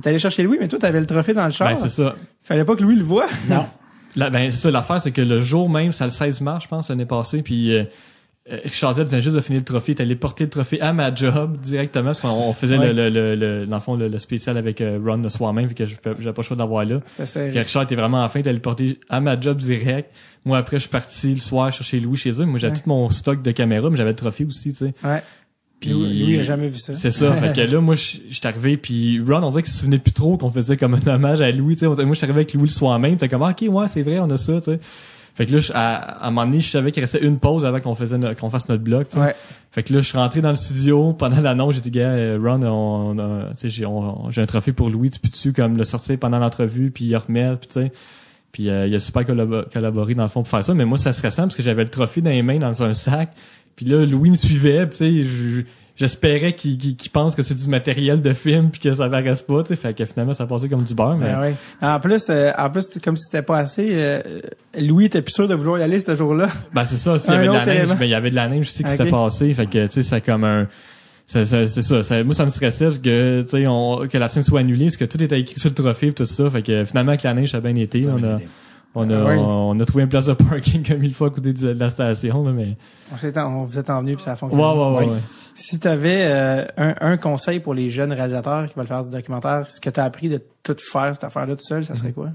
T'es 0.00 0.08
allé 0.08 0.18
chercher 0.18 0.44
Louis, 0.44 0.56
mais 0.60 0.68
toi, 0.68 0.78
t'avais 0.78 1.00
le 1.00 1.04
trophée 1.06 1.34
dans 1.34 1.44
le 1.44 1.50
char. 1.50 1.68
ben 1.68 1.76
c'est 1.76 1.88
ça. 1.90 2.14
Fallait 2.42 2.64
pas 2.64 2.74
que 2.74 2.82
Louis 2.82 2.96
le 2.96 3.04
voie. 3.04 3.26
Non. 3.50 3.66
La- 4.16 4.30
ben, 4.30 4.50
c'est 4.50 4.56
ça, 4.58 4.70
l'affaire, 4.70 4.98
c'est 5.00 5.10
que 5.12 5.20
le 5.20 5.42
jour 5.42 5.68
même, 5.68 5.92
c'est 5.92 6.04
le 6.04 6.10
16 6.10 6.40
mars, 6.40 6.64
je 6.64 6.68
pense, 6.68 6.88
l'année 6.88 7.04
passée, 7.04 7.42
puis 7.42 7.74
euh, 7.76 7.80
euh, 7.80 7.84
Richard 8.48 8.94
Z 8.94 9.00
venait 9.06 9.20
juste 9.22 9.34
de 9.34 9.40
finir 9.40 9.60
le 9.60 9.64
trophée, 9.64 9.92
il 9.92 9.98
est 9.98 10.02
allé 10.02 10.14
porter 10.14 10.44
le 10.44 10.50
trophée 10.50 10.80
à 10.80 10.92
ma 10.92 11.12
job 11.14 11.56
directement, 11.60 12.06
parce 12.10 12.20
qu'on 12.20 12.28
on 12.28 12.52
faisait 12.52 12.78
Ouais. 12.78 12.92
le, 12.92 13.08
le, 13.08 13.34
le, 13.34 13.34
le- 13.34 13.66
dans 13.66 13.76
le 13.76 13.82
fond, 13.82 13.96
le, 13.96 14.06
le 14.08 14.18
spécial 14.20 14.56
avec 14.56 14.80
euh, 14.80 15.00
Ron 15.04 15.16
le 15.16 15.28
soir 15.28 15.52
même, 15.52 15.68
fait 15.68 15.74
que 15.74 15.86
je- 15.86 15.96
j'avais 16.04 16.32
pas 16.32 16.42
le 16.42 16.46
choix 16.46 16.56
d'avoir 16.56 16.84
là. 16.84 17.00
C'était. 17.24 17.48
Richard 17.60 17.82
était 17.82 17.96
vraiment 17.96 18.22
en 18.22 18.28
fin, 18.28 18.38
il 18.40 18.48
allé 18.48 18.56
le 18.56 18.62
porter 18.62 18.98
à 19.08 19.20
ma 19.20 19.40
job 19.40 19.58
direct. 19.58 20.10
Moi, 20.44 20.58
après, 20.58 20.76
je 20.76 20.82
suis 20.82 20.90
parti 20.90 21.34
le 21.34 21.40
soir 21.40 21.72
chercher 21.72 21.98
Louis 21.98 22.16
chez 22.16 22.40
eux. 22.40 22.44
Moi, 22.44 22.58
j'avais 22.60 22.74
Ouais. 22.76 22.80
tout 22.82 22.88
mon 22.88 23.10
stock 23.10 23.42
de 23.42 23.50
caméras, 23.50 23.90
mais 23.90 23.96
j'avais 23.96 24.10
le 24.10 24.16
trophée 24.16 24.44
aussi, 24.44 24.70
tu 24.70 24.76
sais. 24.78 24.94
Ouais. 25.02 25.22
Puis 25.80 25.90
Louis, 25.90 26.24
Louis 26.24 26.38
a 26.38 26.42
jamais 26.44 26.68
vu 26.68 26.78
ça. 26.78 26.94
c'est 26.94 27.10
ça. 27.10 27.34
fait 27.34 27.52
que 27.52 27.60
là, 27.60 27.80
moi, 27.80 27.96
je 27.96 28.18
je 28.30 28.34
suis 28.36 28.46
arrivé, 28.46 28.76
puis 28.76 29.20
Ron, 29.20 29.42
on 29.42 29.50
dirait 29.50 29.62
qu'il 29.62 29.72
se 29.72 29.78
souvenait 29.80 29.98
plus 29.98 30.12
trop 30.12 30.36
qu'on 30.38 30.50
faisait 30.50 30.76
comme 30.76 30.94
un 30.94 31.06
hommage 31.14 31.42
à 31.42 31.50
Louis. 31.50 31.74
tu 31.74 31.80
sais. 31.80 31.86
Moi, 31.86 31.96
je 31.96 32.14
suis 32.14 32.24
arrivé 32.24 32.38
avec 32.38 32.54
Louis 32.54 32.62
le 32.64 32.68
soir 32.70 32.96
même. 32.98 33.16
T'es 33.18 33.28
comme, 33.28 33.42
ah, 33.42 33.50
ok, 33.50 33.66
ouais, 33.68 33.88
c'est 33.88 34.02
vrai, 34.02 34.20
on 34.20 34.30
a 34.30 34.36
ça, 34.36 34.58
tu 34.60 34.70
sais. 34.70 34.80
Fait 35.36 35.46
que 35.46 35.52
là, 35.52 35.58
je- 35.60 35.70
à, 35.72 35.96
à 35.96 36.26
un 36.26 36.30
moment 36.30 36.46
donné, 36.46 36.60
je 36.60 36.68
savais 36.70 36.90
qu'il 36.90 37.02
restait 37.02 37.22
une 37.24 37.38
pause 37.38 37.64
avant 37.64 37.78
qu'on 37.80 37.94
faisait 37.94 38.16
no- 38.18 38.34
qu'on 38.34 38.50
fasse 38.50 38.68
notre 38.68 38.82
blog. 38.82 39.06
tu 39.06 39.12
sais. 39.14 39.20
Ouais. 39.20 39.34
Fait 39.70 39.82
que 39.82 39.92
là, 39.92 40.00
je 40.00 40.06
suis 40.08 40.16
rentré 40.18 40.40
dans 40.40 40.48
le 40.48 40.54
studio 40.56 41.12
pendant 41.12 41.40
l'annonce. 41.40 41.74
J'ai 41.74 41.80
dit, 41.82 41.90
gars, 41.90 42.08
euh, 42.08 42.38
Ron, 42.42 42.62
on, 42.64 43.52
j'ai 43.62 43.84
on- 43.86 44.30
j'ai 44.30 44.40
un 44.40 44.46
trophée 44.46 44.72
pour 44.72 44.88
Louis. 44.90 45.10
Tu 45.10 45.20
peux-tu 45.20 45.52
comme 45.52 45.76
le 45.76 45.84
sortir 45.84 46.18
pendant 46.18 46.38
l'entrevue, 46.38 46.90
puis 46.90 47.08
le 47.08 47.18
remettre, 47.18 47.58
puis 47.60 47.68
tu 47.68 47.74
sais. 47.74 47.92
Puis 48.52 48.70
euh, 48.70 48.86
il 48.86 48.94
a 48.94 48.98
super 48.98 49.22
collabo- 49.24 49.64
collaboré 49.70 50.14
dans 50.14 50.22
le 50.22 50.30
fond 50.30 50.40
pour 50.40 50.48
faire 50.48 50.64
ça. 50.64 50.72
Mais 50.72 50.86
moi, 50.86 50.96
ça 50.96 51.12
serait 51.12 51.30
simple 51.30 51.48
parce 51.48 51.56
que 51.56 51.62
j'avais 51.62 51.84
le 51.84 51.90
trophée 51.90 52.22
dans 52.22 52.30
les 52.30 52.42
mains 52.42 52.58
dans 52.58 52.82
un 52.82 52.94
sac. 52.94 53.30
Puis 53.76 53.84
là, 53.84 54.06
Louis 54.06 54.30
me 54.30 54.36
suivait. 54.36 54.86
Puis 54.86 54.96
tu 54.96 55.04
sais, 55.04 55.22
je- 55.22 55.62
j'espérais 55.96 56.52
qu'il 56.54 56.78
qu'il- 56.78 56.96
qu'il 56.96 57.10
pense 57.10 57.34
que 57.34 57.42
c'est 57.42 57.54
du 57.54 57.66
matériel 57.68 58.22
de 58.22 58.32
film 58.32 58.70
puis 58.70 58.80
que 58.80 58.92
ça 58.94 59.08
paraisse 59.08 59.42
pas. 59.42 59.62
Tu 59.62 59.68
sais, 59.68 59.76
fait 59.76 59.94
que 59.96 60.04
finalement, 60.04 60.32
ça 60.32 60.46
passait 60.46 60.68
comme 60.68 60.84
du 60.84 60.94
beurre. 60.94 61.16
Mais 61.16 61.32
Ben 61.32 61.40
ouais. 61.40 61.54
En 61.82 61.98
plus, 62.00 62.26
euh, 62.30 62.52
en 62.56 62.70
plus, 62.70 62.82
c'est 62.88 63.02
comme 63.02 63.16
si 63.16 63.24
c'était 63.24 63.42
pas 63.42 63.58
assez. 63.58 63.88
euh, 63.92 64.20
Louis 64.78 65.06
était 65.06 65.22
plus 65.22 65.32
sûr 65.34 65.48
de 65.48 65.54
vouloir 65.54 65.78
y 65.78 65.82
aller 65.82 65.98
ce 66.00 66.14
jour-là. 66.14 66.48
Ben 66.74 66.84
c'est 66.84 66.96
ça, 66.96 67.12
aussi, 67.14 67.28
il 67.28 67.34
y 67.34 67.36
avait 67.36 67.48
de 67.48 67.52
la 67.52 67.64
neige, 67.66 67.76
élément. 67.78 67.96
mais 67.98 68.06
il 68.06 68.10
y 68.10 68.14
avait 68.14 68.30
de 68.30 68.34
la 68.36 68.48
neige 68.48 68.66
aussi 68.66 68.82
qui 68.84 68.90
Ok. 68.90 68.96
s'était 68.96 69.10
passé, 69.10 69.52
fait 69.54 69.66
que 69.66 69.86
tu 69.86 69.92
sais 69.92 70.02
c'est 70.02 70.20
comme 70.20 70.44
un 70.44 70.68
ça- 71.26 71.44
c'est 71.44 71.66
ça, 71.82 72.02
ça- 72.04 72.22
moi 72.22 72.34
ça 72.34 72.44
me 72.44 72.50
stressait 72.50 72.84
parce 72.84 72.98
que 73.00 73.42
tu 73.42 73.48
sais 73.48 73.66
on 73.66 74.06
que 74.06 74.16
la 74.16 74.28
scène 74.28 74.44
soit 74.44 74.60
annulée 74.60 74.84
parce 74.84 74.96
que 74.96 75.04
tout 75.06 75.20
était 75.20 75.40
écrit 75.40 75.58
sur 75.58 75.70
le 75.70 75.74
trophée 75.74 76.06
et 76.08 76.12
tout 76.12 76.24
ça, 76.24 76.48
fait 76.50 76.62
que 76.62 76.84
finalement 76.84 77.10
avec 77.10 77.24
la 77.24 77.34
neige 77.34 77.50
ça 77.50 77.56
a 77.56 77.60
bien 77.60 77.74
été, 77.74 78.06
on 78.06 78.22
a 78.22 78.36
on 78.96 79.10
a 79.10 79.36
on 79.36 79.78
a 79.78 79.84
trouvé 79.84 80.02
une 80.04 80.08
place 80.08 80.26
de 80.26 80.32
parking 80.32 80.82
comme 80.86 81.04
il 81.04 81.14
faut 81.14 81.26
à 81.26 81.30
côté 81.30 81.52
de 81.52 81.68
la 81.68 81.90
station 81.90 82.44
là, 82.44 82.52
mais 82.52 82.76
On, 83.12 83.38
en- 83.38 83.54
on 83.60 83.64
vous 83.64 83.78
êtes 83.78 83.90
envenu 83.90 84.14
puis 84.16 84.24
ça 84.24 84.32
a 84.32 84.36
fonctionné. 84.36 84.64
ouais 84.64 84.72
ouais. 84.74 84.98
Oui. 85.06 85.12
ouais. 85.12 85.20
Si 85.54 85.78
tu 85.78 85.88
avais 85.88 86.24
un, 86.76 86.94
un 87.00 87.16
conseil 87.16 87.60
pour 87.60 87.72
les 87.74 87.88
jeunes 87.88 88.12
réalisateurs 88.12 88.66
qui 88.66 88.74
veulent 88.76 88.86
faire 88.86 89.02
du 89.04 89.10
documentaire, 89.10 89.64
ce 89.70 89.80
que 89.80 89.88
tu 89.88 89.98
as 90.00 90.04
appris 90.04 90.28
de 90.28 90.42
tout 90.62 90.76
faire 90.92 91.14
cette 91.14 91.24
affaire-là 91.24 91.56
tout 91.56 91.64
seul, 91.64 91.82
ça 91.84 91.94
serait 91.96 92.12
quoi? 92.12 92.28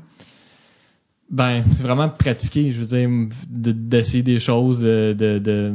Ben, 1.30 1.64
c'est 1.76 1.84
vraiment 1.84 2.09
pratiquer, 2.09 2.74
je 2.74 2.80
veux 2.80 2.86
dire, 2.97 3.09
de- 3.47 3.72
d'essayer 3.72 4.24
des 4.24 4.39
choses, 4.39 4.80
de, 4.80 5.16
de, 5.18 5.39
de... 5.39 5.72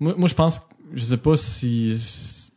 Moi, 0.00 0.14
moi, 0.18 0.28
je 0.28 0.34
pense, 0.34 0.60
je 0.94 1.04
sais 1.04 1.16
pas 1.18 1.36
si, 1.36 1.94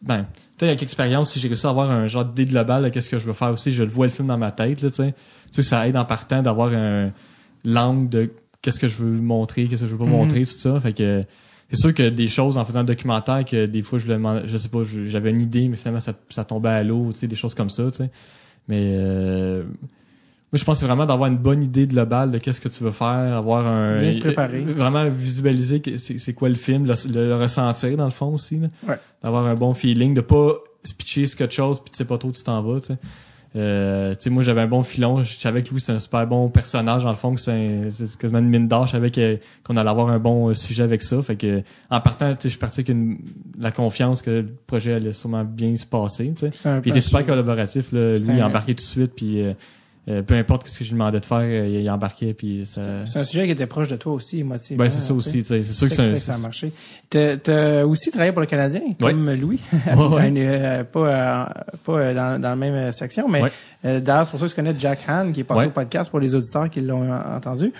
ben, 0.01 0.25
peut-être 0.57 0.69
avec 0.69 0.81
l'expérience, 0.81 1.33
si 1.33 1.39
j'ai 1.39 1.47
réussi 1.49 1.67
à 1.67 1.69
avoir 1.69 1.91
un 1.91 2.07
genre 2.07 2.25
d'idée 2.25 2.45
globale 2.51 2.83
de 2.83 2.89
qu'est-ce 2.89 3.09
que 3.11 3.19
je 3.19 3.25
veux 3.27 3.33
faire 3.33 3.51
aussi, 3.51 3.71
je 3.73 3.83
le 3.83 3.89
vois 3.89 4.07
le 4.07 4.11
film 4.11 4.27
dans 4.29 4.39
ma 4.39 4.51
tête, 4.51 4.81
là, 4.81 4.89
tu 4.89 4.95
sais. 4.95 5.13
Tu 5.51 5.61
sais, 5.61 5.69
ça 5.69 5.87
aide 5.87 5.97
en 5.97 6.05
partant 6.05 6.41
d'avoir 6.41 6.71
un 6.73 7.11
l'angle 7.65 8.09
de 8.09 8.29
qu'est-ce 8.61 8.79
que 8.79 8.87
je 8.87 9.03
veux 9.03 9.11
montrer, 9.19 9.67
qu'est-ce 9.67 9.81
que 9.81 9.87
je 9.87 9.91
veux 9.93 9.97
pas 9.99 10.05
Mhm. 10.05 10.11
montrer, 10.11 10.41
tout 10.41 10.51
ça. 10.51 10.79
Fait 10.79 10.93
que, 10.93 11.23
c'est 11.69 11.77
sûr 11.79 11.93
que 11.93 12.09
des 12.09 12.27
choses 12.27 12.57
en 12.57 12.65
faisant 12.65 12.81
le 12.81 12.85
documentaire 12.85 13.45
que 13.45 13.65
des 13.65 13.81
fois 13.81 13.97
je 13.97 14.05
demander- 14.07 14.43
je 14.47 14.57
sais 14.57 14.67
pas 14.69 14.79
j'avais 15.05 15.29
une 15.31 15.39
idée 15.41 15.69
mais 15.69 15.77
finalement 15.77 16.01
ça, 16.01 16.11
ça 16.29 16.43
tombait 16.43 16.67
à 16.67 16.83
l'eau 16.83 17.07
tu 17.13 17.19
sais 17.19 17.27
des 17.27 17.37
choses 17.37 17.55
comme 17.55 17.69
ça 17.69 17.89
tu 17.89 17.95
sais 17.97 18.09
mais 18.67 18.91
euh, 18.97 19.63
moi 19.63 19.69
je 20.55 20.65
pense 20.65 20.75
que 20.77 20.79
c'est 20.81 20.85
vraiment 20.85 21.05
d'avoir 21.05 21.29
une 21.29 21.37
bonne 21.37 21.63
idée 21.63 21.87
globale 21.87 22.29
de 22.31 22.39
qu'est-ce 22.39 22.59
que 22.59 22.67
tu 22.67 22.83
veux 22.83 22.91
faire 22.91 23.07
avoir 23.37 23.65
un 23.67 24.01
Bien 24.01 24.11
se 24.11 24.19
préparer. 24.19 24.65
euh, 24.67 24.73
vraiment 24.73 25.07
visualiser 25.07 25.81
c'est 25.97 26.33
quoi 26.33 26.49
le 26.49 26.55
film 26.55 26.85
le, 26.85 26.93
le- 27.09 27.27
le 27.29 27.35
ressentir 27.37 27.95
dans 27.95 28.03
le 28.03 28.11
fond 28.11 28.33
aussi. 28.33 28.59
Ouais. 28.85 28.99
d'avoir 29.23 29.45
un 29.45 29.55
bon 29.55 29.73
feeling 29.73 30.13
de 30.13 30.19
pas 30.21 30.55
se 30.83 30.93
pitcher 30.93 31.25
quelque 31.25 31.53
chose 31.53 31.79
puis 31.79 31.91
tu 31.91 31.97
sais 31.99 32.05
pas 32.05 32.17
trop 32.17 32.27
où 32.27 32.33
tu 32.33 32.43
t'en 32.43 32.61
vas 32.61 32.81
tu 32.81 32.87
sais 32.87 32.97
euh, 33.55 34.15
tu 34.15 34.21
sais, 34.21 34.29
moi, 34.29 34.43
j'avais 34.43 34.61
un 34.61 34.67
bon 34.67 34.83
filon. 34.83 35.23
Je 35.23 35.37
savais 35.37 35.61
que 35.61 35.71
Louis, 35.71 35.81
c'est 35.81 35.91
un 35.91 35.99
super 35.99 36.25
bon 36.25 36.49
personnage, 36.49 37.03
dans 37.03 37.09
le 37.09 37.15
fond, 37.15 37.35
que 37.35 37.41
c'est 37.41 38.17
quasiment 38.17 38.39
une 38.39 38.49
mine 38.49 38.67
d'or. 38.67 38.85
Je 38.87 38.93
savais 38.93 39.11
qu'on 39.11 39.77
allait 39.77 39.89
avoir 39.89 40.09
un 40.09 40.19
bon 40.19 40.49
euh, 40.49 40.53
sujet 40.53 40.83
avec 40.83 41.01
ça. 41.01 41.21
Fait 41.21 41.35
que, 41.35 41.61
en 41.89 41.99
partant, 41.99 42.29
tu 42.29 42.43
sais, 42.43 42.49
je 42.49 42.49
suis 42.49 42.59
parti 42.59 42.79
avec 42.79 42.89
une, 42.89 43.19
la 43.59 43.71
confiance 43.71 44.21
que 44.21 44.31
le 44.31 44.47
projet 44.67 44.93
allait 44.93 45.11
sûrement 45.11 45.43
bien 45.43 45.75
se 45.75 45.85
passer, 45.85 46.31
tu 46.33 46.47
sais. 46.47 46.49
Puis 46.49 46.61
il 46.85 46.89
était 46.91 47.01
super 47.01 47.25
collaboratif, 47.25 47.91
là. 47.91 48.15
Lui, 48.15 48.35
il 48.35 48.39
a 48.39 48.47
embarqué 48.47 48.73
tout 48.73 48.83
de 48.83 48.87
suite, 48.87 49.13
puis 49.15 49.41
euh, 49.41 49.53
euh, 50.09 50.23
peu 50.23 50.33
importe 50.35 50.67
ce 50.67 50.79
que 50.79 50.83
je 50.83 50.89
lui 50.89 50.93
demandais 50.97 51.19
de 51.19 51.25
faire, 51.25 51.37
euh, 51.39 51.67
il 51.67 51.89
embarquait, 51.91 52.33
puis 52.33 52.65
ça... 52.65 53.05
C'est 53.05 53.19
un 53.19 53.23
sujet 53.23 53.45
qui 53.45 53.51
était 53.51 53.67
proche 53.67 53.87
de 53.89 53.95
toi 53.97 54.13
aussi, 54.13 54.39
émotivement. 54.39 54.83
Ben, 54.83 54.89
c'est 54.89 54.99
ça 54.99 55.07
tu 55.09 55.13
aussi. 55.13 55.43
C'est 55.43 55.63
sûr 55.63 55.89
que 55.89 55.93
c'est 55.95 56.11
que 56.13 56.17
ça 56.17 56.33
a 56.33 56.37
marché. 56.39 56.71
T'as 57.09 57.83
aussi 57.83 58.09
travaillé 58.09 58.31
pour 58.31 58.41
le 58.41 58.47
Canadien, 58.47 58.81
Ouais. 58.99 59.11
comme 59.11 59.31
Louis, 59.33 59.59
Ouais. 59.95 60.27
Une, 60.27 60.37
euh, 60.39 60.83
pas, 60.83 60.99
euh, 60.99 61.45
pas 61.85 62.13
dans, 62.13 62.41
dans 62.41 62.49
la 62.49 62.55
même 62.55 62.91
section, 62.91 63.27
mais 63.29 63.43
Ouais. 63.43 64.01
d'ailleurs, 64.01 64.25
c'est 64.25 64.31
pour 64.31 64.39
ça 64.39 64.45
que 64.45 64.51
je 64.51 64.55
connais 64.55 64.73
Jack 64.77 64.99
Han, 65.07 65.31
qui 65.31 65.41
est 65.41 65.43
passé 65.45 65.67
au 65.67 65.71
podcast 65.71 66.09
pour 66.09 66.19
les 66.19 66.33
auditeurs 66.33 66.69
qui 66.69 66.81
l'ont 66.81 67.11
entendu. 67.13 67.71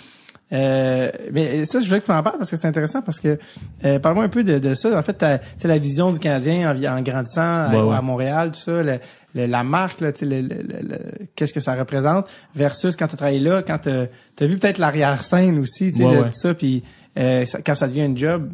Euh, 0.54 1.10
mais 1.32 1.64
ça, 1.64 1.80
je 1.80 1.88
voulais 1.88 2.02
que 2.02 2.06
tu 2.06 2.12
m'en 2.12 2.22
parles 2.22 2.38
parce 2.38 2.50
que 2.52 2.58
c'est 2.58 2.68
intéressant 2.68 3.02
parce 3.02 3.22
que 3.22 3.40
euh, 3.86 4.00
parle-moi 4.00 4.26
un 4.26 4.30
peu 4.30 4.44
de, 4.44 4.60
de 4.60 4.74
ça. 4.74 5.00
En 5.00 5.02
fait, 5.02 5.18
sais, 5.58 5.68
la 5.70 5.78
vision 5.78 6.12
du 6.12 6.20
Canadien 6.20 6.76
en, 6.76 7.02
grandissant 7.02 7.40
à, 7.42 7.70
Ouais, 7.74 7.82
ouais. 7.82 7.96
à 7.96 8.02
Montréal, 8.02 8.52
tout 8.52 8.60
ça, 8.60 8.84
le- 8.84 9.00
le- 9.36 9.46
la 9.46 9.64
marque, 9.64 10.02
là, 10.02 10.12
le- 10.22 10.42
le- 10.42 11.28
qu'est-ce 11.36 11.54
que 11.54 11.60
ça 11.60 11.76
représente, 11.76 12.28
versus 12.56 12.96
quand 12.96 13.08
tu 13.08 13.14
as 13.14 13.18
travaillé 13.18 13.40
là, 13.40 13.62
quand 13.64 13.80
tu 13.80 13.90
as 13.90 14.46
vu 14.48 14.58
peut-être 14.58 14.78
l'arrière-scène 14.78 15.60
aussi, 15.60 15.94
tu 15.94 16.04
Ouais, 16.04 16.18
ouais. 16.20 16.32
ça, 16.32 16.54
puis 16.54 16.84
euh, 17.18 17.46
ça- 17.46 17.62
quand 17.62 17.76
ça 17.76 17.88
devient 17.88 18.02
un 18.04 18.16
job, 18.16 18.50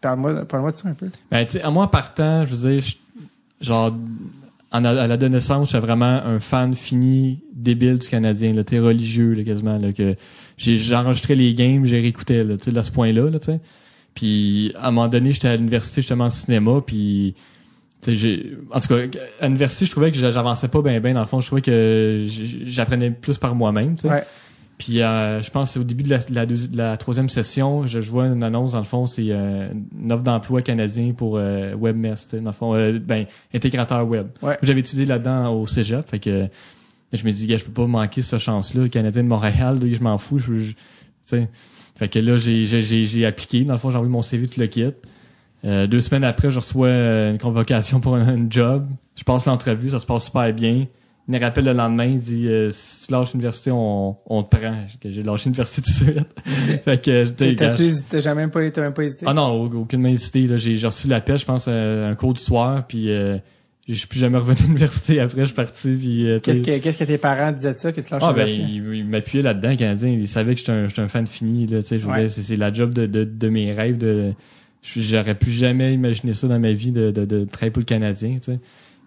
parle-moi 0.00 0.44
parle 0.46 0.70
de 0.72 0.76
ça 0.76 0.88
un 0.88 0.94
peu. 0.94 1.08
Ben, 1.30 1.44
tu 1.46 1.52
sais, 1.52 1.62
à 1.62 1.70
moi, 1.70 1.84
en 1.84 1.88
partant, 1.88 2.44
je 2.46 2.54
veux 2.54 2.70
dire, 2.70 2.82
je- 2.82 3.66
genre, 3.66 3.94
en, 4.72 4.84
à 4.84 5.06
l'adolescence, 5.06 5.68
j'étais 5.70 5.80
vraiment 5.84 6.04
un 6.24 6.40
fan 6.40 6.74
fini, 6.74 7.40
débile 7.52 7.98
du 7.98 8.08
Canadien, 8.08 8.52
là, 8.52 8.64
t'es 8.64 8.78
religieux, 8.78 9.32
là, 9.32 9.44
quasiment, 9.44 9.78
là, 9.78 9.92
que 9.92 10.16
j'ai 10.58 10.94
enregistré 10.94 11.34
les 11.34 11.54
games, 11.54 11.84
j'ai 11.84 12.00
réécouté, 12.00 12.42
là, 12.42 12.56
tu 12.56 12.70
sais, 12.70 12.78
à 12.78 12.82
ce 12.82 12.90
point-là, 12.90 13.30
là, 13.30 13.38
tu 13.38 13.46
sais. 13.46 13.60
Puis, 14.14 14.72
à 14.76 14.88
un 14.88 14.90
moment 14.90 15.08
donné, 15.08 15.32
j'étais 15.32 15.48
à 15.48 15.56
l'université, 15.56 16.00
justement, 16.02 16.24
en 16.24 16.30
cinéma, 16.30 16.80
puis, 16.86 17.34
en 18.72 18.80
tout 18.80 18.88
cas, 18.88 18.96
à 19.40 19.46
l'université, 19.46 19.86
je 19.86 19.90
trouvais 19.90 20.10
que 20.12 20.18
j'avançais 20.18 20.68
pas 20.68 20.82
bien, 20.82 21.00
bien, 21.00 21.14
dans 21.14 21.20
le 21.20 21.26
fond, 21.26 21.40
je 21.40 21.46
trouvais 21.46 21.62
que 21.62 22.26
j'apprenais 22.64 23.10
plus 23.10 23.38
par 23.38 23.54
moi-même. 23.54 23.96
Ouais. 24.04 24.22
Puis 24.76 25.02
euh, 25.02 25.40
je 25.42 25.50
pense 25.50 25.76
au 25.76 25.84
début 25.84 26.02
de 26.02 26.10
la, 26.10 26.18
de 26.18 26.34
la, 26.34 26.46
deuxi- 26.46 26.68
de 26.70 26.76
la 26.76 26.96
troisième 26.96 27.28
session, 27.28 27.86
je, 27.86 28.00
je 28.00 28.10
vois 28.10 28.26
une 28.26 28.42
annonce, 28.42 28.72
dans 28.72 28.78
le 28.80 28.84
fond, 28.84 29.06
c'est 29.06 29.26
euh, 29.28 29.68
une 30.02 30.10
offre 30.10 30.24
d'emploi 30.24 30.62
canadien 30.62 31.12
pour 31.12 31.36
euh, 31.38 31.74
sais, 32.16 32.40
dans 32.40 32.50
le 32.50 32.52
fond, 32.52 32.74
euh, 32.74 32.98
ben, 32.98 33.26
intégrateur 33.54 34.06
web. 34.06 34.26
Ouais. 34.42 34.58
J'avais 34.62 34.80
étudié 34.80 35.06
là-dedans 35.06 35.54
au 35.54 35.66
cégep, 35.68 36.08
fait 36.10 36.18
que 36.18 36.48
je 37.12 37.24
me 37.24 37.30
dis, 37.30 37.46
gars, 37.46 37.58
je 37.58 37.64
peux 37.64 37.70
pas 37.72 37.86
manquer 37.86 38.22
cette 38.22 38.40
chance-là, 38.40 38.82
le 38.82 38.88
Canadien 38.88 39.22
de 39.22 39.28
Montréal, 39.28 39.78
je 39.80 40.02
m'en 40.02 40.18
fous, 40.18 40.40
je, 40.40 40.58
je-. 40.58 41.36
Fait 41.96 42.08
que 42.08 42.18
là, 42.18 42.36
j'ai 42.38 43.24
appliqué, 43.26 43.62
dans 43.62 43.74
le 43.74 43.78
fond, 43.78 43.90
j'ai 43.92 43.96
envoyé 43.96 44.12
mon 44.12 44.22
CV, 44.22 44.48
tout 44.48 44.58
le 44.58 44.66
kit. 44.66 44.86
Euh, 45.64 45.86
deux 45.86 46.00
semaines 46.00 46.24
après, 46.24 46.50
je 46.50 46.58
reçois 46.58 46.88
euh, 46.88 47.30
une 47.32 47.38
convocation 47.38 48.00
pour 48.00 48.16
un, 48.16 48.28
un 48.28 48.46
job. 48.50 48.86
Je 49.16 49.24
passe 49.24 49.46
l'entrevue, 49.46 49.90
ça 49.90 49.98
se 49.98 50.06
passe 50.06 50.26
super 50.26 50.52
bien. 50.52 50.86
Il 51.26 51.34
me 51.34 51.40
rappelle 51.40 51.64
le 51.64 51.72
lendemain, 51.72 52.04
il 52.04 52.20
dit 52.20 52.46
euh, 52.48 52.68
si 52.70 53.06
tu 53.06 53.12
lâches 53.12 53.32
l'université, 53.32 53.70
on, 53.72 54.14
on 54.26 54.42
te 54.42 54.56
prend. 54.58 54.74
J'ai 55.02 55.22
lâché 55.22 55.44
l'université 55.46 55.80
tout 55.80 56.04
de 56.04 56.12
suite. 56.12 56.26
fait 56.84 57.02
que 57.02 57.24
j'étais 57.24 57.56
T'as 57.56 58.20
jamais 58.20 58.42
même 58.42 58.50
pas, 58.50 58.70
t'as 58.70 58.82
même 58.82 58.92
pas 58.92 59.04
hésité? 59.04 59.24
Ah 59.26 59.32
non, 59.32 59.48
au- 59.62 59.74
aucune 59.80 60.04
hésité. 60.04 60.40
Là. 60.46 60.58
J'ai, 60.58 60.76
j'ai 60.76 60.86
reçu 60.86 61.08
l'appel, 61.08 61.38
je 61.38 61.46
pense, 61.46 61.64
euh, 61.66 62.10
un 62.10 62.14
cours 62.14 62.34
du 62.34 62.42
soir, 62.42 62.86
puis 62.86 63.10
euh, 63.10 63.38
je 63.88 63.94
suis 63.94 64.06
plus 64.06 64.18
jamais 64.18 64.36
revenu 64.36 64.58
à 64.58 64.62
l'université 64.64 65.18
après, 65.20 65.40
je 65.40 65.46
suis 65.46 65.54
parti. 65.54 65.92
Puis, 65.92 66.26
euh, 66.28 66.40
Qu'est-ce 66.40 66.60
que, 66.60 66.76
qu'est-ce 66.76 66.98
que 66.98 67.04
tes 67.04 67.16
parents 67.16 67.52
disaient 67.52 67.72
de 67.72 67.78
ça, 67.78 67.90
que 67.90 68.02
tu 68.02 68.10
lâches 68.12 68.22
ah 68.22 68.34
ben 68.34 68.44
l'université? 68.44 68.76
il, 68.90 68.94
il 68.96 69.06
m'appuyait 69.06 69.42
là-dedans, 69.42 69.74
Canadien. 69.76 70.10
Il 70.10 70.28
savait 70.28 70.52
que 70.52 70.60
j'étais 70.60 70.72
un, 70.72 70.88
j'étais 70.88 71.00
un 71.00 71.08
fan 71.08 71.26
fini. 71.26 71.66
Là, 71.66 71.80
je 71.80 72.06
Ouais. 72.06 72.28
c'est, 72.28 72.56
la 72.56 72.70
job 72.70 72.92
de, 72.92 73.06
de, 73.06 73.24
de 73.24 73.48
mes 73.48 73.72
rêves. 73.72 73.96
De, 73.96 74.34
j'aurais 74.84 75.34
plus 75.34 75.52
jamais 75.52 75.94
imaginé 75.94 76.32
ça 76.32 76.46
dans 76.48 76.58
ma 76.58 76.72
vie 76.72 76.92
de, 76.92 77.10
de, 77.10 77.24
de 77.24 77.44
travailler 77.44 77.70
pour 77.72 77.80
le 77.80 77.84
Canadien. 77.86 78.34
Tu 78.36 78.40
sais. 78.52 78.58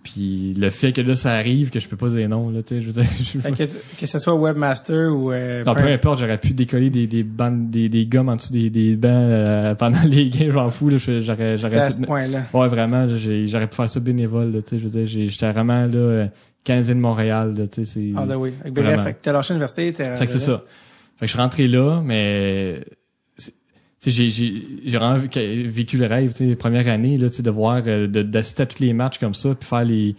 Puis 0.03 0.53
le 0.57 0.69
fait 0.69 0.93
que 0.93 1.01
là 1.01 1.15
ça 1.15 1.33
arrive, 1.33 1.69
que 1.69 1.79
je 1.81 1.87
peux 1.89 1.97
pas 1.97 2.07
dire 2.07 2.29
non. 2.29 2.49
Là, 2.49 2.61
tu 2.63 2.75
sais, 2.75 2.81
je 2.81 2.87
veux 2.87 2.93
dire, 2.93 3.03
je- 3.19 3.39
Fait 3.39 3.51
que, 3.51 3.63
que 3.99 4.05
ce 4.07 4.19
soit 4.19 4.35
webmaster 4.35 5.13
ou 5.13 5.31
euh, 5.33 5.63
non, 5.65 5.75
peu 5.75 5.87
importe, 5.87 6.19
j'aurais 6.19 6.37
pu 6.37 6.53
décoller 6.53 6.89
des, 6.89 7.07
des 7.07 7.23
bandes, 7.23 7.69
des, 7.69 7.89
des 7.89 8.05
gommes 8.05 8.29
en 8.29 8.37
dessous 8.37 8.53
des, 8.53 8.69
des 8.69 8.95
bancs 8.95 9.11
euh, 9.11 9.75
pendant 9.75 10.01
les 10.03 10.29
games, 10.29 10.51
j'en 10.51 10.69
fous. 10.69 10.89
Là, 10.89 10.97
j'aurais, 10.97 11.57
j'aurais 11.57 11.79
à 11.79 11.91
ce 11.91 12.01
point-là. 12.01 12.45
Ouais, 12.53 12.67
vraiment, 12.69 13.05
j'aurais 13.17 13.67
pu 13.67 13.75
faire 13.75 13.89
ça 13.89 13.99
bénévole, 13.99 14.53
là, 14.53 14.61
tu 14.61 14.69
sais, 14.69 14.79
je 14.79 14.87
veux 14.87 15.05
dire, 15.05 15.27
j'étais 15.29 15.51
vraiment, 15.51 15.85
là, 15.87 15.95
euh, 15.95 16.27
Canadien 16.63 16.95
de 16.95 16.99
Montréal, 17.01 17.53
là, 17.57 17.67
tu 17.67 17.83
sais, 17.83 17.85
c'est... 17.85 18.11
Ah, 18.15 18.25
ben 18.25 18.35
oui. 18.35 18.53
Bref, 18.71 19.03
fait 19.03 19.13
que 19.13 19.17
t'as 19.23 19.31
lâché 19.33 19.53
l'université, 19.53 19.91
t'es 19.91 20.03
Fait 20.17 20.25
que 20.25 20.31
c'est 20.31 20.39
ça. 20.39 20.63
Fait 21.17 21.25
que 21.25 21.27
je 21.27 21.31
suis 21.31 21.39
rentré 21.41 21.67
là, 21.67 22.01
mais, 22.03 22.81
j'ai, 24.05 24.63
vraiment 24.85 25.17
vécu- 25.17 25.97
le 25.97 26.05
rêve, 26.05 26.31
tu 26.31 26.37
sais, 26.37 26.45
les 26.45 26.55
premières 26.55 26.87
années, 26.87 27.17
là, 27.17 27.29
tu 27.29 27.37
sais, 27.37 27.43
de 27.43 27.49
voir, 27.49 27.81
euh, 27.87 28.07
d'assister 28.07 28.63
à 28.63 28.65
tous 28.65 28.79
les 28.79 28.93
matchs 28.93 29.19
comme 29.19 29.33
ça, 29.33 29.55
puis 29.55 29.67
faire 29.67 29.83
les, 29.83 30.15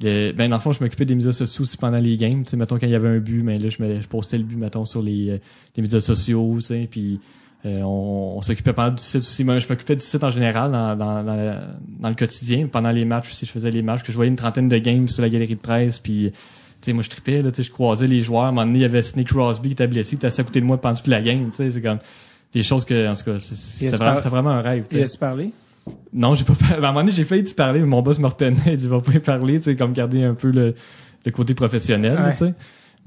les- 0.00 0.32
ben, 0.32 0.50
dans 0.50 0.56
le 0.56 0.62
fond, 0.62 0.72
je 0.72 0.82
m'occupais 0.82 1.04
des 1.04 1.14
médias 1.14 1.32
sociaux 1.32 1.62
aussi 1.62 1.76
pendant 1.76 1.98
les 1.98 2.16
games, 2.16 2.42
tu 2.42 2.50
sais, 2.50 2.56
mettons, 2.56 2.78
quand 2.78 2.86
il 2.86 2.92
y 2.92 2.94
avait 2.94 3.08
un 3.08 3.18
but, 3.18 3.42
mais 3.42 3.58
là, 3.58 3.68
je, 3.68 3.82
me, 3.82 4.00
je 4.00 4.08
postais 4.08 4.38
le 4.38 4.44
but, 4.44 4.56
mettons, 4.56 4.84
sur 4.84 5.02
les, 5.02 5.30
euh, 5.30 5.38
les 5.76 5.82
médias 5.82 6.00
sociaux, 6.00 6.56
tu 6.56 6.62
sais, 6.62 6.88
puis 6.90 7.20
euh, 7.66 7.82
on, 7.82 8.40
s'occupait 8.40 8.72
pendant 8.72 8.94
du 8.94 9.02
site 9.02 9.20
aussi. 9.20 9.44
Moi, 9.44 9.58
je 9.58 9.68
m'occupais 9.68 9.94
du 9.94 10.02
site 10.02 10.24
en 10.24 10.30
général 10.30 10.72
dans, 10.72 10.96
dans, 10.96 11.22
dans, 11.22 12.08
le 12.08 12.14
quotidien. 12.14 12.66
Pendant 12.68 12.90
les 12.90 13.04
matchs 13.04 13.30
aussi, 13.30 13.44
je 13.44 13.50
faisais 13.50 13.70
les 13.70 13.82
matchs, 13.82 14.02
que 14.02 14.12
je 14.12 14.16
voyais 14.16 14.30
une 14.30 14.36
trentaine 14.36 14.68
de 14.68 14.78
games 14.78 15.08
sur 15.08 15.20
la 15.20 15.28
galerie 15.28 15.56
de 15.56 15.60
presse, 15.60 15.98
puis 15.98 16.30
tu 16.32 16.38
sais, 16.80 16.92
moi, 16.94 17.02
je 17.02 17.10
tripais, 17.10 17.42
là, 17.42 17.50
tu 17.50 17.56
sais, 17.56 17.62
je 17.64 17.70
croisais 17.70 18.06
les 18.06 18.22
joueurs. 18.22 18.44
À 18.44 18.48
un 18.48 18.52
moment 18.52 18.64
donné, 18.64 18.78
il 18.78 18.82
y 18.82 18.86
avait 18.86 19.02
Snake 19.02 19.28
Crosby 19.28 19.68
qui 19.68 19.72
était 19.74 19.86
blessé, 19.86 20.16
qui 20.16 20.26
était 20.26 20.40
à 20.40 20.44
côté 20.44 20.60
de 20.62 20.64
moi 20.64 20.80
pendant 20.80 20.96
toute 20.96 21.08
la 21.08 21.20
game, 21.20 21.50
c'est 21.52 21.82
comme 21.82 21.98
des 22.52 22.62
choses 22.62 22.84
que, 22.84 23.08
en 23.08 23.14
tout 23.14 23.24
cas, 23.24 23.38
c'est- 23.38 23.88
vraiment, 23.96 24.14
vraiment 24.20 24.50
un 24.50 24.60
rêve, 24.62 24.86
tu 24.88 24.96
Et 24.98 25.04
as-tu 25.04 25.18
parlé? 25.18 25.50
Non, 26.12 26.34
j'ai 26.34 26.44
pas 26.44 26.54
par- 26.54 26.72
À 26.72 26.76
un 26.76 26.80
moment 26.80 27.00
donné, 27.00 27.12
j'ai 27.12 27.24
failli 27.24 27.44
t'y 27.44 27.54
parler, 27.54 27.80
mais 27.80 27.86
mon 27.86 28.02
boss 28.02 28.18
me 28.18 28.26
retenait. 28.26 28.56
Il 28.66 28.76
dit, 28.76 28.86
va 28.88 29.00
pas 29.00 29.12
y 29.12 29.18
parler, 29.18 29.58
tu 29.58 29.64
sais, 29.64 29.76
comme 29.76 29.92
garder 29.92 30.22
un 30.24 30.34
peu 30.34 30.50
le, 30.50 30.74
le 31.24 31.30
côté 31.32 31.54
professionnel, 31.54 32.18
Ouais. 32.18 32.32
tu 32.32 32.38
sais. 32.38 32.54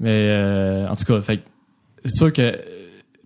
Mais, 0.00 0.10
euh, 0.10 0.88
en 0.88 0.96
tout 0.96 1.04
cas, 1.04 1.20
fait 1.20 1.40
c'est 2.04 2.16
sûr 2.16 2.32
que, 2.32 2.42
euh, 2.42 2.56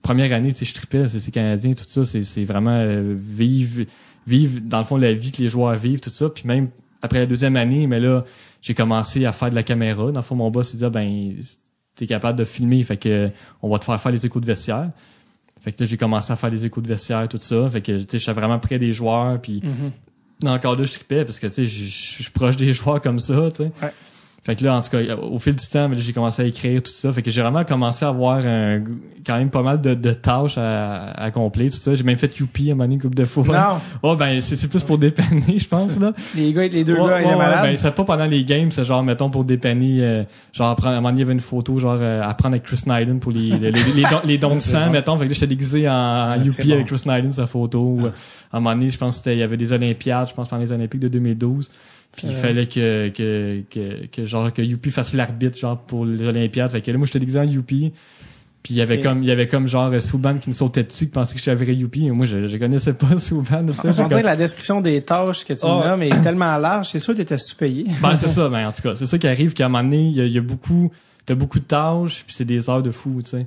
première 0.03 0.33
année, 0.33 0.53
tu 0.53 0.59
sais, 0.59 0.65
je 0.67 0.75
tripais, 0.75 1.09
c'est 1.09 1.31
Canadien, 1.31 1.73
tout 1.73 1.85
ça, 1.89 2.05
c'est 2.05 2.23
c'est 2.23 2.45
vraiment 2.45 2.77
euh, 2.77 3.17
vivre, 3.19 3.85
vivre, 4.27 4.61
dans 4.63 4.79
le 4.79 4.85
fond, 4.85 4.97
la 4.97 5.13
vie 5.15 5.33
que 5.33 5.43
les 5.43 5.49
joueurs 5.49 5.75
vivent, 5.77 6.01
tout 6.01 6.11
ça. 6.11 6.29
Puis 6.29 6.45
même, 6.47 6.69
après 7.03 7.21
la 7.21 7.27
deuxième 7.27 7.57
année, 7.57 7.87
mais 7.87 7.99
là, 8.01 8.25
j'ai 8.61 8.75
commencé 8.75 9.25
à 9.25 9.33
faire 9.33 9.51
de 9.51 9.55
la 9.55 9.63
caméra. 9.63 10.13
Dans 10.13 10.21
le 10.21 10.25
fond, 10.25 10.35
mon 10.37 10.51
boss, 10.51 10.73
il 10.75 10.77
dit, 10.79 10.85
ah, 10.85 10.91
ben, 10.91 11.33
t'es 11.95 12.07
capable 12.07 12.39
de 12.39 12.45
filmer, 12.45 12.83
fait 12.85 12.97
que, 12.99 13.31
on 13.63 13.69
va 13.71 13.79
te 13.79 13.85
faire 13.87 14.01
faire 14.01 14.13
les 14.13 14.25
échos 14.27 14.41
de 14.41 14.47
vestiaire. 14.47 14.91
Fait 15.69 15.73
que 15.77 15.83
là, 15.85 15.87
j'ai 15.91 15.99
commencé 15.99 16.33
à 16.33 16.37
faire 16.37 16.49
les 16.49 16.65
échos 16.65 16.81
de 16.81 16.89
vestiaire, 16.89 17.29
tout 17.29 17.37
ça. 17.43 17.69
Fait 17.69 17.83
que, 17.83 17.93
tu 17.99 18.05
sais, 18.09 18.19
j'étais 18.21 18.33
vraiment 18.33 18.59
près 18.59 18.79
des 18.79 18.95
joueurs, 18.95 19.39
puis 19.39 19.61
Mhm. 19.63 20.49
encore 20.49 20.77
là, 20.77 20.85
je 20.85 20.93
tripais 20.93 21.27
parce 21.27 21.39
que, 21.39 21.47
tu 21.47 21.53
sais, 21.53 21.67
je 21.69 21.85
suis 22.23 22.31
proche 22.31 22.57
des 22.57 22.73
joueurs 22.73 23.03
comme 23.03 23.19
ça, 23.19 23.51
tu 23.51 23.57
sais. 23.65 23.71
Ouais. 23.83 23.93
Fait 24.49 24.57
que 24.57 24.65
là, 24.65 24.77
en 24.77 24.81
tout 24.81 24.89
cas, 24.89 25.15
au 25.15 25.39
fil 25.39 25.55
du 25.55 25.67
temps, 25.67 25.91
ben 25.91 25.95
là, 25.95 26.01
j'ai 26.01 26.15
commencé 26.15 26.41
à 26.41 26.47
écrire 26.47 26.83
tout 26.83 26.91
ça. 26.91 27.13
Fait 27.13 27.21
que 27.21 27.31
j'ai 27.31 27.43
vraiment 27.43 27.65
commencé 27.65 28.07
à 28.07 28.09
avoir 28.09 28.39
un, 28.39 28.83
quand 29.27 29.37
même 29.37 29.51
pas 29.51 29.61
mal 29.63 29.79
de, 29.79 29.93
de 29.93 30.13
tâches 30.15 30.57
à, 30.57 31.11
à 31.11 31.25
accomplir, 31.25 31.71
tout 31.71 31.77
ça. 31.77 31.95
J'ai 31.95 32.03
même 32.03 32.17
fait 32.17 32.35
Youpi 32.39 32.71
à 32.71 32.73
un 32.73 32.75
moment 32.75 32.85
donné, 32.85 32.95
une 32.95 33.01
couple 33.03 33.15
de 33.15 33.27
fois. 33.27 33.45
Non. 33.45 33.79
Oh, 34.03 34.17
ben, 34.17 34.41
c'est 34.41 34.67
plus 34.69 34.83
pour 34.83 34.97
dépanner, 34.97 35.59
je 35.59 35.69
pense, 35.69 35.99
là. 36.01 36.15
Les 36.35 36.55
gars, 36.55 36.63
les 36.67 36.83
deux 36.83 36.95
gars, 36.95 37.03
ils 37.03 37.07
ouais, 37.09 37.21
étaient 37.21 37.29
ouais, 37.29 37.37
malades. 37.37 37.63
ben, 37.65 37.77
c'est 37.77 37.91
pas 37.95 38.05
pendant 38.05 38.25
les 38.25 38.43
games, 38.43 38.71
c'est 38.71 38.85
genre, 38.87 39.03
mettons, 39.03 39.29
pour 39.29 39.45
dépanner, 39.45 39.99
euh, 40.01 40.23
genre, 40.55 40.75
prendre, 40.77 40.95
à 40.95 40.97
un 40.97 41.01
moment 41.03 41.11
donné, 41.11 41.19
il 41.21 41.25
y 41.25 41.25
avait 41.25 41.35
une 41.35 41.41
photo, 41.41 41.79
genre, 41.79 41.99
euh, 42.01 42.23
à 42.23 42.33
prendre 42.33 42.55
avec 42.55 42.63
Chris 42.63 42.81
Nyland 42.87 43.19
pour 43.19 43.33
les, 43.33 43.51
les, 43.51 43.71
les, 43.71 43.83
les 43.97 44.03
dons, 44.03 44.21
les 44.25 44.39
dons 44.39 44.55
de 44.55 44.61
sang, 44.61 44.87
bon. 44.87 44.93
mettons. 44.93 45.19
Fait 45.19 45.25
que 45.25 45.29
là, 45.29 45.35
j'étais 45.35 45.47
déguisé 45.47 45.87
en, 45.91 45.93
en 45.93 46.35
c'est 46.39 46.47
Youpi 46.47 46.69
bon. 46.69 46.75
avec 46.75 46.87
Chris 46.87 47.03
Nyland, 47.05 47.33
sa 47.33 47.47
photo. 47.47 47.81
Ou, 47.81 48.07
euh, 48.07 48.11
À 48.51 48.57
un 48.57 48.61
moment 48.61 48.75
donné, 48.75 48.89
je 48.89 48.97
pense 48.97 49.23
il 49.27 49.35
y 49.37 49.43
avait 49.43 49.59
des 49.59 49.73
Olympiades, 49.75 50.29
je 50.31 50.35
pense, 50.35 50.49
pendant 50.49 50.63
les 50.63 50.73
Olympiques 50.73 51.01
de 51.01 51.09
2012. 51.09 51.69
Puis 52.17 52.29
il 52.29 52.35
Euh. 52.35 52.41
fallait 52.41 52.67
que, 52.67 53.09
que, 53.11 53.63
que, 53.71 54.07
que, 54.07 54.27
genre, 54.27 54.53
que 54.53 54.63
Youpi 54.63 54.91
fasse 54.91 55.15
l'arbitre, 55.15 55.59
genre, 55.59 55.79
pour 55.79 56.05
les 56.07 56.25
Olympiades. 56.27 56.71
Fait 56.71 56.81
que 56.81 56.91
là, 56.91 56.99
moi, 56.99 57.07
j'étais 57.07 57.19
déguisé 57.21 57.39
en 57.39 57.45
Youpi. 57.45 57.93
Puis 58.63 58.75
il 58.75 58.77
y 58.79 58.81
avait 58.83 58.99
comme, 59.01 59.23
il 59.23 59.29
y 59.29 59.31
avait 59.31 59.47
comme 59.47 59.69
genre 59.69 59.93
euh, 59.93 60.01
Souban 60.01 60.37
qui 60.37 60.49
me 60.51 60.55
sautait 60.55 60.83
dessus, 60.83 61.05
qui 61.07 61.13
pensait 61.13 61.37
que 61.39 61.51
un 61.51 61.55
vrai 61.55 61.75
Youpi. 61.75 62.11
Moi, 62.11 62.27
je, 62.27 62.49
je 62.49 62.57
connaissais 62.57 62.93
pas 62.93 63.17
Souban. 63.19 63.65
ça. 63.73 63.83
On 63.89 63.93
comme- 63.95 64.09
que 64.09 64.15
la 64.17 64.35
description 64.37 64.81
des 64.81 65.01
tâches 65.03 65.45
que 65.45 65.53
tu 65.53 65.61
Oh. 65.63 65.79
me 65.79 65.85
nommes 65.89 66.03
est 66.03 66.23
tellement 66.23 66.57
large, 66.59 66.89
c'est 66.91 66.99
sûr 66.99 67.13
que 67.15 67.19
t'étais 67.19 67.39
sous-payé. 67.39 67.85
Ben, 68.03 68.17
c'est 68.17 68.29
ça, 68.29 68.49
ben, 68.51 68.67
en 68.67 68.73
tout 68.73 68.83
cas, 68.83 68.95
c'est 68.97 69.07
ça 69.07 69.17
qui 69.17 69.29
arrive 69.29 69.53
qu'à 69.53 69.67
un 69.67 69.69
moment 69.69 69.85
donné, 69.85 70.09
il 70.09 70.27
y 70.27 70.31
y 70.33 70.39
a 70.39 70.41
beaucoup, 70.43 70.91
t'as 71.25 71.35
beaucoup 71.37 71.61
de 71.61 71.65
tâches, 71.65 72.25
puis 72.27 72.35
c'est 72.35 72.45
des 72.45 72.69
heures 72.69 72.83
de 72.83 72.91
fou, 72.91 73.21
tu 73.23 73.31
sais. 73.31 73.47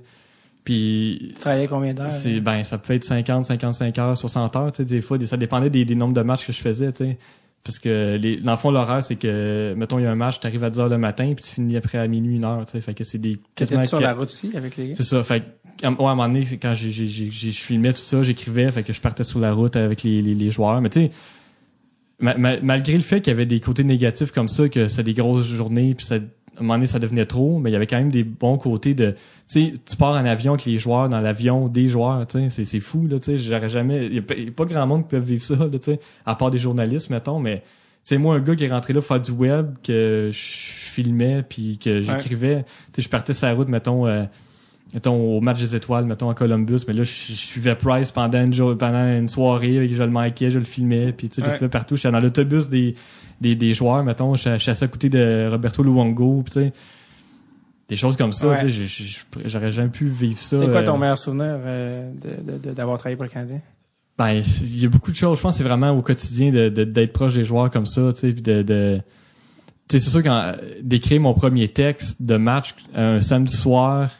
Puis 0.63 1.33
travaillais 1.39 1.67
combien 1.67 1.93
d'heures? 1.93 2.11
c'est 2.11 2.39
ben 2.39 2.63
ça 2.63 2.77
peut 2.77 2.93
être 2.93 3.03
50, 3.03 3.45
55 3.45 3.97
heures, 3.97 4.15
60 4.17 4.55
heures, 4.55 4.71
tu 4.71 4.77
sais 4.77 4.85
des 4.85 5.01
fois 5.01 5.17
ça 5.25 5.35
dépendait 5.35 5.71
des, 5.71 5.85
des 5.85 5.95
nombres 5.95 6.13
de 6.13 6.21
matchs 6.21 6.45
que 6.45 6.53
je 6.53 6.59
faisais, 6.61 6.91
tu 6.91 7.03
sais. 7.03 7.17
Parce 7.63 7.77
que 7.77 8.17
les, 8.19 8.37
dans 8.37 8.51
le 8.51 8.57
fond 8.57 8.71
l'horaire 8.71 9.03
c'est 9.03 9.17
que 9.17 9.73
mettons 9.77 9.99
il 9.99 10.03
y 10.03 10.05
a 10.07 10.11
un 10.11 10.15
match, 10.15 10.39
tu 10.39 10.47
arrives 10.47 10.63
à 10.63 10.69
10 10.71 10.79
heures 10.79 10.89
le 10.89 10.97
matin 10.97 11.31
puis 11.35 11.45
tu 11.45 11.51
finis 11.53 11.77
après 11.77 11.97
à 11.99 12.07
minuit 12.07 12.35
une 12.37 12.45
heure, 12.45 12.65
tu 12.65 12.71
sais. 12.71 12.81
Fait 12.81 12.93
que 12.95 13.03
c'est 13.03 13.19
des 13.19 13.37
T'étais 13.55 13.85
sur 13.85 13.99
la 13.99 14.13
route 14.13 14.29
aussi 14.29 14.49
avec 14.55 14.77
les 14.77 14.89
gars? 14.89 14.93
c'est 14.95 15.03
ça. 15.03 15.23
Fait 15.23 15.41
que, 15.41 15.85
à 15.85 15.89
ouais, 15.91 15.95
à 16.05 16.09
un 16.09 16.15
moment 16.15 16.27
donné, 16.27 16.43
quand 16.61 16.73
j'ai, 16.73 16.89
j'ai, 16.89 17.07
j'ai, 17.07 17.29
j'ai- 17.29 17.51
je 17.51 17.61
filmais 17.61 17.93
tout 17.93 17.99
ça, 17.99 18.23
j'écrivais, 18.23 18.71
fait 18.71 18.83
que 18.83 18.93
je 18.93 19.01
partais 19.01 19.23
sur 19.23 19.39
la 19.39 19.53
route 19.53 19.75
avec 19.75 20.01
les, 20.03 20.21
les, 20.23 20.33
les 20.33 20.49
joueurs. 20.51 20.81
Mais 20.81 20.89
tu 20.89 21.01
sais, 21.01 21.11
ma- 22.19 22.35
ma- 22.37 22.59
malgré 22.61 22.95
le 22.95 23.01
fait 23.01 23.21
qu'il 23.21 23.31
y 23.31 23.35
avait 23.35 23.45
des 23.45 23.59
côtés 23.59 23.83
négatifs 23.83 24.31
comme 24.31 24.47
ça, 24.47 24.67
que 24.69 24.87
c'est 24.87 25.03
des 25.03 25.13
grosses 25.13 25.45
journées, 25.47 25.93
puis 25.95 26.05
ça, 26.05 26.17
à 26.57 26.59
un 26.59 26.63
moment 26.63 26.73
donné, 26.75 26.85
ça 26.85 26.99
devenait 26.99 27.25
trop, 27.25 27.59
mais 27.59 27.69
il 27.69 27.73
y 27.73 27.75
avait 27.75 27.87
quand 27.87 27.97
même 27.97 28.11
des 28.11 28.23
bons 28.23 28.57
côtés 28.57 28.93
de, 28.93 29.11
tu 29.11 29.17
sais, 29.47 29.73
tu 29.85 29.95
pars 29.95 30.11
en 30.11 30.25
avion 30.25 30.53
avec 30.53 30.65
les 30.65 30.77
joueurs, 30.77 31.07
dans 31.09 31.21
l'avion 31.21 31.67
des 31.67 31.87
joueurs, 31.89 32.25
tu 32.27 32.39
sais, 32.39 32.49
c'est, 32.49 32.65
c'est 32.65 32.79
fou, 32.81 33.07
là, 33.07 33.17
tu 33.19 33.25
sais, 33.25 33.37
j'aurais 33.37 33.69
jamais, 33.69 34.07
il 34.07 34.15
y, 34.15 34.19
a 34.19 34.21
pas- 34.21 34.63
a 34.63 34.65
grand 34.65 34.85
monde 34.87 35.03
qui 35.03 35.09
peut 35.09 35.17
vivre 35.17 35.41
ça, 35.43 35.55
là, 35.55 35.69
tu 35.71 35.77
sais, 35.81 35.99
à 36.25 36.35
part 36.35 36.49
des 36.49 36.57
journalistes, 36.59 37.09
mettons, 37.09 37.39
mais, 37.39 37.57
tu 37.59 37.63
sais, 38.03 38.17
moi, 38.17 38.35
un 38.35 38.39
gars 38.41 38.55
qui 38.55 38.65
est 38.65 38.69
rentré 38.69 38.93
là 38.93 38.99
pour 38.99 39.07
faire 39.07 39.21
du 39.21 39.31
web, 39.31 39.75
que 39.83 40.29
je 40.31 40.37
filmais, 40.39 41.43
puis 41.47 41.77
que 41.77 42.01
j'écrivais, 42.03 42.63
tu 42.91 42.97
sais, 42.97 43.01
je 43.03 43.09
partais 43.09 43.33
sur 43.33 43.47
la 43.47 43.53
route, 43.53 43.69
mettons, 43.69 44.05
euh, 44.07 44.23
mettons, 44.93 45.37
au 45.37 45.39
match 45.39 45.59
des 45.59 45.73
étoiles, 45.75 46.05
mettons, 46.05 46.29
à 46.29 46.33
Columbus, 46.35 46.79
mais 46.87 46.93
là, 46.93 47.03
je, 47.05 47.11
je 47.11 47.33
suivais 47.33 47.75
Price 47.75 48.11
pendant 48.11 48.43
une, 48.43 48.51
jour- 48.53 48.77
pendant 48.77 49.05
une 49.17 49.29
soirée, 49.29 49.87
je 49.87 50.03
le 50.03 50.09
manquais, 50.09 50.51
je 50.51 50.59
le 50.59 50.65
filmais, 50.65 51.13
puis 51.13 51.29
tu 51.29 51.35
sais, 51.35 51.41
je 51.41 51.45
le 51.45 51.51
suivais 51.57 51.69
partout. 51.69 51.95
J'étais 51.95 52.11
dans 52.11 52.19
l'autobus 52.19 52.67
des, 52.67 52.95
des, 53.41 53.55
des 53.55 53.73
joueurs, 53.73 54.03
mettons, 54.03 54.35
suis 54.37 54.49
à 54.49 54.87
côté 54.87 55.09
de 55.09 55.47
Roberto 55.51 55.83
Luongo, 55.83 56.43
tu 56.45 56.53
sais, 56.53 56.73
des 57.89 57.97
choses 57.97 58.15
comme 58.15 58.31
ça, 58.31 58.47
Ouais. 58.49 58.69
j'aurais 59.45 59.71
jamais 59.71 59.89
pu 59.89 60.07
vivre 60.07 60.39
ça. 60.39 60.57
C'est 60.57 60.69
quoi 60.71 60.83
ton 60.83 60.95
euh, 60.95 60.97
meilleur 60.99 61.19
souvenir 61.19 61.57
euh, 61.59 62.09
d'avoir 62.73 62.97
travaillé 62.97 63.17
pour 63.17 63.25
le 63.25 63.29
Canadien? 63.29 63.59
ben, 64.17 64.33
il 64.61 64.79
y 64.81 64.85
a 64.85 64.89
beaucoup 64.89 65.09
de 65.11 65.15
choses. 65.15 65.37
Je 65.37 65.41
pense 65.41 65.55
que 65.55 65.57
c'est 65.63 65.67
vraiment 65.67 65.89
au 65.91 66.01
quotidien 66.03 66.51
de, 66.51 66.69
de- 66.69 66.83
d'être 66.83 67.11
proche 67.11 67.33
des 67.33 67.43
joueurs 67.43 67.71
comme 67.71 67.87
ça, 67.87 68.13
tu 68.13 68.19
sais, 68.19 68.31
puis 68.31 68.41
de, 68.43 68.61
de 68.61 69.01
tu 69.89 69.97
sais, 69.97 70.05
c'est 70.05 70.11
sûr 70.11 70.21
quand 70.23 70.53
d'écrire 70.83 71.19
mon 71.21 71.33
premier 71.33 71.67
texte 71.69 72.21
de 72.21 72.37
match 72.37 72.75
un 72.93 73.19
samedi 73.19 73.55
soir, 73.55 74.11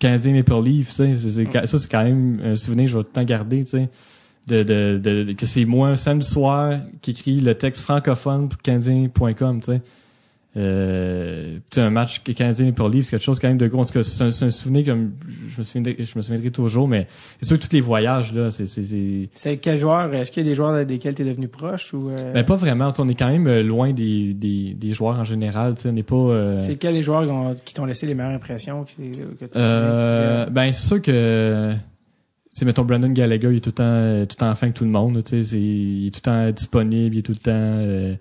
15e 0.00 0.34
Maple 0.34 0.62
Leaf, 0.62 0.88
tu 0.88 0.94
sais, 0.94 1.16
c'est- 1.16 1.66
ça 1.66 1.78
c'est 1.78 1.90
quand 1.90 2.04
même 2.04 2.38
un 2.44 2.54
souvenir 2.54 2.84
que 2.84 2.90
je 2.92 2.96
vais 2.98 3.02
tout 3.04 3.10
le 3.10 3.14
temps 3.14 3.24
garder, 3.24 3.64
tu 3.64 3.70
sais. 3.70 3.88
De, 4.46 4.62
de, 4.62 5.00
de, 5.02 5.24
de- 5.24 5.32
que 5.32 5.44
c'est 5.44 5.64
moi 5.64 5.88
un 5.88 5.96
samedi 5.96 6.26
soir 6.28 6.78
qui 7.02 7.10
écrit 7.10 7.40
le 7.40 7.54
texte 7.56 7.80
francophone 7.82 8.48
pour 8.48 8.60
canadien.com, 8.62 9.60
tu 9.60 9.72
sais. 9.72 9.80
Euh, 10.58 11.58
un 11.76 11.90
match 11.90 12.22
que 12.22 12.32
Canadien 12.32 12.66
Maple 12.66 12.90
Leaf, 12.90 13.04
c'est 13.04 13.10
quelque 13.10 13.22
chose 13.24 13.38
quand 13.38 13.48
même 13.48 13.58
de 13.58 13.66
gros. 13.66 13.80
En 13.80 13.84
tout 13.84 13.92
cas, 13.92 14.02
c'est 14.02 14.24
un, 14.24 14.30
souvenir 14.50 14.86
comme 14.86 15.10
je 15.52 15.58
me 15.58 15.62
souviendrai, 15.62 15.96
je 15.98 16.12
me 16.16 16.22
souviendrai 16.22 16.50
toujours, 16.50 16.88
mais 16.88 17.06
c'est 17.40 17.48
sûr 17.48 17.58
que 17.58 17.66
tous 17.66 17.74
les 17.74 17.82
voyages, 17.82 18.32
là, 18.32 18.50
c'est, 18.50 18.64
c'est, 18.64 18.82
c'est, 18.84 19.28
C'est 19.34 19.58
quel 19.58 19.78
joueur? 19.78 20.14
Est-ce 20.14 20.30
qu'il 20.32 20.42
y 20.44 20.46
a 20.46 20.48
des 20.48 20.54
joueurs 20.54 20.86
desquels 20.86 21.14
tu 21.14 21.22
es 21.22 21.24
devenu 21.26 21.48
proche 21.48 21.92
ou 21.92 22.08
euh, 22.08 22.32
ben, 22.32 22.42
pas 22.44 22.56
vraiment. 22.56 22.90
On 22.98 23.08
est 23.08 23.14
quand 23.14 23.28
même 23.28 23.46
euh, 23.48 23.62
loin 23.62 23.92
des, 23.92 24.32
des, 24.32 24.72
des 24.72 24.94
joueurs 24.94 25.16
en 25.18 25.24
général. 25.24 25.74
tu 25.74 25.82
sais, 25.82 25.88
On 25.90 25.92
n'est 25.92 26.02
pas. 26.02 26.16
euh, 26.16 26.60
c'est 26.60 26.76
quels 26.76 26.94
les 26.94 27.02
joueurs 27.02 27.24
qui 27.24 27.30
ont- 27.30 27.54
qui 27.62 27.74
t'ont 27.74 27.84
laissé 27.84 28.06
les 28.06 28.14
meilleures 28.14 28.32
impressions 28.32 28.84
que, 28.84 28.92
que 28.94 29.44
tu 29.44 29.52
souviens, 29.52 29.60
euh, 29.62 30.46
ben 30.46 30.72
c'est 30.72 30.86
sûr 30.86 31.02
que. 31.02 31.72
Sais, 32.58 32.64
mettons 32.64 32.84
Brandon 32.84 33.10
Gallagher, 33.10 33.48
il 33.50 33.56
est 33.56 33.60
tout 33.60 33.68
le 33.68 33.74
temps, 33.74 33.82
euh, 33.84 34.24
tout 34.24 34.34
le 34.38 34.40
temps 34.40 34.50
en 34.50 34.54
fin 34.54 34.70
que 34.70 34.78
tout 34.78 34.84
le 34.84 34.90
monde. 34.90 35.22
Tu 35.22 35.44
sais, 35.44 35.58
il 35.58 36.06
est 36.06 36.10
tout 36.10 36.20
le 36.20 36.22
temps 36.22 36.50
disponible, 36.50 37.14
il 37.14 37.18
est 37.18 37.22
tout 37.22 37.32
le 37.32 37.38
temps, 37.38 37.50
euh, 37.52 38.14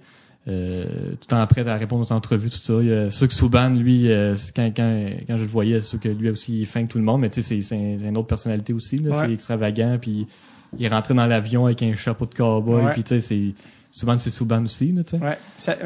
euh, 0.50 0.86
tout 1.12 1.18
le 1.22 1.26
temps 1.28 1.48
prêt 1.48 1.66
à 1.68 1.76
répondre 1.78 2.06
aux 2.06 2.14
entrevues, 2.14 2.50
tout 2.50 2.58
ça. 2.58 2.74
Il 2.82 2.88
y 2.88 2.92
a 2.94 3.12
sûr 3.12 3.28
que 3.30 3.34
Souban, 3.34 3.70
lui, 3.70 4.12
euh, 4.12 4.36
quand, 4.54 4.70
quand, 4.76 5.10
quand 5.26 5.38
je 5.38 5.44
le 5.44 5.48
voyais, 5.50 5.80
c'est 5.80 5.88
sûr 5.88 6.00
que 6.02 6.10
lui 6.10 6.30
aussi 6.30 6.58
il 6.58 6.62
est 6.64 6.66
fin 6.66 6.84
que 6.86 6.92
tout 6.92 6.98
le 6.98 7.06
monde. 7.06 7.22
Mais 7.22 7.30
tu 7.30 7.42
sais, 7.42 7.42
c'est, 7.42 7.62
c'est, 7.62 7.76
un- 7.76 7.98
c'est 8.02 8.10
une 8.10 8.18
autre 8.18 8.28
personnalité 8.28 8.74
aussi. 8.74 8.98
Là, 8.98 9.12
Ouais. 9.18 9.26
C'est 9.28 9.34
extravagant. 9.34 9.98
Puis 10.02 10.28
il 10.78 10.86
est 10.86 10.90
rentré 10.90 11.14
dans 11.14 11.26
l'avion 11.28 11.66
avec 11.68 11.82
un 11.84 11.96
chapeau 11.96 12.26
de 12.26 12.34
cowboy. 12.36 12.84
Ouais. 12.84 12.92
Puis 12.94 13.04
tu 13.04 13.10
sais, 13.10 13.20
c'est 13.22 13.54
Souban, 13.90 14.18
c'est 14.18 14.32
Souban 14.32 14.62
aussi. 14.66 14.92
Là, 14.92 15.04
tu 15.04 15.12
sais. 15.12 15.18
Ouais. 15.24 15.38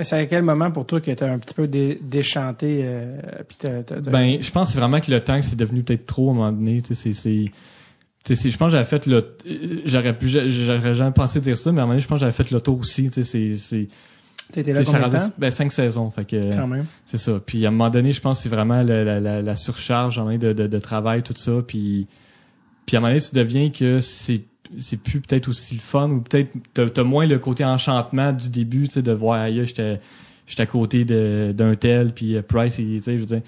C'est 0.02 0.14
à 0.14 0.26
quel 0.26 0.42
moment 0.42 0.72
pour 0.72 0.88
toi 0.88 1.00
que 1.00 1.12
tu 1.12 1.24
as 1.24 1.32
un 1.32 1.38
petit 1.38 1.54
peu 1.54 1.68
dé- 1.68 2.00
déchanté 2.02 2.80
euh, 2.84 3.16
puis 3.48 3.58
t'as- 3.60 3.84
t'as- 3.84 4.02
t'as- 4.02 4.10
Ben, 4.10 4.42
je 4.42 4.50
pense 4.50 4.76
vraiment 4.76 5.00
que 5.00 5.12
le 5.12 5.20
temps 5.20 5.40
c'est 5.44 5.56
devenu 5.56 5.84
peut-être 5.84 6.08
trop 6.08 6.30
à 6.30 6.32
un 6.32 6.36
moment 6.36 6.52
donné. 6.52 6.82
Tu 6.82 6.96
sais, 6.96 7.14
c'est, 7.14 7.46
je 8.28 8.58
pense 8.58 8.68
que 8.68 8.78
j'avais 8.78 8.84
fait 8.88 9.06
le, 9.06 9.36
j'aurais 9.86 10.18
pu, 10.18 10.28
j'aurais 10.28 10.96
jamais 10.96 11.12
pensé 11.12 11.40
dire 11.42 11.58
ça, 11.58 11.72
mais 11.72 11.80
à 11.80 11.84
un 11.84 11.86
moment 11.86 11.94
donné, 11.94 12.02
je 12.02 12.08
pense 12.08 12.18
que 12.18 12.22
j'avais 12.22 12.32
fait 12.32 12.52
le 12.52 12.62
tour 12.62 12.80
aussi. 12.80 13.06
Tu 13.10 13.12
sais, 13.12 13.24
c'est, 13.24 13.56
c'est, 13.56 13.88
t'étais 14.54 14.74
là 14.74 14.84
combien 14.84 15.08
de 15.08 15.18
temps? 15.18 15.34
ben, 15.38 15.52
cinq 15.52 15.72
saisons. 15.72 16.12
Fait 16.12 16.26
que, 16.26 16.56
Quand 16.56 16.68
même. 16.68 16.86
c'est 17.06 17.18
ça. 17.18 17.40
Puis 17.46 17.66
à 17.66 17.70
un 17.70 17.72
moment 17.72 17.90
donné, 17.90 18.12
je 18.12 18.22
pense 18.22 18.38
que 18.40 18.44
c'est 18.44 18.50
vraiment 18.50 18.82
la, 18.82 19.04
la, 19.04 19.20
la, 19.20 19.42
la 19.42 19.56
surcharge 19.56 20.20
en 20.20 20.26
de, 20.38 20.54
de, 20.54 20.68
de 20.68 20.80
travail, 20.80 21.24
tout 21.24 21.34
ça. 21.36 21.54
Puis, 21.66 22.08
puis 22.86 22.96
à 22.96 23.00
un 23.00 23.02
moment 23.02 23.14
donné, 23.14 23.22
tu 23.26 23.36
deviens 23.36 23.70
que 23.70 24.00
c'est 24.02 24.42
c'est 24.78 24.98
plus 24.98 25.20
peut-être 25.20 25.48
aussi 25.48 25.74
le 25.76 25.82
fun 25.82 26.10
ou 26.12 26.22
peut-être 26.22 26.52
t'as 26.76 26.86
as 27.02 27.04
moins 27.04 27.26
le 27.26 27.40
côté 27.40 27.66
enchantement 27.66 28.32
du 28.34 28.50
début, 28.50 28.88
tu 28.88 28.94
sais, 28.96 29.02
de 29.02 29.12
voir 29.12 29.42
ailleurs, 29.42 29.66
j'étais 29.66 30.00
j'étais 30.46 30.62
à 30.62 30.66
côté 30.68 31.06
de- 31.06 31.52
d'un 31.56 31.74
tel, 31.76 32.14
puis 32.14 32.36
euh, 32.36 32.44
Price, 32.44 32.76
tu 32.76 33.00
sais, 33.00 33.14
je 33.16 33.20
veux 33.20 33.26
dire, 33.26 33.42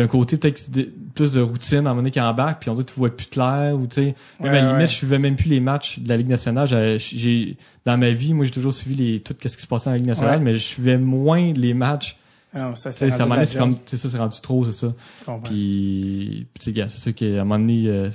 d'un 0.00 0.06
côté 0.06 0.36
peut-être 0.36 0.70
plus 1.14 1.32
de 1.32 1.40
routine 1.40 1.78
à 1.78 1.80
un 1.80 1.82
moment 1.82 1.96
donné 1.96 2.10
qui 2.12 2.20
embarque, 2.20 2.60
puis 2.60 2.70
on 2.70 2.76
que 2.76 2.82
tu 2.82 2.94
vois 2.94 3.14
plus 3.14 3.26
clair 3.26 3.74
ou 3.74 3.86
tu 3.86 3.94
sais, 3.96 4.02
même 4.02 4.14
Ouais, 4.40 4.48
à 4.48 4.52
la 4.52 4.60
limite, 4.60 4.76
ouais. 4.78 4.86
je 4.86 4.92
suivais 4.92 5.18
même 5.18 5.34
plus 5.36 5.48
les 5.48 5.58
matchs 5.60 5.98
de 5.98 6.08
la 6.08 6.16
Ligue 6.16 6.28
nationale. 6.28 6.66
J'ai- 6.98 7.56
dans 7.84 7.98
ma 7.98 8.10
vie, 8.10 8.32
moi 8.32 8.44
j'ai 8.44 8.52
toujours 8.52 8.72
suivi 8.72 8.94
les 8.94 9.20
tout 9.20 9.34
ce 9.44 9.56
qui 9.56 9.62
se 9.62 9.66
passait 9.66 9.90
la 9.90 9.96
Ligue 9.96 10.06
nationale, 10.06 10.38
Ouais. 10.38 10.44
mais 10.44 10.54
je 10.54 10.60
suivais 10.60 10.98
moins 10.98 11.52
les 11.52 11.74
matchs 11.74 12.16
Ah 12.54 12.60
Non, 12.70 12.74
ça, 12.76 12.90
c'est 12.92 13.10
ça, 13.10 13.26
c'est 13.44 13.58
comme, 13.58 13.76
ça, 13.84 14.08
c'est 14.08 14.16
rendu 14.16 14.40
trop, 14.40 14.64
c'est 14.64 14.70
ça. 14.72 14.94
Puis, 15.44 16.46
tu 16.58 16.64
sais, 16.64 16.72
gars, 16.72 16.88
c'est 16.88 16.98
sûr 16.98 17.14
qu'à 17.14 17.26
un 17.26 17.44
moment 17.44 17.58
donné, 17.58 17.84
euh, 17.88 18.10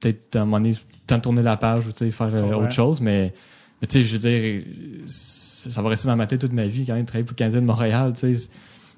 peut-être 0.00 0.36
à 0.36 0.40
un 0.40 0.44
moment 0.44 0.60
donné, 0.60 0.74
temps 1.06 1.16
de 1.18 1.22
tourner 1.22 1.42
la 1.42 1.56
page 1.56 1.86
ou, 1.86 1.92
tu 1.92 1.98
sais, 2.06 2.10
faire 2.10 2.34
euh, 2.34 2.52
autre 2.54 2.72
chose, 2.72 3.00
mais, 3.00 3.34
mais 3.82 3.86
tu 3.88 3.98
sais, 3.98 4.04
je 4.04 4.12
veux 4.16 4.18
dire, 4.20 4.62
ça 5.08 5.82
va 5.82 5.88
rester 5.90 6.08
dans 6.08 6.16
ma 6.16 6.26
tête 6.26 6.40
toute 6.40 6.52
ma 6.52 6.66
vie, 6.66 6.86
quand 6.86 6.94
même, 6.94 7.04
travailler 7.06 7.24
pour 7.24 7.32
le 7.34 7.38
Canadien 7.38 7.60
de 7.60 7.66
Montréal, 7.66 8.12
tu 8.18 8.34
sais. 8.36 8.48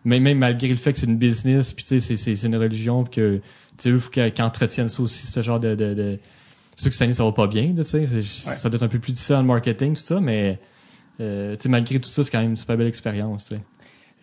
Même, 0.07 0.22
même 0.22 0.38
malgré 0.38 0.68
le 0.68 0.76
fait 0.76 0.92
que 0.92 0.98
c'est 0.98 1.07
une 1.07 1.18
business, 1.18 1.72
puis 1.72 1.84
tu 1.84 2.00
sais, 2.00 2.16
c'est- 2.16 2.42
une 2.46 2.57
religion, 2.57 3.02
puis 3.04 3.16
que, 3.16 3.36
tu 3.36 3.42
sais, 3.78 3.90
eux, 3.90 3.98
faut 3.98 4.11
qu'ils 4.11 4.32
entretiennent 4.40 4.88
ça 4.88 5.02
aussi, 5.02 5.26
ce 5.26 5.42
genre 5.42 5.59
de, 5.61 5.74
de, 5.74 5.94
de... 5.94 6.18
Cette 6.76 7.02
année, 7.02 7.12
ça 7.12 7.24
va 7.24 7.32
pas 7.32 7.46
bien, 7.46 7.74
tu 7.76 7.82
sais, 7.82 8.07
ça 8.32 8.68
doit 8.70 8.76
être 8.76 8.82
un 8.84 8.88
peu 8.88 8.98
plus 8.98 9.12
difficile 9.12 9.34
dans 9.34 9.40
le 9.42 9.46
marketing, 9.48 9.94
tout 9.96 10.02
ça, 10.02 10.20
mais, 10.20 10.59
euh, 11.20 11.54
tu 11.57 11.62
sais, 11.62 11.68
malgré 11.68 11.98
tout 11.98 12.09
ça, 12.09 12.22
c'est 12.22 12.30
quand 12.30 12.40
même 12.40 12.50
une 12.50 12.57
super 12.57 12.76
belle 12.76 12.86
expérience, 12.86 13.46
tu 13.46 13.57
sais. 13.57 13.61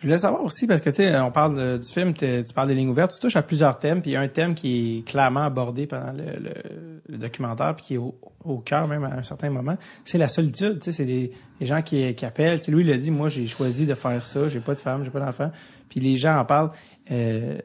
Je 0.04 0.08
voulais 0.10 0.18
savoir 0.18 0.44
aussi, 0.44 0.66
parce 0.66 0.82
que 0.82 0.90
tu 0.90 0.96
sais, 0.96 1.18
on 1.18 1.30
parle 1.30 1.78
du 1.78 1.88
film, 1.88 2.12
tu 2.12 2.44
parles 2.54 2.68
des 2.68 2.74
lignes 2.74 2.90
ouvertes, 2.90 3.12
tu 3.14 3.20
touches 3.20 3.36
à 3.36 3.42
plusieurs 3.42 3.78
thèmes, 3.78 4.02
puis 4.02 4.10
il 4.10 4.12
y 4.12 4.16
a 4.18 4.20
un 4.20 4.28
thème 4.28 4.54
qui 4.54 4.98
est 4.98 5.08
clairement 5.08 5.44
abordé 5.44 5.86
pendant 5.86 6.12
le, 6.12 7.16
documentaire, 7.16 7.74
puis 7.74 7.86
qui 7.86 7.94
est 7.94 7.96
au, 7.96 8.58
cœur 8.58 8.86
même 8.86 9.02
à 9.04 9.14
un 9.14 9.22
certain 9.22 9.48
moment, 9.48 9.78
c'est 10.04 10.18
la 10.18 10.28
solitude. 10.28 10.80
Tu 10.80 10.84
sais, 10.84 10.92
c'est 10.92 11.04
les, 11.06 11.32
gens 11.62 11.80
qui, 11.80 12.04
appellent. 12.22 12.58
Tu 12.58 12.66
sais, 12.66 12.72
lui, 12.72 12.84
il 12.84 12.92
a 12.92 12.98
dit, 12.98 13.10
moi, 13.10 13.30
j'ai 13.30 13.46
choisi 13.46 13.86
de 13.86 13.94
faire 13.94 14.26
ça, 14.26 14.46
j'ai 14.46 14.60
pas 14.60 14.74
de 14.74 14.78
femme, 14.78 15.04
j'ai 15.06 15.10
pas 15.10 15.20
d'enfant. 15.20 15.50
Puis 15.88 16.00
les 16.00 16.16
gens 16.16 16.36
en 16.36 16.44
parlent. 16.44 16.72
Euh, 17.10 17.56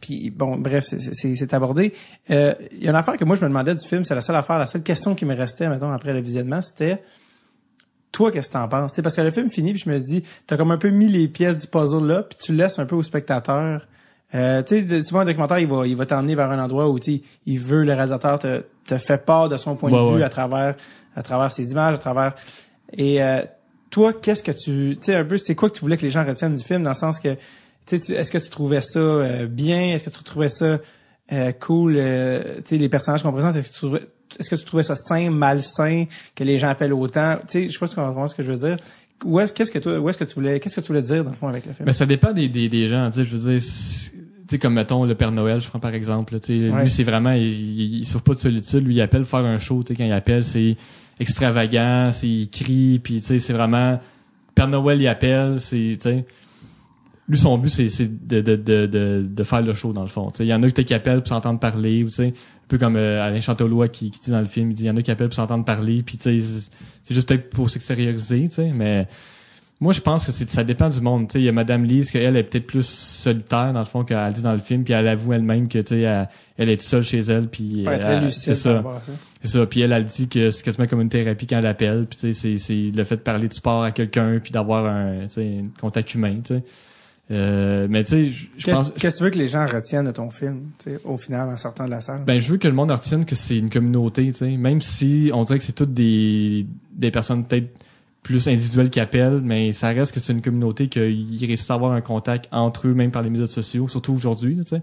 puis 0.00 0.30
bon, 0.30 0.56
bref, 0.56 0.84
c'est- 0.84 1.52
abordé. 1.52 1.94
Euh, 2.30 2.54
Il 2.70 2.84
y 2.84 2.86
a 2.86 2.90
une 2.90 2.96
affaire 2.96 3.16
que 3.16 3.24
moi, 3.24 3.34
je 3.34 3.42
me 3.42 3.48
demandais 3.48 3.74
du 3.74 3.84
film, 3.84 4.04
c'est 4.04 4.14
la 4.14 4.20
seule 4.20 4.36
affaire, 4.36 4.60
la 4.60 4.68
seule 4.68 4.84
question 4.84 5.16
qui 5.16 5.24
me 5.24 5.34
restait, 5.34 5.68
mettons, 5.68 5.90
après 5.90 6.12
le 6.12 6.20
visionnement, 6.20 6.62
c'était 6.62 7.02
toi, 8.14 8.30
qu'est-ce 8.30 8.48
que 8.48 8.52
t'en 8.54 8.68
penses? 8.68 8.92
Tu 8.92 8.96
sais, 8.96 9.02
parce 9.02 9.16
que 9.16 9.20
le 9.22 9.30
film 9.30 9.50
finit, 9.50 9.72
puis 9.72 9.82
je 9.84 9.90
me 9.90 9.98
dis, 9.98 10.22
t'as 10.46 10.56
comme 10.56 10.70
un 10.70 10.78
peu 10.78 10.88
mis 10.90 11.08
les 11.08 11.28
pièces 11.28 11.58
du 11.58 11.66
puzzle 11.66 12.06
là, 12.06 12.22
puis 12.22 12.38
tu 12.40 12.52
laisses 12.54 12.78
un 12.78 12.86
peu 12.86 12.94
au 12.96 13.02
spectateur. 13.02 13.86
Euh, 14.34 14.62
tu 14.62 14.88
sais, 14.88 15.02
souvent 15.02 15.20
un 15.20 15.24
documentaire, 15.24 15.58
il 15.58 15.66
va, 15.68 15.86
il 15.86 15.96
va 15.96 16.06
t'emmener 16.06 16.34
vers 16.34 16.50
un 16.50 16.58
endroit 16.62 16.88
où 16.88 16.98
il 17.46 17.58
veut 17.60 17.84
le 17.84 17.92
réalisateur 17.92 18.38
te, 18.38 18.62
te 18.86 18.98
fait 18.98 19.18
part 19.18 19.48
de 19.48 19.56
son 19.56 19.76
point 19.76 19.90
Ouais, 19.92 19.98
de 20.00 20.08
vue 20.10 20.14
ouais. 20.18 20.22
à 20.22 20.28
travers, 20.28 20.74
à 21.14 21.22
travers 21.22 21.50
ses 21.52 21.70
images, 21.72 21.94
à 21.94 21.98
travers. 21.98 22.34
Et 22.92 23.22
euh, 23.22 23.42
toi, 23.90 24.12
qu'est-ce 24.12 24.42
que 24.42 24.52
tu, 24.52 24.96
tu 24.96 25.06
sais, 25.06 25.14
un 25.14 25.24
peu, 25.24 25.36
c'est 25.36 25.54
quoi 25.54 25.68
que 25.70 25.74
tu 25.74 25.80
voulais 25.82 25.96
que 25.96 26.02
les 26.02 26.10
gens 26.10 26.24
retiennent 26.24 26.54
du 26.54 26.62
film, 26.64 26.82
dans 26.82 26.90
le 26.90 26.96
sens 26.96 27.20
que, 27.20 27.34
tu 27.34 27.38
sais, 27.86 28.00
tu- 28.00 28.12
est-ce 28.12 28.30
que 28.30 28.38
tu 28.38 28.48
trouvais 28.48 28.80
ça 28.80 28.98
euh, 28.98 29.46
bien, 29.46 29.94
est-ce 29.94 30.04
que 30.04 30.10
tu 30.16 30.22
trouvais 30.24 30.48
ça 30.48 30.78
euh, 31.32 31.52
cool, 31.52 31.94
euh, 31.96 32.56
tu 32.56 32.62
sais, 32.70 32.76
les 32.78 32.88
personnages 32.88 33.22
qu'on 33.22 33.32
présente, 33.32 33.54
est-ce 33.56 33.68
que 33.68 33.74
tu 33.74 33.80
trouvais, 33.80 34.00
est-ce 34.38 34.50
que 34.50 34.56
tu 34.56 34.64
trouvais 34.64 34.82
ça 34.82 34.96
sain, 34.96 35.30
malsain, 35.30 36.04
que 36.34 36.44
les 36.44 36.58
gens 36.58 36.68
appellent 36.68 36.92
autant, 36.94 37.36
tu 37.42 37.44
sais, 37.48 37.66
je 37.68 37.72
sais 37.72 37.78
pas 37.78 37.86
si 37.86 37.94
tu 37.94 38.00
comprends 38.00 38.26
ce 38.28 38.34
que 38.34 38.42
je 38.42 38.52
veux 38.52 38.68
dire. 38.68 38.76
Où 39.24 39.40
est-ce, 39.40 39.52
qu'est-ce 39.52 39.70
que 39.72 39.78
toi, 39.78 39.98
où 40.00 40.08
est-ce 40.08 40.18
que 40.18 40.24
tu 40.24 40.34
voulais, 40.34 40.60
qu'est-ce 40.60 40.76
que 40.76 40.80
tu 40.80 40.88
voulais 40.88 41.00
dire 41.02 41.24
dans 41.24 41.30
le 41.30 41.36
fond 41.36 41.48
avec 41.48 41.64
le 41.64 41.72
film? 41.72 41.86
Mais 41.86 41.92
ça 41.92 42.04
dépend 42.04 42.32
des, 42.32 42.48
des, 42.48 42.68
des 42.68 42.88
gens, 42.88 43.08
tu 43.10 43.20
sais, 43.20 43.24
je 43.24 43.36
veux 43.36 43.50
dire, 43.52 43.60
tu 43.62 44.16
sais, 44.50 44.58
comme 44.58 44.74
mettons 44.74 45.04
le 45.04 45.14
Père 45.14 45.32
Noël, 45.32 45.60
je 45.60 45.68
prends 45.68 45.78
par 45.80 45.94
exemple, 45.94 46.38
tu 46.40 46.46
sais, 46.60 46.70
Ouais. 46.70 46.82
lui 46.82 46.90
c'est 46.90 47.04
vraiment, 47.04 47.30
il, 47.32 47.42
il, 47.44 47.98
il 47.98 48.04
souffre 48.04 48.24
pas 48.24 48.34
de 48.34 48.38
solitude, 48.40 48.84
lui 48.84 48.96
il 48.96 49.00
appelle 49.00 49.24
faire 49.24 49.40
un 49.40 49.58
show, 49.58 49.82
tu 49.82 49.94
sais, 49.94 49.96
quand 49.96 50.04
il 50.04 50.12
appelle, 50.12 50.44
c'est 50.44 50.76
extravagant, 51.20 52.10
c'est 52.12 52.28
il 52.28 52.50
crie, 52.50 52.98
puis 53.02 53.14
tu 53.20 53.20
sais, 53.26 53.38
c'est 53.38 53.52
vraiment, 53.52 53.98
Père 54.54 54.68
Noël 54.68 55.00
il 55.00 55.08
appelle, 55.08 55.58
c'est, 55.58 55.92
tu 55.94 55.98
sais, 56.00 56.24
lui 57.26 57.38
son 57.38 57.56
but 57.56 57.70
c'est, 57.70 57.88
c'est 57.88 58.26
de, 58.26 58.42
de, 58.42 58.56
de, 58.56 58.84
de, 58.86 59.26
de 59.26 59.42
faire 59.44 59.62
le 59.62 59.72
show 59.72 59.94
dans 59.94 60.02
le 60.02 60.08
fond, 60.08 60.30
tu 60.30 60.38
sais, 60.38 60.44
il 60.44 60.48
y 60.48 60.54
en 60.54 60.62
a 60.62 60.70
qui 60.70 60.92
appellent 60.92 61.20
pour 61.20 61.28
s'entendre 61.28 61.58
parler, 61.60 62.02
ou 62.02 62.08
tu 62.08 62.14
sais, 62.16 62.34
un 62.64 62.68
peu 62.68 62.78
comme 62.78 62.96
euh, 62.96 63.22
Alain 63.22 63.40
Chantelois 63.40 63.88
qui, 63.88 64.10
qui 64.10 64.20
dit 64.20 64.30
dans 64.30 64.40
le 64.40 64.46
film, 64.46 64.70
il 64.70 64.74
dit, 64.74 64.84
il 64.84 64.86
y 64.86 64.90
en 64.90 64.96
a 64.96 65.02
qui 65.02 65.10
appellent 65.10 65.28
pour 65.28 65.34
s'entendre 65.36 65.64
parler, 65.64 66.02
puis 66.02 66.16
tu 66.16 66.40
sais, 66.40 66.40
c'est- 67.04 67.14
juste 67.14 67.28
peut-être 67.28 67.50
pour 67.50 67.68
s'extérioriser, 67.70 68.44
tu 68.48 68.54
sais, 68.54 68.70
mais 68.74 69.06
Moi, 69.80 69.92
je 69.92 70.00
pense 70.00 70.24
que 70.24 70.30
c'est, 70.32 70.48
ça 70.48 70.62
dépend 70.64 70.88
du 70.88 71.00
monde. 71.00 71.26
Tu 71.28 71.32
sais, 71.32 71.40
il 71.40 71.44
y 71.44 71.48
a 71.48 71.52
Madame 71.52 71.84
Lise, 71.84 72.10
qu'elle 72.12 72.36
est 72.36 72.44
peut-être 72.44 72.66
plus 72.66 72.86
solitaire, 72.86 73.72
dans 73.72 73.80
le 73.80 73.84
fond, 73.86 74.04
qu'elle 74.04 74.32
dit 74.32 74.40
dans 74.40 74.52
le 74.52 74.60
film, 74.60 74.84
puis 74.84 74.94
elle 74.94 75.08
avoue 75.08 75.32
elle-même 75.34 75.68
que, 75.68 75.78
tu 75.80 75.88
sais, 75.88 76.00
elle, 76.02 76.28
elle 76.56 76.68
est 76.70 76.76
toute 76.76 76.86
seule 76.86 77.02
chez 77.02 77.18
elle, 77.18 77.48
puis 77.48 77.82
Ouais, 77.86 77.98
euh, 78.02 78.18
elle- 78.18 78.24
lucide 78.26 78.40
c'est 78.40 78.54
ça. 78.54 78.82
C'est 79.42 79.48
ça. 79.58 79.66
Puis 79.66 79.80
elle, 79.82 79.92
elle 79.92 80.04
dit 80.06 80.28
que 80.28 80.50
c'est 80.52 80.64
quasiment 80.64 80.86
comme 80.86 81.00
une 81.02 81.08
thérapie 81.10 81.46
quand 81.46 81.58
elle 81.58 81.66
appelle. 81.66 82.06
Puis 82.08 82.18
tu 82.18 82.32
sais, 82.32 82.32
c'est, 82.32 82.56
c'est 82.56 82.90
le 82.96 83.04
fait 83.04 83.16
de 83.16 83.20
parler 83.22 83.48
du 83.48 83.56
sport 83.56 83.82
à 83.82 83.90
quelqu'un, 83.90 84.38
puis 84.42 84.52
d'avoir 84.52 84.86
un, 84.86 85.22
tu 85.24 85.28
sais, 85.30 85.56
un 85.64 85.80
contact 85.80 86.14
humain, 86.14 86.36
tu 86.36 86.54
sais. 86.54 86.62
Euh, 87.30 87.86
mais 87.88 88.04
tu 88.04 88.10
sais, 88.10 88.32
je- 88.58 88.70
pense... 88.70 88.90
qu'est-ce 88.92 89.14
que 89.14 89.18
tu 89.18 89.24
veux 89.24 89.30
que 89.30 89.38
les 89.38 89.48
gens 89.48 89.64
retiennent 89.66 90.04
de 90.04 90.10
ton 90.10 90.28
film, 90.30 90.70
tu 90.78 90.90
sais, 90.90 90.98
au 91.04 91.16
final, 91.16 91.48
en 91.48 91.56
sortant 91.56 91.86
de 91.86 91.90
la 91.90 92.00
salle? 92.02 92.22
Ben, 92.26 92.38
je 92.38 92.52
veux 92.52 92.58
que 92.58 92.68
le 92.68 92.74
monde 92.74 92.90
retienne 92.90 93.24
que 93.24 93.34
c'est 93.34 93.56
une 93.58 93.70
communauté, 93.70 94.26
tu 94.26 94.32
sais. 94.34 94.50
Même 94.56 94.80
si 94.82 95.30
on 95.32 95.42
dirait 95.44 95.58
que 95.58 95.64
c'est 95.64 95.72
toutes 95.72 95.94
des, 95.94 96.66
des 96.92 97.10
personnes 97.10 97.44
peut-être 97.44 97.68
plus 98.22 98.46
individuelles 98.48 98.90
qui 98.90 99.00
appellent, 99.00 99.40
mais 99.42 99.72
ça 99.72 99.88
reste 99.88 100.12
que 100.12 100.20
c'est 100.20 100.32
une 100.32 100.42
communauté 100.42 100.88
qu'ils 100.88 101.44
réussissent 101.46 101.70
à 101.70 101.74
avoir 101.74 101.92
un 101.92 102.00
contact 102.02 102.46
entre 102.52 102.88
eux, 102.88 102.94
même 102.94 103.10
par 103.10 103.22
les 103.22 103.30
médias 103.30 103.46
sociaux, 103.46 103.88
surtout 103.88 104.12
aujourd'hui, 104.12 104.56
tu 104.56 104.62
sais. 104.64 104.82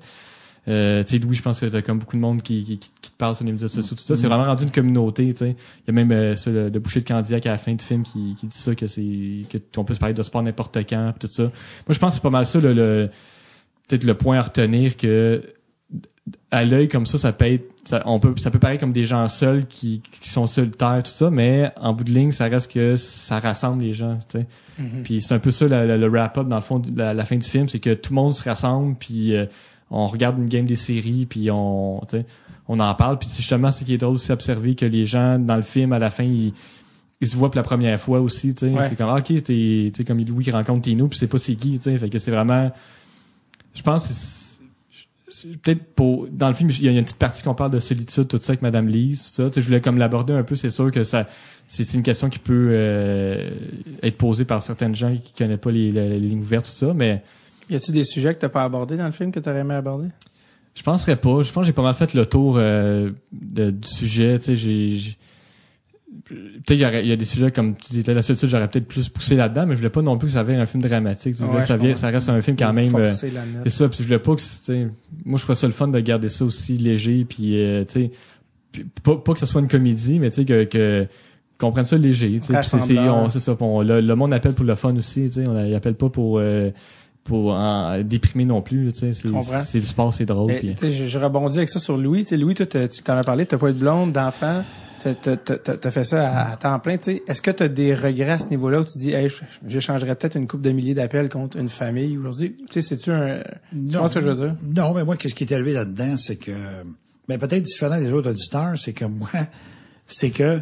Euh, 0.68 1.04
tu 1.04 1.10
sais, 1.10 1.18
Louis, 1.18 1.36
je 1.36 1.42
pense 1.42 1.60
que 1.60 1.66
t'as 1.66 1.82
comme 1.82 1.98
beaucoup 2.00 2.16
de 2.16 2.22
monde 2.22 2.42
qui, 2.44 2.64
qui, 2.64 2.78
qui 2.78 3.12
te 3.12 3.18
parle 3.18 3.36
sur 3.36 3.44
les 3.46 3.52
médias 3.52 3.68
sociaux, 3.68 3.96
tout 3.96 4.04
ça. 4.04 4.16
C'est 4.16 4.28
vraiment 4.28 4.46
rendu 4.46 4.64
une 4.64 4.72
communauté, 4.72 5.28
tu 5.34 5.38
sais. 5.38 5.50
Il 5.80 5.88
y 5.88 5.90
a 5.90 5.94
même 5.94 6.12
euh, 6.12 6.36
ça, 6.36 6.52
le, 6.52 6.70
le 6.70 6.80
boucher 6.80 7.00
de 7.00 7.06
Candiac 7.08 7.46
à 7.48 7.52
la 7.52 7.58
fin 7.58 7.74
du 7.74 7.84
film 7.84 8.04
qui, 8.04 8.36
qui 8.40 8.46
dit 8.46 8.56
ça, 8.58 8.76
que 8.76 8.86
c'est 8.86 9.02
que 9.50 9.58
on 9.78 9.84
peut 9.84 9.96
se 9.96 10.00
parler 10.00 10.14
de 10.14 10.22
sport 10.22 10.44
n'importe 10.44 10.78
quand, 10.88 11.14
pis 11.14 11.28
tout 11.28 11.34
ça. 11.34 11.44
Moi, 11.44 11.52
je 11.90 11.98
pense 12.00 12.10
que 12.12 12.16
c'est 12.16 12.22
pas 12.24 12.30
mal 12.30 12.46
ça, 12.46 12.60
le, 12.60 12.74
le- 12.74 13.10
peut-être 13.88 14.04
le 14.04 14.14
point 14.14 14.38
à 14.38 14.44
retenir 14.44 14.98
que 14.98 15.42
à 16.52 16.64
l'œil 16.64 16.88
comme 16.88 17.08
ça, 17.08 17.18
ça 17.18 17.34
peut 17.34 17.46
être, 17.46 17.66
ça, 17.84 18.04
on 18.06 18.20
peut, 18.20 18.36
ça 18.38 18.52
peut 18.52 18.60
paraître 18.60 18.80
comme 18.82 18.92
des 18.94 19.06
gens 19.06 19.28
seuls 19.28 19.66
qui, 19.66 20.04
qui 20.22 20.30
sont 20.30 20.46
solitaires, 20.46 21.02
tout 21.04 21.10
ça, 21.12 21.32
mais 21.32 21.72
en 21.78 21.94
bout 21.94 22.04
de 22.04 22.12
ligne, 22.12 22.32
ça 22.32 22.46
reste 22.46 22.72
que 22.72 22.96
ça 22.96 23.40
rassemble 23.40 23.82
les 23.82 23.94
gens, 23.94 24.20
tu 24.30 24.40
sais. 24.40 24.48
Mhm. 24.78 25.02
Puis 25.04 25.22
c'est 25.22 25.34
un 25.34 25.40
peu 25.40 25.50
ça 25.50 25.68
le, 25.68 25.88
le- 25.88 25.98
le 25.98 26.08
wrap-up 26.08 26.48
dans 26.48 26.58
le 26.58 26.62
fond, 26.62 26.80
la, 26.96 27.14
la 27.16 27.26
fin 27.26 27.38
du 27.38 27.48
film, 27.48 27.68
c'est 27.68 27.80
que 27.80 27.94
tout 27.96 28.12
le 28.14 28.16
monde 28.16 28.36
se 28.36 28.44
rassemble, 28.44 28.96
puis 29.00 29.36
euh, 29.36 29.46
on 29.92 30.08
regarde 30.08 30.38
une 30.40 30.48
game 30.48 30.66
des 30.66 30.76
séries, 30.76 31.26
puis 31.26 31.52
on, 31.52 32.00
tu 32.10 32.18
sais, 32.18 32.26
on 32.68 32.80
en 32.80 32.96
parle, 32.96 33.20
puis 33.20 33.28
c'est 33.28 33.42
justement 33.42 33.70
ce 33.72 33.84
qui 33.84 33.94
est 33.94 33.98
drôle 33.98 34.16
aussi 34.16 34.32
observer 34.32 34.74
que 34.76 34.86
les 34.86 35.06
gens 35.06 35.38
dans 35.38 35.58
le 35.58 35.62
film 35.62 35.92
à 35.94 36.00
la 36.00 36.10
fin 36.10 36.24
ils, 36.24 36.54
ils 37.20 37.28
se 37.28 37.36
voient 37.36 37.52
pour 37.52 37.58
la 37.58 37.64
première 37.64 38.00
fois 38.00 38.20
aussi, 38.22 38.54
tu 38.54 38.62
sais. 38.62 38.72
Ouais. 38.72 38.82
C'est 38.88 38.96
comme 38.96 39.10
ah, 39.10 39.18
ok, 39.20 39.26
t'es, 39.26 39.42
tu 39.44 39.92
sais, 39.94 40.04
comme 40.04 40.20
Louis 40.24 40.44
qui 40.46 40.52
rencontre 40.52 40.82
Tino, 40.82 41.08
puis 41.08 41.20
c'est 41.20 41.28
pas 41.28 41.38
c'est 41.38 41.56
qui, 41.56 41.78
tu 41.78 41.84
sais. 41.84 41.98
Fait 41.98 42.10
que 42.10 42.18
c'est 42.18 42.32
vraiment, 42.32 42.72
je 43.76 43.82
pense 43.84 44.08
que 44.08 44.14
c'est- 44.14 44.52
c'est 45.34 45.48
peut-être 45.62 45.84
pour 45.96 46.28
dans 46.30 46.50
le 46.50 46.54
film 46.54 46.70
il 46.72 46.84
y 46.84 46.90
a 46.90 46.92
une 46.92 47.06
petite 47.06 47.18
partie 47.18 47.42
qu'on 47.42 47.54
parle 47.56 47.72
de 47.72 47.80
solitude 47.80 48.28
tout 48.28 48.38
ça 48.42 48.52
avec 48.52 48.62
Madame 48.62 48.90
Lise 48.90 49.22
tout 49.24 49.30
ça 49.30 49.46
tu 49.50 49.54
sais 49.54 49.62
je 49.62 49.68
voulais 49.68 49.80
comme 49.80 49.98
l'aborder 49.98 50.34
un 50.34 50.44
peu 50.44 50.58
c'est 50.58 50.70
sûr 50.70 50.92
que 50.92 51.04
ça 51.06 51.26
c'est 51.70 51.86
c'est 51.86 51.96
une 51.98 52.04
question 52.04 52.30
qui 52.30 52.38
peut 52.38 52.68
euh, 52.72 53.50
être 54.04 54.18
posée 54.18 54.44
par 54.44 54.62
certaines 54.62 54.94
gens 54.94 55.16
qui 55.16 55.32
connaissent 55.32 55.60
pas 55.60 55.72
les, 55.72 55.90
les, 55.94 56.10
les 56.10 56.20
lignes 56.20 56.40
ouvertes 56.42 56.66
tout 56.66 56.72
ça 56.86 56.94
mais 56.94 57.24
Y 57.72 57.76
a-tu 57.76 57.92
des 57.92 58.04
sujets 58.04 58.36
que 58.36 58.40
t'as 58.40 58.50
pas 58.50 58.64
abordés 58.64 58.98
dans 58.98 59.06
le 59.06 59.12
film 59.12 59.32
que 59.32 59.40
t'aurais 59.40 59.62
aimé 59.62 59.74
aborder? 59.74 60.08
je 60.76 60.84
penserais 60.84 61.16
pas 61.18 61.42
je 61.44 61.52
pense 61.52 61.64
que 61.64 61.66
j'ai 61.68 61.74
pas 61.74 61.82
mal 61.82 61.94
fait 61.96 62.14
le 62.14 62.26
tour 62.26 62.56
euh, 62.58 63.10
de- 63.34 63.72
du 63.72 63.88
sujet 63.90 64.38
tu 64.40 64.46
sais 64.46 64.56
j'ai 64.56 65.18
peut-être 66.26 66.72
il 67.04 67.08
y, 67.08 67.12
a 67.12 67.16
des 67.16 67.26
sujets 67.26 67.52
comme 67.52 67.76
tu 67.76 67.90
disais 67.94 68.14
la 68.14 68.22
solitude 68.22 68.50
j'aurais 68.50 68.68
peut-être 68.70 68.88
plus 68.88 69.10
poussé 69.10 69.36
là-dedans 69.36 69.66
mais 69.66 69.74
je 69.74 69.78
voulais 69.80 69.90
pas 69.90 70.02
non 70.02 70.18
plus 70.18 70.28
que 70.28 70.34
ça 70.34 70.44
vienne 70.44 70.60
un 70.60 70.66
film 70.66 70.84
dramatique 70.84 71.34
je 71.36 71.40
voulais 71.44 71.56
Ouais, 71.56 71.60
que 71.62 71.68
ça, 71.68 71.78
vienne- 71.78 71.96
reste 72.14 72.30
un 72.30 72.42
film 72.42 72.58
quand 72.58 72.74
même 72.74 72.94
euh. 72.96 73.12
C'est 73.64 73.70
ça, 73.70 73.90
puis 73.90 73.98
je 74.00 74.04
voulais 74.04 74.20
pas 74.20 74.36
que, 74.36 74.88
moi 75.26 75.38
je 75.38 75.44
trouve 75.44 75.56
ça 75.56 75.68
le 75.68 75.74
fun 75.74 75.88
de 75.88 76.00
garder 76.00 76.30
ça 76.30 76.46
aussi 76.46 76.78
léger, 76.78 77.26
puis 77.26 77.62
euh, 77.62 77.84
tu 77.86 78.10
sais, 78.74 78.82
pas, 79.04 79.18
pas 79.18 79.34
que 79.34 79.40
ce 79.40 79.46
soit 79.46 79.62
une 79.62 79.68
comédie, 79.68 80.20
mais 80.20 80.30
tu 80.30 80.38
sais 80.38 80.46
que, 80.46 80.64
que 80.66 81.08
qu'on 81.58 81.72
prenne 81.72 81.84
ça 81.84 81.98
léger, 81.98 82.32
tu 82.40 82.48
sais, 82.48 82.54
puis 82.54 82.68
c'est 82.68 82.98
on- 82.98 83.30
ça, 83.30 83.58
on- 83.60 83.82
le, 83.82 84.02
le 84.02 84.16
monde 84.16 84.34
appelle 84.34 84.54
pour 84.54 84.66
le 84.66 84.76
fun 84.76 84.96
aussi, 84.96 85.24
tu 85.26 85.32
sais, 85.34 85.48
on 85.48 85.66
il 85.66 85.76
appelle 85.76 85.96
pas 85.96 86.10
pour 86.10 86.40
euh, 86.40 86.72
pour 87.24 87.52
en 87.54 88.02
déprimer 88.02 88.46
non 88.46 88.62
plus, 88.62 88.92
tu 88.92 89.00
sais, 89.00 89.14
c'est 89.14 89.30
comprends. 89.30 89.60
c'est 89.60 89.80
du 89.80 89.86
sport, 89.86 90.14
c'est 90.14 90.26
drôle, 90.26 90.52
sais, 90.80 90.92
je, 90.92 91.06
je 91.06 91.20
rebondis 91.20 91.58
avec 91.58 91.70
ça 91.70 91.80
sur 91.80 91.96
Louis. 91.98 92.24
Tu 92.24 92.30
sais, 92.30 92.38
Louis, 92.38 92.54
toi, 92.56 92.66
tu 92.66 92.88
t'en 93.04 93.16
as 93.16 93.24
parlé, 93.24 93.46
t'as 93.46 93.58
pas 93.58 93.70
eu 93.70 93.74
de 93.74 93.80
blonde, 93.80 94.12
d'enfant. 94.12 94.64
T'as- 95.04 95.16
t'as- 95.16 95.36
T'as 95.38 95.58
t'as 95.78 95.90
fait 95.92 96.04
ça 96.04 96.30
à, 96.30 96.52
à 96.54 96.58
temps 96.58 96.80
plein. 96.80 96.98
tu 96.98 97.06
sais. 97.06 97.24
Est-ce 97.28 97.42
que 97.42 97.50
tu 97.50 97.64
as 97.64 97.68
des 97.68 97.96
regrets 97.96 98.32
à 98.34 98.40
ce 98.40 98.46
niveau-là 98.50 98.82
où 98.82 98.84
tu 98.86 99.00
dis, 99.00 99.12
hey, 99.12 99.30
je- 99.30 99.42
j'échangerais 99.68 100.14
peut-être 100.16 100.36
une 100.36 100.46
coupe 100.48 100.62
de 100.62 100.70
milliers 100.72 100.94
d'appels 100.94 101.28
contre 101.30 101.58
une 101.58 101.70
famille 101.70 102.18
aujourd'hui? 102.18 102.56
Tu 102.70 102.82
sais, 102.82 102.82
c'est-tu 102.82 103.12
un... 103.12 103.40
Tu 103.72 103.98
vois 103.98 104.10
ce 104.10 104.16
que 104.16 104.22
je 104.22 104.30
veux 104.30 104.36
dire? 104.48 104.56
Non, 104.76 104.94
mais 104.94 105.04
moi, 105.04 105.18
qu'est-ce 105.18 105.34
qui 105.34 105.44
est 105.44 105.54
arrivé 105.54 105.74
là-dedans, 105.74 106.18
c'est 106.18 106.36
que, 106.36 106.52
mais 107.28 107.40
peut-être 107.40 107.64
différent 107.64 108.00
des 108.00 108.12
autres 108.14 108.30
auditeurs, 108.30 108.78
c'est 108.78 108.94
que 108.94 109.06
moi, 109.06 109.30
c'est 110.06 110.30
que, 110.30 110.60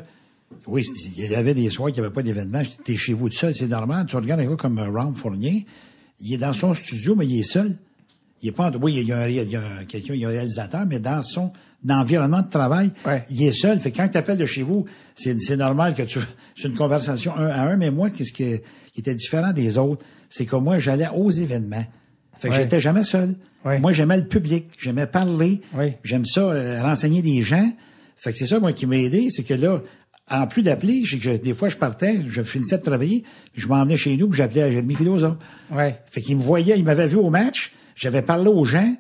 oui, 0.68 0.86
il 1.18 1.30
y 1.32 1.36
avait 1.36 1.54
des 1.54 1.70
soirs 1.70 1.92
qu'il 1.92 2.02
n'y 2.02 2.06
avait 2.06 2.14
pas 2.16 2.24
d'événement, 2.24 2.62
j'étais 2.64 2.96
chez 2.96 3.14
vous 3.14 3.28
tout 3.30 3.36
seul, 3.36 3.54
c'est 3.54 3.68
normal. 3.68 4.06
Tu 4.08 4.16
regardes 4.16 4.40
un 4.42 4.46
gars 4.46 4.56
comme 4.56 4.80
euh, 4.80 4.90
Ron 4.90 5.12
Fournier, 5.14 5.66
il 6.22 6.34
est 6.34 6.38
dans 6.38 6.54
son 6.54 6.74
studio, 6.74 7.16
mais 7.16 7.26
il 7.28 7.40
est 7.40 7.44
seul. 7.44 7.76
Il 8.42 8.50
est 8.50 8.52
pas, 8.54 8.70
en- 8.70 8.76
oui, 8.82 8.96
il 8.98 9.08
y 9.08 9.12
a, 9.14 9.30
il 9.30 9.50
y 9.50 9.56
a 9.56 9.62
quelqu'un, 9.88 10.14
il 10.14 10.22
y 10.22 10.26
a 10.26 10.30
un 10.30 10.32
réalisateur, 10.32 10.86
mais 10.88 11.00
dans 11.00 11.22
son 11.24 11.52
environnement 11.90 12.42
de 12.42 12.50
travail, 12.50 12.92
Ouais. 13.06 13.26
il 13.30 13.44
est 13.44 13.52
seul. 13.52 13.80
Fait 13.80 13.92
que 13.92 13.98
quand 13.98 14.08
tu 14.08 14.18
appelles 14.18 14.38
de 14.38 14.46
chez 14.46 14.64
vous, 14.64 14.86
c'est, 15.16 15.36
normal 15.58 15.94
que 15.94 16.04
tu, 16.04 16.20
c'est 16.56 16.68
une 16.68 16.76
conversation 16.76 17.36
un 17.36 17.48
à 17.48 17.64
un, 17.70 17.76
mais 17.78 17.92
moi, 17.92 18.10
qu'est-ce 18.10 18.32
qui, 18.32 18.60
qui 18.94 19.00
était 19.02 19.16
différent 19.16 19.52
des 19.54 19.78
autres, 19.78 20.06
c'est 20.30 20.46
que 20.46 20.56
moi, 20.56 20.80
j'allais 20.80 21.08
aux 21.16 21.32
événements. 21.32 21.86
Fait 22.40 22.48
que 22.50 22.54
Ouais. 22.54 22.62
j'étais 22.62 22.80
jamais 22.80 23.04
seul. 23.04 23.36
Ouais. 23.66 23.80
Moi, 23.80 23.92
j'aimais 23.92 24.18
le 24.18 24.26
public, 24.28 24.68
j'aimais 24.78 25.08
parler, 25.08 25.60
j'aime 26.06 26.26
ça, 26.26 26.42
euh, 26.42 26.82
renseigner 26.82 27.22
des 27.22 27.42
gens. 27.42 27.70
Fait 28.16 28.32
que 28.32 28.38
c'est 28.38 28.46
ça, 28.46 28.60
moi, 28.60 28.72
qui 28.72 28.86
m'a 28.86 28.96
aidé, 28.98 29.28
c'est 29.32 29.44
que 29.44 29.54
là, 29.54 29.82
en 30.30 30.46
plus 30.48 30.62
d'appeler, 30.62 31.04
des 31.44 31.54
fois, 31.54 31.70
je 31.70 31.78
partais, 31.78 32.20
je 32.28 32.42
finissais 32.44 32.78
de 32.78 32.84
travailler, 32.84 33.24
je 33.56 33.68
m'emmenais 33.68 33.98
chez 33.98 34.16
nous, 34.18 34.28
puis 34.30 34.38
j'appelais 34.38 34.72
Jérémy 34.72 34.96
Filosa. 34.96 35.38
Ouais. 35.72 36.00
Fait 36.12 36.22
qu'il 36.22 36.38
me 36.38 36.44
voyait, 36.44 36.78
il 36.78 36.84
m'avait 36.84 37.08
vu 37.08 37.18
au 37.18 37.30
match, 37.30 37.74
j'avais 37.96 38.22
parlé 38.22 38.48
aux 38.50 38.64
gens, 38.66 38.96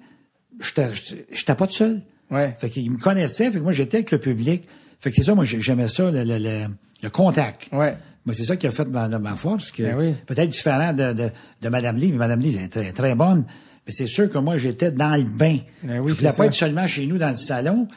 j'étais 0.59 1.55
pas 1.55 1.67
tout 1.67 1.73
seul. 1.73 2.01
Ouais. 2.31 2.55
Fait 2.59 2.69
qu'il 2.69 2.91
me 2.91 2.97
connaissait, 2.97 3.45
fait 3.51 3.57
que 3.57 3.63
moi, 3.63 3.71
j'étais 3.71 3.97
avec 3.97 4.11
le 4.11 4.19
public. 4.19 4.63
Fait 4.99 5.09
que 5.09 5.15
c'est 5.15 5.23
ça, 5.23 5.33
moi, 5.35 5.45
j'ai- 5.45 5.61
j'aimais 5.61 5.87
ça, 5.87 6.11
le, 6.11 6.23
le, 6.23 6.37
le, 6.37 6.65
le 7.03 7.09
contact. 7.09 7.67
Ouais. 7.71 7.95
Moi, 8.25 8.35
c'est 8.35 8.43
ça 8.43 8.57
qui 8.57 8.67
a 8.67 8.71
fait 8.71 8.85
ma, 8.87 9.07
ma 9.07 9.35
force, 9.35 9.71
que 9.71 9.81
Ben 9.83 9.95
oui. 9.97 10.13
peut-être 10.27 10.49
différent 10.49 10.93
de, 10.93 11.13
de, 11.13 11.29
de 11.61 11.69
Madame 11.69 11.95
Lee, 11.97 12.11
mais 12.11 12.17
Madame 12.17 12.39
Lee, 12.41 12.55
elle 12.57 12.65
est 12.65 12.67
très, 12.67 12.91
très 12.91 13.15
bonne. 13.15 13.45
Mais 13.87 13.93
c'est 13.93 14.07
sûr 14.07 14.29
que 14.29 14.37
moi, 14.37 14.57
j'étais 14.57 14.91
dans 14.91 15.15
le 15.15 15.23
bain. 15.23 15.57
Ben 15.83 15.99
oui, 16.01 16.09
je 16.09 16.15
voulais 16.15 16.29
pas 16.29 16.35
ça. 16.35 16.45
être 16.45 16.53
seulement 16.53 16.85
chez 16.85 17.07
nous 17.07 17.17
dans 17.17 17.29
le 17.29 17.35
salon, 17.35 17.87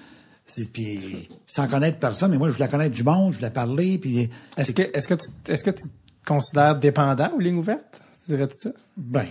puis 0.72 1.28
sans 1.46 1.68
connaître 1.68 1.98
personne, 1.98 2.30
mais 2.30 2.38
moi, 2.38 2.48
je 2.48 2.54
voulais 2.54 2.68
connaître 2.68 2.94
du 2.94 3.04
monde, 3.04 3.32
je 3.32 3.38
voulais 3.38 3.50
parler, 3.50 3.98
puis 3.98 4.28
Est-ce 4.56 4.72
que, 4.72 4.82
est-ce 4.82 5.08
que 5.08 5.14
tu, 5.14 5.30
est-ce 5.50 5.64
que 5.64 5.70
tu 5.70 5.88
te 5.88 6.26
considères 6.26 6.78
dépendant 6.78 7.30
aux 7.36 7.40
lignes 7.40 7.56
ouvertes? 7.56 8.02
Dirais-tu 8.28 8.68
ça? 8.68 8.70
ben, 8.96 9.26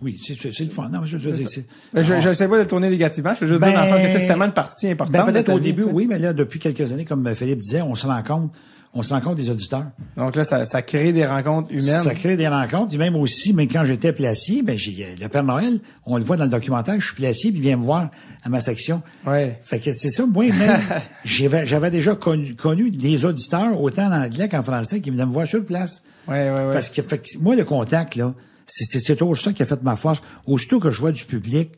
oui, 0.00 0.16
c'est 0.24 0.64
le 0.64 0.70
fun. 0.70 0.88
Non, 0.90 1.04
je, 1.04 1.18
je 1.18 1.30
dire, 1.30 1.48
Ben, 1.92 2.02
Je, 2.02 2.20
je 2.20 2.32
sais 2.32 2.46
pas 2.46 2.56
de 2.56 2.60
le 2.62 2.66
tourner 2.66 2.88
négativement. 2.88 3.34
Je 3.34 3.40
veux 3.40 3.46
juste 3.48 3.62
dire 3.62 3.72
dans 3.72 3.82
le 3.82 3.88
sens 3.88 4.00
que 4.00 4.18
c'est 4.18 4.26
tellement 4.26 4.44
une 4.44 4.52
partie 4.52 4.88
importante. 4.88 5.12
Ben, 5.12 5.26
de 5.26 5.32
peut-être 5.32 5.52
au 5.52 5.58
début, 5.58 5.84
oui, 5.84 6.06
mais 6.06 6.18
là, 6.18 6.32
depuis 6.32 6.60
quelques 6.60 6.92
années, 6.92 7.04
comme 7.04 7.34
Philippe 7.34 7.58
disait, 7.58 7.82
on 7.82 7.94
se 7.94 8.06
rend 8.06 8.22
compte, 8.22 8.52
on 8.94 9.02
se 9.02 9.12
rend 9.12 9.20
compte 9.20 9.36
des 9.36 9.50
auditeurs. 9.50 9.86
Donc 10.16 10.34
là, 10.34 10.44
ça, 10.44 10.64
ça 10.64 10.82
crée 10.82 11.12
des 11.12 11.26
rencontres 11.26 11.70
humaines. 11.70 12.02
Ça 12.02 12.14
crée 12.14 12.36
des 12.36 12.48
rencontres. 12.48 12.94
Et 12.94 12.98
même 12.98 13.16
aussi, 13.16 13.52
mais 13.52 13.66
quand 13.66 13.84
j'étais 13.84 14.12
placier, 14.12 14.62
ben, 14.62 14.78
j'ai, 14.78 15.14
le 15.20 15.28
Père 15.28 15.44
Noël, 15.44 15.80
on 16.06 16.16
le 16.16 16.24
voit 16.24 16.36
dans 16.36 16.44
le 16.44 16.50
documentaire, 16.50 16.98
je 16.98 17.06
suis 17.06 17.14
placier, 17.14 17.50
puis 17.50 17.60
il 17.60 17.62
vient 17.62 17.76
me 17.76 17.84
voir 17.84 18.10
à 18.42 18.48
ma 18.48 18.60
section. 18.60 19.02
Ouais. 19.26 19.60
Fait 19.62 19.78
que 19.78 19.92
c'est 19.92 20.10
ça, 20.10 20.24
moi, 20.26 20.46
même, 20.46 20.80
j'avais, 21.24 21.90
déjà 21.90 22.14
connu, 22.14 22.54
connu 22.54 22.90
des 22.90 23.24
auditeurs, 23.24 23.80
autant 23.80 24.06
en 24.06 24.22
anglais 24.22 24.48
qu'en 24.48 24.62
français, 24.62 25.00
qui 25.00 25.10
venaient 25.10 25.26
me 25.26 25.32
voir 25.32 25.46
sur 25.46 25.64
place. 25.64 26.02
Ouais, 26.26 26.50
ouais, 26.50 26.66
ouais. 26.66 26.72
Parce 26.72 26.88
que, 26.88 27.02
fait 27.02 27.18
que 27.18 27.38
moi, 27.40 27.56
le 27.56 27.64
contact, 27.64 28.16
là, 28.16 28.34
c'est, 28.66 28.84
c'est, 28.84 29.00
c'est 29.00 29.16
toujours 29.16 29.36
ça 29.36 29.52
qui 29.52 29.62
a 29.62 29.66
fait 29.66 29.82
ma 29.82 29.96
force. 29.96 30.22
Aussitôt 30.46 30.80
que 30.80 30.90
je 30.90 31.00
vois 31.00 31.12
du 31.12 31.24
public, 31.24 31.72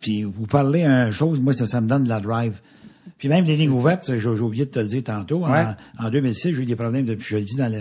puis 0.00 0.22
vous 0.22 0.46
parlez 0.46 0.84
un 0.84 1.10
chose, 1.10 1.40
moi, 1.40 1.52
ça, 1.52 1.66
ça 1.66 1.80
me 1.80 1.88
donne 1.88 2.02
de 2.02 2.08
la 2.08 2.20
drive. 2.20 2.60
Puis 3.18 3.28
même 3.28 3.44
les 3.44 3.54
lignes 3.56 3.70
ouvertes, 3.70 4.10
j'ai, 4.16 4.28
oublié 4.28 4.64
de 4.66 4.70
te 4.70 4.78
le 4.78 4.86
dire 4.86 5.04
tantôt. 5.04 5.44
En- 5.44 5.50
Ouais. 5.52 5.64
En, 5.98 6.10
2006, 6.10 6.54
j'ai 6.54 6.62
eu 6.62 6.66
des 6.66 6.76
problèmes, 6.76 7.04
de, 7.06 7.14
puis 7.14 7.26
je 7.28 7.36
le 7.36 7.42
dis 7.42 7.56
dans 7.56 7.72
le, 7.72 7.80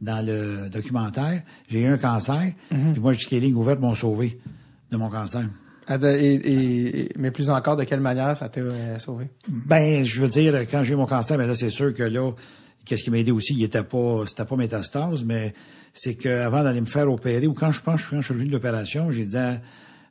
dans 0.00 0.24
le 0.24 0.68
documentaire, 0.70 1.42
j'ai 1.68 1.82
eu 1.82 1.86
un 1.86 1.96
cancer, 1.98 2.52
Mhm. 2.70 2.92
puis 2.92 3.00
moi, 3.00 3.12
je 3.12 3.18
dis 3.20 3.26
que 3.26 3.34
les 3.34 3.40
lignes 3.40 3.54
ouvertes 3.56 3.80
m'ont 3.80 3.94
sauvé 3.94 4.38
de 4.90 4.96
mon 4.96 5.08
cancer. 5.08 5.44
Ah, 5.86 5.96
de- 5.98 6.06
Et, 6.08 7.08
mais 7.18 7.30
plus 7.30 7.48
encore, 7.50 7.76
de 7.76 7.84
quelle 7.84 8.00
manière 8.00 8.36
ça 8.36 8.48
t'a 8.48 8.60
euh, 8.60 8.98
sauvé? 8.98 9.28
Ben, 9.48 10.04
je 10.04 10.20
veux 10.20 10.28
dire, 10.28 10.54
quand 10.70 10.82
j'ai 10.84 10.92
eu 10.92 10.96
mon 10.96 11.06
cancer, 11.06 11.38
ben 11.38 11.46
là, 11.46 11.54
c'est 11.54 11.70
sûr 11.70 11.94
que 11.94 12.02
là, 12.02 12.30
qu'est-ce 12.84 13.02
qui 13.02 13.10
m'a 13.10 13.18
aidé 13.18 13.30
aussi, 13.30 13.54
il 13.54 13.62
était 13.64 13.82
pas, 13.82 14.22
c'était 14.26 14.44
pas 14.44 14.56
métastase, 14.56 15.24
mais 15.24 15.54
c'est 15.94 16.14
qu'avant 16.14 16.62
d'aller 16.62 16.80
me 16.82 16.86
faire 16.86 17.10
opérer, 17.10 17.46
ou 17.46 17.54
quand 17.54 17.70
je 17.72 17.80
pense, 17.82 18.02
quand 18.04 18.20
je 18.20 18.24
suis 18.26 18.34
revenu 18.34 18.48
de 18.48 18.52
l'opération, 18.52 19.10
j'ai 19.10 19.24
dit 19.26 19.36
à, 19.36 19.60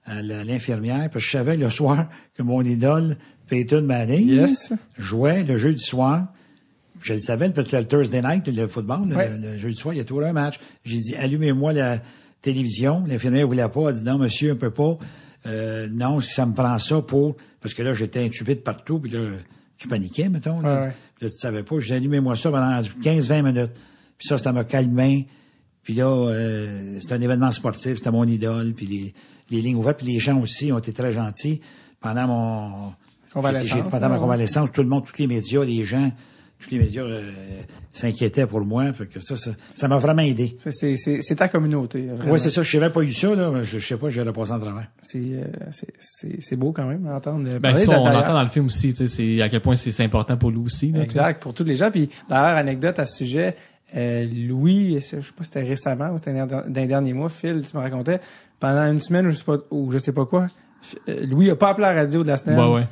à 0.05 0.21
l'infirmière, 0.21 1.09
parce 1.11 1.23
que 1.25 1.29
je 1.29 1.31
savais 1.31 1.57
le 1.57 1.69
soir 1.69 2.07
que 2.35 2.41
mon 2.43 2.61
idole, 2.63 3.17
Peyton 3.47 3.83
Manning, 3.83 4.27
Yes. 4.27 4.73
jouait 4.97 5.43
le 5.43 5.57
jeudi 5.57 5.83
soir. 5.83 6.27
Je 7.01 7.13
le 7.13 7.19
savais 7.19 7.49
parce 7.51 7.67
que 7.67 7.77
le 7.77 7.85
Thursday 7.85 8.21
night, 8.21 8.47
le 8.47 8.67
football, 8.67 9.07
le- 9.09 9.15
Ouais. 9.15 9.29
le, 9.37 9.57
jeudi 9.57 9.75
soir, 9.77 9.93
il 9.93 9.97
y 9.97 10.01
a 10.01 10.03
toujours 10.03 10.23
un 10.23 10.33
match. 10.33 10.59
J'ai 10.83 10.97
dit, 10.97 11.15
allumez-moi 11.15 11.73
la 11.73 11.99
télévision. 12.41 13.03
L'infirmière 13.07 13.47
voulait 13.47 13.67
pas. 13.69 13.89
Elle 13.89 13.95
dit, 13.95 14.03
non, 14.03 14.17
monsieur, 14.17 14.53
on 14.53 14.55
peut 14.55 14.71
pas. 14.71 14.97
Euh, 15.45 15.87
non, 15.91 16.19
si 16.19 16.33
ça 16.33 16.45
me 16.45 16.53
prend 16.53 16.77
ça 16.79 17.01
pour... 17.01 17.37
Parce 17.61 17.73
que 17.73 17.83
là, 17.83 17.93
j'étais 17.93 18.23
intubé 18.23 18.55
de 18.55 18.59
partout, 18.61 18.99
puis 18.99 19.11
là, 19.11 19.29
tu 19.77 19.87
paniquais, 19.87 20.29
mettons. 20.29 20.59
Là, 20.61 20.79
Ouais, 20.81 20.87
là 21.21 21.29
tu 21.29 21.33
savais 21.33 21.63
pas. 21.63 21.75
J'ai 21.79 21.87
dit, 21.87 21.93
allumez-moi 21.93 22.35
ça 22.35 22.49
pendant 22.51 22.79
15-20 22.81 23.41
minutes. 23.43 23.71
Puis 24.17 24.27
ça, 24.27 24.37
ça 24.37 24.51
m'a 24.51 24.63
calmé. 24.63 25.27
Puis 25.83 25.93
là, 25.93 26.07
euh, 26.07 26.99
c'était 26.99 27.13
un 27.13 27.21
événement 27.21 27.51
sportif, 27.51 27.97
c'était 27.97 28.11
mon 28.11 28.25
idole, 28.25 28.73
puis 28.73 28.85
les, 28.87 29.13
les 29.51 29.61
lignes 29.61 29.75
ouvertes, 29.77 29.99
puis 30.03 30.11
les 30.11 30.19
gens 30.19 30.39
aussi 30.41 30.71
ont 30.71 30.79
été 30.79 30.91
très 30.91 31.11
gentils. 31.11 31.61
Pendant 32.01 32.27
mon 32.27 32.93
pendant 33.33 34.09
ma 34.09 34.15
ouais. 34.15 34.19
convalescence, 34.19 34.71
tout 34.71 34.81
le 34.81 34.87
monde, 34.89 35.05
tous 35.05 35.17
les 35.19 35.27
médias, 35.27 35.63
les 35.63 35.83
gens, 35.83 36.11
tous 36.59 36.71
les 36.71 36.79
médias 36.79 37.03
euh, 37.03 37.21
s'inquiétaient 37.93 38.47
pour 38.47 38.61
moi. 38.61 38.91
Fait 38.93 39.05
que 39.05 39.19
ça, 39.19 39.35
ça, 39.35 39.51
ça 39.69 39.87
m'a 39.87 39.97
vraiment 39.97 40.23
aidé. 40.23 40.57
Ça, 40.59 40.71
C'est 40.71 40.97
c'est- 40.97 41.21
c'est 41.21 41.35
ta 41.35 41.47
communauté. 41.47 42.05
vraiment. 42.07 42.31
Oui, 42.33 42.39
c'est 42.39 42.49
ça. 42.49 42.61
Je 42.63 42.77
n'avais 42.79 42.91
pas 42.91 43.01
eu 43.01 43.13
ça, 43.13 43.33
là. 43.35 43.51
mais 43.53 43.63
Je, 43.63 43.79
je 43.79 43.85
sais 43.87 43.97
pas, 43.97 44.09
j'aurais 44.09 44.33
passé 44.33 44.51
en 44.51 44.59
travers. 44.59 44.87
C'est 45.01 45.19
euh, 45.19 45.43
c'est- 45.71 45.93
c'est 45.99 46.41
c'est 46.41 46.55
beau 46.55 46.71
quand 46.71 46.85
même 46.85 47.03
d'entendre. 47.03 47.43
Ben, 47.43 47.61
parler 47.61 47.77
ça, 47.85 47.99
on 47.99 48.03
d'ailleurs. 48.03 48.21
entend 48.23 48.33
dans 48.33 48.43
le 48.43 48.49
film 48.49 48.65
aussi, 48.65 48.89
tu 48.93 49.07
sais, 49.07 49.07
c'est 49.07 49.41
à 49.41 49.49
quel 49.49 49.61
point 49.61 49.75
c'est 49.75 50.03
important 50.03 50.35
pour 50.37 50.49
lui 50.51 50.59
aussi. 50.59 50.91
là. 50.91 51.01
Exact, 51.03 51.41
pour 51.41 51.53
tous 51.53 51.63
les 51.63 51.75
gens. 51.75 51.91
Puis 51.91 52.09
d'ailleurs, 52.29 52.57
anecdote 52.57 52.97
à 52.99 53.05
ce 53.05 53.17
sujet, 53.17 53.55
euh, 53.95 54.25
Louis, 54.47 54.95
je 54.95 54.99
sais 55.01 55.17
pas 55.17 55.43
si 55.43 55.51
c'était 55.53 55.63
récemment 55.63 56.09
ou 56.09 56.17
c'était 56.17 56.33
dans 56.45 56.63
les 56.73 56.87
derniers 56.87 57.13
mois, 57.13 57.29
Phil, 57.29 57.61
tu 57.69 57.77
me 57.77 57.81
racontais, 57.81 58.19
pendant 58.59 58.91
une 58.91 58.99
semaine 58.99 59.27
ou 59.27 59.29
je 59.31 59.35
sais 59.35 59.45
pas, 59.45 59.57
ou 59.71 59.91
je 59.91 59.97
sais 59.99 60.11
pas 60.11 60.25
quoi, 60.25 60.47
euh, 61.07 61.25
Louis 61.25 61.49
a 61.51 61.55
pas 61.55 61.69
appelé 61.69 61.83
la 61.87 61.93
radio 61.93 62.23
de 62.23 62.27
la 62.27 62.37
semaine 62.37 62.59
Ouais, 62.59 62.73
ouais. 62.73 62.87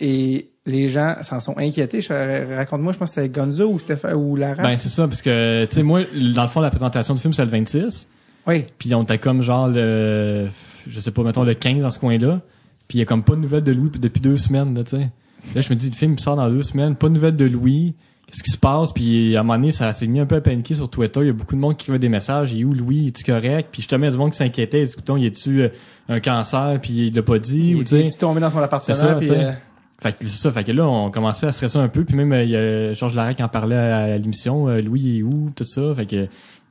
Et 0.00 0.48
les 0.66 0.88
gens 0.88 1.14
s'en 1.22 1.40
sont 1.40 1.56
inquiétés. 1.58 2.00
Raconte-moi, 2.08 2.92
je 2.92 2.98
pense 2.98 3.10
que 3.10 3.20
c'était 3.22 3.28
Gonzo 3.28 3.64
ou 3.66 3.78
ou 4.14 4.36
Lara. 4.36 4.62
Ben, 4.62 4.76
c'est 4.76 4.88
ça, 4.88 5.06
parce 5.08 5.22
que, 5.22 5.64
tu 5.66 5.74
sais, 5.74 5.82
moi, 5.82 6.02
dans 6.34 6.42
le 6.42 6.48
fond, 6.48 6.60
la 6.60 6.70
présentation 6.70 7.14
du 7.14 7.20
film, 7.20 7.32
c'est 7.32 7.44
le 7.44 7.50
26. 7.50 8.08
oui. 8.46 8.64
Puis 8.78 8.94
on 8.94 9.02
était 9.02 9.18
comme 9.18 9.42
genre 9.42 9.68
le, 9.68 10.48
je 10.88 11.00
sais 11.00 11.10
pas, 11.10 11.22
mettons 11.22 11.44
le 11.44 11.54
15 11.54 11.80
dans 11.80 11.90
ce 11.90 11.98
coin-là. 11.98 12.40
Puis 12.86 12.98
il 12.98 13.00
y 13.00 13.02
a 13.02 13.06
comme 13.06 13.22
pas 13.22 13.34
de 13.34 13.40
nouvelles 13.40 13.64
de 13.64 13.72
Louis 13.72 13.90
depuis 13.98 14.20
deux 14.20 14.36
semaines, 14.36 14.74
là, 14.74 14.82
tu 14.84 14.96
sais. 14.96 15.10
Là, 15.54 15.60
je 15.60 15.70
me 15.70 15.74
dis, 15.74 15.88
le 15.88 15.94
film 15.94 16.18
sort 16.18 16.36
dans 16.36 16.48
deux 16.50 16.62
semaines, 16.62 16.96
pas 16.96 17.08
de 17.08 17.14
nouvelles 17.14 17.36
de 17.36 17.44
Louis. 17.44 17.94
Qu'est-ce 18.26 18.42
qui 18.42 18.50
se 18.50 18.58
passe? 18.58 18.92
Puis 18.92 19.36
à 19.36 19.40
un 19.40 19.42
moment 19.42 19.58
donné, 19.58 19.70
ça 19.70 19.90
s'est 19.94 20.06
mis 20.06 20.20
un 20.20 20.26
peu 20.26 20.36
à 20.36 20.40
paniquer 20.42 20.74
sur 20.74 20.90
Twitter. 20.90 21.20
Il 21.20 21.26
y 21.28 21.30
a 21.30 21.32
beaucoup 21.32 21.54
de 21.54 21.60
monde 21.60 21.76
qui 21.78 21.84
écrivait 21.84 21.98
des 21.98 22.10
messages. 22.10 22.52
Il 22.52 22.60
est 22.60 22.64
où 22.64 22.74
Louis? 22.74 23.08
Es-tu 23.08 23.24
correct? 23.24 23.68
Puis 23.72 23.80
justement, 23.82 24.02
il 24.02 24.06
y 24.06 24.08
a 24.08 24.12
du 24.12 24.18
monde 24.18 24.32
qui 24.32 24.36
s'inquiétait. 24.36 24.80
Il 24.82 24.86
dit, 24.86 24.92
Écoutons, 24.92 25.16
il 25.16 25.24
est-tu 25.24 25.62
euh, 25.62 25.68
un 26.10 26.20
cancer? 26.20 26.78
Puis 26.82 27.06
il 27.06 27.14
l'a 27.14 27.22
pas 27.22 27.38
dit? 27.38 27.70
Il 27.70 27.76
ou 27.76 27.82
est 27.82 28.18
tombé 28.18 28.40
dans 28.40 28.50
son 28.50 28.58
appartement. 28.58 28.94
C'est 28.94 29.00
ça, 29.00 29.14
puis, 29.14 29.28
tu 29.28 29.32
sais. 29.34 29.40
euh, 29.40 29.52
Fait 30.00 30.12
que 30.12 30.18
c'est 30.20 30.26
ça. 30.42 30.52
Fait 30.52 30.62
que 30.64 30.72
là, 30.72 30.86
on 30.86 31.10
commençait 31.10 31.46
à 31.46 31.52
stresser 31.52 31.78
un 31.78 31.88
peu. 31.88 32.04
Puis 32.04 32.14
même, 32.16 32.32
euh, 32.32 32.44
il 32.44 32.50
y 32.50 32.56
a 32.56 32.94
Georges 32.94 33.14
Larac 33.14 33.36
qui 33.36 33.42
en 33.42 33.48
parlait 33.48 33.74
à, 33.76 33.96
à 33.98 34.18
l'émission. 34.18 34.68
euh, 34.68 34.80
Louis 34.80 35.18
est 35.18 35.22
où? 35.22 35.50
Tout 35.56 35.64
ça. 35.64 35.94
Fait 35.96 36.06
que... 36.06 36.26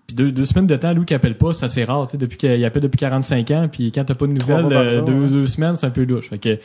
Puis 0.07 0.15
deux, 0.15 0.31
deux 0.31 0.45
semaines 0.45 0.67
de 0.67 0.75
temps, 0.77 0.93
Louis 0.93 1.05
qui 1.05 1.13
appelle 1.13 1.37
pas, 1.37 1.51
c'est 1.53 1.65
assez 1.65 1.83
rare, 1.83 2.05
tu 2.07 2.11
sais, 2.13 2.17
depuis 2.17 2.37
qu'il 2.37 2.63
appelle 2.63 2.81
depuis 2.81 2.95
45 2.97 3.51
ans, 3.51 3.67
puis 3.69 3.91
quand 3.91 4.05
t'as 4.05 4.15
pas 4.15 4.25
de 4.25 4.31
nouvelles, 4.31 4.65
euh, 4.71 4.91
jour, 4.99 5.03
deux, 5.05 5.13
ouais. 5.23 5.27
deux 5.29 5.47
semaines, 5.47 5.75
c'est 5.75 5.85
un 5.85 5.89
peu 5.89 6.05
louche. 6.05 6.29
Fait 6.29 6.37
que, 6.37 6.57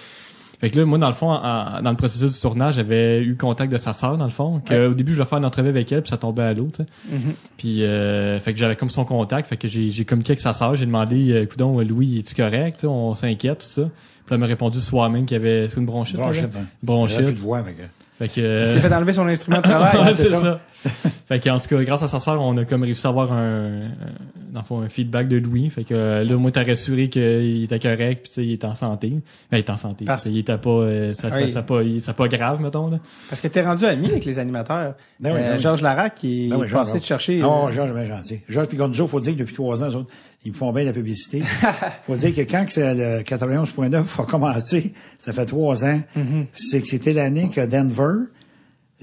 fait 0.60 0.70
que 0.70 0.78
là, 0.78 0.84
moi, 0.84 0.96
dans 0.96 1.08
le 1.08 1.12
fond, 1.12 1.32
en- 1.32 1.82
dans 1.82 1.90
le 1.90 1.96
processus 1.96 2.34
du 2.34 2.38
tournage, 2.40 2.74
j'avais 2.76 3.20
eu 3.20 3.34
contact 3.36 3.72
de 3.72 3.78
sa 3.78 3.92
sœur, 3.92 4.16
dans 4.16 4.26
le 4.26 4.30
fond, 4.30 4.60
que 4.64 4.72
Ouais. 4.72 4.86
au 4.86 4.94
début, 4.94 5.10
je 5.10 5.16
voulais 5.16 5.28
faire 5.28 5.38
une 5.38 5.44
entrevue 5.44 5.70
avec 5.70 5.90
elle, 5.90 6.02
puis 6.02 6.10
ça 6.10 6.18
tombait 6.18 6.42
à 6.44 6.54
l'eau, 6.54 6.68
tu 6.72 6.84
sais. 6.84 6.88
mhm. 7.10 7.32
Puis, 7.56 7.82
euh, 7.82 8.38
fait 8.38 8.52
que 8.52 8.60
j'avais 8.60 8.76
comme 8.76 8.90
son 8.90 9.04
contact, 9.04 9.48
fait 9.48 9.56
que 9.56 9.66
j'ai, 9.66 9.90
communiqué 10.04 10.30
avec 10.30 10.38
sa 10.38 10.52
sœur, 10.52 10.76
j'ai 10.76 10.86
demandé, 10.86 11.48
coudon, 11.50 11.80
Louis, 11.80 12.18
es-tu 12.18 12.36
correct, 12.36 12.84
on 12.88 13.12
s'inquiète, 13.14 13.58
tout 13.58 13.66
ça. 13.66 13.88
Puis 14.32 14.36
elle 14.36 14.40
m'a 14.40 14.46
répondu 14.46 14.80
ce 14.80 14.86
soir 14.86 15.10
même 15.10 15.26
qu'il 15.26 15.36
y 15.36 15.40
avait 15.40 15.66
une 15.76 15.84
bronchite. 15.84 16.16
Bronchite, 16.16 16.44
hein. 16.56 16.64
Bronchite. 16.82 17.16
J'avais 17.18 17.32
plus 17.32 17.38
de 17.40 17.44
voix, 17.44 17.62
fait 17.62 17.72
que- 17.74 17.82
Fait 18.18 18.28
que, 18.28 18.40
Il 18.40 18.44
euh, 18.46 18.66
s'est 18.66 18.80
fait 18.80 18.94
enlever 18.94 19.12
son 19.12 19.26
instrument 19.28 19.58
de 19.58 19.62
travail. 19.62 19.90
Ouais, 20.00 20.08
hein, 20.08 20.12
c'est 20.14 20.26
ça. 20.28 20.40
ça. 20.40 20.60
fait 21.28 21.38
que, 21.40 21.50
en 21.50 21.58
tout 21.58 21.68
cas, 21.68 21.82
grâce 21.82 22.02
à 22.02 22.06
sa 22.06 22.18
sœur, 22.18 22.40
on 22.40 22.56
a 22.56 22.64
comme 22.64 22.82
réussi 22.82 23.06
à 23.06 23.10
avoir 23.10 23.30
un, 23.32 23.88
un, 24.54 24.88
feedback 24.88 25.28
de 25.28 25.36
Louis. 25.36 25.68
Fait 25.70 25.84
que 25.84 25.92
euh, 25.94 26.24
là, 26.24 26.36
moi, 26.36 26.50
t'as 26.50 26.64
rassuré 26.64 27.08
qu'il 27.08 27.62
était 27.64 27.78
correct, 27.78 28.22
puis 28.22 28.28
tu 28.28 28.34
sais, 28.34 28.44
il 28.44 28.52
est 28.52 28.64
en 28.64 28.74
santé. 28.74 29.10
Ben, 29.50 29.58
il 29.58 29.58
est 29.58 29.70
en 29.70 29.76
santé. 29.76 30.04
Parce- 30.06 30.26
Il 30.26 30.38
était 30.38 30.56
pas, 30.58 30.70
euh, 30.70 31.12
ça, 31.14 31.28
Oui. 31.32 31.50
ça, 31.50 31.62
pas, 31.62 31.82
il- 31.82 32.00
ça 32.00 32.14
pas 32.14 32.28
grave, 32.28 32.60
mettons, 32.60 32.88
là. 32.90 32.98
Parce 33.28 33.40
que 33.40 33.48
t'es 33.48 33.62
rendu 33.62 33.84
ami 33.84 34.06
avec 34.06 34.24
les 34.24 34.38
animateurs. 34.38 34.94
Ben 35.20 35.32
oui, 35.34 35.40
Euh, 35.40 35.48
ben 35.50 35.56
oui. 35.56 35.60
Georges 35.62 35.82
Larac 35.82 36.14
qui 36.14 36.48
Ben 36.48 36.62
est 36.62 36.72
passé 36.72 37.00
te 37.00 37.04
chercher. 37.04 37.42
Ouais, 37.42 37.72
Georges, 37.72 37.92
bien 37.92 38.04
gentil. 38.04 38.40
Georges 38.48 38.68
puis 38.68 38.76
Gonzo, 38.78 39.06
faut 39.06 39.20
dire 39.20 39.34
que 39.34 39.40
depuis 39.40 39.54
trois 39.54 39.82
ans, 39.84 39.90
ils 40.44 40.52
me 40.52 40.56
font 40.56 40.72
bien 40.72 40.84
la 40.84 40.92
publicité. 40.92 41.42
faut 42.06 42.14
dire 42.16 42.34
que 42.34 42.40
quand 42.42 42.64
que 42.66 42.80
le 42.80 43.22
91.9 43.22 44.04
a 44.18 44.24
commencé, 44.24 44.92
ça 45.18 45.32
fait 45.32 45.46
trois 45.46 45.84
ans, 45.84 46.00
Mm-hmm. 46.16 46.46
c'est 46.52 46.80
que 46.80 46.88
c'était 46.88 47.12
l'année 47.12 47.48
que 47.48 47.64
Denver, 47.64 48.24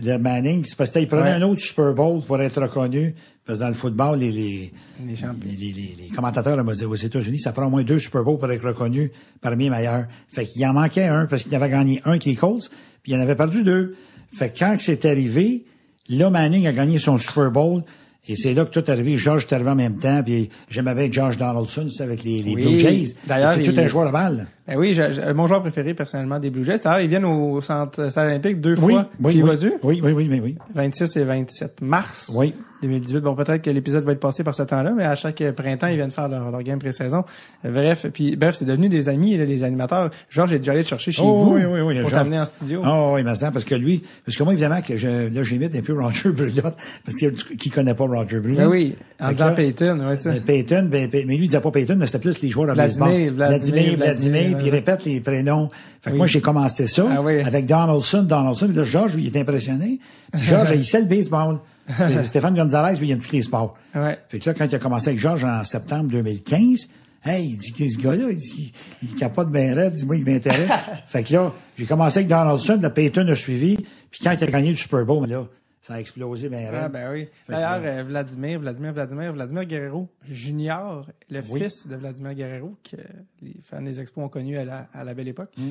le 0.02 0.18
Manning, 0.18 0.64
c'est 0.66 0.78
parce 0.78 0.92
qu'il 0.92 1.08
prenait 1.08 1.24
Ouais. 1.24 1.30
un 1.32 1.42
autre 1.42 1.62
Super 1.62 1.94
Bowl 1.94 2.22
pour 2.24 2.42
être 2.42 2.62
reconnu. 2.62 3.16
Parce 3.46 3.60
que 3.60 3.64
dans 3.64 3.70
le 3.70 3.76
football, 3.76 4.20
les, 4.20 4.32
les, 4.32 4.72
Les 5.06 5.16
les, 5.44 5.72
les- 5.98 6.86
aux 6.86 6.96
États-Unis, 6.96 7.40
ça 7.40 7.52
prend 7.52 7.66
au 7.66 7.70
moins 7.70 7.84
deux 7.84 7.98
Super 8.00 8.24
Bowls 8.24 8.38
pour 8.38 8.52
être 8.52 8.64
reconnu 8.66 9.12
parmi 9.42 9.66
les 9.66 9.70
meilleurs. 9.72 10.06
Fait 10.30 10.46
qu'il 10.46 10.64
en 10.68 10.74
manquait 10.74 11.06
un 11.06 11.26
parce 11.26 11.44
qu'il 11.44 11.56
avait 11.56 11.70
gagné 11.70 12.02
un 12.06 12.12
avec 12.12 12.26
les 12.26 12.36
Colts, 12.36 12.70
puis 13.02 13.12
il 13.12 13.16
en 13.16 13.22
avait 13.22 13.36
perdu 13.36 13.64
deux. 13.64 13.96
Fait 14.32 14.52
que 14.52 14.60
quand 14.60 14.78
que 14.78 14.84
c'est 14.84 15.04
arrivé, 15.06 15.66
là, 16.10 16.30
Manning 16.30 16.68
a 16.68 16.74
gagné 16.74 17.00
son 17.00 17.18
Super 17.18 17.50
Bowl. 17.52 17.84
Et 18.32 18.36
c'est 18.36 18.54
là 18.54 18.64
que 18.64 18.70
tout 18.70 18.80
est 18.80 18.90
arrivé. 18.90 19.18
George 19.18 19.46
est 19.50 19.54
arrivé 19.54 19.70
en 19.72 19.76
même 19.76 19.98
temps. 19.98 20.22
Puis 20.24 20.50
j'aimais 20.70 20.94
bien 20.94 21.10
George 21.12 21.38
Donaldson, 21.38 21.88
avec 22.00 22.24
les, 22.24 22.42
les 22.44 22.54
Oui. 22.56 22.62
Blue 22.64 22.80
Jays. 22.80 23.16
D'ailleurs, 23.28 23.54
C'est 23.56 23.64
tout 23.64 23.72
il- 23.72 23.80
un 23.80 23.88
joueur 23.88 24.06
de 24.08 24.12
balle. 24.12 24.48
Ben 24.68 24.78
oui, 24.78 24.94
je- 24.94 25.12
je- 25.12 25.34
mon 25.34 25.48
joueur 25.48 25.62
préféré 25.62 25.94
personnellement 25.96 26.40
des 26.40 26.52
Blue 26.52 26.64
Jays. 26.64 26.78
D'ailleurs, 26.84 27.02
ils 27.02 27.10
viennent 27.10 27.26
au 27.26 27.60
centre 27.62 28.10
olympique 28.16 28.62
deux 28.62 28.76
Oui, 28.80 28.94
fois. 28.94 29.10
oui, 29.20 29.32
tu 29.34 29.40
y 29.40 29.44
oui. 29.44 29.50
vas-tu? 29.50 29.74
Oui, 29.84 30.00
oui, 30.04 30.12
oui, 30.12 30.28
oui, 30.30 30.40
oui. 30.44 30.58
26 30.76 31.18
et 31.18 31.24
27 31.24 31.82
mars 31.82 32.32
Oui. 32.36 32.54
2018. 32.82 33.20
Bon, 33.20 33.36
peut-être 33.36 33.62
que 33.62 33.70
l'épisode 33.70 34.04
va 34.04 34.12
être 34.14 34.20
passé 34.20 34.44
par 34.44 34.56
ce 34.56 34.64
temps-là, 34.64 34.94
mais 34.96 35.04
à 35.04 35.16
chaque 35.16 35.44
printemps, 35.56 35.88
ils 35.88 35.96
viennent 35.96 36.12
faire 36.12 36.30
leur, 36.30 36.50
leur 36.52 36.64
game 36.64 36.80
pré-saison. 36.80 37.24
Euh, 37.66 37.72
Bref, 37.72 38.06
puis 38.14 38.36
bref, 38.36 38.56
c'est 38.58 38.66
devenu 38.66 38.90
des 38.90 39.10
amis, 39.10 39.38
là, 39.38 39.46
les 39.46 39.64
animateurs. 39.64 40.10
Georges 40.30 40.54
est 40.54 40.60
déjà 40.60 40.72
allé 40.72 40.84
te 40.84 40.90
chercher 40.90 41.12
chez 41.12 41.22
Oh, 41.24 41.34
vous 41.46 41.54
oui, 41.56 41.62
oui, 41.66 41.82
oui, 41.82 42.02
pour 42.02 42.12
t'amener 42.12 42.40
en 42.40 42.46
studio. 42.46 42.82
Ah 42.84 43.12
oui, 43.14 43.24
mais 43.24 43.36
ça, 43.36 43.52
parce 43.52 43.66
que 43.66 43.76
lui, 43.76 44.04
parce 44.26 44.38
que 44.38 44.44
moi, 44.44 44.54
évidemment, 44.54 44.82
que 44.82 44.96
je, 44.96 45.08
là, 45.34 45.44
j'imite 45.44 45.76
un 45.76 45.82
peu 45.82 45.94
Roger 46.02 46.30
Brulotte, 46.32 46.76
parce 47.06 47.18
qu'il 47.18 47.28
y 47.28 47.32
a 47.32 47.56
qui 47.58 47.70
connaît 47.70 47.94
pas 47.94 48.06
Roger 48.06 48.40
Brulotte. 48.40 48.60
Ben 48.60 48.68
oui, 48.68 48.96
en 49.20 49.32
disant 49.32 49.46
là, 49.48 49.52
Peyton, 49.52 50.00
ouais, 50.08 50.16
ça. 50.16 50.32
Ben, 50.32 50.42
Peyton, 50.42 50.88
ben, 50.90 51.10
Pey- 51.10 51.26
mais 51.28 51.36
lui, 51.38 51.46
il 51.46 51.50
disait 51.50 51.62
pas 51.62 51.72
Peyton, 51.72 51.96
mais 51.98 52.06
c'était 52.06 52.20
plus 52.20 52.42
les 52.42 52.50
joueurs 52.50 52.68
de 52.68 52.74
Vladimir, 52.74 53.06
baseball. 53.08 53.34
Vladimir, 53.36 53.84
Vladimir, 53.84 53.98
Vladimir, 53.98 54.58
puis 54.58 54.68
il 54.68 54.72
répète 54.72 55.06
les 55.06 55.20
prénoms. 55.22 55.68
Fait 56.02 56.12
que 56.12 56.14
Oui. 56.14 56.18
moi, 56.20 56.28
j'ai 56.28 56.42
commencé 56.42 56.88
ça 56.88 57.06
Ah 57.12 57.22
oui. 57.22 57.42
avec 57.42 57.66
Donaldson, 57.66 58.24
Donaldson. 58.24 58.70
Là, 58.74 58.84
Georges, 58.84 59.14
il 59.18 59.28
était 59.28 59.42
impressionné. 59.42 60.00
Georges, 60.40 60.72
il 60.74 60.86
sait 60.86 61.02
le 61.02 61.08
baseball. 61.08 61.58
Stéphane 62.26 62.56
Gonzalez, 62.56 62.98
lui, 63.00 63.08
il 63.08 63.12
aime 63.12 63.20
tous 63.20 63.32
les 63.32 63.42
sports. 63.42 63.76
Ouais. 63.96 64.18
Fait 64.30 64.40
que 64.40 64.50
là, 64.50 64.54
quand 64.56 64.66
il 64.66 64.76
a 64.76 64.80
commencé 64.80 65.10
avec 65.10 65.20
Georges 65.20 65.44
en 65.46 65.64
septembre 65.64 66.10
2015, 66.12 66.88
hey, 67.26 67.46
il 67.50 67.58
dit 67.58 67.74
que 67.74 67.88
ce 67.90 67.98
gars-là, 67.98 68.30
il 68.30 68.38
dit, 68.38 68.72
il 69.04 69.16
capote 69.16 69.52
bien 69.52 69.74
raide, 69.76 69.94
il 69.96 70.00
dit, 70.02 70.06
moi, 70.06 70.16
il 70.18 70.26
m'intéresse. 70.26 70.70
fait 71.08 71.24
que 71.24 71.34
là, 71.34 71.54
j'ai 71.78 71.86
commencé 71.86 72.20
avec 72.20 72.30
Donaldson, 72.30 72.80
le 72.82 72.90
Peyton 72.90 73.28
a 73.28 73.36
suivi, 73.36 73.76
puis 74.12 74.20
quand 74.24 74.32
il 74.32 74.44
a 74.44 74.48
gagné 74.48 74.70
le 74.70 74.76
Super 74.78 75.06
Bowl, 75.06 75.28
là, 75.28 75.46
ça 75.82 75.94
a 75.96 76.00
explosé 76.02 76.50
bien. 76.50 76.70
Ah 76.74 76.90
ben 76.90 77.10
oui. 77.12 77.28
D'ailleurs, 77.48 77.82
euh, 77.84 78.04
Vladimir, 78.04 78.60
Vladimir, 78.60 78.94
Vladimir, 78.94 79.34
Vladimir 79.34 79.66
Guerrero 79.66 80.10
Junior, 80.28 81.06
le 81.30 81.42
Oui. 81.50 81.62
fils 81.62 81.88
de 81.88 81.96
Vladimir 81.96 82.34
Guerrero, 82.34 82.76
que 82.84 82.98
les 83.42 83.56
fans 83.64 83.82
des 83.82 84.00
Expos 84.00 84.24
ont 84.26 84.30
connu 84.30 84.58
à 84.58 84.66
la, 84.66 84.88
à 84.94 85.04
la 85.06 85.14
belle 85.14 85.30
époque, 85.30 85.52
Mm. 85.58 85.70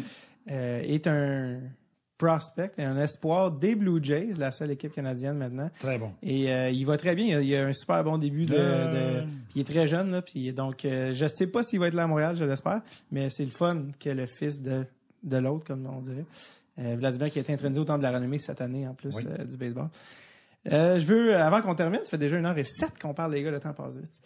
euh, 0.51 0.81
est 0.83 1.07
un 1.07 1.59
prospect 2.19 2.73
et 2.79 2.83
un 2.85 2.99
espoir 2.99 3.51
des 3.53 3.75
Blue 3.77 4.01
Jays, 4.03 4.33
la 4.39 4.51
seule 4.51 4.73
équipe 4.73 4.93
canadienne 4.93 5.39
maintenant. 5.39 5.71
Très 5.79 5.99
bon. 5.99 6.13
Et 6.23 6.53
euh, 6.53 6.69
il 6.71 6.85
va 6.85 6.97
très 6.97 7.15
bien. 7.15 7.27
Il 7.27 7.35
a, 7.35 7.41
il 7.41 7.55
a 7.57 7.67
un 7.69 7.73
super 7.73 8.03
bon 8.05 8.19
début 8.19 8.45
de. 8.45 8.55
De- 8.55 9.21
puis 9.23 9.55
il 9.57 9.61
est 9.63 9.65
très 9.73 9.87
jeune 9.87 10.11
là. 10.11 10.21
Puis 10.21 10.53
donc, 10.53 10.85
euh, 10.85 11.13
je 11.15 11.27
sais 11.27 11.47
pas 11.47 11.63
s'il 11.63 11.79
va 11.81 11.87
être 11.87 11.95
là 11.95 12.03
à 12.03 12.07
Montréal, 12.07 12.37
je 12.37 12.45
l'espère. 12.45 12.83
Mais 13.13 13.31
c'est 13.31 13.45
le 13.45 13.51
fun 13.53 13.85
que 13.99 14.11
le 14.11 14.27
fils 14.27 14.61
de 14.61 14.85
de 15.23 15.37
l'autre, 15.39 15.65
comme 15.65 15.87
on 15.87 16.01
dirait. 16.01 16.25
Euh, 16.81 16.95
Vladimir 16.99 17.31
qui 17.31 17.39
a 17.39 17.43
été 17.43 17.53
intronisé 17.53 17.81
au 17.81 17.85
temps 17.85 17.99
de 17.99 18.03
la 18.05 18.13
renommée 18.13 18.39
cette 18.39 18.61
année 18.61 18.87
en 18.87 18.95
plus 18.95 19.15
Oui. 19.17 19.25
euh, 19.27 19.45
du 19.45 19.57
baseball. 19.57 19.89
Je 20.65 21.05
veux, 21.07 21.35
avant 21.37 21.63
qu'on 21.63 21.75
termine, 21.75 22.01
ça 22.05 22.11
fait 22.11 22.19
déjà 22.19 22.37
une 22.37 22.45
heure 22.47 22.59
et 22.59 22.65
sept 22.65 22.99
qu'on 23.01 23.15
parle, 23.15 23.33
les 23.33 23.43
gars, 23.43 23.51
le 23.51 23.59
temps 23.59 23.73
passe 23.73 23.97
vite. 23.97 24.21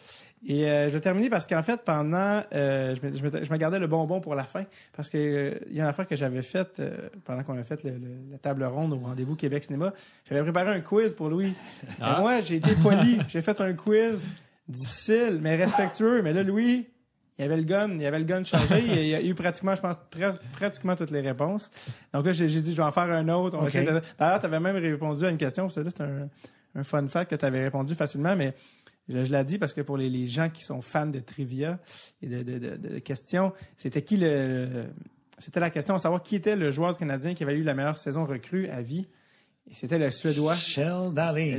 Et 0.45 0.67
euh, 0.69 0.89
je 0.89 0.93
vais 0.93 0.99
terminer 0.99 1.29
parce 1.29 1.47
qu'en 1.47 1.63
fait, 1.63 1.81
pendant, 1.85 2.41
euh, 2.53 2.93
je, 2.95 3.07
me, 3.07 3.15
je, 3.15 3.23
me, 3.23 3.45
je 3.45 3.49
me 3.51 3.57
gardais 3.57 3.79
le 3.79 3.87
bonbon 3.87 4.19
pour 4.19 4.35
la 4.35 4.43
fin 4.43 4.65
parce 4.95 5.09
que 5.09 5.17
euh, 5.17 5.51
il 5.69 5.77
y 5.77 5.79
a 5.79 5.83
une 5.83 5.89
affaire 5.89 6.05
que 6.05 6.17
j'avais 6.17 6.41
faite 6.41 6.73
euh, 6.79 7.07
pendant 7.23 7.43
qu'on 7.43 7.57
a 7.57 7.63
fait 7.63 7.81
le, 7.85 7.91
le- 7.91 8.31
la 8.31 8.37
table 8.39 8.63
ronde 8.65 8.91
au 8.93 8.97
rendez-vous 8.97 9.35
Québec 9.37 9.63
Cinéma. 9.63 9.93
J'avais 10.29 10.43
préparé 10.43 10.71
un 10.71 10.81
quiz 10.81 11.13
pour 11.13 11.29
Louis. 11.29 11.53
Ah. 12.01 12.15
Et 12.17 12.21
moi, 12.21 12.41
j'ai 12.41 12.55
été 12.57 12.75
poli, 12.75 13.19
j'ai 13.29 13.41
fait 13.41 13.61
un 13.61 13.73
quiz 13.73 14.25
difficile 14.67 15.39
mais 15.41 15.55
respectueux. 15.55 16.21
Mais 16.21 16.33
là, 16.33 16.43
Louis, 16.43 16.87
il 17.37 17.41
y 17.41 17.45
avait 17.45 17.57
le 17.57 17.63
gun, 17.63 17.89
il 17.91 18.01
y 18.01 18.05
avait 18.05 18.19
le 18.19 18.25
gun 18.25 18.43
chargé. 18.43 18.83
il 18.85 19.07
y 19.07 19.15
a 19.15 19.21
eu 19.21 19.33
pratiquement, 19.33 19.75
je 19.75 19.81
pense, 19.81 19.95
pratiquement 20.53 20.95
toutes 20.95 21.11
les 21.11 21.21
réponses. 21.21 21.69
Donc 22.13 22.25
là, 22.25 22.31
j'ai 22.31 22.47
dit, 22.47 22.71
je 22.71 22.77
vais 22.77 22.83
en 22.83 22.91
faire 22.91 23.03
un 23.11 23.27
autre. 23.29 23.57
D'ailleurs, 24.19 24.39
tu 24.39 24.45
avais 24.45 24.59
même 24.59 24.75
répondu 24.75 25.25
à 25.25 25.29
une 25.29 25.37
question. 25.37 25.69
c'est 25.69 26.01
un, 26.01 26.27
un 26.75 26.83
fun 26.83 27.07
fact 27.07 27.31
que 27.31 27.35
tu 27.35 27.45
avais 27.45 27.63
répondu 27.63 27.95
facilement, 27.95 28.35
mais 28.35 28.53
je, 29.09 29.25
je 29.25 29.31
l'ai 29.31 29.43
dit 29.43 29.57
parce 29.57 29.73
que 29.73 29.81
pour 29.81 29.97
les, 29.97 30.09
les 30.09 30.27
gens 30.27 30.49
qui 30.49 30.63
sont 30.63 30.81
fans 30.81 31.05
de 31.07 31.19
trivia 31.19 31.79
et 32.21 32.27
de, 32.27 32.43
de, 32.43 32.57
de- 32.57 32.75
de 32.77 32.99
questions, 32.99 33.53
c'était 33.77 34.01
qui 34.01 34.17
le. 34.17 34.85
C'était 35.39 35.59
la 35.59 35.69
question 35.71 35.95
à 35.95 35.99
savoir 35.99 36.21
qui 36.21 36.35
était 36.35 36.55
le 36.55 36.71
joueur 36.71 36.93
du 36.93 36.99
Canadien 36.99 37.33
qui 37.33 37.43
avait 37.43 37.55
eu 37.55 37.63
la 37.63 37.73
meilleure 37.73 37.97
saison 37.97 38.23
recrue 38.25 38.67
à 38.69 38.81
vie. 38.81 39.07
Et 39.69 39.73
c'était 39.73 39.97
le 39.97 40.11
Suédois. 40.11 40.55
Shell. 40.55 41.13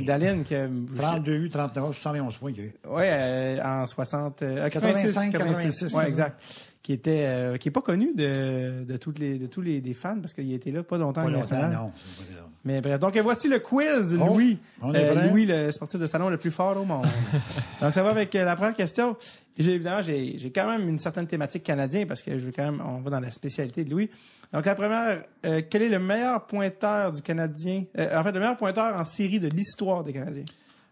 Dallin, 0.05 0.43
que. 0.43 0.69
32 0.95 1.35
U, 1.37 1.49
39, 1.49 1.87
71 1.95 2.37
points 2.37 2.53
qu'il 2.53 2.63
y 2.63 2.65
a 2.65 2.69
eu. 2.69 2.73
Ouais, 2.87 3.09
euh, 3.11 3.59
en 3.63 3.85
60, 3.87 4.41
euh, 4.43 4.69
85, 4.69 5.31
86, 5.31 5.33
86, 5.33 5.93
ouais, 5.93 5.99
ouais. 6.03 6.07
exact. 6.07 6.41
Qui 6.83 6.93
était, 6.93 7.23
euh, 7.25 7.57
qui 7.57 7.69
est 7.69 7.71
pas 7.71 7.81
connu 7.81 8.13
de, 8.13 8.83
de 8.87 8.97
toutes 8.97 9.17
les, 9.17 9.39
de 9.39 9.47
tous 9.47 9.61
les 9.61 9.81
des 9.81 9.95
fans 9.95 10.19
parce 10.21 10.33
qu'il 10.33 10.53
était 10.53 10.69
là 10.71 10.83
pas 10.83 10.97
longtemps. 10.99 11.23
Pas 11.23 11.29
longtemps, 11.31 11.67
non. 11.69 11.91
Mais 12.65 12.81
bref, 12.81 12.99
donc 12.99 13.15
voici 13.19 13.47
le 13.47 13.59
quiz, 13.59 14.17
Oh, 14.19 14.25
Louis. 14.25 14.57
Euh? 14.83 15.29
Louis, 15.29 15.45
le 15.45 15.71
sportif 15.71 15.99
de 15.99 16.07
salon 16.07 16.29
le 16.29 16.37
plus 16.37 16.49
fort 16.49 16.75
au 16.75 16.83
monde. 16.83 17.05
donc 17.81 17.93
ça 17.93 18.01
va 18.01 18.09
avec 18.09 18.33
euh, 18.33 18.43
la 18.43 18.55
première 18.55 18.75
question. 18.75 19.15
Et 19.55 19.63
évidemment, 19.63 20.01
j'ai 20.01 20.39
j'ai 20.39 20.51
quand 20.51 20.67
même 20.67 20.89
une 20.89 20.97
certaine 20.97 21.27
thématique 21.27 21.63
canadienne 21.63 22.07
parce 22.07 22.23
que 22.23 22.37
je 22.37 22.43
veux 22.43 22.51
quand 22.51 22.65
même, 22.65 22.81
on 22.83 23.01
va 23.01 23.11
dans 23.11 23.19
la 23.19 23.31
spécialité 23.31 23.83
de 23.83 23.91
Louis. 23.91 24.09
Donc 24.51 24.65
la 24.65 24.73
première, 24.73 25.23
euh, 25.45 25.61
quel 25.69 25.83
est 25.83 25.89
le 25.89 25.99
meilleur 25.99 26.43
pointeur 26.47 27.11
du 27.11 27.21
Canadien 27.21 27.83
euh, 27.99 28.19
En 28.19 28.23
fait, 28.23 28.31
le 28.31 28.39
meilleur 28.39 28.57
pointeur 28.57 28.99
en 28.99 29.05
série 29.05 29.39
de 29.39 29.47
l'histoire 29.47 30.03
des 30.03 30.13
Canadiens? 30.13 30.45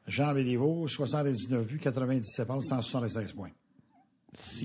Jean 0.08 0.32
Béliveau, 0.32 0.88
79 0.88 1.66
buts, 1.66 1.80
97 1.80 2.48
passes, 2.48 2.66
176 2.66 3.32
points. 3.32 3.50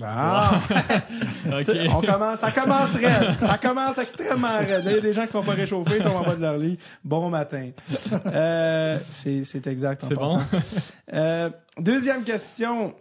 Ah, 0.01 0.61
on 1.89 2.01
commence, 2.01 2.39
ça 2.39 2.51
commence 2.51 2.93
raide. 2.93 3.39
Ça 3.39 3.57
commence 3.57 3.97
extrêmement 3.97 4.57
raide. 4.57 4.83
Il 4.85 4.91
y 4.91 4.97
a 4.97 5.01
des 5.01 5.13
gens 5.13 5.25
qui 5.25 5.31
sont 5.31 5.43
pas 5.43 5.53
réchauffés, 5.53 5.99
tombent 5.99 6.17
en 6.17 6.23
bas 6.23 6.35
de 6.35 6.41
leur 6.41 6.57
lit. 6.57 6.77
Bon 7.03 7.29
matin. 7.29 7.71
Euh, 8.25 8.99
c'est, 9.11 9.67
exact. 9.67 10.03
en 10.03 10.07
C'est 10.07 10.15
bon? 10.15 10.37
passant. 10.37 10.63
Euh, 11.13 11.49
deuxième 11.77 12.23
question. 12.23 12.95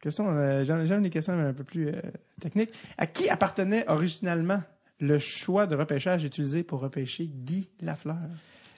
Question, 0.00 0.28
euh, 0.28 0.64
j'aime, 0.64 1.02
les 1.02 1.10
questions 1.10 1.38
un 1.38 1.52
peu 1.52 1.64
plus 1.64 1.88
euh, 1.88 2.00
techniques. 2.40 2.70
À 2.96 3.06
qui 3.06 3.28
appartenait 3.28 3.84
originalement 3.88 4.62
le 5.00 5.18
choix 5.18 5.66
de 5.66 5.74
repêchage 5.74 6.24
utilisé 6.24 6.62
pour 6.62 6.80
repêcher 6.80 7.24
Guy 7.26 7.68
Lafleur? 7.80 8.16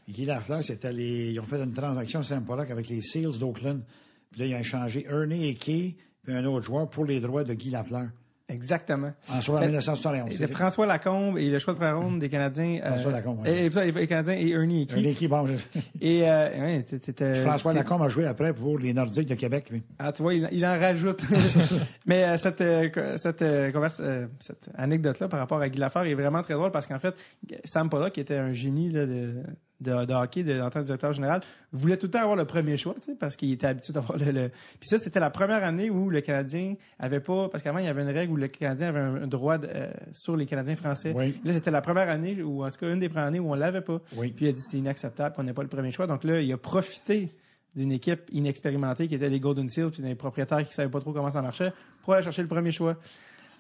Guy 0.09 0.25
Lafleur, 0.25 0.65
c'était 0.65 0.93
les, 0.93 1.33
ils 1.33 1.41
ont 1.41 1.45
fait 1.45 1.61
une 1.63 1.73
transaction 1.73 2.23
symbolique 2.23 2.71
avec 2.71 2.89
les 2.89 3.03
Seals 3.03 3.39
d'Oakland. 3.39 3.83
Puis 4.31 4.41
là, 4.41 4.47
ils 4.47 4.55
ont 4.55 4.59
échangé 4.59 5.07
Ernie 5.09 5.55
Kay 5.55 5.97
puis 6.29 6.37
un 6.37 6.45
autre 6.45 6.65
joueur 6.67 6.89
pour 6.89 7.05
les 7.07 7.21
droits 7.21 7.43
de 7.45 7.55
Guy 7.55 7.71
Lafleur. 7.71 8.07
Exactement. 8.51 9.13
En 9.31 9.41
soit 9.43 9.57
en 9.57 9.59
Fait- 9.61 9.67
1971. 9.67 10.27
Et 10.27 10.31
de 10.31 10.35
C'était- 10.37 10.53
François 10.53 10.87
Lacombe 10.87 11.37
et 11.37 11.51
le 11.51 11.59
choix 11.59 11.75
de 11.75 11.79
première 11.79 11.99
ronde 11.99 12.19
des 12.19 12.31
Canadiens. 12.31 12.81
euh, 12.83 12.89
François 12.93 13.13
Lacombe, 13.13 13.41
ouais. 13.43 13.53
et, 13.63 13.67
et, 13.67 13.71
ça, 13.71 13.85
et 13.87 13.93
les 13.93 14.07
Canadiens 14.07 14.35
et 14.35 14.49
Ernie 14.51 14.83
Hickey. 14.83 14.95
Ernie 15.05 15.29
bon, 15.29 15.47
je- 15.47 15.55
Et 16.01 16.27
euh, 16.29 16.61
ouais, 16.61 16.83
t'étais- 16.83 17.41
François 17.41 17.75
Lacombe 17.75 18.03
a 18.03 18.09
joué 18.09 18.27
après 18.27 18.55
pour 18.55 18.79
les 18.79 18.95
Nordiques 18.95 19.29
de 19.29 19.35
Québec, 19.35 19.69
lui. 19.71 19.83
Ah, 19.99 20.13
tu 20.13 20.23
vois, 20.23 20.33
il, 20.35 20.49
il 20.53 20.65
en 20.65 20.79
rajoute. 20.79 21.21
Mais 22.07 22.25
euh, 22.25 22.37
cette 22.39 22.61
euh, 22.63 22.89
cette 23.19 23.43
euh, 23.43 23.71
converse, 23.71 24.01
euh, 24.03 24.27
cette 24.41 24.69
anecdote 24.77 25.19
là 25.21 25.29
par 25.29 25.41
rapport 25.41 25.61
à 25.61 25.69
Guy 25.69 25.79
Lafleur 25.79 26.05
est 26.07 26.15
vraiment 26.15 26.41
très 26.43 26.55
drôle 26.55 26.71
parce 26.71 26.87
qu'en 26.87 26.99
fait, 26.99 27.15
Sam 27.65 27.91
Pollock 27.91 28.13
qui 28.13 28.21
était 28.21 28.37
un 28.37 28.53
génie 28.55 28.91
là, 28.91 29.05
de, 29.05 29.35
de, 29.81 30.05
de 30.05 30.13
hockey 30.13 30.43
de, 30.43 30.61
en 30.61 30.71
tant 30.71 30.81
que 30.81 30.87
directeur 30.87 31.13
général 31.13 31.41
voulait 31.73 31.97
tout 31.97 32.07
le 32.07 32.11
temps 32.13 32.21
avoir 32.21 32.37
le 32.37 32.45
premier 32.47 32.77
choix, 32.77 32.95
parce 33.21 33.37
qu'il 33.37 33.53
était 33.53 33.67
habitué 33.69 33.93
d'avoir 33.93 34.19
le, 34.19 34.33
le- 34.33 34.49
Puis 34.81 34.89
ça, 34.89 34.99
c'était 34.99 35.21
la 35.21 35.31
première 35.31 35.63
année 35.63 35.89
où 35.91 36.11
le 36.11 36.21
Canadien 36.21 36.75
avait 36.99 37.21
pas, 37.21 37.49
parce 37.49 37.63
qu'avant 37.63 37.79
il 37.79 37.85
y 37.85 37.89
avait 37.89 38.03
une 38.03 38.09
règle 38.11 38.33
où 38.33 38.37
le 38.37 38.49
Canadien 38.49 38.89
avait 38.89 38.99
un, 39.01 39.27
droit 39.27 39.59
de, 39.59 39.69
euh, 39.71 39.87
sur 40.13 40.37
les 40.37 40.47
Canadiens 40.47 40.75
français. 40.77 41.13
Oui. 41.15 41.39
Là, 41.45 41.53
c'était 41.53 41.71
la 41.71 41.81
première 41.81 42.09
année 42.09 42.43
ou 42.43 42.65
en 42.65 42.71
tout 42.71 42.79
cas 42.81 42.93
une 42.93 42.99
des 43.01 43.09
premières 43.09 43.29
années 43.29 43.41
où 43.41 43.51
on 43.51 43.55
l'avait 43.55 43.81
pas. 43.83 44.01
Oui. 44.17 44.33
Puis 44.33 44.47
il 44.47 44.49
a 44.49 44.53
dit 44.53 44.63
c'est 44.63 44.79
inacceptable, 44.79 45.35
qu'on 45.37 45.45
n'ait 45.45 45.53
pas 45.53 45.63
le 45.63 45.69
premier 45.69 45.93
choix. 45.93 46.07
Donc 46.07 46.25
là, 46.25 46.41
il 46.41 46.53
a 46.53 46.57
profité 46.57 47.31
d'une 47.77 47.93
équipe 47.93 48.23
inexpérimentée 48.33 49.07
qui 49.07 49.15
était 49.15 49.29
les 49.29 49.39
Golden 49.39 49.69
Seals 49.69 49.91
puis 49.93 50.03
des 50.03 50.15
propriétaires 50.17 50.67
qui 50.67 50.73
savaient 50.75 50.91
pas 50.91 51.01
trop 51.01 51.13
comment 51.13 51.31
ça 51.31 51.43
marchait 51.43 51.73
pour 52.03 52.15
aller 52.15 52.25
chercher 52.25 52.43
le 52.43 52.49
premier 52.49 52.73
choix. 52.73 52.97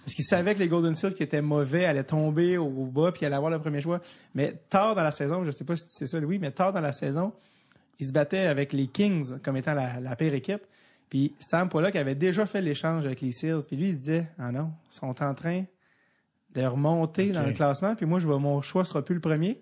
Parce 0.09 0.14
qu'ils 0.14 0.24
savaient 0.24 0.55
que 0.55 0.60
les 0.60 0.68
Golden 0.68 0.94
Seals 0.94 1.12
qui 1.12 1.22
étaient 1.22 1.43
mauvais 1.43 1.85
allaient 1.85 2.02
tomber 2.02 2.56
au 2.56 2.86
bas 2.86 3.12
puis 3.12 3.26
allaient 3.26 3.36
avoir 3.36 3.51
le 3.51 3.59
premier 3.59 3.82
choix. 3.82 4.01
Mais 4.35 4.55
tard 4.70 4.94
dans 4.94 5.02
la 5.02 5.10
saison, 5.10 5.44
je 5.44 5.51
sais 5.51 5.64
pas 5.64 5.76
si 5.76 5.85
tu 5.85 5.90
sais 5.90 6.06
ça 6.06 6.18
Louis, 6.18 6.39
mais 6.39 6.51
tard 6.51 6.72
dans 6.72 6.80
la 6.80 6.93
saison, 6.93 7.35
ils 7.98 8.06
se 8.06 8.12
battaient 8.12 8.47
avec 8.47 8.72
les 8.72 8.86
Kings 8.86 9.39
comme 9.43 9.59
étant 9.59 9.74
la, 9.74 10.01
la 10.01 10.16
pire 10.16 10.32
équipe. 10.32 10.62
Puis 11.10 11.35
Sam 11.39 11.68
Pollock 11.68 11.94
avait 11.94 12.14
déjà 12.14 12.47
fait 12.47 12.62
l'échange 12.62 13.05
avec 13.05 13.20
les 13.20 13.32
Seals. 13.32 13.66
Puis 13.66 13.76
lui, 13.76 13.89
il 13.89 13.93
se 13.97 13.98
disait, 13.98 14.28
ah 14.39 14.51
non, 14.51 14.70
ils 14.90 14.94
sont 14.94 15.22
en 15.22 15.35
train 15.35 15.64
de 16.55 16.64
remonter 16.64 17.30
dans 17.32 17.44
le 17.44 17.52
classement. 17.52 17.94
Puis 17.94 18.06
moi, 18.06 18.18
je 18.18 18.26
vois, 18.26 18.39
mon 18.39 18.62
choix 18.62 18.86
sera 18.86 19.05
plus 19.05 19.14
le 19.14 19.20
premier. 19.20 19.60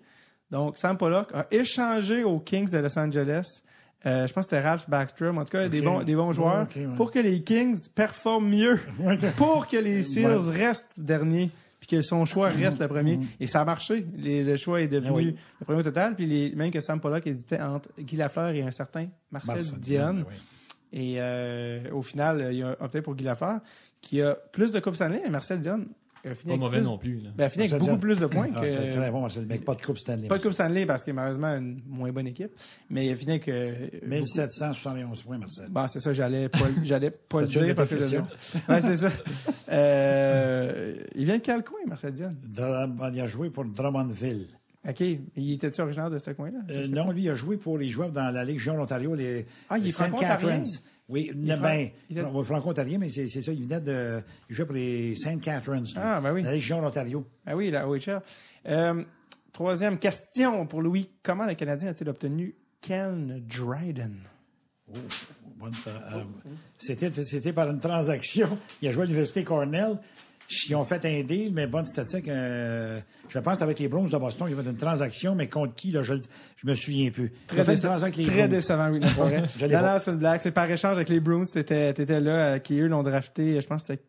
Donc, 0.49 0.77
Sam 0.77 0.97
Pollock 0.97 1.29
a 1.33 1.45
échangé 1.51 2.23
aux 2.23 2.39
Kings 2.39 2.71
de 2.71 2.77
Los 2.77 2.97
Angeles. 2.97 3.61
Euh, 4.05 4.27
je 4.27 4.33
pense 4.33 4.45
que 4.45 4.51
c'était 4.51 4.61
Ralph 4.67 4.89
Backstrom, 4.89 5.37
en 5.37 5.43
tout 5.43 5.51
cas 5.51 5.67
des 5.67 5.81
bons 5.81 6.03
des 6.03 6.15
bons 6.15 6.31
joueurs, 6.31 6.67
ouais. 6.75 6.87
pour 6.95 7.11
que 7.11 7.19
les 7.19 7.41
Kings 7.41 7.87
performent 7.95 8.49
mieux, 8.49 8.79
pour 9.37 9.67
que 9.67 9.77
les 9.77 10.03
Seals 10.03 10.25
Ouais. 10.37 10.65
restent 10.65 10.99
derniers, 10.99 11.49
puis 11.79 11.87
que 11.89 12.01
son 12.01 12.25
choix 12.25 12.49
reste 12.49 12.79
le 12.79 12.87
premier. 12.87 13.19
Et 13.39 13.47
ça 13.47 13.61
a 13.61 13.65
marché. 13.65 14.05
Les- 14.15 14.43
le 14.43 14.55
choix 14.55 14.81
est 14.81 14.87
devenu 14.87 15.11
oui. 15.15 15.35
le 15.59 15.65
premier 15.65 15.79
au 15.79 15.83
total. 15.83 16.15
Puis 16.15 16.25
les, 16.25 16.55
même 16.55 16.71
que 16.71 16.79
Sam 16.79 16.99
Pollock 16.99 17.25
hésitait 17.27 17.59
entre 17.59 17.89
Guy 17.99 18.15
Lafleur 18.15 18.49
et 18.49 18.61
un 18.61 18.71
certain 18.71 19.07
Marcel, 19.31 19.55
Marcel 19.55 19.79
Dionne. 19.79 20.25
oui. 20.29 20.35
Et 20.93 21.15
euh, 21.19 21.81
au 21.91 22.01
final, 22.01 22.49
il 22.53 22.63
a 22.63 22.77
opté 22.79 23.01
pour 23.01 23.13
Guy 23.15 23.25
Lafleur, 23.25 23.59
qui 23.99 24.21
a 24.21 24.35
plus 24.35 24.71
de 24.71 24.79
Coupes 24.79 24.95
Stanley, 24.95 25.21
mais 25.23 25.29
Marcel 25.29 25.59
Dionne 25.59 25.87
a 26.31 26.35
fini 26.35 26.53
Pas 26.53 26.57
mauvais 26.59 26.77
plus, 26.77 26.85
non 26.85 26.97
plus. 26.97 27.19
Là. 27.21 27.29
ben, 27.35 27.43
a 27.45 27.49
fini 27.49 27.65
avec 27.67 27.79
beaucoup 27.81 27.97
plus 27.97 28.19
de 28.19 28.25
points 28.27 28.49
Ah, 28.55 28.61
que... 28.61 28.73
très, 28.73 28.89
très 28.89 29.11
bon, 29.11 29.21
Marcel, 29.21 29.47
pas 29.47 29.75
de 29.75 29.81
Coupe 29.81 29.97
Stanley. 29.97 30.27
Pas 30.27 30.37
de 30.37 30.43
Coupe 30.43 30.53
Stanley 30.53 30.85
parce 30.85 31.03
qu'il 31.03 31.13
malheureusement 31.13 31.55
une 31.57 31.81
moins 31.87 32.11
bonne 32.11 32.27
équipe, 32.27 32.51
mais 32.89 33.05
il 33.07 33.11
a 33.11 33.15
fini 33.15 33.31
avec 33.31 33.47
euh, 33.47 33.73
beaucoup- 34.03 34.05
1771 34.15 35.21
points, 35.23 35.37
Marcel. 35.37 35.69
Bon, 35.69 35.87
c'est 35.87 35.99
ça, 35.99 36.13
j'allais 36.13 36.49
pas, 36.49 36.59
j'allais 36.83 37.11
pas 37.11 37.41
le 37.41 37.47
dire 37.47 37.75
parce 37.75 37.89
que 37.89 37.95
dépression? 37.95 38.27
ouais, 38.69 38.81
c'est 38.81 38.97
ça. 38.97 39.11
Euh, 39.69 40.95
il 41.15 41.25
vient 41.25 41.37
de 41.37 41.41
quel 41.41 41.63
coin, 41.63 41.79
Marcel? 41.87 42.13
Drum- 42.13 43.11
Il 43.13 43.21
a 43.21 43.25
joué 43.25 43.49
pour 43.49 43.65
Drummondville. 43.65 44.47
OK. 44.87 45.01
Il 45.01 45.51
était-tu 45.53 45.81
originaire 45.81 46.09
de 46.09 46.17
ce 46.17 46.31
coin-là? 46.31 46.59
Je 46.69 46.73
Euh, 46.73 46.87
non, 46.87 47.11
lui, 47.11 47.23
il 47.23 47.29
a 47.29 47.35
joué 47.35 47.57
pour 47.57 47.77
les 47.77 47.89
joueurs 47.89 48.11
dans 48.11 48.29
la 48.29 48.45
Ligue 48.45 48.59
Jean 48.59 48.79
Ontario, 48.79 49.15
les, 49.15 49.45
Ah, 49.69 49.77
il 49.77 49.81
est 49.81 49.85
les 49.85 49.91
St. 49.91 49.97
franco-ontarien? 50.03 50.37
Catharines. 50.37 50.63
Oui, 51.09 51.31
ben, 51.33 51.89
il 52.09 52.21
franco-ontarien, 52.43 52.97
mais 52.97 53.09
c'est 53.09 53.29
ça, 53.29 53.53
il 53.53 53.63
venait 53.63 53.79
de, 53.79 54.21
il 54.49 54.55
jouait 54.55 54.65
pour 54.65 54.75
les 54.75 55.15
St. 55.15 55.39
Catharines. 55.39 55.85
Ah, 55.95 56.19
ben 56.19 56.33
oui. 56.33 56.43
La 56.43 56.53
Ligue 56.53 56.61
Jean 56.61 56.83
Ontario. 56.85 57.25
Ah 57.45 57.55
oui, 57.55 57.71
la 57.71 57.87
OHL. 57.87 58.21
Euh, 58.67 59.03
troisième 59.53 59.99
question 59.99 60.65
pour 60.67 60.81
Louis. 60.81 61.09
Comment 61.23 61.45
le 61.45 61.53
Canadien 61.53 61.89
a-t-il 61.89 62.09
obtenu 62.09 62.55
Ken 62.81 63.41
Dryden? 63.47 64.17
Bonne- 65.57 65.71
euh, 65.87 66.23
C'était, 66.77 67.11
c'était 67.23 67.53
par 67.53 67.69
une 67.69 67.79
transaction. 67.79 68.57
Il 68.81 68.87
a 68.89 68.91
joué 68.91 69.03
à 69.03 69.05
l'Université 69.05 69.43
Cornell. 69.43 69.97
Ils 70.69 70.75
ont 70.75 70.83
fait 70.85 71.03
un 71.05 71.23
deal, 71.23 71.51
mais 71.53 71.67
bonne 71.67 71.85
statistique. 71.85 72.27
euh, 72.29 72.99
je 73.27 73.37
pense 73.39 73.45
que 73.45 73.51
c'était 73.55 73.63
avec 73.63 73.79
les 73.79 73.87
Browns 73.89 74.09
de 74.09 74.17
Boston. 74.17 74.47
Ils 74.49 74.55
ont 74.55 74.63
fait 74.63 74.69
une 74.69 74.77
transaction, 74.77 75.35
mais 75.35 75.47
contre 75.49 75.75
qui, 75.75 75.91
là, 75.91 76.03
je, 76.03 76.13
je 76.13 76.67
me 76.67 76.73
souviens 76.75 77.11
plus. 77.11 77.33
Très, 77.47 77.61
ont 77.61 77.63
fait 77.65 77.71
une 77.71 77.75
déce- 77.75 77.81
transaction 77.81 78.05
avec 78.05 78.17
les 78.17 78.25
très 78.25 78.47
décevant, 78.47 78.89
oui, 78.89 78.99
non, 79.01 79.07
c'est 79.47 79.67
Non, 79.67 79.81
non, 79.81 79.99
une 80.13 80.17
blague. 80.19 80.39
C'est 80.41 80.51
par 80.51 80.71
échange 80.71 80.95
avec 80.95 81.09
les 81.09 81.19
Bruins. 81.19 81.43
T'étais, 81.51 81.93
t'étais 81.93 82.21
là, 82.21 82.53
euh, 82.53 82.59
qui 82.59 82.79
eux 82.79 82.87
l'ont 82.87 83.03
drafté, 83.03 83.59
je 83.59 83.67
pense 83.67 83.83
que 83.83 83.87
c'était 83.93 84.03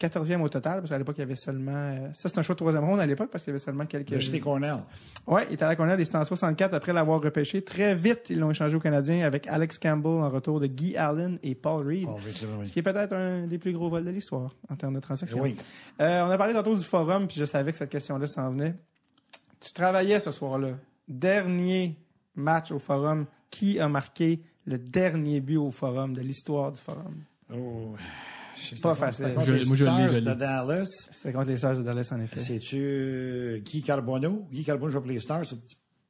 14e 0.00 0.40
au 0.40 0.48
total, 0.48 0.80
parce 0.80 0.90
qu'à 0.90 0.98
l'époque, 0.98 1.16
il 1.18 1.20
y 1.20 1.24
avait 1.24 1.36
seulement, 1.36 1.72
euh, 1.72 2.08
ça 2.12 2.28
c'est 2.28 2.38
un 2.38 2.42
choix 2.42 2.54
de 2.54 2.58
troisième 2.58 2.84
ronde 2.84 3.00
à 3.00 3.06
l'époque, 3.06 3.30
parce 3.30 3.44
qu'il 3.44 3.50
y 3.50 3.54
avait 3.54 3.62
seulement 3.62 3.86
quelques... 3.86 4.10
L'Université 4.10 4.40
Cornell. 4.40 4.76
Ouais, 5.26 5.46
il 5.48 5.54
était 5.54 5.64
à 5.64 5.68
la 5.68 5.76
Cornell, 5.76 5.98
il 5.98 6.02
était 6.02 6.16
en 6.16 6.24
64 6.24 6.74
après 6.74 6.92
l'avoir 6.92 7.20
repêché. 7.20 7.62
Très 7.62 7.94
vite, 7.94 8.26
ils 8.30 8.38
l'ont 8.38 8.50
échangé 8.50 8.76
aux 8.76 8.80
Canadiens 8.80 9.24
avec 9.26 9.46
Alex 9.48 9.78
Campbell 9.78 10.22
en 10.22 10.30
retour 10.30 10.60
de 10.60 10.66
Guy 10.66 10.96
Allen 10.96 11.38
et 11.42 11.54
Paul 11.54 11.86
Reed. 11.86 12.04
Paul 12.04 12.20
Reed, 12.20 12.48
oui. 12.58 12.66
Ce 12.66 12.72
qui 12.72 12.78
est 12.78 12.82
peut-être 12.82 13.12
un 13.12 13.46
des 13.46 13.58
plus 13.58 13.72
gros 13.72 13.88
vols 13.88 14.04
de 14.04 14.10
l'histoire 14.10 14.50
en 14.70 14.76
termes 14.76 14.94
de 14.94 15.00
transaction. 15.00 15.42
Oui. 15.42 15.56
Euh, 16.00 16.24
on 16.24 16.30
a 16.30 16.38
parlé 16.38 16.52
tantôt 16.54 16.76
du 16.76 16.84
forum, 16.84 17.26
puis 17.26 17.38
je 17.38 17.44
savais 17.44 17.72
que 17.72 17.78
cette 17.78 17.90
question-là 17.90 18.26
s'en 18.26 18.50
venait. 18.50 18.74
Tu 19.60 19.72
travaillais 19.72 20.20
ce 20.20 20.32
soir-là. 20.32 20.70
Dernier 21.08 21.96
match 22.34 22.72
au 22.72 22.78
forum. 22.78 23.26
Qui 23.50 23.78
a 23.78 23.86
marqué 23.86 24.42
le 24.64 24.78
dernier 24.78 25.40
but 25.40 25.58
au 25.58 25.70
forum 25.70 26.14
de 26.14 26.22
l'histoire 26.22 26.72
du 26.72 26.80
forum? 26.80 27.22
Oh. 27.54 27.94
Pas 28.82 28.94
facile. 28.94 29.24
C'était 29.26 29.34
contre 29.34 29.46
Je- 29.48 29.52
les 29.54 29.64
moi, 29.66 29.76
je 29.76 29.84
l'ai, 29.84 29.90
Stars 29.90 30.34
de 30.34 30.38
Dallas. 30.38 30.84
C'était 31.10 31.32
contre 31.32 31.48
les 31.48 31.56
Sages 31.58 31.78
de 31.78 31.82
Dallas, 31.82 32.08
en 32.12 32.20
effet. 32.20 32.40
C'est-tu 32.40 32.76
euh, 32.80 33.58
Guy 33.58 33.82
Carbonneau? 33.82 34.46
Guy 34.50 34.64
Carbonneau 34.64 34.90
joue 34.90 35.00
pour 35.00 35.10
les 35.10 35.18
Stars. 35.18 35.42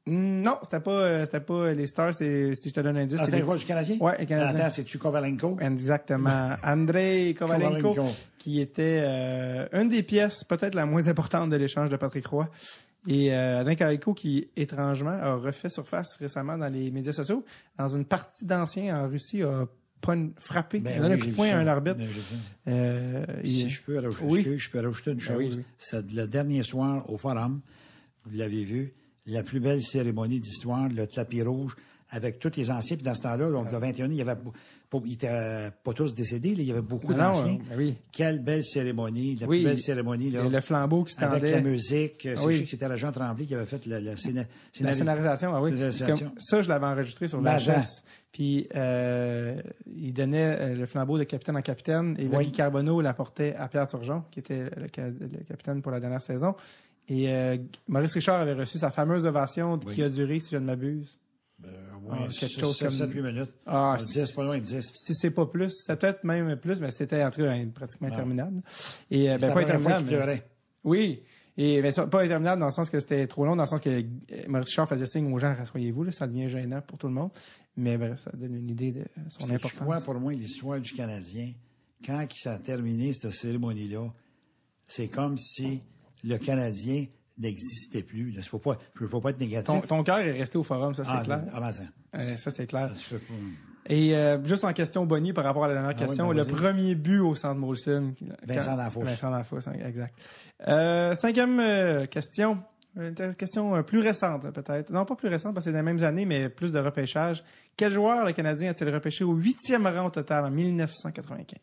Mm, 0.06 0.42
Non, 0.42 0.58
c'était 0.62 0.80
pas, 0.80 0.90
euh, 0.90 1.24
c'était 1.24 1.40
pas 1.40 1.72
les 1.72 1.86
Stars, 1.86 2.14
c'est, 2.14 2.54
si 2.54 2.70
je 2.70 2.74
te 2.74 2.80
donne 2.80 2.96
un 2.96 3.02
indice. 3.02 3.18
Ah, 3.20 3.24
c'est 3.24 3.30
c'est 3.30 3.36
un 3.36 3.38
les- 3.40 3.44
joueur 3.44 3.56
du 3.58 3.64
Canadien? 3.64 3.96
Ouais. 4.00 4.32
Attends, 4.32 4.70
c'est-tu 4.70 4.98
Kovalenko? 4.98 5.58
Exactement. 5.60 6.56
Andrei 6.64 7.34
Kovalenko, 7.38 7.90
Kovalenko. 7.90 8.12
qui 8.38 8.60
était 8.60 9.00
euh, 9.04 9.66
une 9.72 9.88
des 9.88 10.02
pièces 10.02 10.42
peut-être 10.44 10.74
la 10.74 10.86
moins 10.86 11.06
importante 11.08 11.50
de 11.50 11.56
l'échange 11.56 11.88
de 11.90 11.96
Patrick 11.96 12.26
Roy. 12.26 12.48
Et 13.06 13.32
euh, 13.34 13.60
Andrei 13.60 13.76
Kovalenko, 13.76 14.14
qui 14.14 14.48
étrangement 14.56 15.10
a 15.22 15.34
refait 15.34 15.68
surface 15.68 16.16
récemment 16.16 16.58
dans 16.58 16.68
les 16.72 16.90
médias 16.90 17.12
sociaux, 17.12 17.44
dans 17.78 17.88
une 17.88 18.04
partie 18.04 18.44
d'anciens 18.44 18.96
en 19.04 19.08
Russie, 19.08 19.42
a 19.42 19.66
pas 20.02 20.14
une- 20.14 20.32
frappé. 20.38 20.80
Ben 20.80 20.90
il 20.90 20.98
a 20.98 21.02
donné 21.02 21.14
oui, 21.14 21.20
un 21.20 21.24
coup 21.24 21.30
de 21.30 21.34
poing 21.36 21.48
à 21.50 21.56
un 21.58 21.66
arbitre. 21.66 21.96
Ben. 21.96 22.08
Euh, 22.68 23.24
Si 23.44 23.60
il- 23.62 23.70
je 23.70 23.82
peux 23.82 23.96
rajouter, 23.98 24.24
Oui. 24.26 24.40
excuse, 24.40 24.58
je 24.60 24.70
peux 24.70 24.80
rajouter 24.80 25.10
une 25.12 25.16
Ben 25.18 25.36
oui, 25.38 25.50
chose. 25.50 25.60
C'est 25.78 26.12
le 26.12 26.26
dernier 26.26 26.62
soir 26.62 27.08
au 27.10 27.16
Forum, 27.16 27.60
vous 28.24 28.36
l'avez 28.36 28.64
vu, 28.64 28.92
la 29.26 29.42
plus 29.42 29.60
belle 29.60 29.82
cérémonie 29.82 30.40
d'histoire, 30.40 30.88
le 30.88 31.06
tapis 31.06 31.42
rouge, 31.42 31.74
avec 32.10 32.38
tous 32.38 32.52
les 32.56 32.70
anciens. 32.70 32.96
Puis 32.96 33.04
dans 33.04 33.14
ce 33.14 33.22
temps-là, 33.22 33.50
donc 33.50 33.70
le 33.72 33.78
21, 33.78 34.06
il 34.10 34.14
y 34.16 34.20
avait 34.22 34.36
pas, 34.36 34.52
ils 35.04 35.14
étaient 35.14 35.70
pas 35.84 35.92
tous 35.94 36.14
décédés, 36.14 36.50
là, 36.54 36.62
il 36.62 36.64
y 36.68 36.70
avait 36.70 36.82
beaucoup 36.82 37.12
Ah 37.14 37.18
d'anciens. 37.32 37.54
euh, 37.54 37.70
ben 37.70 37.76
oui. 37.78 37.94
Quelle 38.12 38.40
belle 38.42 38.62
cérémonie, 38.64 39.36
la 39.36 39.46
Oui. 39.46 39.58
plus 39.60 39.64
belle 39.70 39.78
cérémonie 39.78 40.30
là. 40.30 40.48
Le 40.48 40.60
flambeau 40.60 41.04
qui 41.04 41.14
se 41.14 41.24
avec 41.24 41.48
la 41.50 41.60
musique. 41.60 42.26
Ah 42.36 42.40
oui. 42.44 42.52
je 42.54 42.58
sais 42.58 42.64
que 42.64 42.70
c'était 42.70 42.88
la 42.88 42.96
Jean 42.96 43.12
Tremblay 43.12 43.46
qui 43.46 43.54
avait 43.54 43.66
fait 43.66 43.86
la, 43.86 44.00
la, 44.00 44.10
La 44.12 44.16
scénaris- 44.16 44.46
scénarisation, 44.94 45.54
ah 45.54 45.60
oui. 45.62 45.70
Scénarisation. 45.72 46.30
que 46.30 46.40
ça, 46.42 46.62
je 46.62 46.68
l'avais 46.68 46.86
enregistré 46.86 47.28
sur 47.28 47.40
Mazan. 47.40 47.74
VHS. 47.80 48.02
Puis 48.32 48.66
euh, 48.74 49.60
il 49.94 50.12
donnait 50.14 50.56
euh, 50.58 50.74
le 50.74 50.86
flambeau 50.86 51.18
de 51.18 51.24
capitaine 51.24 51.56
en 51.56 51.62
capitaine. 51.62 52.16
Et. 52.18 52.24
Guy 52.26 52.50
Carbonneau 52.52 53.00
l'apportait 53.00 53.54
à 53.56 53.68
Pierre 53.68 53.86
Turgeon, 53.86 54.24
qui 54.30 54.40
était 54.40 54.64
le, 54.76 54.86
ca- 54.94 55.08
le 55.08 55.44
capitaine 55.46 55.82
pour 55.82 55.92
la 55.92 56.00
dernière 56.00 56.22
saison. 56.22 56.54
Et 57.08 57.28
euh, 57.32 57.58
Maurice 57.88 58.14
Richard 58.14 58.40
avait 58.40 58.54
reçu 58.54 58.78
sa 58.78 58.90
fameuse 58.90 59.26
ovation 59.26 59.76
qui 59.78 60.02
a 60.02 60.08
duré, 60.08 60.38
si 60.40 60.50
je 60.52 60.56
ne 60.58 60.64
m'abuse. 60.64 61.18
Euh, 61.64 61.88
Ah, 62.10 62.26
quelque 62.28 62.60
chose 62.60 62.78
comme- 62.78 63.12
minutes. 63.22 63.52
Ah, 63.64 63.96
Euh, 63.98 64.04
10, 64.04 64.32
pas 64.32 64.42
loin 64.44 64.58
de 64.58 64.62
10. 64.64 64.90
Si 64.92 65.14
c'est 65.14 65.30
pas 65.30 65.46
plus, 65.46 65.70
c'est 65.86 65.96
peut-être 65.96 66.24
même 66.24 66.56
plus, 66.56 66.80
mais 66.80 66.90
c'était 66.90 67.22
en 67.22 67.30
tout 67.30 67.40
cas 67.42 67.54
pratiquement 67.74 68.08
Non. 68.08 68.14
interminable. 68.14 68.62
Et 69.10 69.30
euh, 69.30 69.38
ben, 69.38 69.52
pas 69.54 69.60
interminable. 69.60 70.08
mais-. 70.10 70.42
Oui. 70.84 71.22
Et 71.56 71.80
ben, 71.82 71.92
ça, 71.92 72.06
pas 72.06 72.22
interminable 72.22 72.60
dans 72.60 72.66
le 72.66 72.72
sens 72.72 72.90
que 72.90 72.98
c'était 72.98 73.26
trop 73.26 73.44
long, 73.44 73.54
dans 73.56 73.62
le 73.62 73.68
sens 73.68 73.80
que 73.80 73.90
euh, 73.90 74.02
Maurice 74.48 74.68
Richard 74.70 74.88
faisait 74.88 75.06
signe 75.06 75.32
aux 75.32 75.38
gens, 75.38 75.54
rassoyez-vous, 75.54 76.10
ça 76.10 76.26
devient 76.26 76.48
gênant 76.48 76.80
pour 76.82 76.98
tout 76.98 77.06
le 77.08 77.12
monde. 77.14 77.30
Mais 77.76 77.96
bref, 77.96 78.20
ça 78.24 78.30
donne 78.34 78.54
une 78.56 78.68
idée 78.70 78.90
de 78.92 79.04
son 79.28 79.44
importance. 79.50 79.72
quoi 79.86 80.00
pour 80.00 80.14
moi 80.14 80.32
l'histoire 80.32 80.80
du 80.80 80.92
Canadien? 80.92 81.52
Quand 82.04 82.20
il 82.28 82.36
s'est 82.36 82.58
terminé 82.60 83.12
cette 83.12 83.30
cérémonie-là, 83.32 84.12
c'est 84.88 85.08
comme 85.08 85.36
si 85.36 85.80
le 86.24 86.36
Canadien 86.38 87.06
n'existait 87.38 88.02
plus. 88.02 88.32
Il 88.34 88.42
faut 88.42 88.58
pas, 88.58 88.78
je 88.94 89.06
peux 89.06 89.20
pas 89.20 89.30
être 89.30 89.40
négatif. 89.40 89.66
ton, 89.66 89.80
ton 89.80 90.02
cœur 90.04 90.18
est 90.18 90.32
resté 90.32 90.58
au 90.58 90.62
forum, 90.62 90.94
ça 90.94 91.04
c'est 91.04 91.10
ah, 91.14 91.22
clair. 91.24 91.42
ah, 91.52 91.60
ben, 91.60 91.72
ça. 91.72 91.82
Euh, 92.16 92.36
ça 92.36 92.50
c'est 92.50 92.66
clair. 92.66 92.88
Pas- 92.88 93.16
Et 93.86 94.14
euh, 94.16 94.42
juste 94.44 94.64
en 94.64 94.72
question 94.72 95.06
Bonnie 95.06 95.32
par 95.32 95.44
rapport 95.44 95.64
à 95.64 95.68
la 95.68 95.74
dernière 95.74 95.92
Ah 95.96 96.00
oui, 96.00 96.06
question, 96.06 96.28
ben 96.28 96.34
le 96.34 96.44
premier 96.44 96.94
but 96.94 97.20
au 97.20 97.34
centre 97.34 97.58
Molson. 97.58 98.14
Vincent 98.46 98.76
Danfosse. 98.76 99.04
Vincent 99.04 99.30
Danfosse, 99.30 99.68
hein, 99.68 99.74
exact. 99.84 100.14
Euh, 100.68 101.14
cinquième 101.14 102.06
question. 102.08 102.58
Une 102.94 103.14
question 103.34 103.82
plus 103.82 104.00
récente 104.00 104.52
peut-être. 104.52 104.90
Non, 104.90 105.06
pas 105.06 105.16
plus 105.16 105.28
récente 105.28 105.54
parce 105.54 105.64
que 105.64 105.72
c'est 105.72 105.76
des 105.76 105.82
mêmes 105.82 106.02
années, 106.04 106.26
mais 106.26 106.50
plus 106.50 106.72
de 106.72 106.78
repêchage. 106.78 107.42
Quel 107.74 107.90
joueur 107.90 108.26
le 108.26 108.32
Canadien 108.32 108.70
a-t-il 108.70 108.92
repêché 108.94 109.24
au 109.24 109.32
huitième 109.32 109.86
rang 109.86 110.06
au 110.08 110.10
total 110.10 110.44
en 110.44 110.50
1995? 110.50 111.56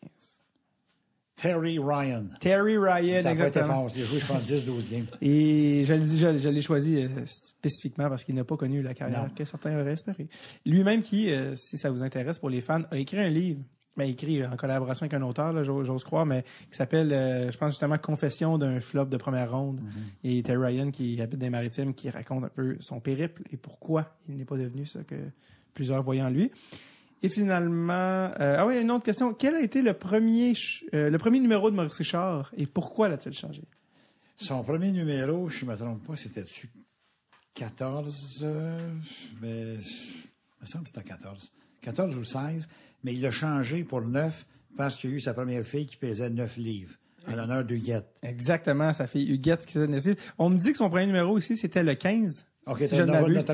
Terry 1.40 1.78
Ryan. 1.78 2.24
Terry 2.40 2.76
Ryan, 2.78 3.22
ça 3.22 3.32
exactement. 3.32 3.66
fort. 3.66 3.90
Il 3.96 4.02
a 4.02 4.04
joué, 4.04 4.18
je 4.18 4.26
pense, 4.26 4.42
10, 4.42 4.66
12 4.66 4.90
games. 4.90 5.06
Et 5.22 5.84
je 5.84 5.94
le 5.94 6.00
dis, 6.00 6.18
je, 6.18 6.38
je 6.38 6.48
l'ai 6.48 6.62
choisi 6.62 7.02
euh, 7.02 7.08
spécifiquement 7.26 8.08
parce 8.08 8.24
qu'il 8.24 8.34
n'a 8.34 8.44
pas 8.44 8.56
connu 8.56 8.82
la 8.82 8.94
carrière 8.94 9.22
Non. 9.24 9.30
que 9.34 9.44
certains 9.44 9.78
auraient 9.80 9.92
espéré. 9.92 10.28
Lui-même 10.66 11.02
qui, 11.02 11.32
euh, 11.32 11.54
si 11.56 11.76
ça 11.78 11.90
vous 11.90 12.02
intéresse 12.02 12.38
pour 12.38 12.50
les 12.50 12.60
fans, 12.60 12.82
a 12.90 12.96
écrit 12.98 13.18
un 13.18 13.28
livre, 13.28 13.60
ben 13.96 14.04
écrit 14.08 14.44
en 14.46 14.56
collaboration 14.56 15.04
avec 15.04 15.14
un 15.14 15.22
auteur, 15.22 15.52
là, 15.52 15.62
j'ose 15.64 16.04
croire, 16.04 16.24
mais 16.24 16.42
qui 16.70 16.76
s'appelle, 16.76 17.12
euh, 17.12 17.50
je 17.50 17.58
pense 17.58 17.70
justement, 17.70 17.98
Confession 17.98 18.56
d'un 18.56 18.80
flop 18.80 19.06
de 19.06 19.16
première 19.16 19.50
ronde. 19.50 19.80
Et 20.22 20.42
Terry 20.42 20.64
Ryan 20.74 20.90
qui 20.90 21.20
habite 21.20 21.40
les 21.40 21.50
maritimes, 21.50 21.94
qui 21.94 22.08
raconte 22.10 22.44
un 22.44 22.48
peu 22.48 22.76
son 22.80 23.00
périple 23.00 23.42
et 23.52 23.56
pourquoi 23.56 24.14
il 24.28 24.36
n'est 24.36 24.44
pas 24.44 24.56
devenu 24.56 24.86
ce 24.86 24.98
que 24.98 25.16
plusieurs 25.74 26.02
voyaient 26.02 26.22
en 26.22 26.30
lui. 26.30 26.50
Et 27.22 27.28
finalement, 27.28 27.92
euh, 28.40 28.56
ah 28.58 28.66
oui, 28.66 28.80
une 28.80 28.90
autre 28.90 29.04
question. 29.04 29.34
Quel 29.34 29.54
a 29.54 29.60
été 29.60 29.82
le 29.82 29.92
premier, 29.92 30.54
euh, 30.94 31.10
le 31.10 31.18
premier 31.18 31.38
numéro 31.38 31.70
de 31.70 31.76
Maurice 31.76 31.96
Richard 31.96 32.50
et 32.56 32.66
pourquoi 32.66 33.08
l'a-t-il 33.08 33.34
changé? 33.34 33.62
Son 34.36 34.62
premier 34.64 34.90
numéro, 34.90 35.50
je 35.50 35.64
ne 35.66 35.70
me 35.70 35.76
trompe 35.76 36.06
pas, 36.06 36.16
c'était-tu 36.16 36.70
14, 37.54 38.40
euh, 38.42 38.78
mais, 39.42 39.74
il 39.74 40.60
me 40.62 40.66
semble 40.66 40.84
que 40.84 40.90
c'était 40.94 41.06
14. 41.06 41.52
14 41.82 42.16
ou 42.16 42.24
16, 42.24 42.68
mais 43.04 43.12
il 43.12 43.20
l'a 43.20 43.30
changé 43.30 43.84
pour 43.84 44.00
9 44.00 44.46
parce 44.78 44.96
qu'il 44.96 45.10
y 45.10 45.12
a 45.12 45.16
eu 45.16 45.20
sa 45.20 45.34
première 45.34 45.64
fille 45.64 45.84
qui 45.84 45.96
pesait 45.96 46.30
9 46.30 46.56
livres, 46.56 46.94
en 47.26 47.36
l'honneur 47.36 47.64
de 47.64 47.74
Huguette. 47.74 48.06
Exactement, 48.22 48.94
sa 48.94 49.06
fille 49.06 49.30
Huguette 49.30 49.66
qui 49.66 49.74
faisait 49.74 49.84
une 49.84 49.90
naissance. 49.90 50.16
On 50.38 50.48
me 50.48 50.58
dit 50.58 50.72
que 50.72 50.78
son 50.78 50.88
premier 50.88 51.06
numéro 51.06 51.36
ici, 51.36 51.54
c'était 51.56 51.82
le 51.82 51.94
15. 51.94 52.46
Ok, 52.66 52.78
si 52.80 52.88
t'as- 52.90 52.96
je 52.96 53.02
ne 53.02 53.10
m'abuse. 53.12 53.44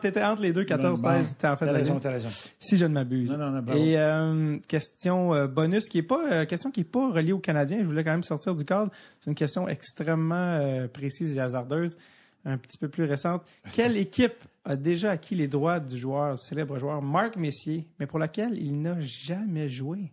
T'étais 0.00 0.22
en- 0.22 0.32
entre 0.32 0.42
les 0.42 0.52
deux, 0.52 0.64
14, 0.64 1.02
Bon, 1.02 1.08
16, 1.10 1.26
c'était 1.28 1.48
en 1.48 1.56
fait 1.56 1.66
T'as 1.66 1.72
raison, 1.72 1.98
t'as 2.00 2.10
raison. 2.12 2.28
Si 2.58 2.76
je 2.76 2.86
ne 2.86 2.92
m'abuse. 2.94 3.30
Non, 3.30 3.36
non, 3.36 3.50
non, 3.50 3.60
bravo. 3.62 3.78
Et 3.80 3.98
euh, 3.98 4.58
question 4.68 5.34
euh, 5.34 5.46
bonus 5.48 5.88
qui 5.88 5.98
est 5.98 6.02
pas 6.02 6.20
euh, 6.30 6.44
question 6.46 6.70
qui 6.70 6.80
est 6.80 6.84
pas 6.84 7.10
reliée 7.10 7.32
aux 7.32 7.40
Canadiens. 7.40 7.78
Je 7.80 7.84
voulais 7.86 8.04
quand 8.04 8.12
même 8.12 8.22
sortir 8.22 8.54
du 8.54 8.64
cadre. 8.64 8.90
C'est 9.20 9.28
une 9.30 9.34
question 9.36 9.68
extrêmement 9.68 10.86
précise 10.92 11.36
et 11.36 11.40
hasardeuse, 11.40 11.96
un 12.44 12.56
petit 12.56 12.78
peu 12.78 12.88
plus 12.88 13.04
récente. 13.04 13.42
Quelle 13.72 13.96
équipe 13.96 14.44
a 14.64 14.76
déjà 14.76 15.10
acquis 15.10 15.34
les 15.34 15.48
droits 15.48 15.80
du 15.80 15.98
joueur, 15.98 16.36
du 16.36 16.40
célèbre 16.42 16.78
joueur 16.78 17.02
Marc 17.02 17.36
Messier, 17.36 17.86
mais 17.98 18.06
pour 18.06 18.18
laquelle 18.18 18.56
il 18.56 18.80
n'a 18.80 18.98
jamais 19.00 19.68
joué? 19.68 20.12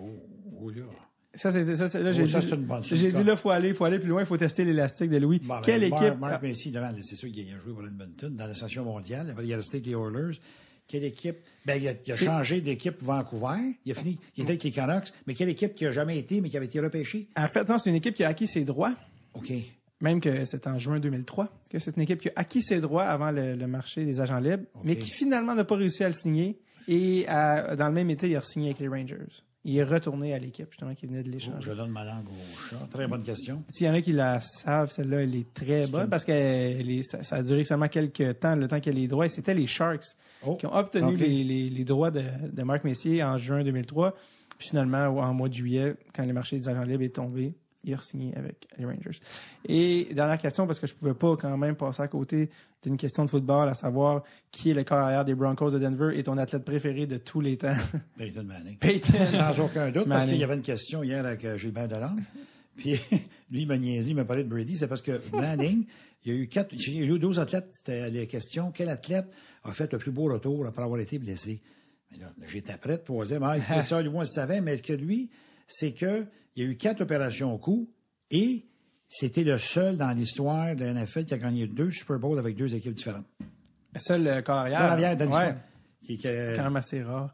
Oh 0.00 0.70
là. 0.70 0.82
Ça, 1.36 1.50
c'est 1.50 1.76
ça, 1.76 1.98
là, 2.00 2.12
j'ai 2.12 2.22
Oh, 2.22 2.26
dit, 2.80 2.88
j'ai 2.96 3.10
dit 3.12 3.24
là, 3.24 3.34
faut 3.36 3.50
aller, 3.50 3.74
faut 3.74 3.84
aller 3.84 3.98
plus 3.98 4.08
loin, 4.08 4.20
il 4.22 4.26
faut 4.26 4.36
tester 4.36 4.64
l'élastique 4.64 5.10
de 5.10 5.16
Louis. 5.18 5.40
Bon, 5.40 5.54
ben, 5.56 5.60
Quelle 5.62 5.88
Mark- 5.90 6.02
équipe? 6.04 6.18
Mark 6.20 6.42
Messi, 6.42 6.70
devant, 6.70 6.90
c'est 7.02 7.16
sûr 7.16 7.30
qu'il 7.32 7.52
a 7.52 7.58
joué 7.58 7.72
pour 7.72 7.84
Edmonton 7.86 8.34
dans 8.36 8.46
la 8.46 8.54
station 8.54 8.84
mondiale. 8.84 9.30
Après, 9.30 9.44
il 9.46 9.52
a 9.52 9.56
resté 9.56 9.78
avec 9.78 9.86
les 9.86 9.92
Oilers. 9.94 10.38
Quelle 10.86 11.04
équipe? 11.04 11.36
Ben, 11.64 11.80
il 11.82 11.88
a, 11.88 11.92
il 12.06 12.12
a 12.12 12.16
C'est- 12.16 12.24
changé 12.26 12.60
d'équipe 12.60 13.02
Vancouver. 13.02 13.78
Il 13.84 13.92
a 13.92 13.94
fini, 13.94 14.18
il 14.36 14.42
était 14.42 14.52
avec 14.52 14.62
les 14.64 14.70
Canucks. 14.70 15.08
Mais 15.26 15.34
quelle 15.34 15.48
équipe 15.48 15.74
qui 15.74 15.86
a 15.86 15.92
jamais 15.92 16.18
été, 16.18 16.40
mais 16.40 16.50
qui 16.50 16.56
avait 16.56 16.66
été 16.66 16.78
repêchée? 16.80 17.28
En 17.36 17.48
fait, 17.48 17.68
non, 17.68 17.78
c'est 17.78 17.90
une 17.90 17.96
équipe 17.96 18.14
qui 18.14 18.22
a 18.22 18.28
acquis 18.28 18.46
ses 18.46 18.64
droits, 18.64 18.94
OK. 19.32 19.50
même 20.00 20.20
que 20.20 20.44
c'est 20.44 20.66
en 20.66 20.78
juin 20.78 21.00
2003, 21.00 21.48
que 21.70 21.78
c'est 21.78 21.96
une 21.96 22.02
équipe 22.02 22.20
qui 22.20 22.28
a 22.28 22.32
acquis 22.36 22.62
ses 22.62 22.80
droits 22.80 23.04
avant 23.04 23.30
le, 23.30 23.56
le 23.56 23.66
marché 23.66 24.04
des 24.04 24.20
agents 24.20 24.38
libres, 24.38 24.64
mais 24.84 24.96
qui 24.96 25.10
finalement 25.10 25.54
n'a 25.54 25.64
pas 25.64 25.76
réussi 25.76 26.04
à 26.04 26.08
le 26.08 26.14
signer. 26.14 26.58
Et 26.86 27.24
à- 27.28 27.76
dans 27.76 27.88
le 27.88 27.94
même 27.94 28.10
été, 28.10 28.28
il 28.28 28.36
a 28.36 28.42
signé 28.42 28.68
avec 28.68 28.80
les 28.80 28.88
Rangers. 28.88 29.16
Il 29.66 29.76
est 29.78 29.82
retourné 29.84 30.34
à 30.34 30.38
l'équipe, 30.38 30.66
justement, 30.70 30.94
qui 30.94 31.06
venait 31.06 31.22
de 31.22 31.28
Oh, 31.28 31.32
l'échanger. 31.32 31.56
je 31.60 31.72
donne 31.72 31.90
ma 31.90 32.04
langue 32.04 32.26
au 32.28 32.58
chat. 32.68 32.86
Très 32.90 33.06
bonne 33.06 33.22
question. 33.22 33.62
S'il 33.68 33.86
y 33.86 33.90
en 33.90 33.94
a 33.94 34.02
qui 34.02 34.12
la 34.12 34.40
savent, 34.42 34.90
celle-là, 34.90 35.22
elle 35.22 35.34
est 35.34 35.54
très 35.54 35.86
bonne 35.86 36.08
parce 36.10 36.24
que 36.26 37.02
ça, 37.02 37.22
ça 37.22 37.36
a 37.36 37.42
duré 37.42 37.64
seulement 37.64 37.88
quelques 37.88 38.38
temps, 38.40 38.54
le 38.56 38.68
temps 38.68 38.78
qu'il 38.80 38.92
y 38.92 38.96
a 38.96 39.00
les 39.00 39.08
droits. 39.08 39.28
C'était 39.28 39.54
les 39.54 39.66
Sharks 39.66 40.04
Oh, 40.46 40.56
qui 40.56 40.66
ont 40.66 40.74
obtenu 40.76 41.16
les, 41.16 41.42
les, 41.44 41.70
les 41.70 41.84
droits 41.84 42.10
de, 42.10 42.22
de 42.52 42.62
Marc 42.62 42.84
Messier 42.84 43.22
en 43.24 43.38
juin 43.38 43.64
2003. 43.64 44.14
Puis 44.58 44.68
finalement, 44.68 45.06
en 45.06 45.32
mois 45.32 45.48
de 45.48 45.54
juillet, 45.54 45.94
quand 46.14 46.26
le 46.26 46.34
marché 46.34 46.56
des 46.58 46.68
agents 46.68 46.82
libres 46.84 47.02
est 47.02 47.14
tombé, 47.14 47.54
il 47.84 47.94
a 47.94 47.98
signé 47.98 48.34
avec 48.36 48.66
les 48.78 48.84
Rangers. 48.84 49.18
Et 49.66 50.08
dernière 50.12 50.38
question, 50.38 50.66
parce 50.66 50.80
que 50.80 50.86
je 50.86 50.94
pouvais 50.94 51.14
pas 51.14 51.36
quand 51.36 51.56
même 51.56 51.76
passer 51.76 52.02
à 52.02 52.08
côté 52.08 52.50
d'une 52.82 52.96
question 52.96 53.24
de 53.24 53.30
football, 53.30 53.68
à 53.68 53.74
savoir 53.74 54.22
qui 54.50 54.70
est 54.70 54.74
le 54.74 54.84
corps 54.84 54.98
arrière 54.98 55.24
des 55.24 55.34
Broncos 55.34 55.70
de 55.70 55.78
Denver 55.78 56.18
et 56.18 56.22
ton 56.22 56.36
athlète 56.38 56.64
préféré 56.64 57.06
de 57.06 57.16
tous 57.16 57.40
les 57.40 57.56
temps? 57.56 57.74
Peyton 58.18 58.44
Manning. 58.44 58.78
Peyton. 58.78 59.24
Sans 59.26 59.60
aucun 59.60 59.90
doute, 59.90 60.08
parce 60.08 60.26
qu'il 60.26 60.36
y 60.36 60.44
avait 60.44 60.56
une 60.56 60.62
question 60.62 61.02
hier 61.02 61.24
avec 61.24 61.44
euh, 61.44 61.56
Gilbert 61.56 61.88
Delande. 61.88 62.20
Puis, 62.76 63.00
lui, 63.50 63.62
il 63.62 63.68
m'a 63.68 63.78
niaisé, 63.78 64.10
il 64.10 64.16
m'a 64.16 64.24
parlé 64.24 64.42
de 64.42 64.48
Brady. 64.48 64.76
C'est 64.76 64.88
parce 64.88 65.02
que 65.02 65.20
Manning, 65.32 65.84
il 66.24 66.32
y 66.32 66.36
a 66.36 66.40
eu 66.40 66.48
quatre, 66.48 66.72
il 66.72 66.98
y 66.98 67.02
a 67.02 67.04
eu 67.04 67.18
12 67.18 67.38
athlètes, 67.38 67.68
c'était 67.70 68.10
les 68.10 68.26
questions. 68.26 68.72
Quel 68.74 68.88
athlète 68.88 69.26
a 69.62 69.72
fait 69.72 69.92
le 69.92 69.98
plus 69.98 70.10
beau 70.10 70.24
retour 70.24 70.66
après 70.66 70.82
avoir 70.82 70.98
été 71.00 71.18
blessé? 71.18 71.60
J'étais 72.46 72.76
prêt, 72.76 72.98
troisième. 72.98 73.42
Ah, 73.42 73.56
c'est 73.60 73.82
ça, 73.88 74.02
lui, 74.02 74.10
moi, 74.10 74.24
je 74.24 74.30
savais, 74.30 74.60
mais 74.60 74.78
que 74.78 74.92
lui, 74.92 75.30
c'est 75.66 75.92
que 75.92 76.24
il 76.56 76.62
y 76.64 76.66
a 76.66 76.70
eu 76.70 76.76
quatre 76.76 77.00
opérations 77.00 77.52
au 77.54 77.58
cou 77.58 77.88
et 78.30 78.64
c'était 79.08 79.44
le 79.44 79.58
seul 79.58 79.96
dans 79.96 80.10
l'histoire 80.10 80.74
de 80.76 80.84
la 80.84 80.92
NFL 80.94 81.24
qui 81.24 81.34
a 81.34 81.38
gagné 81.38 81.66
deux 81.66 81.90
Super 81.90 82.18
Bowls 82.18 82.38
avec 82.38 82.56
deux 82.56 82.74
équipes 82.74 82.94
différentes. 82.94 83.26
Le 83.94 84.00
seul 84.00 84.26
euh, 84.26 84.42
corps 84.42 84.56
arrière. 84.58 84.80
Dans 84.80 84.86
l'arrière 84.88 85.16
de 85.16 85.22
l'histoire. 85.24 85.46
Ouais. 85.48 85.54
Qui, 86.04 86.18
qui- 86.18 86.24
quand 86.56 86.64
même 86.64 86.76
assez 86.76 87.02
rare. 87.02 87.32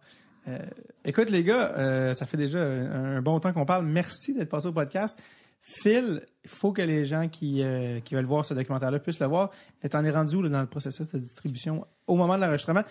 Euh, 0.48 0.58
écoute 1.04 1.30
les 1.30 1.44
gars, 1.44 1.74
euh, 1.76 2.14
ça 2.14 2.24
fait 2.26 2.36
déjà 2.36 2.60
un, 2.60 3.16
un 3.16 3.22
bon 3.22 3.38
temps 3.40 3.52
qu'on 3.52 3.66
parle. 3.66 3.84
Merci 3.86 4.34
d'être 4.34 4.48
passé 4.48 4.66
au 4.68 4.72
podcast. 4.72 5.22
Phil, 5.62 6.22
il 6.42 6.48
faut 6.50 6.72
que 6.72 6.80
les 6.80 7.04
gens 7.04 7.28
qui, 7.28 7.62
euh, 7.62 8.00
qui 8.00 8.14
veulent 8.14 8.24
voir 8.24 8.46
ce 8.46 8.54
documentaire-là 8.54 8.98
puissent 8.98 9.20
le 9.20 9.26
voir. 9.26 9.50
Et 9.82 9.88
t'en 9.90 10.02
es 10.04 10.10
rendu 10.10 10.36
où, 10.36 10.42
là, 10.42 10.48
dans 10.48 10.60
le 10.62 10.66
processus 10.66 11.06
de 11.08 11.18
distribution 11.18 11.86
au 12.06 12.16
moment 12.16 12.36
de 12.36 12.40
l'enregistrement? 12.42 12.82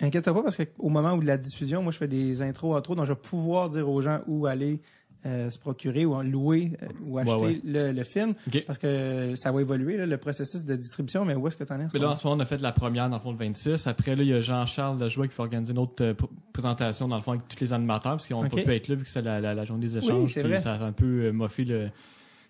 Inquiète-toi 0.00 0.34
pas 0.34 0.42
parce 0.42 0.56
qu'au 0.56 0.88
moment 0.88 1.12
où 1.14 1.20
de 1.20 1.26
la 1.26 1.36
diffusion, 1.38 1.82
moi 1.82 1.92
je 1.92 1.98
fais 1.98 2.08
des 2.08 2.42
intros 2.42 2.76
outros, 2.76 2.94
donc 2.94 3.06
je 3.06 3.12
vais 3.12 3.18
pouvoir 3.18 3.70
dire 3.70 3.88
aux 3.88 4.00
gens 4.02 4.20
où 4.26 4.46
aller 4.46 4.80
euh, 5.26 5.48
se 5.48 5.58
procurer 5.58 6.04
ou 6.04 6.20
louer 6.20 6.72
euh, 6.82 6.86
ou 7.06 7.18
acheter 7.18 7.32
ouais. 7.36 7.60
Le, 7.64 7.92
le 7.92 8.02
film 8.02 8.34
parce 8.66 8.78
que 8.78 9.34
ça 9.36 9.52
va 9.52 9.60
évoluer 9.62 9.96
là, 9.96 10.04
le 10.04 10.18
processus 10.18 10.64
de 10.64 10.76
distribution. 10.76 11.24
Mais 11.24 11.34
où 11.34 11.46
est-ce 11.48 11.56
que 11.56 11.64
t'en 11.64 11.80
es? 11.80 11.84
en 11.84 11.88
ce 11.88 11.94
Mais 11.96 12.00
là, 12.00 12.10
en 12.10 12.14
ce 12.14 12.26
moment, 12.26 12.36
on 12.38 12.42
a 12.42 12.44
fait 12.46 12.60
la 12.60 12.72
première, 12.72 13.08
dans 13.08 13.16
le 13.16 13.22
fond, 13.22 13.30
le 13.32 13.38
26. 13.38 13.86
Après, 13.86 14.14
là, 14.16 14.22
il 14.22 14.28
y 14.28 14.34
a 14.34 14.40
Jean-Charles 14.42 14.98
Lajoie 15.00 15.26
qui 15.28 15.34
va 15.36 15.44
organiser 15.44 15.72
une 15.72 15.78
autre 15.78 16.04
euh, 16.04 16.12
pr- 16.12 16.28
présentation, 16.52 17.08
dans 17.08 17.16
le 17.16 17.22
fond, 17.22 17.30
avec 17.32 17.48
tous 17.48 17.58
les 17.60 17.72
animateurs, 17.72 18.12
parce 18.12 18.26
qu'ils 18.26 18.36
n'ont 18.36 18.44
Ok. 18.44 18.50
pas 18.56 18.62
pu 18.62 18.74
être 18.74 18.88
là, 18.88 18.96
vu 18.96 19.04
que 19.04 19.08
c'est 19.08 19.22
la, 19.22 19.40
la, 19.40 19.54
la 19.54 19.64
journée 19.64 19.86
des 19.86 19.96
échanges. 19.96 20.30
c'est 20.34 20.42
vrai. 20.42 20.60
Ça 20.60 20.74
a 20.74 20.84
un 20.84 20.92
peu 20.92 21.30
moffé 21.30 21.64
le, 21.64 21.88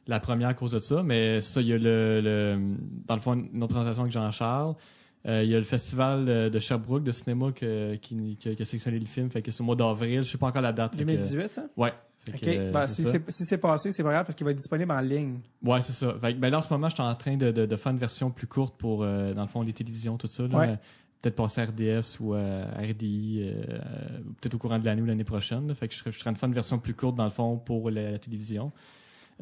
la 0.09 0.19
première 0.19 0.49
à 0.49 0.55
cause 0.55 0.73
de 0.73 0.79
ça. 0.79 1.03
Mais 1.05 1.41
ça, 1.41 1.61
il 1.61 1.69
y 1.69 1.73
a 1.75 1.79
le, 1.79 2.21
le 2.25 2.59
dans 3.07 3.15
le 3.15 3.21
fond, 3.21 3.35
une 3.35 3.63
autre 3.63 3.75
présentation 3.75 4.03
avec 4.03 4.13
Jean-Charles. 4.13 4.75
Euh, 5.27 5.43
il 5.43 5.51
y 5.51 5.55
a 5.55 5.59
le 5.59 5.65
festival 5.65 6.25
de, 6.27 6.49
de 6.51 6.59
Sherbrooke 6.59 7.03
de 7.03 7.13
cinéma 7.13 7.51
que, 7.53 7.95
qui, 7.97 8.37
qui, 8.39 8.49
a- 8.51 8.55
qui 8.55 8.63
a 8.63 8.65
sélectionné 8.65 8.99
le 8.99 9.07
film. 9.07 9.31
Fait 9.31 9.41
que 9.43 9.51
c'est 9.51 9.63
au 9.63 9.65
mois 9.65 9.77
d'avril. 9.77 10.23
Je 10.23 10.29
sais 10.31 10.39
pas 10.39 10.47
encore 10.49 10.61
la 10.63 10.73
date. 10.73 10.93
fait 10.97 10.99
que- 11.03 11.05
2018, 11.05 11.53
ça? 11.55 11.65
ouais. 11.77 11.93
OK. 12.27 12.41
que, 12.41 12.47
euh, 12.49 12.73
Ben, 12.73 12.87
si 12.87 13.03
c'est 13.05 13.23
si 13.31 13.57
passé, 13.59 13.93
c'est 13.93 14.03
pas 14.03 14.11
grave 14.13 14.25
parce 14.25 14.35
qu'il 14.37 14.45
va 14.47 14.51
être 14.53 14.57
disponible 14.57 14.91
en 14.93 15.01
ligne. 15.01 15.41
Ouais, 15.63 15.81
c'est 15.83 15.93
ça. 15.93 16.15
Fait 16.21 16.33
que, 16.35 16.39
ben 16.39 16.49
là, 16.51 16.57
en 16.59 16.61
ce 16.63 16.73
moment, 16.73 16.89
je 16.89 16.95
suis 16.95 17.03
en 17.03 17.15
train 17.15 17.37
de, 17.37 17.51
de, 17.51 17.67
de 17.67 17.77
faire 17.77 17.93
une 17.93 17.99
version 17.99 18.31
plus 18.31 18.47
courte 18.47 18.77
pour, 18.79 19.03
euh, 19.03 19.35
dans 19.35 19.43
le 19.43 19.49
fond, 19.49 19.61
les 19.63 19.73
télévisions, 19.75 20.17
tout 20.17 20.27
ça. 20.27 20.45
Là. 20.47 20.59
Ouais. 20.59 20.69
Euh, 20.71 20.77
Peut-être 21.23 21.37
passer 21.37 21.63
à 21.63 21.65
RDS 21.65 22.19
ou 22.21 22.35
à 22.35 22.65
RDI, 22.83 23.41
euh, 23.45 23.63
peut-être 24.41 24.55
au 24.55 24.59
courant 24.59 24.79
de 24.79 24.85
l'année 24.85 25.01
ou 25.01 25.07
l'année 25.07 25.25
prochaine. 25.25 25.67
là. 25.69 25.75
Fait 25.75 25.89
que 25.89 25.95
je 25.95 26.03
je 26.11 26.19
serais 26.19 26.29
en 26.29 26.33
train 26.33 26.33
de 26.33 26.39
faire 26.39 26.49
une 26.49 26.55
version 26.55 26.79
plus 26.79 26.93
courte, 26.93 27.17
dans 27.17 27.25
le 27.25 27.31
fond, 27.31 27.57
pour 27.57 27.91
la, 27.91 28.11
la 28.11 28.19
télévision. 28.19 28.73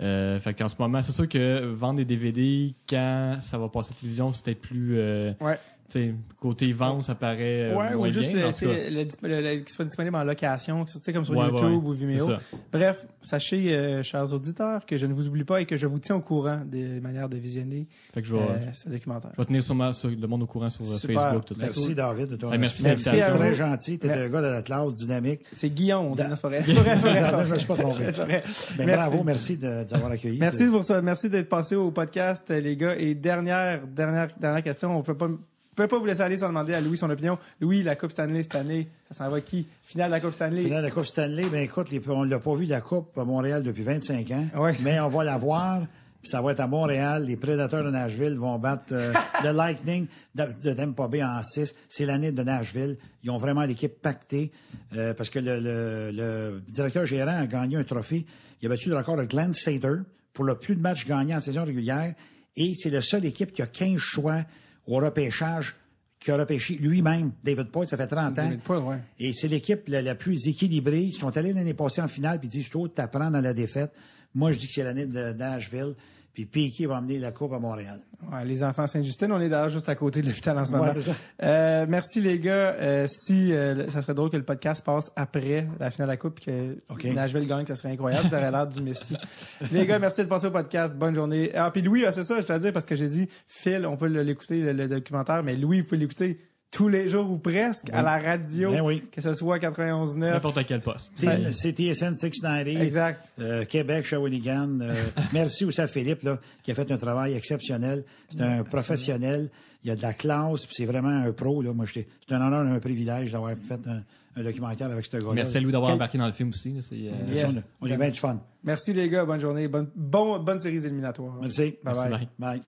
Euh, 0.00 0.40
fait 0.40 0.54
qu'en 0.54 0.68
ce 0.68 0.74
moment, 0.78 1.02
c'est 1.02 1.12
sûr 1.12 1.28
que 1.28 1.64
vendre 1.66 1.96
des 1.98 2.04
DVD 2.04 2.72
quand 2.88 3.36
ça 3.40 3.58
va 3.58 3.68
passer 3.68 3.90
à 3.90 3.94
la 3.94 4.00
télévision, 4.00 4.32
c'est 4.32 4.44
peut-être 4.44 4.60
plus 4.60 4.98
euh, 4.98 5.32
Ouais. 5.40 5.58
Sais, 5.92 6.14
côté 6.40 6.72
vente, 6.72 7.04
ça 7.04 7.14
paraît 7.14 7.70
euh, 7.70 7.74
Ouais, 7.76 7.94
moins 7.94 8.08
ou 8.08 8.12
juste 8.12 8.32
bien. 8.32 8.46
le, 8.62 8.90
le, 8.90 9.04
le- 9.28 9.42
le- 9.42 9.56
qu'il 9.60 9.68
soit 9.68 9.84
disponible 9.84 10.16
en 10.16 10.24
location, 10.24 10.84
que 10.84 10.90
ce 10.90 10.98
soit 10.98 11.12
comme 11.12 11.24
sur 11.24 11.36
Ouais, 11.36 11.46
YouTube 11.46 11.62
ouais, 11.84 11.90
ou 11.90 11.92
Vimeo. 11.92 12.26
ça. 12.26 12.38
Bref, 12.72 13.06
sachez, 13.22 13.74
euh, 13.76 14.02
chers 14.02 14.32
auditeurs, 14.32 14.84
que 14.86 14.96
je 14.96 15.06
ne 15.06 15.12
vous 15.14 15.28
oublie 15.28 15.44
pas 15.44 15.60
et 15.60 15.66
que 15.66 15.76
je 15.76 15.86
vous 15.86 15.98
tiens 15.98 16.16
au 16.16 16.20
courant 16.20 16.60
des 16.64 17.00
manières 17.00 17.28
de 17.28 17.36
visionner 17.36 17.86
Fait 18.14 18.22
que 18.22 18.28
je 18.28 18.34
vais, 18.34 18.40
euh, 18.40 18.72
ce 18.72 18.88
documentaire. 18.88 19.30
je 19.34 19.40
vais 19.40 19.46
tenir 19.46 19.62
sûrement 19.62 19.92
sur 19.92 20.10
le 20.10 20.26
monde 20.26 20.42
au 20.42 20.46
courant 20.46 20.68
sur 20.70 20.84
euh, 20.84 20.96
Super. 20.96 21.20
Facebook, 21.20 21.44
tout 21.46 21.54
ça. 21.54 21.64
Merci, 21.66 21.94
David, 21.94 22.28
de 22.28 22.36
ton 22.36 22.50
Ouais, 22.50 22.58
merci 22.58 22.82
Merci 22.82 23.04
C'est 23.04 23.22
à 23.22 23.30
vous. 23.30 23.38
très 23.38 23.54
gentil. 23.54 23.98
T'es 23.98 24.08
Mer- 24.08 24.18
un 24.26 24.28
gars 24.28 24.42
de 24.42 24.46
la 24.46 24.62
classe 24.62 24.94
dynamique. 24.94 25.40
C'est 25.52 25.70
Guillaume, 25.70 26.06
on 26.06 26.10
dit, 26.14 26.22
Da- 26.22 26.28
non, 26.28 26.34
c'est 26.36 26.42
pas 26.42 26.48
vrai. 26.48 26.62
C'est 26.64 26.74
pas 26.74 26.80
vrai, 26.82 26.98
c'est 26.98 27.08
vrai, 27.08 27.22
c'est 27.24 27.30
pas 27.30 27.44
Je 27.44 27.52
me 27.52 27.58
suis 27.58 27.66
pas 27.68 27.76
trompé. 27.76 28.04
Ben, 28.04 28.42
Merci. 28.86 28.86
bravo, 28.86 29.22
merci 29.24 29.58
t'avoir 29.58 30.12
accueilli. 30.12 30.38
Merci 30.38 30.66
pour 30.66 30.84
ça. 30.84 31.00
Merci 31.02 31.28
d'être 31.28 31.48
passé 31.48 31.76
au 31.76 31.90
podcast, 31.90 32.48
les 32.50 32.76
gars. 32.76 32.96
Et 32.96 33.14
dernière, 33.14 33.86
dernière, 33.86 34.28
dernière 34.40 34.62
question. 34.62 34.96
On 34.96 35.02
peut 35.02 35.16
pas, 35.16 35.28
peut 35.74 35.88
pas 35.88 35.98
vous 35.98 36.04
laisser 36.06 36.20
aller 36.22 36.36
sans 36.36 36.48
demander 36.48 36.74
à 36.74 36.80
Louis 36.80 36.96
son 36.96 37.08
opinion. 37.10 37.38
Louis, 37.60 37.82
la 37.82 37.96
Coupe 37.96 38.12
Stanley 38.12 38.42
cette 38.42 38.54
année, 38.56 38.88
ça 39.10 39.14
s'en 39.24 39.30
va 39.30 39.40
qui? 39.40 39.66
Finale 39.82 40.08
de 40.10 40.14
la 40.16 40.20
Coupe 40.20 40.34
Stanley. 40.34 40.62
Finale 40.64 40.82
de 40.82 40.88
la 40.88 40.92
Coupe 40.92 41.06
Stanley, 41.06 41.44
ben 41.50 41.62
écoute, 41.62 41.90
les- 41.90 42.00
on 42.08 42.22
l'a 42.24 42.38
pas 42.38 42.54
vu 42.54 42.66
la 42.66 42.80
Coupe 42.80 43.16
à 43.18 43.24
Montréal 43.24 43.62
depuis 43.62 43.82
25 43.82 44.30
ans, 44.32 44.46
Ouais. 44.56 44.74
mais 44.84 45.00
on 45.00 45.08
va 45.08 45.24
la 45.24 45.36
voir. 45.38 45.80
Puis 46.20 46.30
ça 46.30 46.40
va 46.40 46.52
être 46.52 46.60
à 46.60 46.68
Montréal. 46.68 47.24
Les 47.26 47.36
Prédateurs 47.36 47.82
de 47.82 47.90
Nashville 47.90 48.36
vont 48.38 48.56
battre 48.56 48.92
euh, 48.92 49.12
le 49.44 49.50
Lightning 49.50 50.06
de, 50.36 50.44
de 50.62 50.72
Tampa 50.72 51.08
Bay 51.08 51.20
en 51.24 51.42
6. 51.42 51.74
C'est 51.88 52.06
l'année 52.06 52.30
de 52.30 52.42
Nashville. 52.44 52.96
Ils 53.24 53.30
ont 53.30 53.38
vraiment 53.38 53.62
l'équipe 53.62 54.00
pactée 54.00 54.52
euh, 54.96 55.14
parce 55.14 55.30
que 55.30 55.40
le, 55.40 55.58
le- 55.58 56.10
le 56.12 56.62
directeur 56.68 57.06
gérant 57.06 57.36
a 57.40 57.46
gagné 57.46 57.76
un 57.76 57.82
trophée. 57.82 58.24
Il 58.60 58.66
a 58.66 58.68
battu 58.68 58.88
le 58.88 58.96
record 58.96 59.16
de 59.16 59.24
Glenn 59.24 59.52
Sater 59.52 59.94
pour 60.32 60.44
le 60.44 60.54
plus 60.56 60.76
de 60.76 60.80
matchs 60.80 61.06
gagnés 61.08 61.34
en 61.34 61.40
saison 61.40 61.64
régulière. 61.64 62.14
Et 62.56 62.74
c'est 62.76 62.90
la 62.90 63.02
seule 63.02 63.24
équipe 63.24 63.52
qui 63.52 63.62
a 63.62 63.66
15 63.66 63.96
choix 63.96 64.42
au 64.86 64.96
repêchage 64.96 65.74
qui 66.18 66.30
a 66.30 66.36
repêché 66.36 66.74
lui-même. 66.74 67.32
David 67.42 67.68
Poyle, 67.68 67.88
ça 67.88 67.96
fait 67.96 68.06
30 68.06 68.26
ans. 68.26 68.32
David 68.32 68.60
Poyle, 68.60 68.82
ouais. 68.82 68.98
Et 69.18 69.32
c'est 69.32 69.48
l'équipe 69.48 69.88
la, 69.88 70.02
la 70.02 70.14
plus 70.14 70.46
équilibrée. 70.46 71.00
Ils 71.02 71.12
sont 71.12 71.36
allés 71.36 71.52
l'année 71.52 71.74
passée 71.74 72.00
en 72.00 72.08
finale, 72.08 72.38
puis 72.38 72.48
ils 72.48 72.52
disent, 72.52 72.70
trouve, 72.70 72.90
t'apprends 72.90 73.30
dans 73.30 73.40
la 73.40 73.52
défaite. 73.52 73.92
Moi, 74.34 74.52
je 74.52 74.58
dis 74.58 74.66
que 74.68 74.72
c'est 74.72 74.84
l'année 74.84 75.06
de 75.06 75.32
Nashville. 75.32 75.94
Puis 76.34 76.46
Piquet 76.46 76.86
va 76.86 76.94
emmener 76.96 77.18
la 77.18 77.30
Coupe 77.30 77.52
à 77.52 77.58
Montréal. 77.58 78.00
Ouais, 78.32 78.44
les 78.44 78.62
enfants 78.62 78.86
Saint-Justine, 78.86 79.32
on 79.32 79.40
est 79.40 79.48
d'ailleurs 79.48 79.68
juste 79.68 79.88
à 79.88 79.94
côté 79.96 80.22
de 80.22 80.28
l'hôpital 80.28 80.56
en 80.58 80.64
ce 80.64 80.72
Ouais, 80.72 80.78
moment. 80.78 80.92
c'est 80.94 81.02
ça. 81.02 81.12
Euh, 81.42 81.86
merci 81.88 82.20
les 82.20 82.38
gars. 82.38 82.74
Euh, 82.78 83.06
si 83.08 83.52
euh, 83.52 83.88
ça 83.90 84.00
serait 84.00 84.14
drôle 84.14 84.30
que 84.30 84.36
le 84.36 84.44
podcast 84.44 84.82
passe 84.84 85.10
après 85.16 85.66
la 85.78 85.90
finale 85.90 86.08
de 86.08 86.12
la 86.12 86.16
coupe, 86.16 86.40
que 86.40 86.78
OK. 86.88 87.04
Nashville 87.04 87.46
gagne, 87.46 87.66
ça 87.66 87.76
serait 87.76 87.90
incroyable. 87.92 88.30
T'aurais 88.30 88.50
l'air 88.50 88.66
du 88.66 88.80
Messi. 88.80 89.16
les 89.72 89.86
gars, 89.86 89.98
merci 89.98 90.22
de 90.22 90.28
passer 90.28 90.46
au 90.46 90.50
podcast. 90.52 90.96
Bonne 90.96 91.14
journée. 91.14 91.50
Ah 91.54 91.70
puis 91.70 91.82
Louis, 91.82 92.06
ah, 92.06 92.12
c'est 92.12 92.24
ça, 92.24 92.40
je 92.40 92.46
te 92.46 92.58
dire 92.58 92.72
parce 92.72 92.86
que 92.86 92.94
j'ai 92.96 93.08
dit 93.08 93.28
Phil, 93.46 93.84
on 93.84 93.96
peut 93.96 94.06
l'écouter 94.06 94.58
le, 94.58 94.72
le 94.72 94.88
documentaire, 94.88 95.42
mais 95.42 95.56
Louis, 95.56 95.78
il 95.78 95.84
faut 95.84 95.96
l'écouter 95.96 96.38
tous 96.72 96.88
les 96.88 97.06
jours 97.06 97.30
ou 97.30 97.38
presque 97.38 97.90
à 97.92 98.02
la 98.02 98.18
radio, 98.18 98.70
Ben 98.72 98.80
oui. 98.80 99.04
que 99.12 99.20
ce 99.20 99.34
soit 99.34 99.58
91.9. 99.58 100.16
N'importe 100.16 100.64
quel 100.66 100.80
poste. 100.80 101.12
C'est 101.16 101.72
TSN 101.76 102.14
690. 102.14 102.80
Exact. 102.80 103.28
euh, 103.38 103.64
Québec, 103.66 104.04
Shawinigan. 104.06 104.80
Euh, 104.80 104.94
merci 105.32 105.64
aussi 105.66 105.80
à 105.80 105.86
Philippe, 105.86 106.22
là, 106.22 106.38
qui 106.62 106.72
a 106.72 106.74
fait 106.74 106.90
un 106.90 106.96
travail 106.96 107.34
exceptionnel. 107.34 108.04
C'est 108.30 108.40
un 108.40 108.64
professionnel. 108.64 109.50
Il 109.84 109.90
a 109.90 109.96
de 109.96 110.02
la 110.02 110.12
classe, 110.14 110.64
puis 110.64 110.74
c'est 110.76 110.86
vraiment 110.86 111.08
un 111.10 111.30
pro. 111.32 111.60
Là. 111.60 111.72
Moi, 111.72 111.84
j'étais- 111.86 112.08
c'est 112.28 112.34
un 112.34 112.40
honneur 112.40 112.64
et 112.66 112.70
un 112.76 112.78
privilège 112.80 113.32
d'avoir 113.32 113.52
fait 113.56 113.80
un, 113.86 114.00
un 114.40 114.42
documentaire 114.44 114.90
avec 114.90 115.04
ce 115.04 115.16
gars-là. 115.18 115.32
Merci 115.34 115.56
à 115.56 115.60
Louis 115.60 115.72
d'avoir 115.72 115.90
Quel- 115.90 115.96
embarqué 115.96 116.18
dans 116.18 116.26
le 116.26 116.32
film 116.32 116.48
aussi. 116.50 116.70
là, 116.72 116.80
c'est, 116.80 116.94
euh, 116.94 117.10
Yes. 117.34 117.68
On, 117.80 117.86
on 117.86 117.90
est 117.90 117.96
bien 117.96 118.08
du 118.10 118.18
fun. 118.18 118.40
Merci 118.64 118.92
les 118.94 119.08
gars, 119.10 119.24
bonne 119.24 119.40
journée, 119.40 119.66
bonne 119.68 119.90
bon, 119.94 120.38
bonne 120.38 120.58
série 120.60 120.76
éliminatoire. 120.76 121.34
Merci. 121.40 121.62
Bye 121.62 121.78
Merci, 121.84 122.00
bye. 122.02 122.10
bye. 122.10 122.28
Bye. 122.38 122.62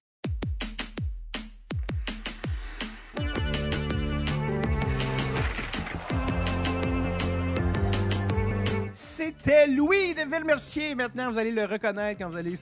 C'était 9.39 9.67
Louis 9.67 10.15
de 10.15 10.23
Villemercier. 10.23 10.95
Maintenant, 10.95 11.31
vous 11.31 11.39
allez 11.39 11.53
le 11.53 11.65
reconnaître 11.65 12.19
quand 12.19 12.31
vous 12.31 12.37
allez 12.37 12.55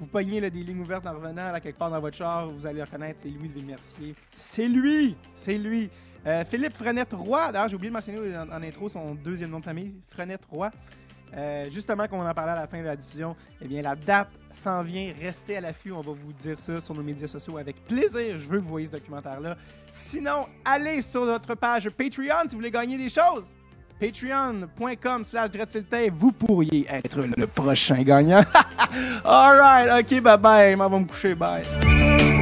vous 0.00 0.06
pogner 0.06 0.40
des 0.50 0.62
lignes 0.62 0.80
ouvertes 0.80 1.06
en 1.06 1.12
revenant 1.12 1.52
là, 1.52 1.60
quelque 1.60 1.78
part 1.78 1.90
dans 1.90 2.00
votre 2.00 2.16
char. 2.16 2.48
Vous 2.48 2.66
allez 2.66 2.78
le 2.78 2.84
reconnaître, 2.84 3.20
c'est 3.22 3.28
Louis 3.28 3.48
de 3.48 3.54
Villemercier. 3.54 4.14
C'est 4.36 4.66
lui! 4.66 5.16
C'est 5.34 5.58
lui! 5.58 5.90
Euh, 6.26 6.44
Philippe 6.44 6.76
Frenette-Roy, 6.76 7.52
d'ailleurs, 7.52 7.68
j'ai 7.68 7.74
oublié 7.74 7.90
de 7.90 7.94
mentionner 7.94 8.36
en, 8.36 8.48
en 8.48 8.62
intro 8.62 8.88
son 8.88 9.14
deuxième 9.14 9.50
nom 9.50 9.58
de 9.58 9.64
famille, 9.64 9.92
Frenette-Roy. 10.08 10.70
Euh, 11.34 11.70
justement, 11.70 12.06
comme 12.06 12.20
on 12.20 12.28
en 12.28 12.34
parlait 12.34 12.52
à 12.52 12.56
la 12.56 12.66
fin 12.66 12.78
de 12.78 12.84
la 12.84 12.96
diffusion, 12.96 13.34
eh 13.60 13.66
bien, 13.66 13.82
la 13.82 13.96
date 13.96 14.30
s'en 14.52 14.82
vient. 14.82 15.12
Restez 15.18 15.56
à 15.56 15.60
l'affût. 15.62 15.92
On 15.92 16.00
va 16.00 16.12
vous 16.12 16.32
dire 16.32 16.60
ça 16.60 16.80
sur 16.80 16.94
nos 16.94 17.02
médias 17.02 17.26
sociaux 17.26 17.56
avec 17.56 17.82
plaisir. 17.86 18.38
Je 18.38 18.48
veux 18.48 18.58
que 18.58 18.62
vous 18.62 18.68
voyez 18.68 18.86
ce 18.86 18.92
documentaire-là. 18.92 19.56
Sinon, 19.92 20.46
allez 20.64 21.00
sur 21.00 21.24
notre 21.24 21.54
page 21.54 21.88
Patreon 21.88 22.42
si 22.42 22.50
vous 22.50 22.56
voulez 22.56 22.70
gagner 22.70 22.98
des 22.98 23.08
choses. 23.08 23.54
Patreon.com 24.02 25.22
slash. 25.22 25.50
Vous 26.12 26.32
pourriez 26.32 26.86
être 26.90 27.20
le 27.36 27.46
prochain 27.46 28.02
gagnant. 28.02 28.42
All 29.24 29.56
right. 29.56 30.00
OK, 30.00 30.20
bye-bye. 30.20 30.72
Je 30.72 30.76
m'en 30.76 30.90
vais 30.90 30.98
me 30.98 31.04
coucher. 31.04 31.36
Bye. 31.36 32.41